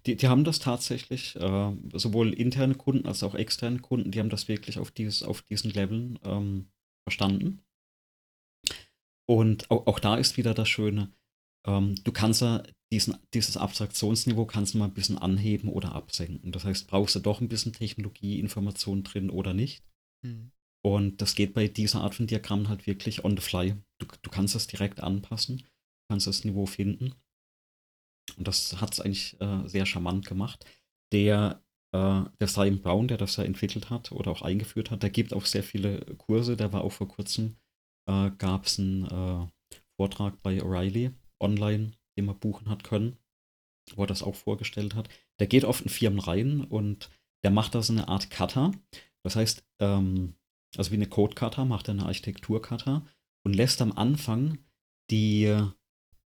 Die, 0.06 0.16
die 0.16 0.28
haben 0.28 0.44
das 0.44 0.58
tatsächlich, 0.58 1.36
äh, 1.36 1.76
sowohl 1.94 2.34
interne 2.34 2.74
Kunden 2.74 3.06
als 3.06 3.22
auch 3.22 3.34
externe 3.34 3.78
Kunden, 3.78 4.10
die 4.10 4.18
haben 4.18 4.30
das 4.30 4.48
wirklich 4.48 4.78
auf, 4.78 4.90
dieses, 4.90 5.22
auf 5.22 5.40
diesen 5.42 5.70
Leveln 5.70 6.18
ähm, 6.24 6.66
verstanden. 7.06 7.62
Und 9.26 9.70
auch, 9.70 9.86
auch, 9.86 10.00
da 10.00 10.16
ist 10.16 10.36
wieder 10.36 10.54
das 10.54 10.68
Schöne, 10.68 11.12
ähm, 11.68 11.94
du 12.02 12.12
kannst 12.12 12.40
ja 12.40 12.62
diesen, 12.90 13.16
dieses 13.34 13.56
Abstraktionsniveau 13.58 14.46
kannst 14.46 14.72
du 14.72 14.78
mal 14.78 14.86
ein 14.86 14.94
bisschen 14.94 15.18
anheben 15.18 15.68
oder 15.68 15.92
absenken. 15.92 16.52
Das 16.52 16.64
heißt, 16.64 16.88
brauchst 16.88 17.14
du 17.16 17.20
doch 17.20 17.40
ein 17.40 17.48
bisschen 17.48 17.74
Technologieinformation 17.74 19.02
drin 19.02 19.28
oder 19.28 19.52
nicht. 19.52 19.84
Mhm. 20.24 20.52
Und 20.82 21.20
das 21.20 21.34
geht 21.34 21.52
bei 21.52 21.68
dieser 21.68 22.00
Art 22.00 22.14
von 22.14 22.26
Diagrammen 22.26 22.68
halt 22.68 22.86
wirklich 22.86 23.24
on 23.24 23.36
the 23.36 23.42
fly. 23.42 23.76
Du, 23.98 24.06
du 24.22 24.30
kannst 24.30 24.54
das 24.54 24.66
direkt 24.66 25.00
anpassen, 25.00 25.66
kannst 26.10 26.26
das 26.26 26.44
Niveau 26.44 26.64
finden. 26.64 27.14
Und 28.36 28.48
das 28.48 28.80
hat 28.80 28.94
es 28.94 29.00
eigentlich 29.00 29.38
äh, 29.40 29.68
sehr 29.68 29.84
charmant 29.84 30.26
gemacht. 30.26 30.64
Der, 31.12 31.62
äh, 31.94 32.22
der 32.40 32.48
Simon 32.48 32.80
Brown, 32.80 33.08
der 33.08 33.18
das 33.18 33.36
ja 33.36 33.44
entwickelt 33.44 33.90
hat 33.90 34.12
oder 34.12 34.30
auch 34.30 34.42
eingeführt 34.42 34.90
hat, 34.90 35.02
der 35.02 35.10
gibt 35.10 35.34
auch 35.34 35.44
sehr 35.44 35.62
viele 35.62 36.00
Kurse. 36.16 36.56
Der 36.56 36.72
war 36.72 36.82
auch 36.82 36.92
vor 36.92 37.08
kurzem, 37.08 37.56
äh, 38.08 38.30
gab 38.38 38.64
es 38.64 38.78
einen 38.78 39.04
äh, 39.04 39.46
Vortrag 39.96 40.40
bei 40.42 40.62
O'Reilly 40.62 41.12
online, 41.41 41.93
den 42.16 42.26
man 42.26 42.39
buchen 42.39 42.68
hat 42.68 42.84
können, 42.84 43.16
wo 43.95 44.03
er 44.05 44.07
das 44.07 44.22
auch 44.22 44.34
vorgestellt 44.34 44.95
hat. 44.95 45.09
Der 45.39 45.47
geht 45.47 45.64
oft 45.64 45.82
in 45.82 45.91
Firmen 45.91 46.20
rein 46.20 46.62
und 46.62 47.11
der 47.45 47.51
macht 47.51 47.74
da 47.74 47.82
so 47.82 47.93
eine 47.93 48.09
Art 48.09 48.30
Cutter. 48.30 48.72
Das 49.22 49.36
heißt, 49.36 49.64
ähm, 49.80 50.34
also 50.76 50.91
wie 50.91 50.97
eine 50.97 51.07
Code-Cutter, 51.07 51.64
macht 51.64 51.89
er 51.89 51.95
eine 51.95 52.07
Architektur-Cutter 52.07 53.07
und 53.45 53.55
lässt 53.55 53.80
am 53.80 53.93
Anfang 53.93 54.59
die 55.11 55.55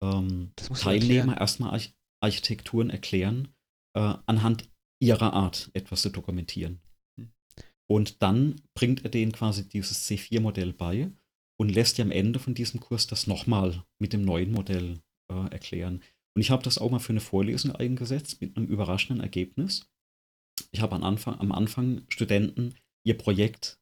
ähm, 0.01 0.51
Teilnehmer 0.55 1.37
erstmal 1.39 1.71
Arch 1.71 1.93
Architekturen 2.19 2.89
erklären, 2.89 3.53
äh, 3.95 4.15
anhand 4.25 4.67
ihrer 4.99 5.33
Art 5.33 5.69
etwas 5.73 6.01
zu 6.01 6.09
dokumentieren. 6.09 6.81
Hm. 7.19 7.31
Und 7.87 8.23
dann 8.23 8.59
bringt 8.73 9.03
er 9.03 9.11
denen 9.11 9.31
quasi 9.31 9.69
dieses 9.69 10.09
C4-Modell 10.09 10.73
bei 10.73 11.11
und 11.59 11.69
lässt 11.69 11.97
ja 11.97 12.05
am 12.05 12.11
Ende 12.11 12.39
von 12.39 12.53
diesem 12.53 12.79
Kurs 12.79 13.07
das 13.07 13.27
nochmal 13.27 13.83
mit 13.99 14.13
dem 14.13 14.23
neuen 14.23 14.51
Modell 14.51 14.99
äh, 15.31 15.51
erklären. 15.51 16.01
Und 16.35 16.41
ich 16.41 16.51
habe 16.51 16.63
das 16.63 16.77
auch 16.77 16.91
mal 16.91 16.99
für 16.99 17.13
eine 17.13 17.19
Vorlesung 17.19 17.71
eingesetzt 17.71 18.41
mit 18.41 18.55
einem 18.55 18.67
überraschenden 18.67 19.23
Ergebnis. 19.23 19.89
Ich 20.71 20.81
habe 20.81 20.95
am 20.95 21.03
Anfang, 21.03 21.39
am 21.39 21.51
Anfang 21.51 22.03
Studenten 22.09 22.75
ihr 23.03 23.17
Projekt 23.17 23.79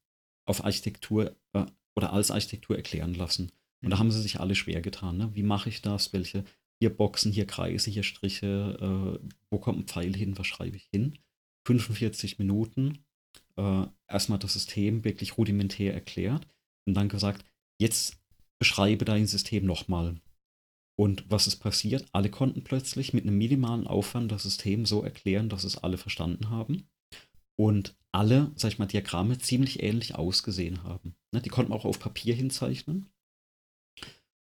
auf 0.47 0.63
Architektur 0.63 1.35
äh, 1.53 1.65
oder 1.95 2.13
als 2.13 2.31
Architektur 2.31 2.75
erklären 2.75 3.13
lassen. 3.13 3.51
Und 3.83 3.89
da 3.91 3.99
haben 3.99 4.11
sie 4.11 4.21
sich 4.21 4.39
alle 4.39 4.55
schwer 4.55 4.81
getan. 4.81 5.17
Ne? 5.17 5.31
Wie 5.33 5.43
mache 5.43 5.69
ich 5.69 5.81
das? 5.81 6.13
Welche 6.13 6.45
hier 6.79 6.95
Boxen, 6.95 7.31
hier 7.31 7.47
Kreise, 7.47 7.89
hier 7.89 8.03
Striche, 8.03 8.77
äh, 8.81 9.27
wo 9.49 9.59
kommt 9.59 9.79
ein 9.79 9.87
Pfeil 9.87 10.15
hin, 10.15 10.37
was 10.37 10.47
schreibe 10.47 10.77
ich 10.77 10.87
hin? 10.91 11.17
45 11.67 12.37
Minuten 12.37 12.99
äh, 13.57 13.85
erstmal 14.07 14.39
das 14.39 14.53
System 14.53 15.03
wirklich 15.03 15.37
rudimentär 15.37 15.93
erklärt 15.93 16.47
und 16.85 16.93
dann 16.95 17.09
gesagt, 17.09 17.45
jetzt 17.79 18.17
beschreibe 18.59 19.05
dein 19.05 19.27
System 19.27 19.65
nochmal. 19.65 20.19
Und 20.97 21.29
was 21.29 21.47
ist 21.47 21.57
passiert? 21.57 22.05
Alle 22.13 22.29
konnten 22.29 22.63
plötzlich 22.63 23.13
mit 23.13 23.25
einem 23.25 23.37
minimalen 23.37 23.85
Aufwand 23.85 24.31
das 24.31 24.43
System 24.43 24.85
so 24.85 25.03
erklären, 25.03 25.49
dass 25.49 25.65
es 25.65 25.77
alle 25.77 25.97
verstanden 25.97 26.49
haben. 26.49 26.87
Und 27.57 27.95
alle, 28.11 28.51
sag 28.55 28.71
ich 28.71 28.79
mal, 28.79 28.85
Diagramme 28.85 29.37
ziemlich 29.37 29.83
ähnlich 29.83 30.15
ausgesehen 30.15 30.83
haben. 30.83 31.15
Ne, 31.33 31.41
die 31.41 31.49
konnten 31.49 31.73
auch 31.73 31.85
auf 31.85 31.99
Papier 31.99 32.33
hinzeichnen. 32.33 33.07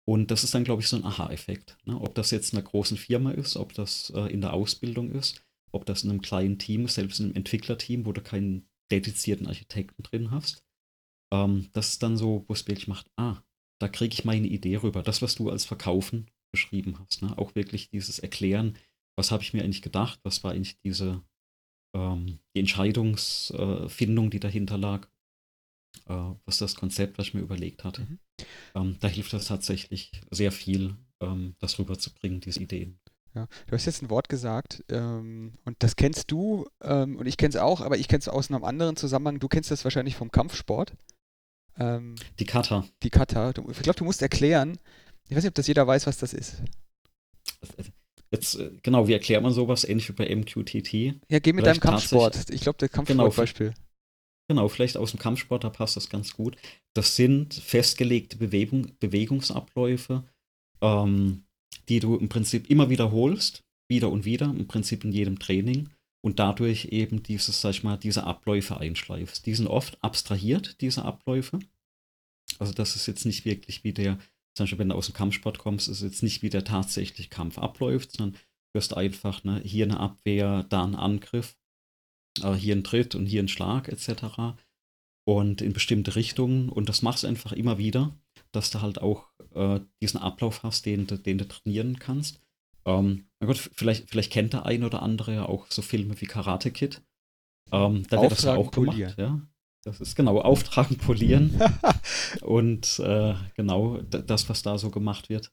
Und 0.04 0.32
das 0.32 0.42
ist 0.42 0.54
dann, 0.54 0.64
glaube 0.64 0.82
ich, 0.82 0.88
so 0.88 0.96
ein 0.96 1.04
Aha-Effekt. 1.04 1.78
Ne? 1.84 2.00
Ob 2.00 2.16
das 2.16 2.32
jetzt 2.32 2.52
in 2.52 2.58
einer 2.58 2.66
großen 2.66 2.96
Firma 2.96 3.30
ist, 3.30 3.56
ob 3.56 3.74
das 3.74 4.10
äh, 4.10 4.32
in 4.32 4.40
der 4.40 4.52
Ausbildung 4.52 5.12
ist, 5.12 5.40
ob 5.70 5.86
das 5.86 6.02
in 6.02 6.10
einem 6.10 6.20
kleinen 6.20 6.58
Team 6.58 6.86
ist, 6.86 6.94
selbst 6.94 7.20
in 7.20 7.26
einem 7.26 7.36
Entwicklerteam, 7.36 8.06
wo 8.06 8.12
du 8.12 8.20
keinen 8.20 8.68
dedizierten 8.90 9.46
Architekten 9.46 10.02
drin 10.02 10.32
hast. 10.32 10.64
Ähm, 11.32 11.68
das 11.72 11.90
ist 11.90 12.02
dann 12.02 12.16
so, 12.16 12.44
wo 12.46 12.52
es 12.52 12.66
wirklich 12.66 12.88
macht, 12.88 13.10
ah, 13.16 13.42
da 13.80 13.88
kriege 13.88 14.14
ich 14.14 14.24
meine 14.24 14.46
Idee 14.46 14.76
rüber. 14.76 15.02
Das, 15.02 15.22
was 15.22 15.36
du 15.36 15.50
als 15.50 15.64
Verkaufen 15.64 16.30
beschrieben 16.52 16.98
hast. 16.98 17.22
Ne? 17.22 17.36
Auch 17.38 17.54
wirklich 17.54 17.90
dieses 17.90 18.18
Erklären, 18.18 18.76
was 19.16 19.30
habe 19.30 19.42
ich 19.42 19.52
mir 19.52 19.62
eigentlich 19.62 19.82
gedacht, 19.82 20.20
was 20.22 20.42
war 20.44 20.52
eigentlich 20.52 20.78
diese 20.80 21.22
ähm, 21.94 22.38
die 22.54 22.60
Entscheidungsfindung, 22.60 24.26
äh, 24.26 24.30
die 24.30 24.40
dahinter 24.40 24.78
lag 24.78 25.08
äh, 26.08 26.34
was 26.44 26.58
das 26.58 26.74
Konzept, 26.74 27.18
was 27.18 27.28
ich 27.28 27.34
mir 27.34 27.40
überlegt 27.40 27.84
hatte. 27.84 28.02
Mhm. 28.02 28.18
Ähm, 28.74 28.96
da 29.00 29.08
hilft 29.08 29.32
das 29.32 29.46
tatsächlich 29.46 30.12
sehr 30.30 30.52
viel, 30.52 30.96
ähm, 31.20 31.54
das 31.58 31.78
rüberzubringen, 31.78 32.40
diese 32.40 32.60
Ideen. 32.60 32.98
Ja, 33.34 33.46
du 33.66 33.72
hast 33.72 33.86
jetzt 33.86 34.02
ein 34.02 34.10
Wort 34.10 34.28
gesagt 34.28 34.84
ähm, 34.88 35.52
und 35.64 35.76
das 35.80 35.94
kennst 35.94 36.32
du 36.32 36.66
ähm, 36.82 37.16
und 37.16 37.26
ich 37.26 37.36
kenne 37.36 37.50
es 37.50 37.56
auch, 37.56 37.80
aber 37.80 37.96
ich 37.96 38.08
kenne 38.08 38.18
es 38.18 38.28
aus 38.28 38.50
einem 38.50 38.64
anderen 38.64 38.96
Zusammenhang. 38.96 39.38
Du 39.38 39.46
kennst 39.46 39.70
das 39.70 39.84
wahrscheinlich 39.84 40.16
vom 40.16 40.32
Kampfsport. 40.32 40.94
Ähm, 41.80 42.14
die 42.38 42.44
Kata. 42.44 42.86
Die 43.02 43.10
Kata. 43.10 43.48
Ich 43.48 43.78
glaube, 43.80 43.98
du 43.98 44.04
musst 44.04 44.22
erklären. 44.22 44.78
Ich 45.28 45.36
weiß 45.36 45.42
nicht, 45.42 45.50
ob 45.50 45.54
das 45.54 45.66
jeder 45.66 45.86
weiß, 45.86 46.06
was 46.06 46.18
das 46.18 46.34
ist. 46.34 46.62
Jetzt, 48.30 48.56
äh, 48.56 48.70
genau, 48.82 49.08
wie 49.08 49.14
erklärt 49.14 49.42
man 49.42 49.52
sowas 49.52 49.84
ähnlich 49.84 50.08
wie 50.08 50.12
bei 50.12 50.34
MQTT? 50.34 50.92
Ja, 51.28 51.38
geh 51.38 51.52
mit 51.52 51.64
Vielleicht 51.64 51.66
deinem 51.66 51.80
Kampfsport. 51.80 52.50
Ich 52.50 52.60
glaube, 52.60 52.78
der 52.78 52.88
Kampfsportbeispiel. 52.88 53.68
Genau, 53.68 53.80
Genau, 54.50 54.68
vielleicht 54.68 54.96
aus 54.96 55.12
dem 55.12 55.20
Kampfsport, 55.20 55.62
da 55.62 55.70
passt 55.70 55.96
das 55.96 56.10
ganz 56.10 56.32
gut. 56.34 56.56
Das 56.92 57.14
sind 57.14 57.54
festgelegte 57.54 58.36
Bewegung, 58.36 58.90
Bewegungsabläufe, 58.98 60.24
ähm, 60.80 61.44
die 61.88 62.00
du 62.00 62.16
im 62.16 62.28
Prinzip 62.28 62.68
immer 62.68 62.90
wiederholst, 62.90 63.62
wieder 63.88 64.10
und 64.10 64.24
wieder, 64.24 64.46
im 64.46 64.66
Prinzip 64.66 65.04
in 65.04 65.12
jedem 65.12 65.38
Training 65.38 65.90
und 66.22 66.38
dadurch 66.38 66.86
eben 66.86 67.22
dieses, 67.22 67.60
sag 67.60 67.70
ich 67.70 67.82
mal, 67.82 67.96
diese 67.96 68.24
Abläufe 68.24 68.78
einschleifst. 68.78 69.46
Die 69.46 69.54
sind 69.54 69.66
oft 69.66 70.02
abstrahiert, 70.02 70.80
diese 70.80 71.04
Abläufe. 71.04 71.58
Also 72.58 72.72
das 72.72 72.96
ist 72.96 73.06
jetzt 73.06 73.24
nicht 73.24 73.44
wirklich 73.44 73.84
wie 73.84 73.92
der, 73.92 74.18
zum 74.54 74.64
Beispiel 74.64 74.78
wenn 74.78 74.90
du 74.90 74.94
aus 74.94 75.06
dem 75.06 75.14
Kampfsport 75.14 75.58
kommst, 75.58 75.88
ist 75.88 76.02
jetzt 76.02 76.22
nicht 76.22 76.42
wie 76.42 76.50
der 76.50 76.64
tatsächlich 76.64 77.30
Kampf 77.30 77.58
abläuft, 77.58 78.12
sondern 78.12 78.38
wirst 78.74 78.96
einfach 78.96 79.44
ne, 79.44 79.60
hier 79.64 79.86
eine 79.86 79.98
Abwehr, 79.98 80.64
da 80.68 80.84
ein 80.84 80.94
Angriff, 80.94 81.56
äh, 82.42 82.52
hier 82.52 82.76
ein 82.76 82.84
Tritt 82.84 83.14
und 83.14 83.26
hier 83.26 83.42
ein 83.42 83.48
Schlag 83.48 83.88
etc. 83.88 84.58
Und 85.24 85.62
in 85.62 85.72
bestimmte 85.72 86.16
Richtungen. 86.16 86.68
Und 86.68 86.88
das 86.88 87.02
machst 87.02 87.22
du 87.22 87.28
einfach 87.28 87.52
immer 87.52 87.78
wieder, 87.78 88.14
dass 88.52 88.70
du 88.70 88.82
halt 88.82 89.00
auch 89.00 89.28
äh, 89.54 89.80
diesen 90.02 90.20
Ablauf 90.20 90.62
hast, 90.62 90.86
den, 90.86 91.06
den 91.06 91.38
du 91.38 91.48
trainieren 91.48 91.98
kannst. 91.98 92.40
Ähm, 92.84 93.29
na 93.40 93.46
gut, 93.46 93.70
vielleicht, 93.74 94.10
vielleicht 94.10 94.32
kennt 94.32 94.52
der 94.52 94.66
ein 94.66 94.84
oder 94.84 95.02
andere 95.02 95.34
ja 95.34 95.46
auch 95.46 95.66
so 95.70 95.82
Filme 95.82 96.20
wie 96.20 96.26
Karate 96.26 96.70
Kid. 96.70 97.02
Ähm, 97.72 98.06
da 98.08 98.20
wird 98.20 98.32
das 98.32 98.42
ja 98.42 98.54
auch 98.54 98.70
polieren. 98.70 99.16
gemacht, 99.16 99.18
ja. 99.18 99.40
Das 99.82 100.00
ist 100.00 100.14
genau, 100.14 100.38
auftragen, 100.40 100.98
polieren. 100.98 101.58
und 102.42 102.98
äh, 102.98 103.34
genau 103.54 103.98
das, 104.02 104.48
was 104.50 104.62
da 104.62 104.76
so 104.76 104.90
gemacht 104.90 105.30
wird. 105.30 105.52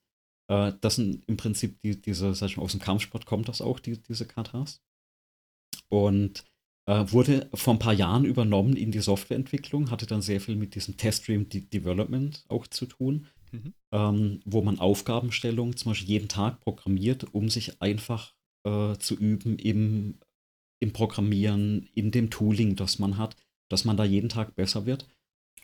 Äh, 0.49 0.73
das 0.81 0.95
sind 0.95 1.23
im 1.27 1.37
Prinzip 1.37 1.79
die, 1.81 2.01
diese, 2.01 2.33
sag 2.33 2.49
ich 2.49 2.57
mal, 2.57 2.63
aus 2.63 2.71
dem 2.71 2.81
Kampfsport 2.81 3.25
kommt 3.25 3.47
das 3.47 3.61
auch, 3.61 3.79
die, 3.79 4.01
diese 4.01 4.25
Katas. 4.25 4.81
Und 5.87 6.43
äh, 6.87 7.05
wurde 7.11 7.49
vor 7.53 7.75
ein 7.75 7.79
paar 7.79 7.93
Jahren 7.93 8.25
übernommen 8.25 8.75
in 8.75 8.91
die 8.91 8.99
Softwareentwicklung, 8.99 9.91
hatte 9.91 10.07
dann 10.07 10.21
sehr 10.21 10.41
viel 10.41 10.57
mit 10.57 10.75
diesem 10.75 10.97
Test-Stream 10.97 11.47
Development 11.49 12.43
auch 12.49 12.67
zu 12.67 12.85
tun, 12.85 13.27
mhm. 13.51 13.73
ähm, 13.91 14.39
wo 14.45 14.61
man 14.61 14.79
Aufgabenstellungen 14.79 15.75
zum 15.75 15.91
Beispiel 15.91 16.09
jeden 16.09 16.29
Tag 16.29 16.59
programmiert, 16.61 17.33
um 17.33 17.49
sich 17.49 17.81
einfach 17.81 18.33
äh, 18.65 18.97
zu 18.97 19.15
üben 19.15 19.57
im, 19.59 20.19
im 20.79 20.93
Programmieren, 20.93 21.89
in 21.93 22.11
dem 22.11 22.29
Tooling, 22.29 22.75
das 22.75 22.99
man 22.99 23.17
hat, 23.17 23.35
dass 23.69 23.85
man 23.85 23.97
da 23.97 24.03
jeden 24.03 24.29
Tag 24.29 24.55
besser 24.55 24.85
wird. 24.85 25.07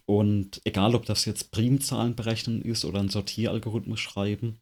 Und 0.06 0.62
egal, 0.66 0.96
ob 0.96 1.06
das 1.06 1.26
jetzt 1.26 1.52
Primzahlen 1.52 2.16
berechnen 2.16 2.62
ist 2.62 2.84
oder 2.84 3.00
ein 3.00 3.10
Sortieralgorithmus 3.10 4.00
schreiben, 4.00 4.60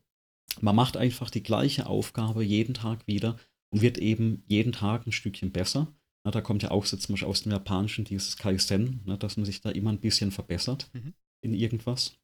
man 0.60 0.76
macht 0.76 0.98
einfach 0.98 1.30
die 1.30 1.44
gleiche 1.44 1.88
Aufgabe 1.88 2.44
jeden 2.44 2.74
Tag 2.74 3.08
wieder 3.08 3.38
und 3.72 3.82
wird 3.82 3.98
eben 3.98 4.44
jeden 4.48 4.74
Tag 4.74 5.08
ein 5.08 5.12
Stückchen 5.12 5.52
besser. 5.52 5.88
Na, 6.24 6.32
da 6.32 6.42
kommt 6.42 6.62
ja 6.62 6.72
auch 6.72 6.86
so 6.86 6.98
zum 6.98 7.14
Beispiel 7.14 7.30
aus 7.30 7.44
dem 7.44 7.52
Japanischen 7.52 8.06
dieses 8.06 8.38
Kaizen, 8.38 9.02
ne, 9.06 9.18
dass 9.18 9.38
man 9.38 9.46
sich 9.46 9.62
da 9.62 9.72
immer 9.72 9.92
ein 9.92 10.00
bisschen 10.00 10.32
verbessert 10.32 10.90
mhm. 10.94 11.14
in 11.42 11.54
irgendwas. 11.54 12.20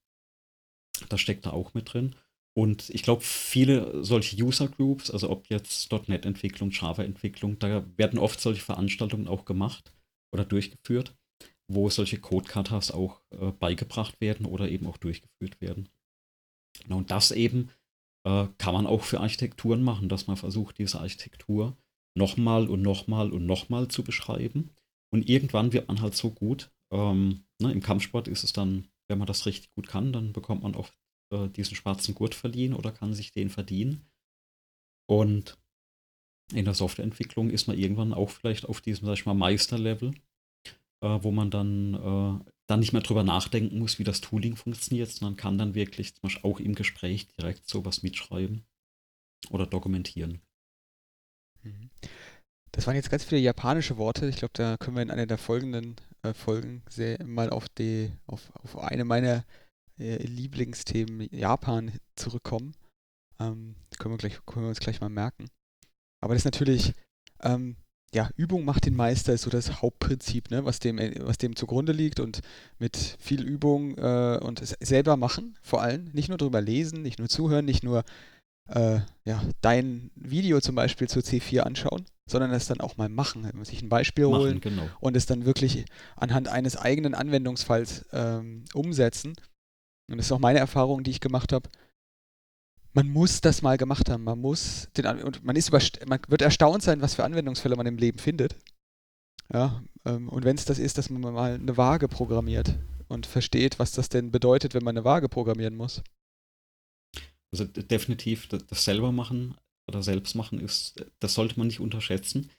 Das 1.09 1.21
steckt 1.21 1.45
da 1.45 1.51
auch 1.51 1.73
mit 1.73 1.93
drin. 1.93 2.15
Und 2.57 2.89
ich 2.89 3.03
glaube, 3.03 3.21
viele 3.21 4.03
solche 4.03 4.35
User 4.43 4.67
Groups, 4.67 5.11
also 5.11 5.29
ob 5.29 5.47
jetzt 5.49 5.91
.NET-Entwicklung, 5.91 6.71
Java-Entwicklung, 6.71 7.59
da 7.59 7.85
werden 7.97 8.17
oft 8.17 8.41
solche 8.41 8.63
Veranstaltungen 8.63 9.27
auch 9.27 9.45
gemacht 9.45 9.93
oder 10.33 10.43
durchgeführt, 10.43 11.15
wo 11.67 11.89
solche 11.89 12.19
Code-Katas 12.19 12.91
auch 12.91 13.21
äh, 13.29 13.51
beigebracht 13.51 14.19
werden 14.21 14.47
oder 14.47 14.69
eben 14.69 14.87
auch 14.87 14.97
durchgeführt 14.97 15.61
werden. 15.61 15.89
Und 16.89 17.11
das 17.11 17.31
eben 17.31 17.69
äh, 18.25 18.47
kann 18.57 18.73
man 18.73 18.87
auch 18.87 19.03
für 19.03 19.19
Architekturen 19.19 19.83
machen, 19.83 20.09
dass 20.09 20.27
man 20.27 20.37
versucht, 20.37 20.79
diese 20.79 20.99
Architektur 20.99 21.77
nochmal 22.15 22.67
und 22.67 22.81
nochmal 22.81 23.31
und 23.31 23.45
nochmal 23.45 23.87
zu 23.87 24.03
beschreiben. 24.03 24.71
Und 25.13 25.29
irgendwann 25.29 25.73
wird 25.73 25.87
man 25.87 26.01
halt 26.01 26.15
so 26.15 26.31
gut. 26.31 26.71
Ähm, 26.91 27.45
ne, 27.59 27.71
Im 27.71 27.81
Kampfsport 27.81 28.27
ist 28.27 28.43
es 28.43 28.51
dann, 28.51 28.87
wenn 29.07 29.17
man 29.17 29.27
das 29.27 29.45
richtig 29.45 29.73
gut 29.73 29.87
kann, 29.87 30.13
dann 30.13 30.33
bekommt 30.33 30.63
man 30.63 30.75
auch 30.75 30.91
äh, 31.31 31.47
diesen 31.49 31.75
schwarzen 31.75 32.15
Gurt 32.15 32.35
verliehen 32.35 32.73
oder 32.73 32.91
kann 32.91 33.13
sich 33.13 33.31
den 33.31 33.49
verdienen. 33.49 34.05
Und 35.09 35.57
in 36.53 36.65
der 36.65 36.73
Softwareentwicklung 36.73 37.49
ist 37.49 37.67
man 37.67 37.77
irgendwann 37.77 38.13
auch 38.13 38.29
vielleicht 38.29 38.65
auf 38.65 38.81
diesem, 38.81 39.05
sag 39.05 39.13
ich 39.13 39.25
mal, 39.25 39.33
Meisterlevel, 39.33 40.13
äh, 41.01 41.19
wo 41.21 41.31
man 41.31 41.51
dann, 41.51 41.93
äh, 41.93 42.51
dann 42.67 42.79
nicht 42.79 42.93
mehr 42.93 43.01
drüber 43.01 43.23
nachdenken 43.23 43.79
muss, 43.79 43.99
wie 43.99 44.03
das 44.03 44.21
Tooling 44.21 44.55
funktioniert, 44.55 45.09
sondern 45.09 45.37
kann 45.37 45.57
dann 45.57 45.75
wirklich 45.75 46.13
zum 46.13 46.21
Beispiel 46.23 46.49
auch 46.49 46.59
im 46.59 46.75
Gespräch 46.75 47.27
direkt 47.29 47.67
sowas 47.67 48.03
mitschreiben 48.03 48.65
oder 49.49 49.65
dokumentieren. 49.65 50.41
Mhm. 51.63 51.89
Das 52.71 52.85
waren 52.85 52.95
jetzt 52.95 53.09
ganz 53.09 53.23
viele 53.23 53.41
japanische 53.41 53.97
Worte. 53.97 54.27
Ich 54.27 54.37
glaube, 54.37 54.53
da 54.53 54.77
können 54.77 54.97
wir 54.97 55.03
in 55.03 55.11
einer 55.11 55.25
der 55.25 55.37
folgenden 55.37 55.95
äh, 56.29 56.33
Folgen 56.33 56.83
sehr, 56.89 57.23
mal 57.25 57.49
auf, 57.49 57.69
die, 57.69 58.11
auf, 58.25 58.51
auf 58.55 58.77
eine 58.77 59.05
meiner 59.05 59.43
äh, 59.99 60.17
Lieblingsthemen 60.23 61.27
Japan 61.31 61.91
zurückkommen. 62.15 62.73
Ähm, 63.39 63.75
können, 63.97 64.13
wir 64.13 64.17
gleich, 64.17 64.39
können 64.45 64.65
wir 64.65 64.69
uns 64.69 64.79
gleich 64.79 65.01
mal 65.01 65.09
merken. 65.09 65.45
Aber 66.21 66.33
das 66.33 66.41
ist 66.41 66.45
natürlich, 66.45 66.93
ähm, 67.41 67.77
ja, 68.13 68.29
Übung 68.35 68.65
macht 68.65 68.85
den 68.85 68.95
Meister, 68.95 69.33
ist 69.33 69.43
so 69.43 69.49
das 69.49 69.81
Hauptprinzip, 69.81 70.49
ne, 70.49 70.65
was, 70.65 70.79
dem, 70.79 70.97
was 71.19 71.37
dem 71.37 71.55
zugrunde 71.55 71.91
liegt 71.91 72.19
und 72.19 72.41
mit 72.79 72.97
viel 73.19 73.43
Übung 73.43 73.97
äh, 73.97 74.39
und 74.41 74.61
selber 74.79 75.17
machen, 75.17 75.57
vor 75.61 75.81
allem. 75.81 76.05
Nicht 76.13 76.29
nur 76.29 76.37
drüber 76.37 76.61
lesen, 76.61 77.01
nicht 77.01 77.19
nur 77.19 77.29
zuhören, 77.29 77.65
nicht 77.65 77.83
nur 77.83 78.03
äh, 78.67 78.99
ja, 79.25 79.43
dein 79.61 80.11
Video 80.15 80.59
zum 80.61 80.75
Beispiel 80.75 81.07
zur 81.07 81.21
C4 81.21 81.59
anschauen, 81.61 82.05
sondern 82.27 82.51
es 82.51 82.67
dann 82.67 82.81
auch 82.81 82.97
mal 82.97 83.09
machen, 83.09 83.49
sich 83.63 83.81
ein 83.81 83.89
Beispiel 83.89 84.27
machen, 84.27 84.39
holen 84.39 84.61
genau. 84.61 84.87
und 84.99 85.15
es 85.15 85.25
dann 85.25 85.45
wirklich 85.45 85.85
anhand 86.15 86.49
eines 86.49 86.75
eigenen 86.75 87.15
Anwendungsfalls 87.15 88.05
ähm, 88.11 88.65
umsetzen. 88.73 89.33
Und 90.09 90.17
das 90.17 90.27
ist 90.27 90.31
auch 90.31 90.39
meine 90.39 90.59
Erfahrung, 90.59 91.03
die 91.03 91.11
ich 91.11 91.21
gemacht 91.21 91.51
habe. 91.53 91.69
Man 92.93 93.09
muss 93.09 93.41
das 93.41 93.61
mal 93.61 93.77
gemacht 93.77 94.09
haben. 94.09 94.23
Man 94.23 94.39
muss 94.39 94.89
den 94.97 95.05
und 95.05 95.43
man 95.43 95.55
ist 95.55 95.71
man 95.71 96.19
wird 96.27 96.41
erstaunt 96.41 96.83
sein, 96.83 97.01
was 97.01 97.15
für 97.15 97.23
Anwendungsfälle 97.23 97.75
man 97.75 97.85
im 97.85 97.97
Leben 97.97 98.19
findet. 98.19 98.55
Ja, 99.53 99.81
ähm, 100.05 100.29
und 100.29 100.43
wenn 100.43 100.57
es 100.57 100.65
das 100.65 100.79
ist, 100.79 100.97
dass 100.97 101.09
man 101.09 101.21
mal 101.21 101.53
eine 101.53 101.77
Waage 101.77 102.07
programmiert 102.07 102.75
und 103.07 103.25
versteht, 103.25 103.79
was 103.79 103.91
das 103.91 104.09
denn 104.09 104.31
bedeutet, 104.31 104.73
wenn 104.73 104.83
man 104.83 104.97
eine 104.97 105.05
Waage 105.05 105.29
programmieren 105.29 105.75
muss. 105.75 106.03
Also 107.51 107.65
definitiv 107.65 108.49
das 108.49 108.83
selber 108.83 109.13
machen 109.13 109.55
oder 109.87 110.03
selbst 110.03 110.35
machen 110.35 110.59
ist, 110.59 111.05
das 111.19 111.33
sollte 111.33 111.57
man 111.57 111.67
nicht 111.67 111.79
unterschätzen. 111.79 112.49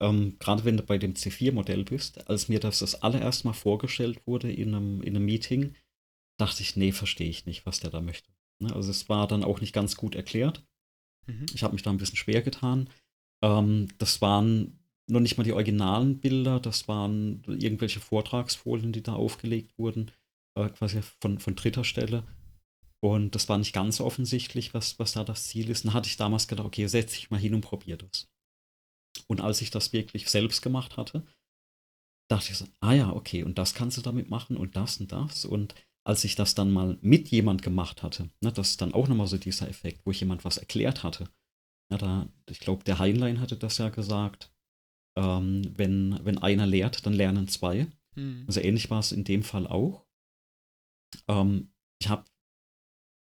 Ähm, 0.00 0.36
Gerade 0.38 0.64
wenn 0.64 0.76
du 0.76 0.82
bei 0.82 0.98
dem 0.98 1.14
C4-Modell 1.14 1.84
bist, 1.84 2.28
als 2.28 2.48
mir 2.48 2.60
das 2.60 2.80
das 2.80 3.02
allererste 3.02 3.46
Mal 3.46 3.54
vorgestellt 3.54 4.26
wurde 4.26 4.52
in 4.52 4.74
einem, 4.74 5.02
in 5.02 5.16
einem 5.16 5.24
Meeting, 5.24 5.74
dachte 6.38 6.62
ich, 6.62 6.76
nee, 6.76 6.92
verstehe 6.92 7.28
ich 7.28 7.46
nicht, 7.46 7.64
was 7.66 7.80
der 7.80 7.90
da 7.90 8.00
möchte. 8.00 8.30
Ne? 8.60 8.74
Also 8.74 8.90
es 8.90 9.08
war 9.08 9.28
dann 9.28 9.44
auch 9.44 9.60
nicht 9.60 9.72
ganz 9.72 9.96
gut 9.96 10.14
erklärt. 10.14 10.64
Mhm. 11.26 11.46
Ich 11.54 11.62
habe 11.62 11.74
mich 11.74 11.82
da 11.82 11.90
ein 11.90 11.96
bisschen 11.96 12.16
schwer 12.16 12.42
getan. 12.42 12.90
Ähm, 13.42 13.88
das 13.98 14.20
waren 14.20 14.78
noch 15.06 15.20
nicht 15.20 15.36
mal 15.36 15.44
die 15.44 15.52
originalen 15.52 16.20
Bilder, 16.20 16.60
das 16.60 16.88
waren 16.88 17.42
irgendwelche 17.46 18.00
Vortragsfolien, 18.00 18.92
die 18.92 19.02
da 19.02 19.14
aufgelegt 19.14 19.76
wurden, 19.78 20.10
äh, 20.54 20.68
quasi 20.70 21.00
von, 21.20 21.38
von 21.38 21.54
dritter 21.54 21.84
Stelle. 21.84 22.24
Und 23.04 23.34
das 23.34 23.50
war 23.50 23.58
nicht 23.58 23.74
ganz 23.74 24.00
offensichtlich, 24.00 24.72
was, 24.72 24.98
was 24.98 25.12
da 25.12 25.24
das 25.24 25.48
Ziel 25.48 25.68
ist. 25.68 25.84
Dann 25.84 25.92
hatte 25.92 26.08
ich 26.08 26.16
damals 26.16 26.48
gedacht, 26.48 26.66
okay, 26.66 26.86
setz 26.86 27.12
dich 27.12 27.30
mal 27.30 27.38
hin 27.38 27.52
und 27.52 27.60
probier 27.60 27.98
das. 27.98 28.30
Und 29.26 29.42
als 29.42 29.60
ich 29.60 29.70
das 29.70 29.92
wirklich 29.92 30.30
selbst 30.30 30.62
gemacht 30.62 30.96
hatte, 30.96 31.22
dachte 32.30 32.52
ich 32.52 32.56
so, 32.56 32.66
ah 32.80 32.94
ja, 32.94 33.12
okay, 33.12 33.42
und 33.42 33.58
das 33.58 33.74
kannst 33.74 33.98
du 33.98 34.00
damit 34.00 34.30
machen 34.30 34.56
und 34.56 34.74
das 34.74 35.00
und 35.00 35.12
das. 35.12 35.44
Und 35.44 35.74
als 36.02 36.24
ich 36.24 36.34
das 36.34 36.54
dann 36.54 36.72
mal 36.72 36.96
mit 37.02 37.28
jemand 37.28 37.60
gemacht 37.60 38.02
hatte, 38.02 38.30
ne, 38.40 38.50
das 38.50 38.70
ist 38.70 38.80
dann 38.80 38.94
auch 38.94 39.06
nochmal 39.06 39.26
so 39.26 39.36
dieser 39.36 39.68
Effekt, 39.68 40.00
wo 40.06 40.10
ich 40.10 40.20
jemand 40.20 40.46
was 40.46 40.56
erklärt 40.56 41.02
hatte. 41.02 41.28
Ja, 41.92 41.98
da, 41.98 42.26
ich 42.48 42.60
glaube, 42.60 42.84
der 42.84 43.00
Heinlein 43.00 43.38
hatte 43.38 43.58
das 43.58 43.76
ja 43.76 43.90
gesagt, 43.90 44.50
ähm, 45.18 45.74
wenn, 45.76 46.18
wenn 46.24 46.38
einer 46.38 46.66
lehrt, 46.66 47.04
dann 47.04 47.12
lernen 47.12 47.48
zwei. 47.48 47.86
Hm. 48.14 48.44
Also 48.46 48.60
ähnlich 48.60 48.88
war 48.88 49.00
es 49.00 49.12
in 49.12 49.24
dem 49.24 49.42
Fall 49.42 49.66
auch. 49.66 50.06
Ähm, 51.28 51.70
ich 52.00 52.08
habe 52.08 52.24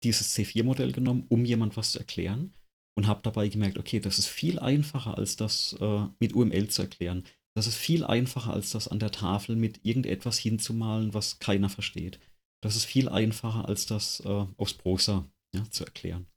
dieses 0.03 0.35
C4-Modell 0.35 0.91
genommen, 0.91 1.25
um 1.29 1.45
jemand 1.45 1.77
was 1.77 1.91
zu 1.91 1.99
erklären 1.99 2.53
und 2.95 3.07
habe 3.07 3.21
dabei 3.21 3.47
gemerkt, 3.47 3.77
okay, 3.77 3.99
das 3.99 4.19
ist 4.19 4.27
viel 4.27 4.59
einfacher, 4.59 5.17
als 5.17 5.35
das 5.35 5.73
äh, 5.79 6.07
mit 6.19 6.33
UML 6.33 6.67
zu 6.69 6.83
erklären. 6.83 7.23
Das 7.55 7.67
ist 7.67 7.75
viel 7.75 8.03
einfacher, 8.03 8.53
als 8.53 8.71
das 8.71 8.87
an 8.87 8.99
der 8.99 9.11
Tafel 9.11 9.55
mit 9.55 9.83
irgendetwas 9.83 10.37
hinzumalen, 10.37 11.13
was 11.13 11.39
keiner 11.39 11.69
versteht. 11.69 12.19
Das 12.61 12.75
ist 12.75 12.85
viel 12.85 13.09
einfacher, 13.09 13.67
als 13.67 13.85
das 13.85 14.19
äh, 14.21 14.45
aufs 14.57 14.73
Prosa 14.73 15.27
ja, 15.53 15.69
zu 15.69 15.85
erklären. 15.85 16.27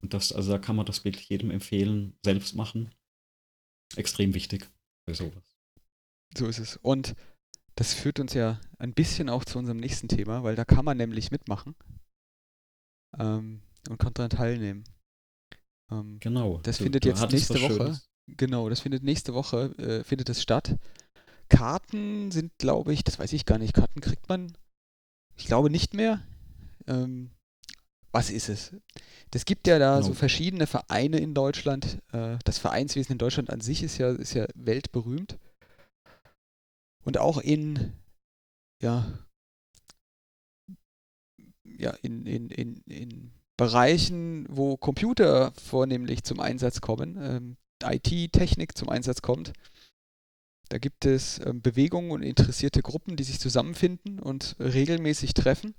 Und 0.00 0.14
das, 0.14 0.32
also 0.32 0.52
da 0.52 0.58
kann 0.58 0.76
man 0.76 0.86
das 0.86 1.04
wirklich 1.04 1.28
jedem 1.28 1.50
empfehlen, 1.50 2.16
selbst 2.24 2.54
machen. 2.54 2.94
Extrem 3.96 4.34
wichtig 4.34 4.68
bei 5.06 5.14
sowas. 5.14 5.56
So 6.36 6.46
ist 6.46 6.58
es. 6.58 6.76
Und 6.76 7.14
das 7.76 7.94
führt 7.94 8.20
uns 8.20 8.34
ja 8.34 8.60
ein 8.78 8.94
bisschen 8.94 9.28
auch 9.28 9.44
zu 9.44 9.58
unserem 9.58 9.78
nächsten 9.78 10.08
Thema, 10.08 10.42
weil 10.42 10.56
da 10.56 10.64
kann 10.64 10.84
man 10.84 10.96
nämlich 10.96 11.30
mitmachen 11.30 11.74
ähm, 13.18 13.62
und 13.88 13.98
konnte 13.98 14.14
daran 14.14 14.30
teilnehmen. 14.30 14.84
Ähm, 15.90 16.18
genau. 16.20 16.60
Das 16.62 16.78
du, 16.78 16.84
findet 16.84 17.04
du 17.04 17.08
jetzt 17.08 17.30
nächste 17.30 17.60
Woche. 17.60 17.74
Schönes. 17.74 18.08
Genau, 18.28 18.68
das 18.68 18.80
findet 18.80 19.04
nächste 19.04 19.34
Woche, 19.34 19.74
äh, 19.78 20.04
findet 20.04 20.28
es 20.28 20.42
statt. 20.42 20.76
Karten 21.48 22.32
sind, 22.32 22.58
glaube 22.58 22.92
ich, 22.92 23.04
das 23.04 23.18
weiß 23.18 23.32
ich 23.32 23.46
gar 23.46 23.58
nicht, 23.58 23.72
Karten 23.72 24.00
kriegt 24.00 24.28
man, 24.28 24.56
ich 25.36 25.46
glaube 25.46 25.70
nicht 25.70 25.94
mehr. 25.94 26.22
Ähm, 26.88 27.30
was 28.10 28.30
ist 28.30 28.48
es? 28.48 28.74
Das 29.30 29.44
gibt 29.44 29.66
ja 29.66 29.78
da 29.78 29.96
genau. 29.96 30.06
so 30.08 30.14
verschiedene 30.14 30.66
Vereine 30.66 31.18
in 31.18 31.34
Deutschland. 31.34 31.98
Äh, 32.12 32.38
das 32.44 32.58
Vereinswesen 32.58 33.12
in 33.12 33.18
Deutschland 33.18 33.50
an 33.50 33.60
sich 33.60 33.82
ist 33.82 33.98
ja, 33.98 34.10
ist 34.10 34.34
ja 34.34 34.46
weltberühmt. 34.54 35.38
Und 37.04 37.18
auch 37.18 37.38
in 37.38 37.92
ja, 38.82 39.18
ja, 41.78 41.90
in, 42.02 42.26
in, 42.26 42.50
in, 42.50 42.82
in 42.86 43.32
Bereichen, 43.56 44.46
wo 44.48 44.76
Computer 44.76 45.52
vornehmlich 45.52 46.24
zum 46.24 46.40
Einsatz 46.40 46.80
kommen, 46.80 47.16
ähm, 47.20 47.56
IT-Technik 47.82 48.76
zum 48.76 48.88
Einsatz 48.88 49.22
kommt. 49.22 49.52
Da 50.68 50.78
gibt 50.78 51.04
es 51.04 51.38
ähm, 51.44 51.62
Bewegungen 51.62 52.10
und 52.10 52.22
interessierte 52.22 52.82
Gruppen, 52.82 53.16
die 53.16 53.24
sich 53.24 53.38
zusammenfinden 53.38 54.18
und 54.18 54.56
regelmäßig 54.58 55.34
treffen 55.34 55.74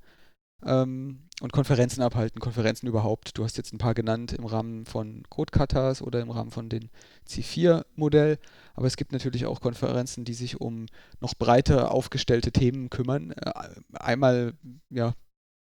ähm, 0.65 1.23
und 1.41 1.51
Konferenzen 1.51 2.01
abhalten, 2.01 2.39
Konferenzen 2.39 2.87
überhaupt. 2.87 3.37
Du 3.37 3.43
hast 3.43 3.57
jetzt 3.57 3.73
ein 3.73 3.77
paar 3.77 3.93
genannt 3.93 4.33
im 4.33 4.45
Rahmen 4.45 4.85
von 4.85 5.23
Codekatas 5.29 6.01
oder 6.01 6.21
im 6.21 6.31
Rahmen 6.31 6.51
von 6.51 6.69
den 6.69 6.89
C4-Modell, 7.27 8.39
aber 8.73 8.87
es 8.87 8.95
gibt 8.95 9.11
natürlich 9.11 9.45
auch 9.45 9.61
Konferenzen, 9.61 10.23
die 10.23 10.33
sich 10.33 10.61
um 10.61 10.87
noch 11.19 11.35
breiter 11.35 11.91
aufgestellte 11.91 12.51
Themen 12.51 12.89
kümmern. 12.89 13.31
Äh, 13.31 13.53
einmal 13.93 14.53
ja, 14.89 15.13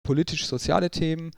politisch-soziale 0.04 0.92
Themen, 0.92 1.32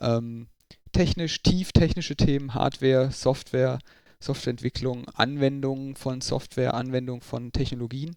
ähm, 0.00 0.48
technisch, 0.92 1.42
tief 1.42 1.72
technische 1.72 2.16
Themen, 2.16 2.54
Hardware, 2.54 3.10
Software, 3.10 3.78
Softwareentwicklung, 4.20 5.08
Anwendung 5.10 5.96
von 5.96 6.20
Software, 6.20 6.74
Anwendung 6.74 7.20
von 7.20 7.52
Technologien. 7.52 8.16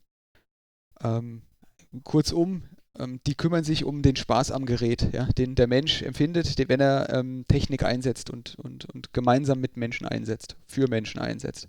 Ähm, 1.04 1.42
kurzum, 2.04 2.64
ähm, 2.98 3.20
die 3.28 3.36
kümmern 3.36 3.64
sich 3.64 3.84
um 3.84 4.02
den 4.02 4.16
Spaß 4.16 4.52
am 4.52 4.66
Gerät, 4.66 5.14
ja, 5.14 5.26
den 5.26 5.56
der 5.56 5.68
Mensch 5.68 6.02
empfindet, 6.02 6.58
wenn 6.70 6.80
er 6.80 7.14
ähm, 7.14 7.46
Technik 7.48 7.84
einsetzt 7.84 8.30
und, 8.30 8.56
und, 8.56 8.86
und 8.86 9.14
gemeinsam 9.14 9.60
mit 9.60 9.78
Menschen 9.78 10.08
einsetzt, 10.08 10.56
für 10.66 10.88
Menschen 10.88 11.20
einsetzt. 11.20 11.68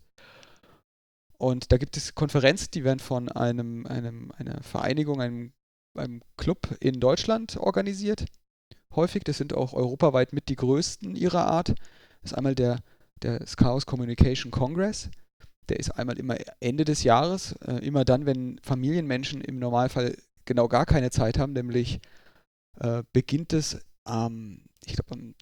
Und 1.38 1.70
da 1.70 1.76
gibt 1.76 1.96
es 1.96 2.14
Konferenzen, 2.14 2.70
die 2.74 2.84
werden 2.84 2.98
von 2.98 3.28
einem, 3.28 3.86
einem, 3.86 4.32
einer 4.36 4.60
Vereinigung, 4.62 5.20
einem, 5.20 5.52
einem 5.98 6.22
Club 6.36 6.76
in 6.80 7.00
Deutschland 7.00 7.56
organisiert. 7.56 8.24
Häufig, 8.94 9.24
das 9.24 9.38
sind 9.38 9.54
auch 9.54 9.74
europaweit 9.74 10.32
mit 10.32 10.48
die 10.48 10.56
größten 10.56 11.14
ihrer 11.14 11.46
Art. 11.46 11.68
Das 11.68 12.32
ist 12.32 12.34
einmal 12.34 12.54
der, 12.54 12.80
der 13.22 13.40
Chaos 13.56 13.86
Communication 13.86 14.50
Congress. 14.50 15.10
Der 15.68 15.78
ist 15.78 15.90
einmal 15.90 16.18
immer 16.18 16.36
Ende 16.60 16.84
des 16.84 17.02
Jahres, 17.02 17.52
äh, 17.66 17.84
immer 17.84 18.04
dann, 18.04 18.24
wenn 18.24 18.58
Familienmenschen 18.62 19.42
im 19.42 19.58
Normalfall 19.58 20.16
genau 20.46 20.66
gar 20.66 20.86
keine 20.86 21.10
Zeit 21.10 21.38
haben, 21.38 21.52
nämlich 21.52 22.00
äh, 22.80 23.02
beginnt 23.12 23.52
es 23.52 23.78
am, 24.04 24.62
ich 24.86 24.94
glaube 24.94 25.12
am 25.12 25.34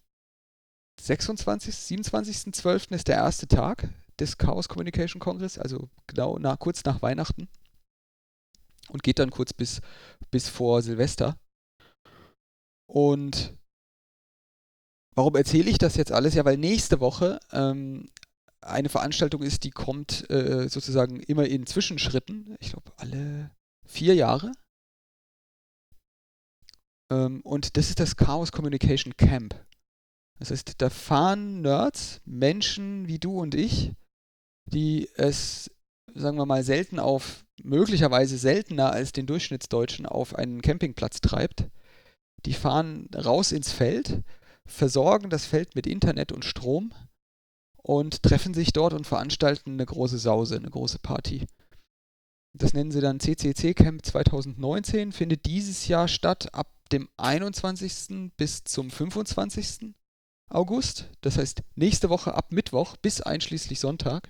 26., 1.01 1.75
27.12. 1.75 2.95
ist 2.95 3.07
der 3.07 3.17
erste 3.17 3.47
Tag 3.47 3.89
des 4.19 4.39
Chaos 4.39 4.69
Communication 4.69 5.21
Congress, 5.21 5.59
also 5.59 5.89
genau 6.09 6.39
nach, 6.39 6.59
kurz 6.59 6.85
nach 6.85 7.03
Weihnachten 7.03 7.49
und 8.89 9.03
geht 9.03 9.19
dann 9.19 9.31
kurz 9.31 9.53
bis, 9.53 9.81
bis 10.31 10.49
vor 10.49 10.83
Silvester. 10.83 11.39
Und 12.89 13.57
warum 15.15 15.35
erzähle 15.37 15.71
ich 15.71 15.79
das 15.79 15.97
jetzt 15.97 16.13
alles? 16.13 16.35
Ja, 16.35 16.45
weil 16.45 16.57
nächste 16.57 17.01
Woche 17.01 17.41
ähm, 17.53 18.11
eine 18.61 18.89
Veranstaltung 18.89 19.43
ist, 19.43 19.65
die 19.65 19.71
kommt 19.71 20.29
äh, 20.31 20.69
sozusagen 20.69 21.21
immer 21.21 21.47
in 21.47 21.67
Zwischenschritten. 21.67 22.57
Ich 22.61 22.71
glaube, 22.71 22.93
alle 22.97 23.51
vier 23.87 24.15
Jahre 24.15 24.53
ähm, 27.11 27.41
und 27.43 27.77
das 27.77 27.89
ist 27.89 28.01
das 28.01 28.17
Chaos 28.17 28.53
Communication 28.53 29.17
Camp. 29.17 29.55
Das 30.39 30.51
heißt, 30.51 30.81
da 30.83 30.91
fahren 30.91 31.63
Nerds, 31.63 32.21
Menschen 32.25 33.09
wie 33.09 33.19
du 33.19 33.41
und 33.41 33.55
ich, 33.55 33.93
die 34.71 35.09
es, 35.15 35.71
sagen 36.15 36.37
wir 36.37 36.47
mal, 36.47 36.63
selten 36.63 36.99
auf, 36.99 37.46
möglicherweise 37.63 38.39
seltener 38.39 38.93
als 38.93 39.13
den 39.13 39.27
Durchschnittsdeutschen 39.27 40.07
auf 40.07 40.35
einen 40.35 40.63
Campingplatz 40.63 41.21
treibt. 41.21 41.65
Die 42.45 42.53
fahren 42.53 43.09
raus 43.15 43.53
ins 43.53 43.73
Feld, 43.73 44.23
versorgen 44.67 45.31
das 45.31 45.47
Feld 45.47 45.75
mit 45.75 45.87
Internet 45.87 46.33
und 46.33 46.45
Strom 46.45 46.93
und 47.77 48.23
treffen 48.23 48.55
sich 48.55 48.73
dort 48.73 48.93
und 48.93 49.07
veranstalten 49.07 49.73
eine 49.73 49.87
große 49.87 50.19
Sause, 50.19 50.57
eine 50.57 50.71
große 50.71 50.99
Party. 50.99 51.47
Das 52.53 52.73
nennen 52.73 52.91
sie 52.91 53.01
dann 53.01 53.21
CCC 53.21 53.75
Camp 53.75 54.05
2019, 54.05 55.13
findet 55.13 55.45
dieses 55.47 55.89
Jahr 55.89 56.09
statt 56.09 56.55
ab 56.55 56.73
dem 56.91 57.09
21. 57.17 58.33
bis 58.37 58.65
zum 58.65 58.91
25. 58.91 59.95
August. 60.49 61.11
Das 61.21 61.37
heißt, 61.37 61.63
nächste 61.75 62.09
Woche 62.09 62.35
ab 62.35 62.53
Mittwoch 62.53 62.97
bis 62.97 63.21
einschließlich 63.21 63.81
Sonntag. 63.81 64.29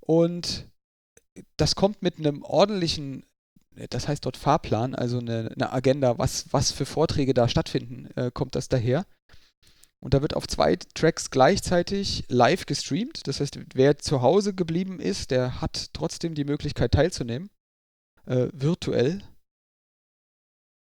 Und 0.00 0.68
das 1.56 1.74
kommt 1.74 2.02
mit 2.02 2.18
einem 2.18 2.42
ordentlichen, 2.42 3.24
das 3.90 4.08
heißt 4.08 4.24
dort 4.24 4.36
Fahrplan, 4.36 4.94
also 4.94 5.18
eine, 5.18 5.50
eine 5.54 5.72
Agenda, 5.72 6.18
was, 6.18 6.46
was 6.52 6.72
für 6.72 6.86
Vorträge 6.86 7.34
da 7.34 7.48
stattfinden, 7.48 8.08
äh, 8.16 8.30
kommt 8.32 8.54
das 8.54 8.68
daher. 8.68 9.04
Und 10.00 10.12
da 10.12 10.20
wird 10.20 10.36
auf 10.36 10.46
zwei 10.46 10.76
Tracks 10.76 11.30
gleichzeitig 11.30 12.24
live 12.28 12.66
gestreamt. 12.66 13.26
Das 13.26 13.40
heißt, 13.40 13.58
wer 13.72 13.96
zu 13.96 14.20
Hause 14.20 14.52
geblieben 14.54 15.00
ist, 15.00 15.30
der 15.30 15.62
hat 15.62 15.94
trotzdem 15.94 16.34
die 16.34 16.44
Möglichkeit 16.44 16.92
teilzunehmen, 16.92 17.48
äh, 18.26 18.48
virtuell 18.52 19.22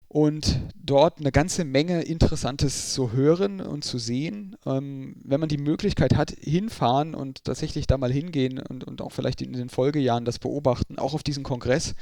und 0.10 0.62
dort 0.76 1.20
eine 1.20 1.32
ganze 1.32 1.66
Menge 1.66 2.02
Interessantes 2.02 2.94
zu 2.94 3.12
hören 3.12 3.60
und 3.60 3.84
zu 3.84 3.98
sehen. 3.98 4.56
Ähm, 4.66 5.18
wenn 5.24 5.40
man 5.40 5.50
die 5.50 5.58
Möglichkeit 5.58 6.16
hat, 6.16 6.32
hinfahren 6.40 7.14
und 7.14 7.44
tatsächlich 7.44 7.88
da 7.88 7.98
mal 7.98 8.12
hingehen 8.12 8.60
und, 8.60 8.84
und 8.86 9.02
auch 9.02 9.12
vielleicht 9.12 9.42
in 9.42 9.54
den 9.54 9.70
Folgejahren 9.70 10.26
das 10.26 10.40
beobachten, 10.40 10.98
auch 10.98 11.14
auf 11.14 11.24
diesen 11.24 11.44
Kongress, 11.44 11.96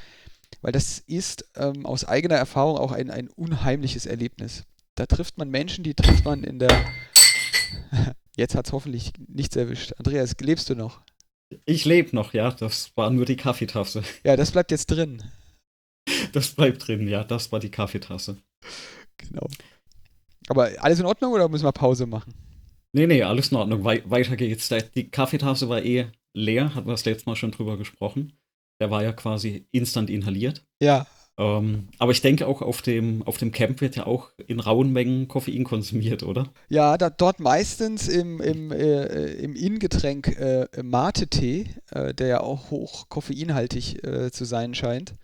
weil 0.62 0.72
das 0.72 1.00
ist 1.00 1.46
ähm, 1.56 1.86
aus 1.86 2.06
eigener 2.06 2.36
Erfahrung 2.36 2.78
auch 2.78 2.92
ein, 2.92 3.10
ein 3.10 3.30
unheimliches 3.30 4.06
Erlebnis. 4.06 4.64
Da 4.94 5.08
trifft 5.08 5.38
man 5.38 5.50
Menschen, 5.50 5.84
die 5.84 5.96
trifft 5.96 6.26
man 6.26 6.44
in 6.44 6.60
der... 6.60 6.70
Jetzt 8.38 8.54
hat 8.54 8.68
es 8.68 8.74
hoffentlich 8.74 9.14
nichts 9.28 9.56
erwischt. 9.56 9.94
Andreas, 9.98 10.36
lebst 10.42 10.70
du 10.70 10.76
noch? 10.76 11.02
Ich 11.66 11.86
lebe 11.86 12.14
noch, 12.14 12.34
ja. 12.34 12.52
Das 12.52 12.92
war 12.96 13.10
nur 13.10 13.26
die 13.26 13.38
Kaffeetasse. 13.38 14.04
Ja, 14.26 14.36
das 14.36 14.52
bleibt 14.52 14.72
jetzt 14.72 14.88
drin. 14.88 15.24
Das 16.34 16.50
bleibt 16.50 16.88
drin, 16.88 17.08
ja. 17.08 17.24
Das 17.24 17.52
war 17.52 17.60
die 17.60 17.72
Kaffeetasse. 17.72 18.38
Genau. 19.18 19.48
Aber 20.48 20.70
alles 20.80 21.00
in 21.00 21.06
Ordnung 21.06 21.34
oder 21.34 21.50
müssen 21.50 21.66
wir 21.66 21.72
Pause 21.72 22.06
machen? 22.06 22.34
Nee, 22.94 23.08
nee, 23.08 23.24
alles 23.24 23.52
in 23.52 23.58
Ordnung. 23.58 23.84
We 23.84 24.04
weiter 24.06 24.36
geht's. 24.36 24.70
Die 24.96 25.10
Kaffeetasse 25.10 25.70
war 25.70 25.84
eh 25.84 26.08
leer, 26.34 26.76
hatten 26.76 26.88
wir 26.88 26.94
das 26.94 27.06
letzte 27.06 27.30
Mal 27.30 27.36
schon 27.36 27.52
drüber 27.52 27.78
gesprochen. 27.78 28.34
Der 28.80 28.92
war 28.92 29.04
ja 29.04 29.14
quasi 29.14 29.68
instant 29.72 30.10
inhaliert. 30.10 30.66
Ja. 30.82 31.08
Ähm, 31.38 31.90
aber 32.00 32.12
ich 32.12 32.22
denke 32.22 32.48
auch 32.48 32.62
auf 32.62 32.82
dem, 32.82 33.22
auf 33.24 33.38
dem 33.38 33.52
Camp 33.52 33.82
wird 33.82 33.98
ja 33.98 34.06
auch 34.06 34.30
in 34.48 34.62
rauen 34.62 34.94
Mengen 34.94 35.28
Koffein 35.28 35.66
konsumiert, 35.66 36.24
oder? 36.24 36.50
Ja, 36.70 36.98
da, 36.98 37.10
dort 37.10 37.42
meistens 37.42 38.08
im, 38.08 38.40
im, 38.40 38.72
äh, 38.72 39.34
im 39.34 39.56
Ingetränk 39.56 40.28
äh, 40.40 40.68
Mate-Tee, 40.82 41.66
äh, 41.92 42.14
der 42.14 42.28
ja 42.28 42.40
auch 42.42 42.72
hoch 42.72 43.10
koffeinhaltig 43.10 44.06
äh, 44.06 44.32
zu 44.32 44.46
sein 44.46 44.74
scheint. 44.74 45.16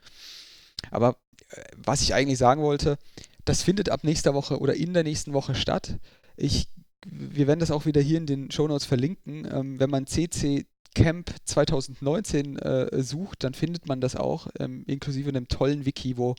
Aber 0.90 1.18
äh, 1.50 1.62
was 1.78 2.02
ich 2.02 2.14
eigentlich 2.14 2.40
sagen 2.40 2.62
wollte, 2.62 2.98
das 3.46 3.62
findet 3.64 3.90
ab 3.90 4.04
nächster 4.04 4.34
Woche 4.34 4.60
oder 4.60 4.76
in 4.76 4.94
der 4.94 5.04
nächsten 5.04 5.34
Woche 5.34 5.56
statt. 5.56 5.98
Ich, 6.38 6.68
wir 7.06 7.48
werden 7.48 7.60
das 7.60 7.72
auch 7.72 7.86
wieder 7.86 8.02
hier 8.02 8.18
in 8.18 8.26
den 8.26 8.52
Shownotes 8.52 8.86
verlinken. 8.86 9.48
Ähm, 9.52 9.80
wenn 9.80 9.90
man 9.90 10.08
CC 10.08 10.66
Camp 10.94 11.34
2019 11.46 12.58
äh, 12.58 13.02
sucht, 13.02 13.44
dann 13.44 13.54
findet 13.54 13.88
man 13.88 14.02
das 14.02 14.16
auch, 14.16 14.48
ähm, 14.60 14.84
inklusive 14.88 15.30
einem 15.30 15.48
tollen 15.48 15.86
Wiki, 15.86 16.18
wo 16.18 16.36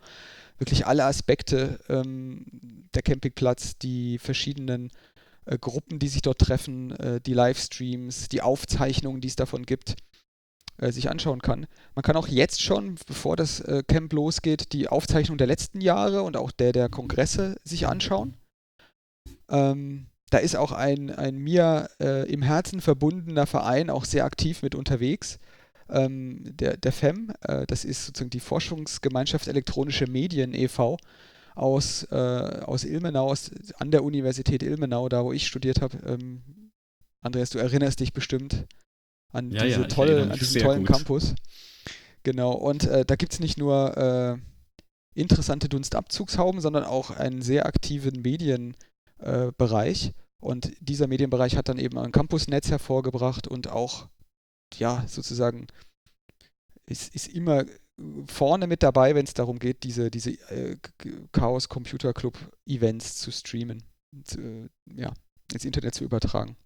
wirklich 0.58 0.86
alle 0.86 1.04
Aspekte 1.04 1.80
ähm, 1.88 2.44
der 2.94 3.02
Campingplatz, 3.02 3.78
die 3.78 4.18
verschiedenen 4.18 4.90
äh, 5.46 5.58
Gruppen, 5.58 5.98
die 5.98 6.08
sich 6.08 6.22
dort 6.22 6.38
treffen, 6.38 6.92
äh, 6.92 7.20
die 7.20 7.34
Livestreams, 7.34 8.28
die 8.28 8.42
Aufzeichnungen, 8.42 9.20
die 9.20 9.28
es 9.28 9.36
davon 9.36 9.64
gibt, 9.64 9.96
äh, 10.82 10.92
sich 10.92 11.08
anschauen 11.08 11.40
kann. 11.40 11.66
Man 11.94 12.02
kann 12.02 12.16
auch 12.16 12.26
jetzt 12.26 12.60
schon, 12.60 12.96
bevor 13.06 13.36
das 13.36 13.60
äh, 13.60 13.82
Camp 13.86 14.12
losgeht, 14.12 14.72
die 14.72 14.88
Aufzeichnung 14.88 15.38
der 15.38 15.46
letzten 15.46 15.80
Jahre 15.80 16.22
und 16.22 16.36
auch 16.36 16.50
der 16.50 16.72
der 16.72 16.88
Kongresse 16.88 17.56
sich 17.62 17.86
anschauen. 17.86 18.34
Ähm, 19.48 20.06
da 20.30 20.38
ist 20.38 20.56
auch 20.56 20.72
ein, 20.72 21.10
ein 21.10 21.36
mir 21.36 21.88
äh, 22.00 22.28
im 22.28 22.42
Herzen 22.42 22.80
verbundener 22.80 23.46
Verein 23.46 23.90
auch 23.90 24.04
sehr 24.04 24.24
aktiv 24.24 24.62
mit 24.62 24.74
unterwegs. 24.74 25.38
Ähm, 25.88 26.42
der, 26.44 26.76
der 26.76 26.92
FEM, 26.92 27.32
äh, 27.42 27.64
das 27.66 27.84
ist 27.84 28.06
sozusagen 28.06 28.30
die 28.30 28.40
Forschungsgemeinschaft 28.40 29.46
Elektronische 29.46 30.06
Medien 30.06 30.52
e.V. 30.52 30.96
aus, 31.54 32.04
äh, 32.10 32.16
aus 32.16 32.84
Ilmenau, 32.84 33.30
aus, 33.30 33.50
an 33.78 33.90
der 33.90 34.02
Universität 34.02 34.62
Ilmenau, 34.62 35.08
da 35.08 35.22
wo 35.24 35.32
ich 35.32 35.46
studiert 35.46 35.80
habe. 35.80 35.98
Ähm, 36.06 36.42
Andreas, 37.20 37.50
du 37.50 37.58
erinnerst 37.58 38.00
dich 38.00 38.12
bestimmt 38.12 38.66
an, 39.32 39.50
ja, 39.50 39.64
diese 39.64 39.82
ja, 39.82 39.86
tolle, 39.86 40.22
an 40.22 40.38
diesen 40.38 40.62
tollen 40.62 40.84
gut. 40.84 40.96
Campus. 40.96 41.34
Genau, 42.22 42.52
und 42.52 42.84
äh, 42.84 43.04
da 43.04 43.16
gibt 43.16 43.32
es 43.32 43.40
nicht 43.40 43.58
nur 43.58 43.96
äh, 43.96 44.38
interessante 45.14 45.68
Dunstabzugshauben, 45.68 46.60
sondern 46.60 46.84
auch 46.84 47.10
einen 47.10 47.42
sehr 47.42 47.66
aktiven 47.66 48.22
Medienbereich. 48.22 50.06
Äh, 50.08 50.12
und 50.40 50.72
dieser 50.80 51.06
Medienbereich 51.06 51.56
hat 51.56 51.68
dann 51.68 51.78
eben 51.78 51.98
ein 51.98 52.12
Campusnetz 52.12 52.70
hervorgebracht 52.70 53.46
und 53.48 53.68
auch, 53.68 54.08
ja, 54.74 55.04
sozusagen, 55.06 55.66
ist, 56.86 57.14
ist 57.14 57.28
immer 57.28 57.64
vorne 58.26 58.66
mit 58.66 58.82
dabei, 58.82 59.14
wenn 59.14 59.24
es 59.24 59.34
darum 59.34 59.58
geht, 59.58 59.84
diese, 59.84 60.10
diese 60.10 60.32
äh, 60.50 60.76
Chaos 61.30 61.68
Computer 61.68 62.12
Club 62.12 62.38
Events 62.66 63.16
zu 63.16 63.30
streamen. 63.30 63.82
zu, 64.24 64.68
ja, 64.94 65.12
ins 65.52 65.64
Internet 65.64 65.94
zu 65.94 66.04
übertragen. 66.04 66.56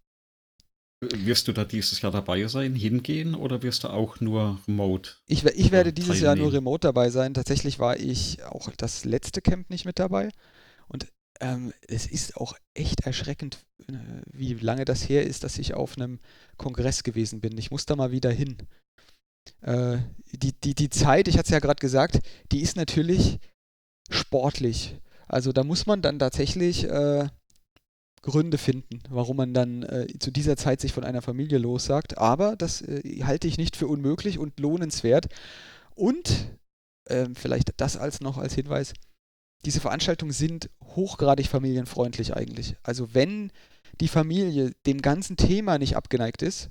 Wirst 1.01 1.47
du 1.47 1.53
da 1.53 1.65
dieses 1.65 2.01
Jahr 2.01 2.11
dabei 2.11 2.47
sein, 2.47 2.75
hingehen 2.75 3.35
oder 3.35 3.63
wirst 3.63 3.85
du 3.85 3.89
auch 3.89 4.21
nur 4.21 4.61
remote? 4.67 5.13
Ich, 5.27 5.45
ich 5.45 5.71
werde 5.71 5.93
dieses 5.93 6.21
Jahr 6.21 6.37
nur 6.37 6.53
remote 6.53 6.87
dabei 6.89 7.11
sein. 7.11 7.35
Tatsächlich 7.35 7.79
war 7.79 7.99
ich 7.99 8.43
auch 8.45 8.71
das 8.79 9.05
letzte 9.05 9.43
Camp 9.43 9.69
nicht 9.69 9.85
mit 9.85 9.99
dabei. 9.99 10.31
Und 10.89 11.07
ähm, 11.41 11.75
es 11.87 12.07
ist 12.07 12.39
auch 12.39 12.57
echt 12.73 13.03
erschreckend, 13.03 13.67
äh, 13.89 13.93
wie 14.33 14.55
lange 14.55 14.87
das 14.87 15.07
her 15.07 15.27
ist, 15.27 15.45
dass 15.45 15.59
ich 15.59 15.75
auf 15.75 15.99
einem 15.99 16.19
Kongress 16.57 17.03
gewesen 17.03 17.41
bin. 17.41 17.59
Ich 17.59 17.71
muss 17.71 17.85
da 17.85 17.95
mal 17.95 18.11
wieder 18.11 18.31
hin. 18.31 18.57
Äh, 19.61 19.99
die, 20.33 20.53
die, 20.53 20.75
die 20.75 20.91
Zeit, 20.91 21.29
ich 21.29 21.37
hatte 21.37 21.47
es 21.47 21.53
ja 21.53 21.59
gerade 21.59 21.81
gesagt, 21.81 22.21
die 22.53 22.63
ist 22.63 22.77
natürlich 22.77 23.39
sportlich. 24.09 24.97
Also 25.29 25.53
da 25.53 25.63
muss 25.63 25.87
man 25.87 26.01
dann 26.01 26.19
tatsächlich 26.19 26.85
äh, 26.85 27.29
Gründe 28.27 28.59
finden, 28.59 29.01
warum 29.09 29.37
man 29.37 29.55
dann 29.55 29.85
äh, 29.85 30.07
zu 30.19 30.33
dieser 30.33 30.57
Zeit 30.57 30.81
sich 30.81 30.93
von 30.93 31.05
einer 31.05 31.23
Familie 31.23 31.59
lossagt. 31.59 32.19
Aber 32.19 32.57
das 32.57 32.83
äh, 32.83 33.23
halte 33.23 33.47
ich 33.47 33.57
nicht 33.57 33.77
für 33.77 33.87
unmöglich 33.87 34.39
und 34.39 34.59
lohnenswert. 34.59 35.29
Und 35.95 36.51
äh, 37.05 37.27
vielleicht 37.35 37.81
das 37.81 37.97
als 37.97 38.21
noch 38.21 38.37
als 38.37 38.55
Hinweis, 38.55 38.95
diese 39.65 39.81
Veranstaltungen 39.81 40.33
sind 40.33 40.71
hochgradig 40.83 41.47
familienfreundlich 41.47 42.37
eigentlich. 42.37 42.77
Also 42.83 43.15
wenn 43.15 43.53
die 44.01 44.09
Familie 44.09 44.73
dem 44.87 45.01
ganzen 45.01 45.37
Thema 45.37 45.79
nicht 45.79 45.97
abgeneigt 45.97 46.43
ist, 46.43 46.71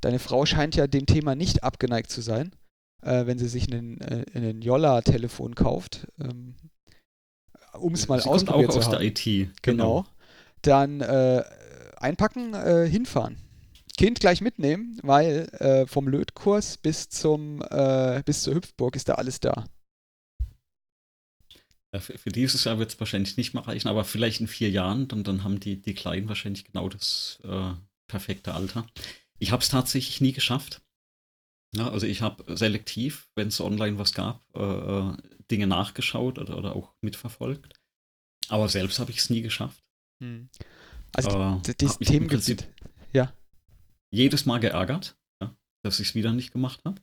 deine 0.00 0.18
Frau 0.18 0.46
scheint 0.46 0.74
ja 0.74 0.86
dem 0.86 1.04
Thema 1.04 1.34
nicht 1.34 1.62
abgeneigt 1.62 2.10
zu 2.10 2.22
sein, 2.22 2.52
äh, 3.02 3.26
wenn 3.26 3.38
sie 3.38 3.48
sich 3.48 3.70
einen, 3.70 4.00
äh, 4.00 4.24
einen 4.32 4.62
Yolla-Telefon 4.62 5.54
kauft, 5.54 6.08
ähm, 6.18 6.54
um 7.74 7.92
es 7.92 8.08
mal 8.08 8.22
sie 8.22 8.28
ausprobiert 8.28 8.70
auch 8.70 8.74
zu 8.74 8.78
aus 8.80 8.90
der 8.90 9.02
IT. 9.02 9.24
Genau. 9.24 9.50
genau 9.62 10.06
dann 10.66 11.00
äh, 11.00 11.42
einpacken, 11.96 12.54
äh, 12.54 12.88
hinfahren. 12.88 13.36
Kind 13.96 14.18
gleich 14.18 14.40
mitnehmen, 14.40 14.98
weil 15.02 15.48
äh, 15.60 15.86
vom 15.86 16.08
Lötkurs 16.08 16.78
bis 16.78 17.08
zum 17.08 17.62
äh, 17.62 18.22
bis 18.24 18.42
zur 18.42 18.54
Hüpfburg 18.54 18.96
ist 18.96 19.08
da 19.08 19.14
alles 19.14 19.38
da. 19.38 19.66
Ja, 21.94 22.00
für, 22.00 22.18
für, 22.18 22.30
dieses 22.30 22.64
Jahr 22.64 22.80
wird 22.80 22.92
es 22.92 22.98
wahrscheinlich 22.98 23.36
nicht 23.36 23.54
mehr 23.54 23.64
reichen, 23.64 23.86
aber 23.86 24.04
vielleicht 24.04 24.40
in 24.40 24.48
vier 24.48 24.68
Jahren, 24.68 25.06
dann, 25.06 25.22
dann 25.22 25.44
haben 25.44 25.60
die, 25.60 25.80
die 25.80 25.94
Kleinen 25.94 26.28
wahrscheinlich 26.28 26.64
genau 26.64 26.88
das 26.88 27.38
äh, 27.44 27.72
perfekte 28.08 28.52
Alter. 28.52 28.84
Ich 29.38 29.52
habe 29.52 29.62
es 29.62 29.68
tatsächlich 29.68 30.20
nie 30.20 30.32
geschafft. 30.32 30.82
Ja, 31.76 31.90
also 31.90 32.06
ich 32.06 32.20
habe 32.20 32.56
selektiv, 32.56 33.28
wenn 33.36 33.48
es 33.48 33.60
online 33.60 33.96
was 33.98 34.12
gab, 34.12 34.44
äh, 34.56 35.16
Dinge 35.50 35.68
nachgeschaut 35.68 36.40
oder, 36.40 36.58
oder 36.58 36.74
auch 36.74 36.94
mitverfolgt. 37.00 37.74
Aber 38.48 38.68
selbst 38.68 38.98
habe 38.98 39.12
ich 39.12 39.18
es 39.18 39.30
nie 39.30 39.42
geschafft. 39.42 39.83
Hm. 40.24 40.48
Also 41.14 41.60
äh, 41.68 41.74
dieses 41.74 41.98
Themengebiet, 41.98 42.66
ja. 43.12 43.32
Jedes 44.10 44.46
Mal 44.46 44.58
geärgert, 44.58 45.16
ja, 45.40 45.54
dass 45.82 46.00
ich 46.00 46.08
es 46.08 46.14
wieder 46.14 46.32
nicht 46.32 46.52
gemacht 46.52 46.80
habe. 46.84 47.00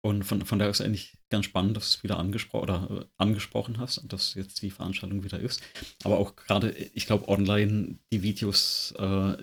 Und 0.00 0.22
von, 0.24 0.44
von 0.46 0.58
daher 0.58 0.70
ist 0.70 0.80
es 0.80 0.86
eigentlich 0.86 1.18
ganz 1.28 1.44
spannend, 1.44 1.76
dass 1.76 1.92
du 1.92 1.98
es 1.98 2.02
wieder 2.02 2.18
angespro 2.18 2.62
oder, 2.62 2.88
äh, 2.90 3.04
angesprochen 3.18 3.78
hast 3.78 3.98
und 3.98 4.12
dass 4.12 4.34
jetzt 4.34 4.62
die 4.62 4.70
Veranstaltung 4.70 5.22
wieder 5.22 5.38
ist. 5.38 5.60
Aber 6.02 6.18
auch 6.18 6.34
gerade, 6.34 6.70
ich 6.70 7.06
glaube, 7.06 7.28
online 7.28 7.98
die 8.10 8.22
Videos, 8.22 8.94
äh, 8.96 9.36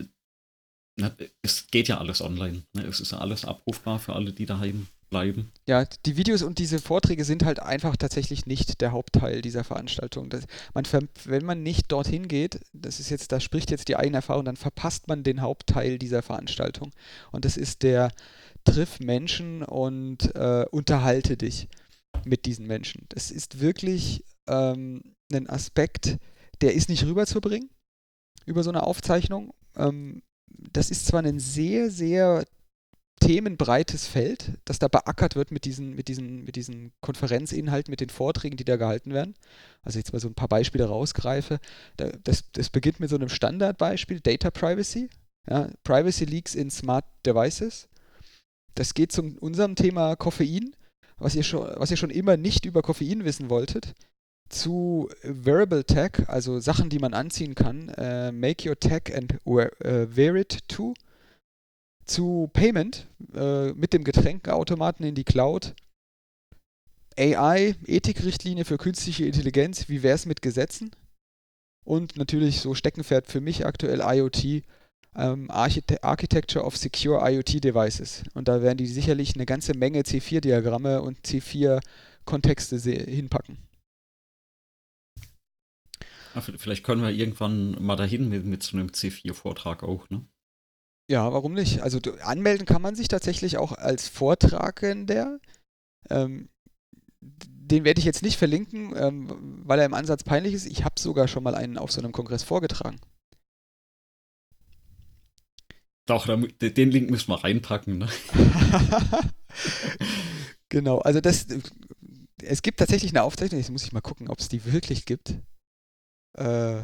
na, 0.98 1.16
es 1.42 1.68
geht 1.68 1.88
ja 1.88 2.00
alles 2.00 2.22
online. 2.22 2.64
Ne? 2.74 2.84
Es 2.86 3.00
ist 3.00 3.12
ja 3.12 3.20
alles 3.20 3.46
abrufbar 3.46 4.00
für 4.00 4.14
alle, 4.14 4.34
die 4.34 4.46
daheim 4.46 4.88
bleiben. 5.16 5.52
Ja, 5.66 5.86
die 6.06 6.18
Videos 6.18 6.42
und 6.42 6.60
diese 6.60 6.80
Vorträge 6.80 7.24
sind 7.24 7.46
halt 7.46 7.62
einfach 7.62 7.96
tatsächlich 7.96 8.46
nicht 8.46 8.82
der 8.82 8.92
Hauptteil 8.92 9.42
dieser 9.42 9.64
Veranstaltung. 9.64 10.30
Das, 10.30 10.44
man, 10.74 10.86
wenn 11.24 11.46
man 11.46 11.64
nicht 11.64 11.90
dorthin 11.94 12.28
geht, 12.28 12.60
das 12.74 13.00
ist 13.00 13.10
jetzt, 13.10 13.32
da 13.32 13.40
spricht 13.40 13.72
jetzt 13.72 13.88
die 13.88 13.96
eigene 13.96 14.18
Erfahrung, 14.18 14.44
dann 14.44 14.58
verpasst 14.58 15.08
man 15.08 15.24
den 15.24 15.42
Hauptteil 15.42 15.98
dieser 15.98 16.22
Veranstaltung. 16.22 16.92
Und 17.32 17.46
das 17.46 17.56
ist 17.56 17.84
der 17.84 18.12
Triff 18.66 19.00
Menschen 19.00 19.64
und 19.64 20.36
äh, 20.36 20.66
unterhalte 20.70 21.38
dich 21.38 21.70
mit 22.26 22.46
diesen 22.46 22.68
Menschen. 22.68 23.06
Das 23.10 23.32
ist 23.32 23.62
wirklich 23.62 24.26
ähm, 24.48 25.02
ein 25.32 25.50
Aspekt, 25.50 26.18
der 26.60 26.74
ist 26.74 26.90
nicht 26.90 27.06
rüberzubringen 27.06 27.70
über 28.46 28.64
so 28.64 28.70
eine 28.70 28.84
Aufzeichnung. 28.84 29.54
Ähm, 29.78 30.24
das 30.74 30.90
ist 30.90 31.06
zwar 31.06 31.24
ein 31.24 31.40
sehr, 31.40 31.90
sehr 31.90 32.44
themenbreites 33.20 34.08
Feld, 34.08 34.52
das 34.66 34.80
da 34.80 34.88
beackert 34.88 35.36
wird 35.36 35.52
mit 35.52 35.66
diesen, 35.66 35.96
mit 35.96 36.08
diesen, 36.08 36.44
mit 36.44 36.56
diesen 36.56 36.92
Konferenzinhalten, 37.02 37.92
mit 37.92 38.02
den 38.02 38.10
Vorträgen, 38.10 38.58
die 38.58 38.66
da 38.66 38.76
gehalten 38.76 39.14
werden. 39.14 39.36
Also 39.84 40.00
jetzt 40.00 40.14
mal 40.14 40.20
so 40.20 40.28
ein 40.28 40.36
paar 40.36 40.48
Beispiele 40.48 40.86
rausgreife. 40.86 41.60
Das, 42.24 42.52
das 42.52 42.70
beginnt 42.70 43.00
mit 43.00 43.10
so 43.10 43.16
einem 43.16 43.30
Standardbeispiel, 43.30 44.20
Data 44.20 44.52
Privacy. 44.52 45.10
Ja, 45.50 45.70
Privacy 45.84 46.26
Leaks 46.26 46.56
in 46.56 46.72
Smart 46.72 47.06
Devices. 47.26 47.88
Das 48.74 48.94
geht 48.94 49.12
zu 49.12 49.22
unserem 49.40 49.76
Thema 49.76 50.16
Koffein, 50.16 50.76
was 51.18 51.36
ihr, 51.36 51.44
schon, 51.44 51.68
was 51.78 51.92
ihr 51.92 51.98
schon 51.98 52.10
immer 52.10 52.36
nicht 52.36 52.66
über 52.66 52.82
Koffein 52.82 53.24
wissen 53.24 53.50
wolltet, 53.50 53.94
zu 54.50 55.10
Wearable 55.24 55.86
Tech, 55.86 56.28
also 56.28 56.60
Sachen, 56.60 56.90
die 56.90 57.00
man 57.00 57.14
anziehen 57.14 57.56
kann. 57.56 57.90
Uh, 57.98 58.32
make 58.32 58.68
your 58.68 58.78
tech 58.78 59.16
and 59.16 59.36
wear, 59.46 59.72
uh, 59.86 60.08
wear 60.16 60.36
it 60.36 60.68
too 60.68 60.94
zu 62.06 62.50
Payment 62.54 63.08
äh, 63.34 63.74
mit 63.74 63.94
dem 63.94 64.04
Getränkeautomaten 64.04 65.06
in 65.06 65.16
die 65.16 65.24
Cloud. 65.24 65.74
AI, 67.18 67.76
Ethikrichtlinie 67.86 68.66
für 68.66 68.78
künstliche 68.78 69.26
Intelligenz, 69.26 69.88
wie 69.88 70.04
wäre 70.04 70.16
es 70.16 70.26
mit 70.26 70.42
Gesetzen? 70.42 70.92
Und 71.86 72.18
natürlich 72.18 72.60
so 72.60 72.76
Steckenpferd 72.76 73.28
für 73.28 73.42
mich 73.42 73.66
aktuell 73.66 74.02
IoT, 74.02 74.64
ähm, 75.16 75.50
Archite 75.50 76.04
Architecture 76.04 76.66
of 76.66 76.76
Secure 76.76 77.20
IoT 77.32 77.64
Devices. 77.64 78.24
Und 78.34 78.48
da 78.48 78.62
werden 78.62 78.78
die 78.78 78.88
sicherlich 78.88 79.36
eine 79.36 79.46
ganze 79.46 79.78
Menge 79.78 80.02
C4-Diagramme 80.02 81.02
und 81.02 81.20
C4-Kontexte 81.26 82.78
hinpacken. 82.78 83.58
vielleicht 86.58 86.84
können 86.84 87.02
wir 87.02 87.12
irgendwann 87.12 87.82
mal 87.82 87.96
dahin 87.96 88.28
mit, 88.28 88.44
mit 88.46 88.62
so 88.62 88.76
einem 88.76 88.88
C4-Vortrag 88.88 89.84
auch, 89.84 90.10
ne? 90.10 90.26
Ja, 91.08 91.32
warum 91.32 91.54
nicht? 91.54 91.82
Also 91.82 92.00
du, 92.00 92.14
anmelden 92.24 92.66
kann 92.66 92.82
man 92.82 92.96
sich 92.96 93.08
tatsächlich 93.08 93.58
auch 93.58 93.74
als 93.74 94.08
Vortragender. 94.08 95.40
Ähm, 96.10 96.50
den 97.22 97.84
werde 97.84 98.00
ich 98.00 98.06
jetzt 98.06 98.24
nicht 98.24 98.38
verlinken, 98.38 98.94
ähm, 98.96 99.64
weil 99.66 99.80
er 99.80 99.86
im 99.86 99.94
Ansatz 99.94 100.24
peinlich 100.24 100.54
ist. 100.54 100.66
Ich 100.66 100.84
habe 100.84 101.00
sogar 101.00 101.28
schon 101.28 101.44
mal 101.44 101.56
einen 101.56 101.78
auf 101.78 101.92
so 101.92 102.02
einem 102.02 102.12
Kongress 102.12 102.44
vorgetragen. 102.44 103.00
Doch, 106.08 106.28
den 106.28 106.92
Link 106.92 107.10
müssen 107.10 107.30
wir 107.30 107.44
reinpacken. 107.44 107.98
Ne? 107.98 108.08
genau, 110.70 111.00
also 111.00 111.20
das, 111.20 111.48
es 112.44 112.62
gibt 112.62 112.78
tatsächlich 112.78 113.12
eine 113.12 113.24
Aufzeichnung, 113.24 113.60
jetzt 113.60 113.72
muss 113.72 113.84
ich 113.84 113.92
mal 113.92 114.02
gucken, 114.02 114.30
ob 114.30 114.38
es 114.40 114.48
die 114.48 114.72
wirklich 114.72 115.06
gibt. 115.06 115.36
Äh, 116.34 116.84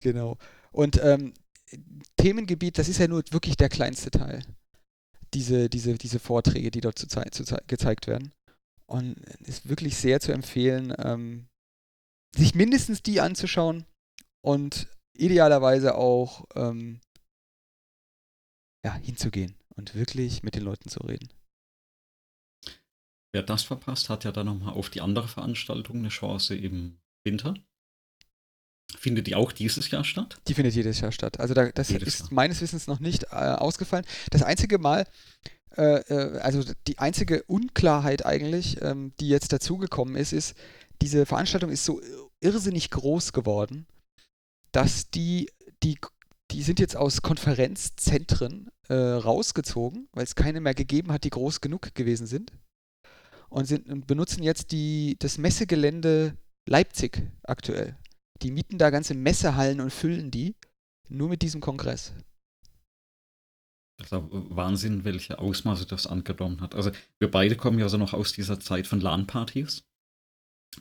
genau. 0.00 0.38
Und 0.72 0.98
ähm, 1.02 1.34
Themengebiet, 2.16 2.78
das 2.78 2.88
ist 2.88 2.98
ja 2.98 3.08
nur 3.08 3.22
wirklich 3.30 3.56
der 3.56 3.68
kleinste 3.68 4.10
Teil. 4.10 4.44
Diese, 5.32 5.68
diese, 5.68 5.94
diese 5.94 6.18
Vorträge, 6.18 6.70
die 6.70 6.80
dort 6.80 6.98
zu, 6.98 7.08
zu 7.08 7.56
gezeigt 7.66 8.06
werden. 8.06 8.32
Und 8.86 9.16
ist 9.40 9.68
wirklich 9.68 9.96
sehr 9.96 10.20
zu 10.20 10.32
empfehlen, 10.32 10.94
ähm, 10.98 11.46
sich 12.36 12.54
mindestens 12.54 13.02
die 13.02 13.20
anzuschauen 13.20 13.86
und 14.44 14.88
idealerweise 15.16 15.94
auch 15.94 16.44
ähm, 16.54 17.00
ja, 18.84 18.94
hinzugehen 18.94 19.54
und 19.76 19.94
wirklich 19.94 20.42
mit 20.42 20.54
den 20.54 20.64
Leuten 20.64 20.88
zu 20.88 21.00
reden. 21.00 21.30
Wer 23.32 23.42
das 23.42 23.64
verpasst, 23.64 24.10
hat 24.10 24.24
ja 24.24 24.32
dann 24.32 24.46
nochmal 24.46 24.74
auf 24.74 24.90
die 24.90 25.00
andere 25.00 25.26
Veranstaltung 25.26 25.98
eine 25.98 26.08
Chance 26.08 26.54
im 26.54 27.00
Winter. 27.24 27.54
Findet 28.96 29.26
die 29.26 29.34
auch 29.34 29.52
dieses 29.52 29.90
Jahr 29.90 30.04
statt? 30.04 30.38
Die 30.48 30.54
findet 30.54 30.74
jedes 30.74 31.00
Jahr 31.00 31.12
statt. 31.12 31.40
Also 31.40 31.54
da, 31.54 31.70
das 31.70 31.88
jedes 31.88 32.08
ist 32.08 32.20
Jahr. 32.20 32.28
meines 32.32 32.60
Wissens 32.60 32.86
noch 32.86 33.00
nicht 33.00 33.24
äh, 33.24 33.34
ausgefallen. 33.36 34.04
Das 34.30 34.42
einzige 34.42 34.78
Mal, 34.78 35.06
äh, 35.76 36.00
äh, 36.00 36.38
also 36.38 36.62
die 36.86 36.98
einzige 36.98 37.42
Unklarheit 37.44 38.24
eigentlich, 38.24 38.80
ähm, 38.82 39.12
die 39.20 39.28
jetzt 39.28 39.52
dazugekommen 39.52 40.16
ist, 40.16 40.32
ist, 40.32 40.54
diese 41.02 41.26
Veranstaltung 41.26 41.70
ist 41.70 41.84
so 41.84 42.00
irrsinnig 42.40 42.90
groß 42.90 43.32
geworden, 43.32 43.86
dass 44.72 45.10
die, 45.10 45.50
die, 45.82 45.98
die 46.50 46.62
sind 46.62 46.78
jetzt 46.78 46.96
aus 46.96 47.22
Konferenzzentren 47.22 48.70
äh, 48.88 48.94
rausgezogen, 48.94 50.08
weil 50.12 50.24
es 50.24 50.34
keine 50.34 50.60
mehr 50.60 50.74
gegeben 50.74 51.12
hat, 51.12 51.24
die 51.24 51.30
groß 51.30 51.60
genug 51.60 51.94
gewesen 51.94 52.26
sind. 52.26 52.52
Und, 53.48 53.66
sind, 53.66 53.88
und 53.88 54.06
benutzen 54.06 54.42
jetzt 54.42 54.72
die, 54.72 55.16
das 55.18 55.38
Messegelände 55.38 56.36
Leipzig 56.66 57.22
aktuell. 57.42 57.96
Die 58.42 58.50
mieten 58.50 58.78
da 58.78 58.90
ganze 58.90 59.14
Messehallen 59.14 59.80
und 59.80 59.92
füllen 59.92 60.30
die 60.30 60.54
nur 61.08 61.28
mit 61.28 61.42
diesem 61.42 61.60
Kongress. 61.60 62.12
Also 64.00 64.28
Wahnsinn, 64.30 65.04
welche 65.04 65.38
Ausmaße 65.38 65.86
das 65.86 66.06
angenommen 66.06 66.60
hat. 66.60 66.74
Also 66.74 66.90
wir 67.20 67.30
beide 67.30 67.56
kommen 67.56 67.78
ja 67.78 67.88
so 67.88 67.96
noch 67.96 68.12
aus 68.12 68.32
dieser 68.32 68.60
Zeit 68.60 68.86
von 68.86 69.00
LAN-Partys. 69.00 69.84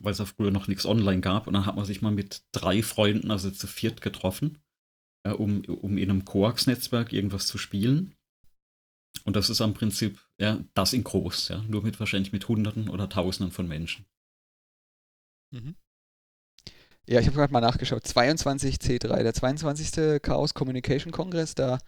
weil 0.01 0.11
es 0.13 0.19
ja 0.19 0.25
früher 0.25 0.51
noch 0.51 0.67
nichts 0.67 0.85
online 0.85 1.21
gab. 1.21 1.47
Und 1.47 1.53
dann 1.53 1.65
hat 1.65 1.75
man 1.75 1.85
sich 1.85 2.01
mal 2.01 2.11
mit 2.11 2.43
drei 2.51 2.81
Freunden, 2.83 3.31
also 3.31 3.51
zu 3.51 3.67
viert, 3.67 4.01
getroffen, 4.01 4.59
äh, 5.23 5.31
um, 5.31 5.63
um 5.65 5.97
in 5.97 6.09
einem 6.09 6.25
Koax-Netzwerk 6.25 7.13
irgendwas 7.13 7.47
zu 7.47 7.57
spielen. 7.57 8.15
Und 9.25 9.35
das 9.35 9.49
ist 9.49 9.61
am 9.61 9.73
Prinzip 9.73 10.19
ja, 10.39 10.63
das 10.73 10.93
in 10.93 11.03
groß, 11.03 11.49
ja, 11.49 11.61
nur 11.63 11.83
mit 11.83 11.99
wahrscheinlich 11.99 12.31
mit 12.33 12.47
Hunderten 12.47 12.89
oder 12.89 13.09
Tausenden 13.09 13.51
von 13.51 13.67
Menschen. 13.67 14.05
Mhm. 15.51 15.75
Ja, 17.05 17.19
ich 17.19 17.27
habe 17.27 17.35
gerade 17.35 17.51
mal 17.51 17.59
nachgeschaut. 17.59 18.07
22 18.07 18.75
C3, 18.77 19.23
der 19.23 19.33
22. 19.33 20.21
Chaos 20.21 20.53
Communication 20.53 21.11
Congress, 21.11 21.53
da, 21.53 21.79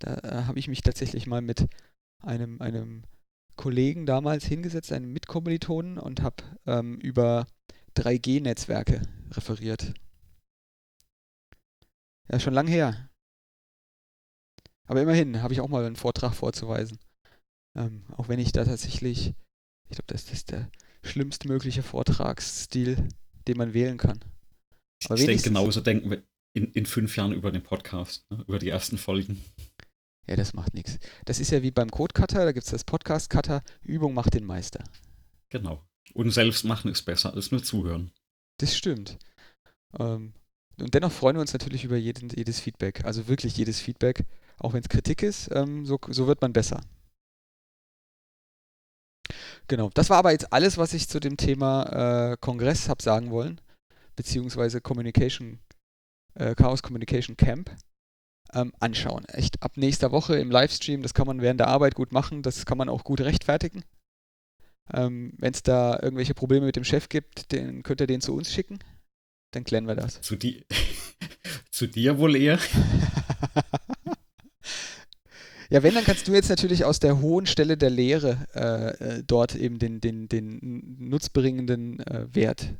da 0.00 0.14
äh, 0.16 0.44
habe 0.44 0.58
ich 0.58 0.66
mich 0.66 0.82
tatsächlich 0.82 1.26
mal 1.26 1.42
mit 1.42 1.68
einem, 2.22 2.60
einem 2.60 3.04
Kollegen 3.56 4.04
damals 4.04 4.44
hingesetzt, 4.44 4.92
einem 4.92 5.12
Mitkommilitonen, 5.12 5.98
und 5.98 6.22
habe 6.22 6.42
ähm, 6.66 6.96
über 6.98 7.46
3G-Netzwerke 7.96 9.02
referiert. 9.32 9.94
Ja, 12.30 12.40
schon 12.40 12.54
lang 12.54 12.66
her. 12.66 13.08
Aber 14.86 15.02
immerhin 15.02 15.42
habe 15.42 15.52
ich 15.52 15.60
auch 15.60 15.68
mal 15.68 15.84
einen 15.84 15.96
Vortrag 15.96 16.34
vorzuweisen. 16.34 16.98
Ähm, 17.76 18.04
auch 18.16 18.28
wenn 18.28 18.38
ich 18.40 18.52
da 18.52 18.64
tatsächlich, 18.64 19.34
ich 19.88 19.96
glaube, 19.96 20.12
das 20.12 20.32
ist 20.32 20.50
der 20.50 20.68
schlimmstmögliche 21.02 21.82
Vortragsstil, 21.82 23.08
den 23.46 23.56
man 23.56 23.72
wählen 23.72 23.98
kann. 23.98 24.20
Aber 25.04 25.14
ich 25.14 25.26
denke, 25.26 25.44
genauso 25.44 25.80
denken 25.80 26.10
wir 26.10 26.22
in, 26.54 26.72
in 26.72 26.86
fünf 26.86 27.16
Jahren 27.16 27.32
über 27.32 27.52
den 27.52 27.62
Podcast, 27.62 28.28
ne? 28.30 28.44
über 28.46 28.58
die 28.58 28.68
ersten 28.68 28.98
Folgen. 28.98 29.42
Ja, 30.26 30.36
das 30.36 30.52
macht 30.52 30.74
nichts. 30.74 30.98
Das 31.24 31.40
ist 31.40 31.50
ja 31.50 31.62
wie 31.62 31.70
beim 31.70 31.90
Code-Cutter, 31.90 32.44
da 32.44 32.52
gibt 32.52 32.64
es 32.64 32.70
das 32.70 32.84
Podcast-Cutter, 32.84 33.62
Übung 33.82 34.12
macht 34.14 34.34
den 34.34 34.44
Meister. 34.44 34.84
Genau. 35.50 35.82
Und 36.14 36.30
selbst 36.30 36.64
machen 36.64 36.90
ist 36.90 37.02
besser 37.02 37.32
als 37.34 37.50
nur 37.50 37.62
zuhören. 37.62 38.12
Das 38.58 38.76
stimmt. 38.76 39.18
Ähm, 39.98 40.34
und 40.80 40.94
dennoch 40.94 41.12
freuen 41.12 41.36
wir 41.36 41.40
uns 41.40 41.52
natürlich 41.52 41.84
über 41.84 41.96
jeden, 41.96 42.28
jedes 42.30 42.60
Feedback. 42.60 43.04
Also 43.04 43.28
wirklich 43.28 43.56
jedes 43.56 43.80
Feedback. 43.80 44.24
Auch 44.58 44.72
wenn 44.72 44.82
es 44.82 44.88
Kritik 44.88 45.22
ist, 45.22 45.48
ähm, 45.52 45.86
so, 45.86 45.98
so 46.08 46.26
wird 46.26 46.42
man 46.42 46.52
besser. 46.52 46.80
Genau. 49.66 49.90
Das 49.94 50.10
war 50.10 50.18
aber 50.18 50.32
jetzt 50.32 50.52
alles, 50.52 50.78
was 50.78 50.94
ich 50.94 51.08
zu 51.08 51.20
dem 51.20 51.36
Thema 51.36 52.32
äh, 52.32 52.36
Kongress 52.40 52.88
habe 52.88 53.02
sagen 53.02 53.30
wollen. 53.30 53.60
Beziehungsweise 54.18 54.80
Communication, 54.80 55.60
äh, 56.34 56.56
Chaos 56.56 56.82
Communication 56.82 57.36
Camp 57.36 57.70
ähm, 58.52 58.72
anschauen. 58.80 59.24
Echt 59.26 59.62
ab 59.62 59.76
nächster 59.76 60.10
Woche 60.10 60.36
im 60.40 60.50
Livestream, 60.50 61.02
das 61.02 61.14
kann 61.14 61.28
man 61.28 61.40
während 61.40 61.60
der 61.60 61.68
Arbeit 61.68 61.94
gut 61.94 62.10
machen, 62.10 62.42
das 62.42 62.66
kann 62.66 62.78
man 62.78 62.88
auch 62.88 63.04
gut 63.04 63.20
rechtfertigen. 63.20 63.84
Ähm, 64.92 65.34
Wenn 65.38 65.54
es 65.54 65.62
da 65.62 66.00
irgendwelche 66.02 66.34
Probleme 66.34 66.66
mit 66.66 66.74
dem 66.74 66.82
Chef 66.82 67.08
gibt, 67.08 67.52
den, 67.52 67.84
könnt 67.84 68.00
ihr 68.00 68.08
den 68.08 68.20
zu 68.20 68.34
uns 68.34 68.52
schicken. 68.52 68.80
Dann 69.52 69.62
klären 69.62 69.86
wir 69.86 69.94
das. 69.94 70.20
Zu, 70.20 70.34
di 70.34 70.66
zu 71.70 71.86
dir 71.86 72.18
wohl 72.18 72.34
eher. 72.34 72.58
ja, 75.70 75.84
wenn, 75.84 75.94
dann 75.94 76.02
kannst 76.02 76.26
du 76.26 76.32
jetzt 76.32 76.48
natürlich 76.48 76.84
aus 76.84 76.98
der 76.98 77.20
hohen 77.20 77.46
Stelle 77.46 77.76
der 77.76 77.90
Lehre 77.90 78.48
äh, 78.52 79.18
äh 79.18 79.22
dort 79.24 79.54
eben 79.54 79.78
den, 79.78 80.00
den, 80.00 80.28
den 80.28 80.96
nutzbringenden 80.98 82.00
äh, 82.00 82.26
Wert 82.34 82.74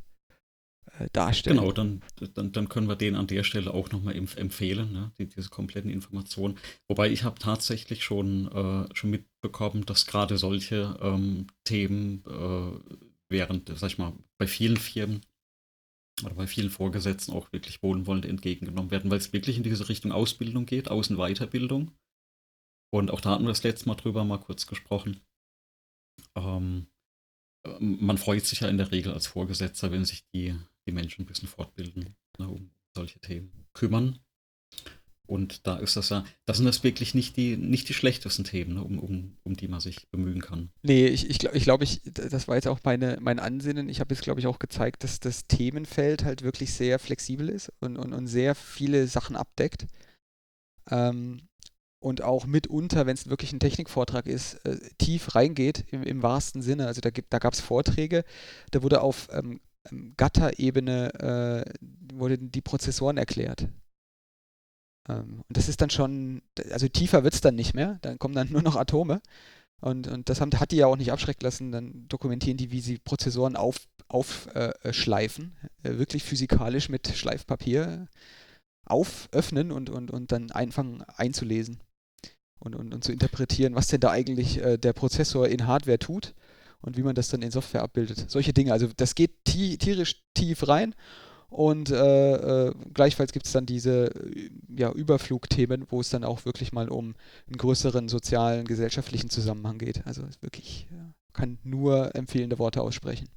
darstellen. 1.13 1.59
Genau, 1.59 1.73
dann, 1.73 2.03
dann, 2.35 2.53
dann 2.53 2.69
können 2.69 2.89
wir 2.89 2.97
den 2.97 3.15
an 3.15 3.27
der 3.27 3.45
Stelle 3.45 3.73
auch 3.73 3.91
nochmal 3.91 4.17
empf 4.17 4.37
empfehlen, 4.37 4.93
ne? 4.93 5.13
Die, 5.19 5.27
diese 5.27 5.49
kompletten 5.49 5.91
Informationen. 5.91 6.59
Wobei 6.89 7.11
ich 7.11 7.25
habe 7.25 7.39
tatsächlich 7.39 8.05
schon, 8.05 8.51
äh, 8.53 8.95
schon 8.95 9.11
mitbekommen, 9.11 9.87
dass 9.87 10.07
gerade 10.07 10.39
solche 10.39 10.99
ähm, 11.01 11.47
Themen 11.65 12.25
äh, 12.27 12.97
während, 13.29 13.69
sag 13.79 13.91
ich 13.91 13.99
mal, 13.99 14.13
bei 14.39 14.47
vielen 14.47 14.77
Firmen 14.77 15.21
oder 16.25 16.35
bei 16.35 16.47
vielen 16.47 16.71
Vorgesetzten 16.71 17.33
auch 17.33 17.53
wirklich 17.53 17.83
wohlwollend 17.83 18.27
entgegengenommen 18.27 18.91
werden, 18.91 19.11
weil 19.11 19.19
es 19.19 19.33
wirklich 19.33 19.57
in 19.57 19.63
diese 19.63 19.89
Richtung 19.89 20.13
Ausbildung 20.13 20.67
geht, 20.67 20.91
Außenweiterbildung. 20.91 21.93
Und 22.91 23.11
auch 23.11 23.21
da 23.21 23.31
hatten 23.31 23.45
wir 23.45 23.49
das 23.49 23.63
letzte 23.63 23.89
Mal 23.89 23.95
drüber 23.95 24.25
mal 24.25 24.39
kurz 24.39 24.67
gesprochen. 24.67 25.21
Ähm, 26.35 26.87
man 27.81 28.19
freut 28.19 28.47
sich 28.47 28.61
ja 28.61 28.69
in 28.69 28.79
der 28.79 28.91
Regel 28.93 29.13
als 29.13 29.27
Vorgesetzter, 29.27 29.93
wenn 29.93 30.05
sich 30.05 30.25
die 30.35 30.57
die 30.89 30.93
Menschen 30.93 31.23
ein 31.23 31.27
bisschen 31.27 31.49
fortbilden, 31.49 32.17
ne, 32.39 32.49
um 32.49 32.71
solche 32.95 33.21
Themen 33.21 33.67
kümmern. 33.75 34.19
Und 35.27 35.67
da 35.67 35.77
ist 35.77 35.95
das 35.95 36.09
ja, 36.09 36.25
das 36.47 36.57
sind 36.57 36.65
das 36.65 36.83
wirklich 36.83 37.15
nicht 37.15 37.37
die, 37.37 37.59
nicht 37.59 37.87
die 37.91 37.95
schlechtesten 37.95 38.45
Themen, 38.45 38.75
ne, 38.75 38.83
um, 38.83 38.99
um, 38.99 39.37
um 39.45 39.57
die 39.57 39.69
man 39.69 39.81
sich 39.81 40.09
bemühen 40.09 40.41
kann. 40.41 40.71
Nee, 40.83 41.07
ich, 41.07 41.29
ich 41.29 41.39
glaube, 41.39 41.57
ich, 41.57 41.65
glaub, 41.65 41.83
ich, 41.83 42.01
das 42.05 42.49
war 42.49 42.55
jetzt 42.55 42.67
auch 42.67 42.81
meine, 42.83 43.19
mein 43.21 43.39
Ansinnen. 43.39 43.91
Ich 43.91 44.01
habe 44.01 44.15
jetzt, 44.15 44.25
glaube 44.25 44.41
ich, 44.41 44.47
auch 44.47 44.59
gezeigt, 44.59 45.05
dass 45.05 45.21
das 45.21 45.47
Themenfeld 45.47 46.25
halt 46.25 46.43
wirklich 46.43 46.73
sehr 46.73 46.99
flexibel 46.99 47.51
ist 47.51 47.71
und, 47.81 47.99
und, 47.99 48.15
und 48.15 48.27
sehr 48.27 48.55
viele 48.55 49.07
Sachen 49.07 49.37
abdeckt. 49.37 49.87
Ähm, 50.91 51.43
und 52.01 52.23
auch 52.23 52.47
mitunter, 52.47 53.07
wenn 53.07 53.15
es 53.15 53.29
wirklich 53.29 53.53
ein 53.53 53.61
Technikvortrag 53.61 54.27
ist, 54.27 54.55
äh, 54.65 54.79
tief 54.99 55.35
reingeht 55.35 55.85
im, 55.91 56.05
im, 56.05 56.23
wahrsten 56.23 56.63
Sinne. 56.63 56.87
Also 56.87 57.01
da, 57.01 57.11
da 57.11 57.39
gab 57.39 57.53
es 57.53 57.61
Vorträge, 57.61 58.25
da 58.71 58.83
wurde 58.83 59.03
auf 59.03 59.29
ähm, 59.33 59.61
Gatter-Ebene 60.17 61.65
äh, 61.71 62.15
wurden 62.15 62.51
die 62.51 62.61
Prozessoren 62.61 63.17
erklärt. 63.17 63.69
Ähm, 65.09 65.43
und 65.49 65.57
das 65.57 65.69
ist 65.69 65.81
dann 65.81 65.91
schon, 65.91 66.43
also 66.71 66.89
tiefer 66.89 67.25
wird 67.25 67.35
es 67.35 67.41
dann 67.41 67.55
nicht 67.55 67.75
mehr, 67.75 67.99
dann 68.03 68.19
kommen 68.19 68.35
dann 68.35 68.49
nur 68.53 68.63
noch 68.63 68.77
Atome. 68.77 69.21
Und, 69.81 70.09
und 70.09 70.29
das 70.29 70.41
haben, 70.41 70.51
hat 70.59 70.73
die 70.73 70.77
ja 70.77 70.87
auch 70.87 70.97
nicht 70.97 71.13
abschrecken 71.13 71.45
lassen, 71.45 71.71
dann 71.71 72.09
dokumentieren 72.09 72.57
die, 72.57 72.73
wie 72.73 72.81
sie 72.81 72.99
Prozessoren 72.99 73.55
aufschleifen, 73.55 73.87
auf, 74.09 74.49
äh, 75.85 75.89
äh, 75.89 75.99
wirklich 75.99 76.25
physikalisch 76.25 76.89
mit 76.89 77.09
Schleifpapier 77.09 78.09
auföffnen 78.85 79.71
und, 79.71 79.91
und, 79.91 80.11
und 80.11 80.33
dann 80.33 80.51
anfangen 80.51 81.03
einzulesen 81.03 81.79
und, 82.59 82.75
und, 82.75 82.93
und 82.93 83.05
zu 83.05 83.13
interpretieren, 83.13 83.77
was 83.77 83.87
denn 83.87 84.01
da 84.01 84.11
eigentlich 84.11 84.59
äh, 84.59 84.79
der 84.79 84.95
Prozessor 84.95 85.47
in 85.47 85.67
Hardware 85.67 85.99
tut 85.99 86.35
und 86.81 86.97
wie 86.97 87.03
man 87.03 87.15
das 87.15 87.29
dann 87.29 87.43
in 87.43 87.51
Software 87.51 87.83
abbildet. 87.83 88.31
Solche 88.31 88.53
Dinge. 88.53 88.73
Also 88.73 88.89
das 88.97 89.15
geht 89.15 89.45
tierisch 89.45 90.23
tief 90.35 90.69
rein. 90.69 90.95
Und 91.51 91.91
äh, 91.91 92.67
äh, 92.69 92.75
gleichfalls 92.93 93.33
gibt 93.33 93.47
es 93.47 93.53
dann 93.53 93.65
diese 93.65 94.13
ja, 94.69 94.93
Überflugthemen, 94.93 95.87
wo 95.89 96.01
es 96.01 96.11
dann 96.11 96.23
auch 96.23 96.45
wirklich 96.45 96.73
mal 96.73 96.91
um 96.91 97.15
einen 97.47 97.57
größeren 97.57 98.09
sozialen, 98.09 98.67
gesellschaftlichen 98.67 99.31
Zusammenhang 99.31 99.79
geht. 99.79 100.07
Also 100.07 100.23
wirklich 100.41 100.89
ja, 100.91 101.15
kann 101.33 101.59
nur 101.65 102.15
empfehlende 102.15 102.59
Worte 102.59 102.83
aussprechen. 102.83 103.31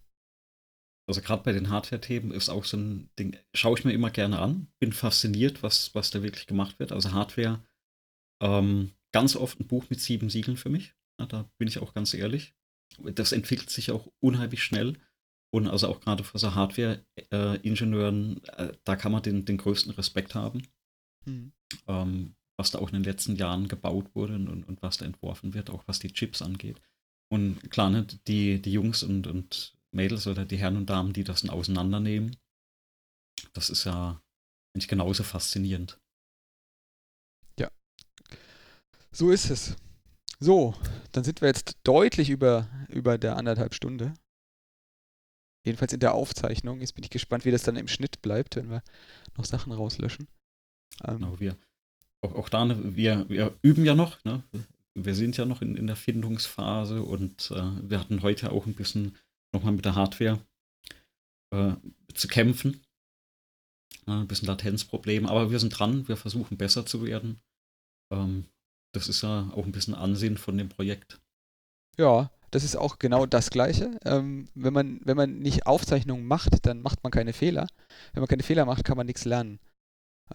Also 1.07 1.22
gerade 1.22 1.43
bei 1.43 1.53
den 1.53 1.69
Hardware-Themen 1.69 2.31
ist 2.31 2.49
auch 2.49 2.65
so 2.65 2.77
ein 2.77 3.09
Ding, 3.18 3.38
schaue 3.53 3.77
ich 3.77 3.85
mir 3.85 3.93
immer 3.93 4.11
gerne 4.11 4.39
an, 4.39 4.68
bin 4.80 4.93
fasziniert, 4.93 5.63
was, 5.63 5.95
was 5.95 6.11
da 6.11 6.22
wirklich 6.22 6.47
gemacht 6.47 6.80
wird. 6.80 6.91
Also 6.91 7.13
Hardware, 7.13 7.63
ähm, 8.41 8.91
ganz 9.13 9.35
oft 9.35 9.59
ein 9.59 9.68
Buch 9.68 9.85
mit 9.89 10.01
sieben 10.01 10.30
Siegeln 10.30 10.57
für 10.57 10.69
mich. 10.69 10.95
Ja, 11.18 11.26
da 11.26 11.49
bin 11.57 11.68
ich 11.68 11.80
auch 11.80 11.93
ganz 11.93 12.13
ehrlich 12.13 12.55
das 12.99 13.31
entwickelt 13.31 13.69
sich 13.69 13.91
auch 13.91 14.07
unheimlich 14.19 14.63
schnell. 14.63 14.97
Und 15.53 15.68
also 15.68 15.89
auch 15.89 15.99
gerade 15.99 16.23
für 16.23 16.39
so 16.39 16.55
Hardware-Ingenieuren, 16.55 18.41
äh, 18.45 18.73
da 18.85 18.95
kann 18.95 19.11
man 19.11 19.22
den, 19.22 19.43
den 19.43 19.57
größten 19.57 19.91
Respekt 19.93 20.34
haben. 20.34 20.65
Mhm. 21.26 21.51
Ähm, 21.88 22.35
was 22.57 22.72
da 22.72 22.80
auch 22.80 22.89
in 22.89 22.95
den 22.95 23.03
letzten 23.03 23.35
Jahren 23.35 23.68
gebaut 23.68 24.13
wurde 24.13 24.35
und, 24.35 24.47
und, 24.47 24.81
was 24.81 24.97
da 24.97 25.05
entworfen 25.05 25.53
wird, 25.53 25.69
auch 25.69 25.84
was 25.88 25.99
die 25.99 26.13
Chips 26.13 26.41
angeht. 26.41 26.80
Und 27.30 27.72
klar, 27.72 27.89
ne, 27.89 28.05
die, 28.27 28.61
die 28.61 28.72
Jungs 28.72 29.03
und, 29.03 29.26
und 29.26 29.76
Mädels 29.91 30.27
oder 30.27 30.45
die 30.45 30.57
Herren 30.57 30.77
und 30.77 30.89
Damen, 30.89 31.11
die 31.11 31.23
das 31.23 31.41
dann 31.41 31.49
auseinandernehmen, 31.49 32.38
das 33.53 33.69
ist 33.69 33.85
ja 33.85 34.22
eigentlich 34.73 34.88
genauso 34.88 35.23
faszinierend. 35.23 35.99
Ja. 37.59 37.69
So 39.11 39.31
ist 39.31 39.49
es. 39.49 39.76
So, 40.43 40.73
dann 41.11 41.23
sind 41.23 41.41
wir 41.41 41.49
jetzt 41.49 41.77
deutlich 41.84 42.31
über, 42.31 42.68
über 42.89 43.19
der 43.19 43.38
anderthalb 43.38 43.76
Stunde. 43.76 44.15
Jedenfalls 45.63 45.93
in 45.93 45.99
der 45.99 46.15
Aufzeichnung. 46.15 46.81
Jetzt 46.81 46.95
bin 46.95 47.03
ich 47.03 47.11
gespannt, 47.11 47.45
wie 47.45 47.51
das 47.51 47.61
dann 47.61 47.76
im 47.76 47.88
Schnitt 47.88 48.23
bleibt, 48.23 48.55
wenn 48.55 48.72
wir 48.72 48.81
noch 49.38 49.45
Sachen 49.45 49.72
rauslöschen. 49.72 50.27
Ähm, 51.03 51.19
genau, 51.19 51.39
wir. 51.39 51.57
Auch, 52.22 52.34
auch 52.34 52.49
da, 52.49 52.65
ne, 52.65 52.95
wir, 52.95 53.30
wir 53.30 53.55
üben 53.61 53.85
ja 53.85 53.93
noch, 53.93 54.23
ne? 54.23 54.43
Wir 54.95 55.13
sind 55.13 55.38
ja 55.38 55.45
noch 55.45 55.61
in, 55.61 55.77
in 55.77 55.85
der 55.85 55.95
Findungsphase 55.95 57.03
und 57.03 57.51
äh, 57.51 57.89
wir 57.89 57.99
hatten 57.99 58.23
heute 58.23 58.51
auch 58.51 58.65
ein 58.65 58.73
bisschen 58.73 59.18
nochmal 59.53 59.73
mit 59.73 59.85
der 59.85 59.95
Hardware 59.95 60.43
äh, 61.53 61.76
zu 62.15 62.27
kämpfen. 62.27 62.84
Äh, 64.07 64.11
ein 64.11 64.27
bisschen 64.27 64.47
Latenzprobleme, 64.47 65.30
aber 65.30 65.51
wir 65.51 65.59
sind 65.59 65.77
dran, 65.77 66.07
wir 66.07 66.18
versuchen 66.18 66.57
besser 66.57 66.85
zu 66.85 67.05
werden. 67.05 67.39
Ähm, 68.11 68.45
das 68.93 69.09
ist 69.09 69.23
ja 69.23 69.51
auch 69.55 69.65
ein 69.65 69.72
bisschen 69.72 69.95
Ansehen 69.95 70.38
von 70.38 70.57
dem 70.57 70.69
Projekt. 70.69 71.19
Ja, 71.97 72.31
das 72.51 72.63
ist 72.63 72.76
auch 72.76 72.99
genau 72.99 73.26
das 73.26 73.49
Gleiche. 73.49 73.97
Ähm, 74.05 74.47
wenn, 74.55 74.73
man, 74.73 74.99
wenn 75.03 75.18
man 75.18 75.39
nicht 75.39 75.65
Aufzeichnungen 75.65 76.26
macht, 76.26 76.65
dann 76.65 76.81
macht 76.81 77.03
man 77.03 77.11
keine 77.11 77.34
Fehler. 77.34 77.68
Wenn 78.13 78.22
man 78.22 78.27
keine 78.27 78.43
Fehler 78.43 78.65
macht, 78.65 78.84
kann 78.84 78.97
man 78.97 79.07
nichts 79.07 79.26
lernen. 79.26 79.59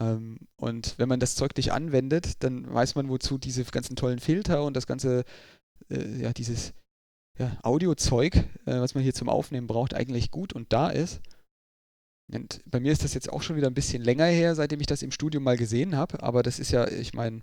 Ähm, 0.01 0.39
und 0.57 0.99
wenn 0.99 1.09
man 1.09 1.21
das 1.21 1.35
Zeug 1.35 1.57
nicht 1.57 1.73
anwendet, 1.73 2.43
dann 2.43 2.73
weiß 2.73 2.95
man, 2.95 3.09
wozu 3.09 3.39
diese 3.39 3.65
ganzen 3.65 3.97
tollen 3.97 4.19
Filter 4.19 4.65
und 4.65 4.75
das 4.75 4.87
ganze, 4.87 5.25
äh, 5.91 6.23
ja, 6.23 6.33
dieses 6.33 6.73
ja, 7.39 7.57
Audiozeug, 7.63 8.37
äh, 8.37 8.45
was 8.81 8.95
man 8.95 9.05
hier 9.05 9.15
zum 9.15 9.29
Aufnehmen 9.29 9.67
braucht, 9.67 9.95
eigentlich 9.95 10.31
gut 10.31 10.55
und 10.55 10.73
da 10.73 10.89
ist. 10.89 11.21
Und 12.33 12.61
bei 12.67 12.81
mir 12.81 12.93
ist 12.93 13.05
das 13.05 13.15
jetzt 13.15 13.31
auch 13.31 13.43
schon 13.43 13.57
wieder 13.57 13.69
ein 13.69 13.75
bisschen 13.75 14.03
länger 14.03 14.25
her, 14.25 14.55
seitdem 14.55 14.81
ich 14.81 14.87
das 14.87 15.03
im 15.03 15.13
Studio 15.13 15.41
mal 15.41 15.57
gesehen 15.57 15.97
habe, 15.97 16.23
aber 16.23 16.43
das 16.43 16.59
ist 16.59 16.73
ja, 16.73 16.89
ich 16.89 17.15
meine, 17.15 17.43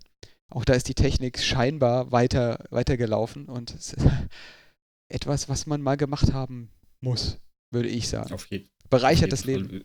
auch 0.49 0.65
da 0.65 0.73
ist 0.73 0.87
die 0.87 0.93
Technik 0.93 1.39
scheinbar 1.39 2.11
weiter, 2.11 2.65
weitergelaufen 2.69 3.45
und 3.45 3.73
es 3.73 3.93
ist 3.93 4.05
etwas, 5.09 5.49
was 5.49 5.65
man 5.65 5.81
mal 5.81 5.97
gemacht 5.97 6.33
haben 6.33 6.69
muss, 7.01 7.39
würde 7.71 7.89
ich 7.89 8.07
sagen. 8.07 8.33
Auf 8.33 8.47
Bereichert 8.89 9.25
auf 9.25 9.29
das 9.39 9.45
Leben. 9.45 9.69
Fall. 9.69 9.83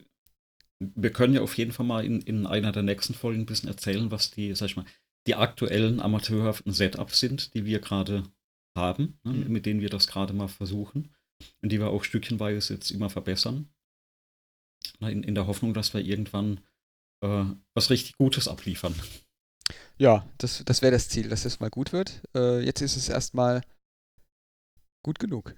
Wir 0.80 1.10
können 1.10 1.34
ja 1.34 1.40
auf 1.40 1.56
jeden 1.56 1.72
Fall 1.72 1.86
mal 1.86 2.04
in, 2.04 2.20
in 2.20 2.46
einer 2.46 2.70
der 2.72 2.82
nächsten 2.84 3.14
Folgen 3.14 3.40
ein 3.40 3.46
bisschen 3.46 3.68
erzählen, 3.68 4.10
was 4.10 4.30
die, 4.30 4.54
sag 4.54 4.66
ich 4.66 4.76
mal, 4.76 4.84
die 5.26 5.34
aktuellen 5.34 6.00
amateurhaften 6.00 6.72
Setups 6.72 7.18
sind, 7.18 7.54
die 7.54 7.64
wir 7.64 7.80
gerade 7.80 8.24
haben, 8.76 9.18
ne, 9.24 9.32
Mhm. 9.32 9.52
mit 9.52 9.66
denen 9.66 9.80
wir 9.80 9.90
das 9.90 10.06
gerade 10.06 10.32
mal 10.32 10.48
versuchen 10.48 11.12
und 11.62 11.72
die 11.72 11.80
wir 11.80 11.88
auch 11.88 12.04
stückchenweise 12.04 12.74
jetzt 12.74 12.90
immer 12.90 13.10
verbessern. 13.10 13.68
In, 15.00 15.22
in 15.22 15.34
der 15.34 15.46
Hoffnung, 15.46 15.74
dass 15.74 15.92
wir 15.94 16.00
irgendwann 16.00 16.60
äh, 17.22 17.44
was 17.74 17.90
richtig 17.90 18.16
Gutes 18.16 18.46
abliefern. 18.48 18.94
Ja, 19.98 20.24
das, 20.38 20.62
das 20.64 20.80
wäre 20.80 20.92
das 20.92 21.08
Ziel, 21.08 21.28
dass 21.28 21.44
es 21.44 21.58
mal 21.58 21.70
gut 21.70 21.92
wird. 21.92 22.22
Äh, 22.34 22.60
jetzt 22.60 22.80
ist 22.80 22.96
es 22.96 23.08
erstmal 23.08 23.62
gut 25.02 25.18
genug. 25.18 25.54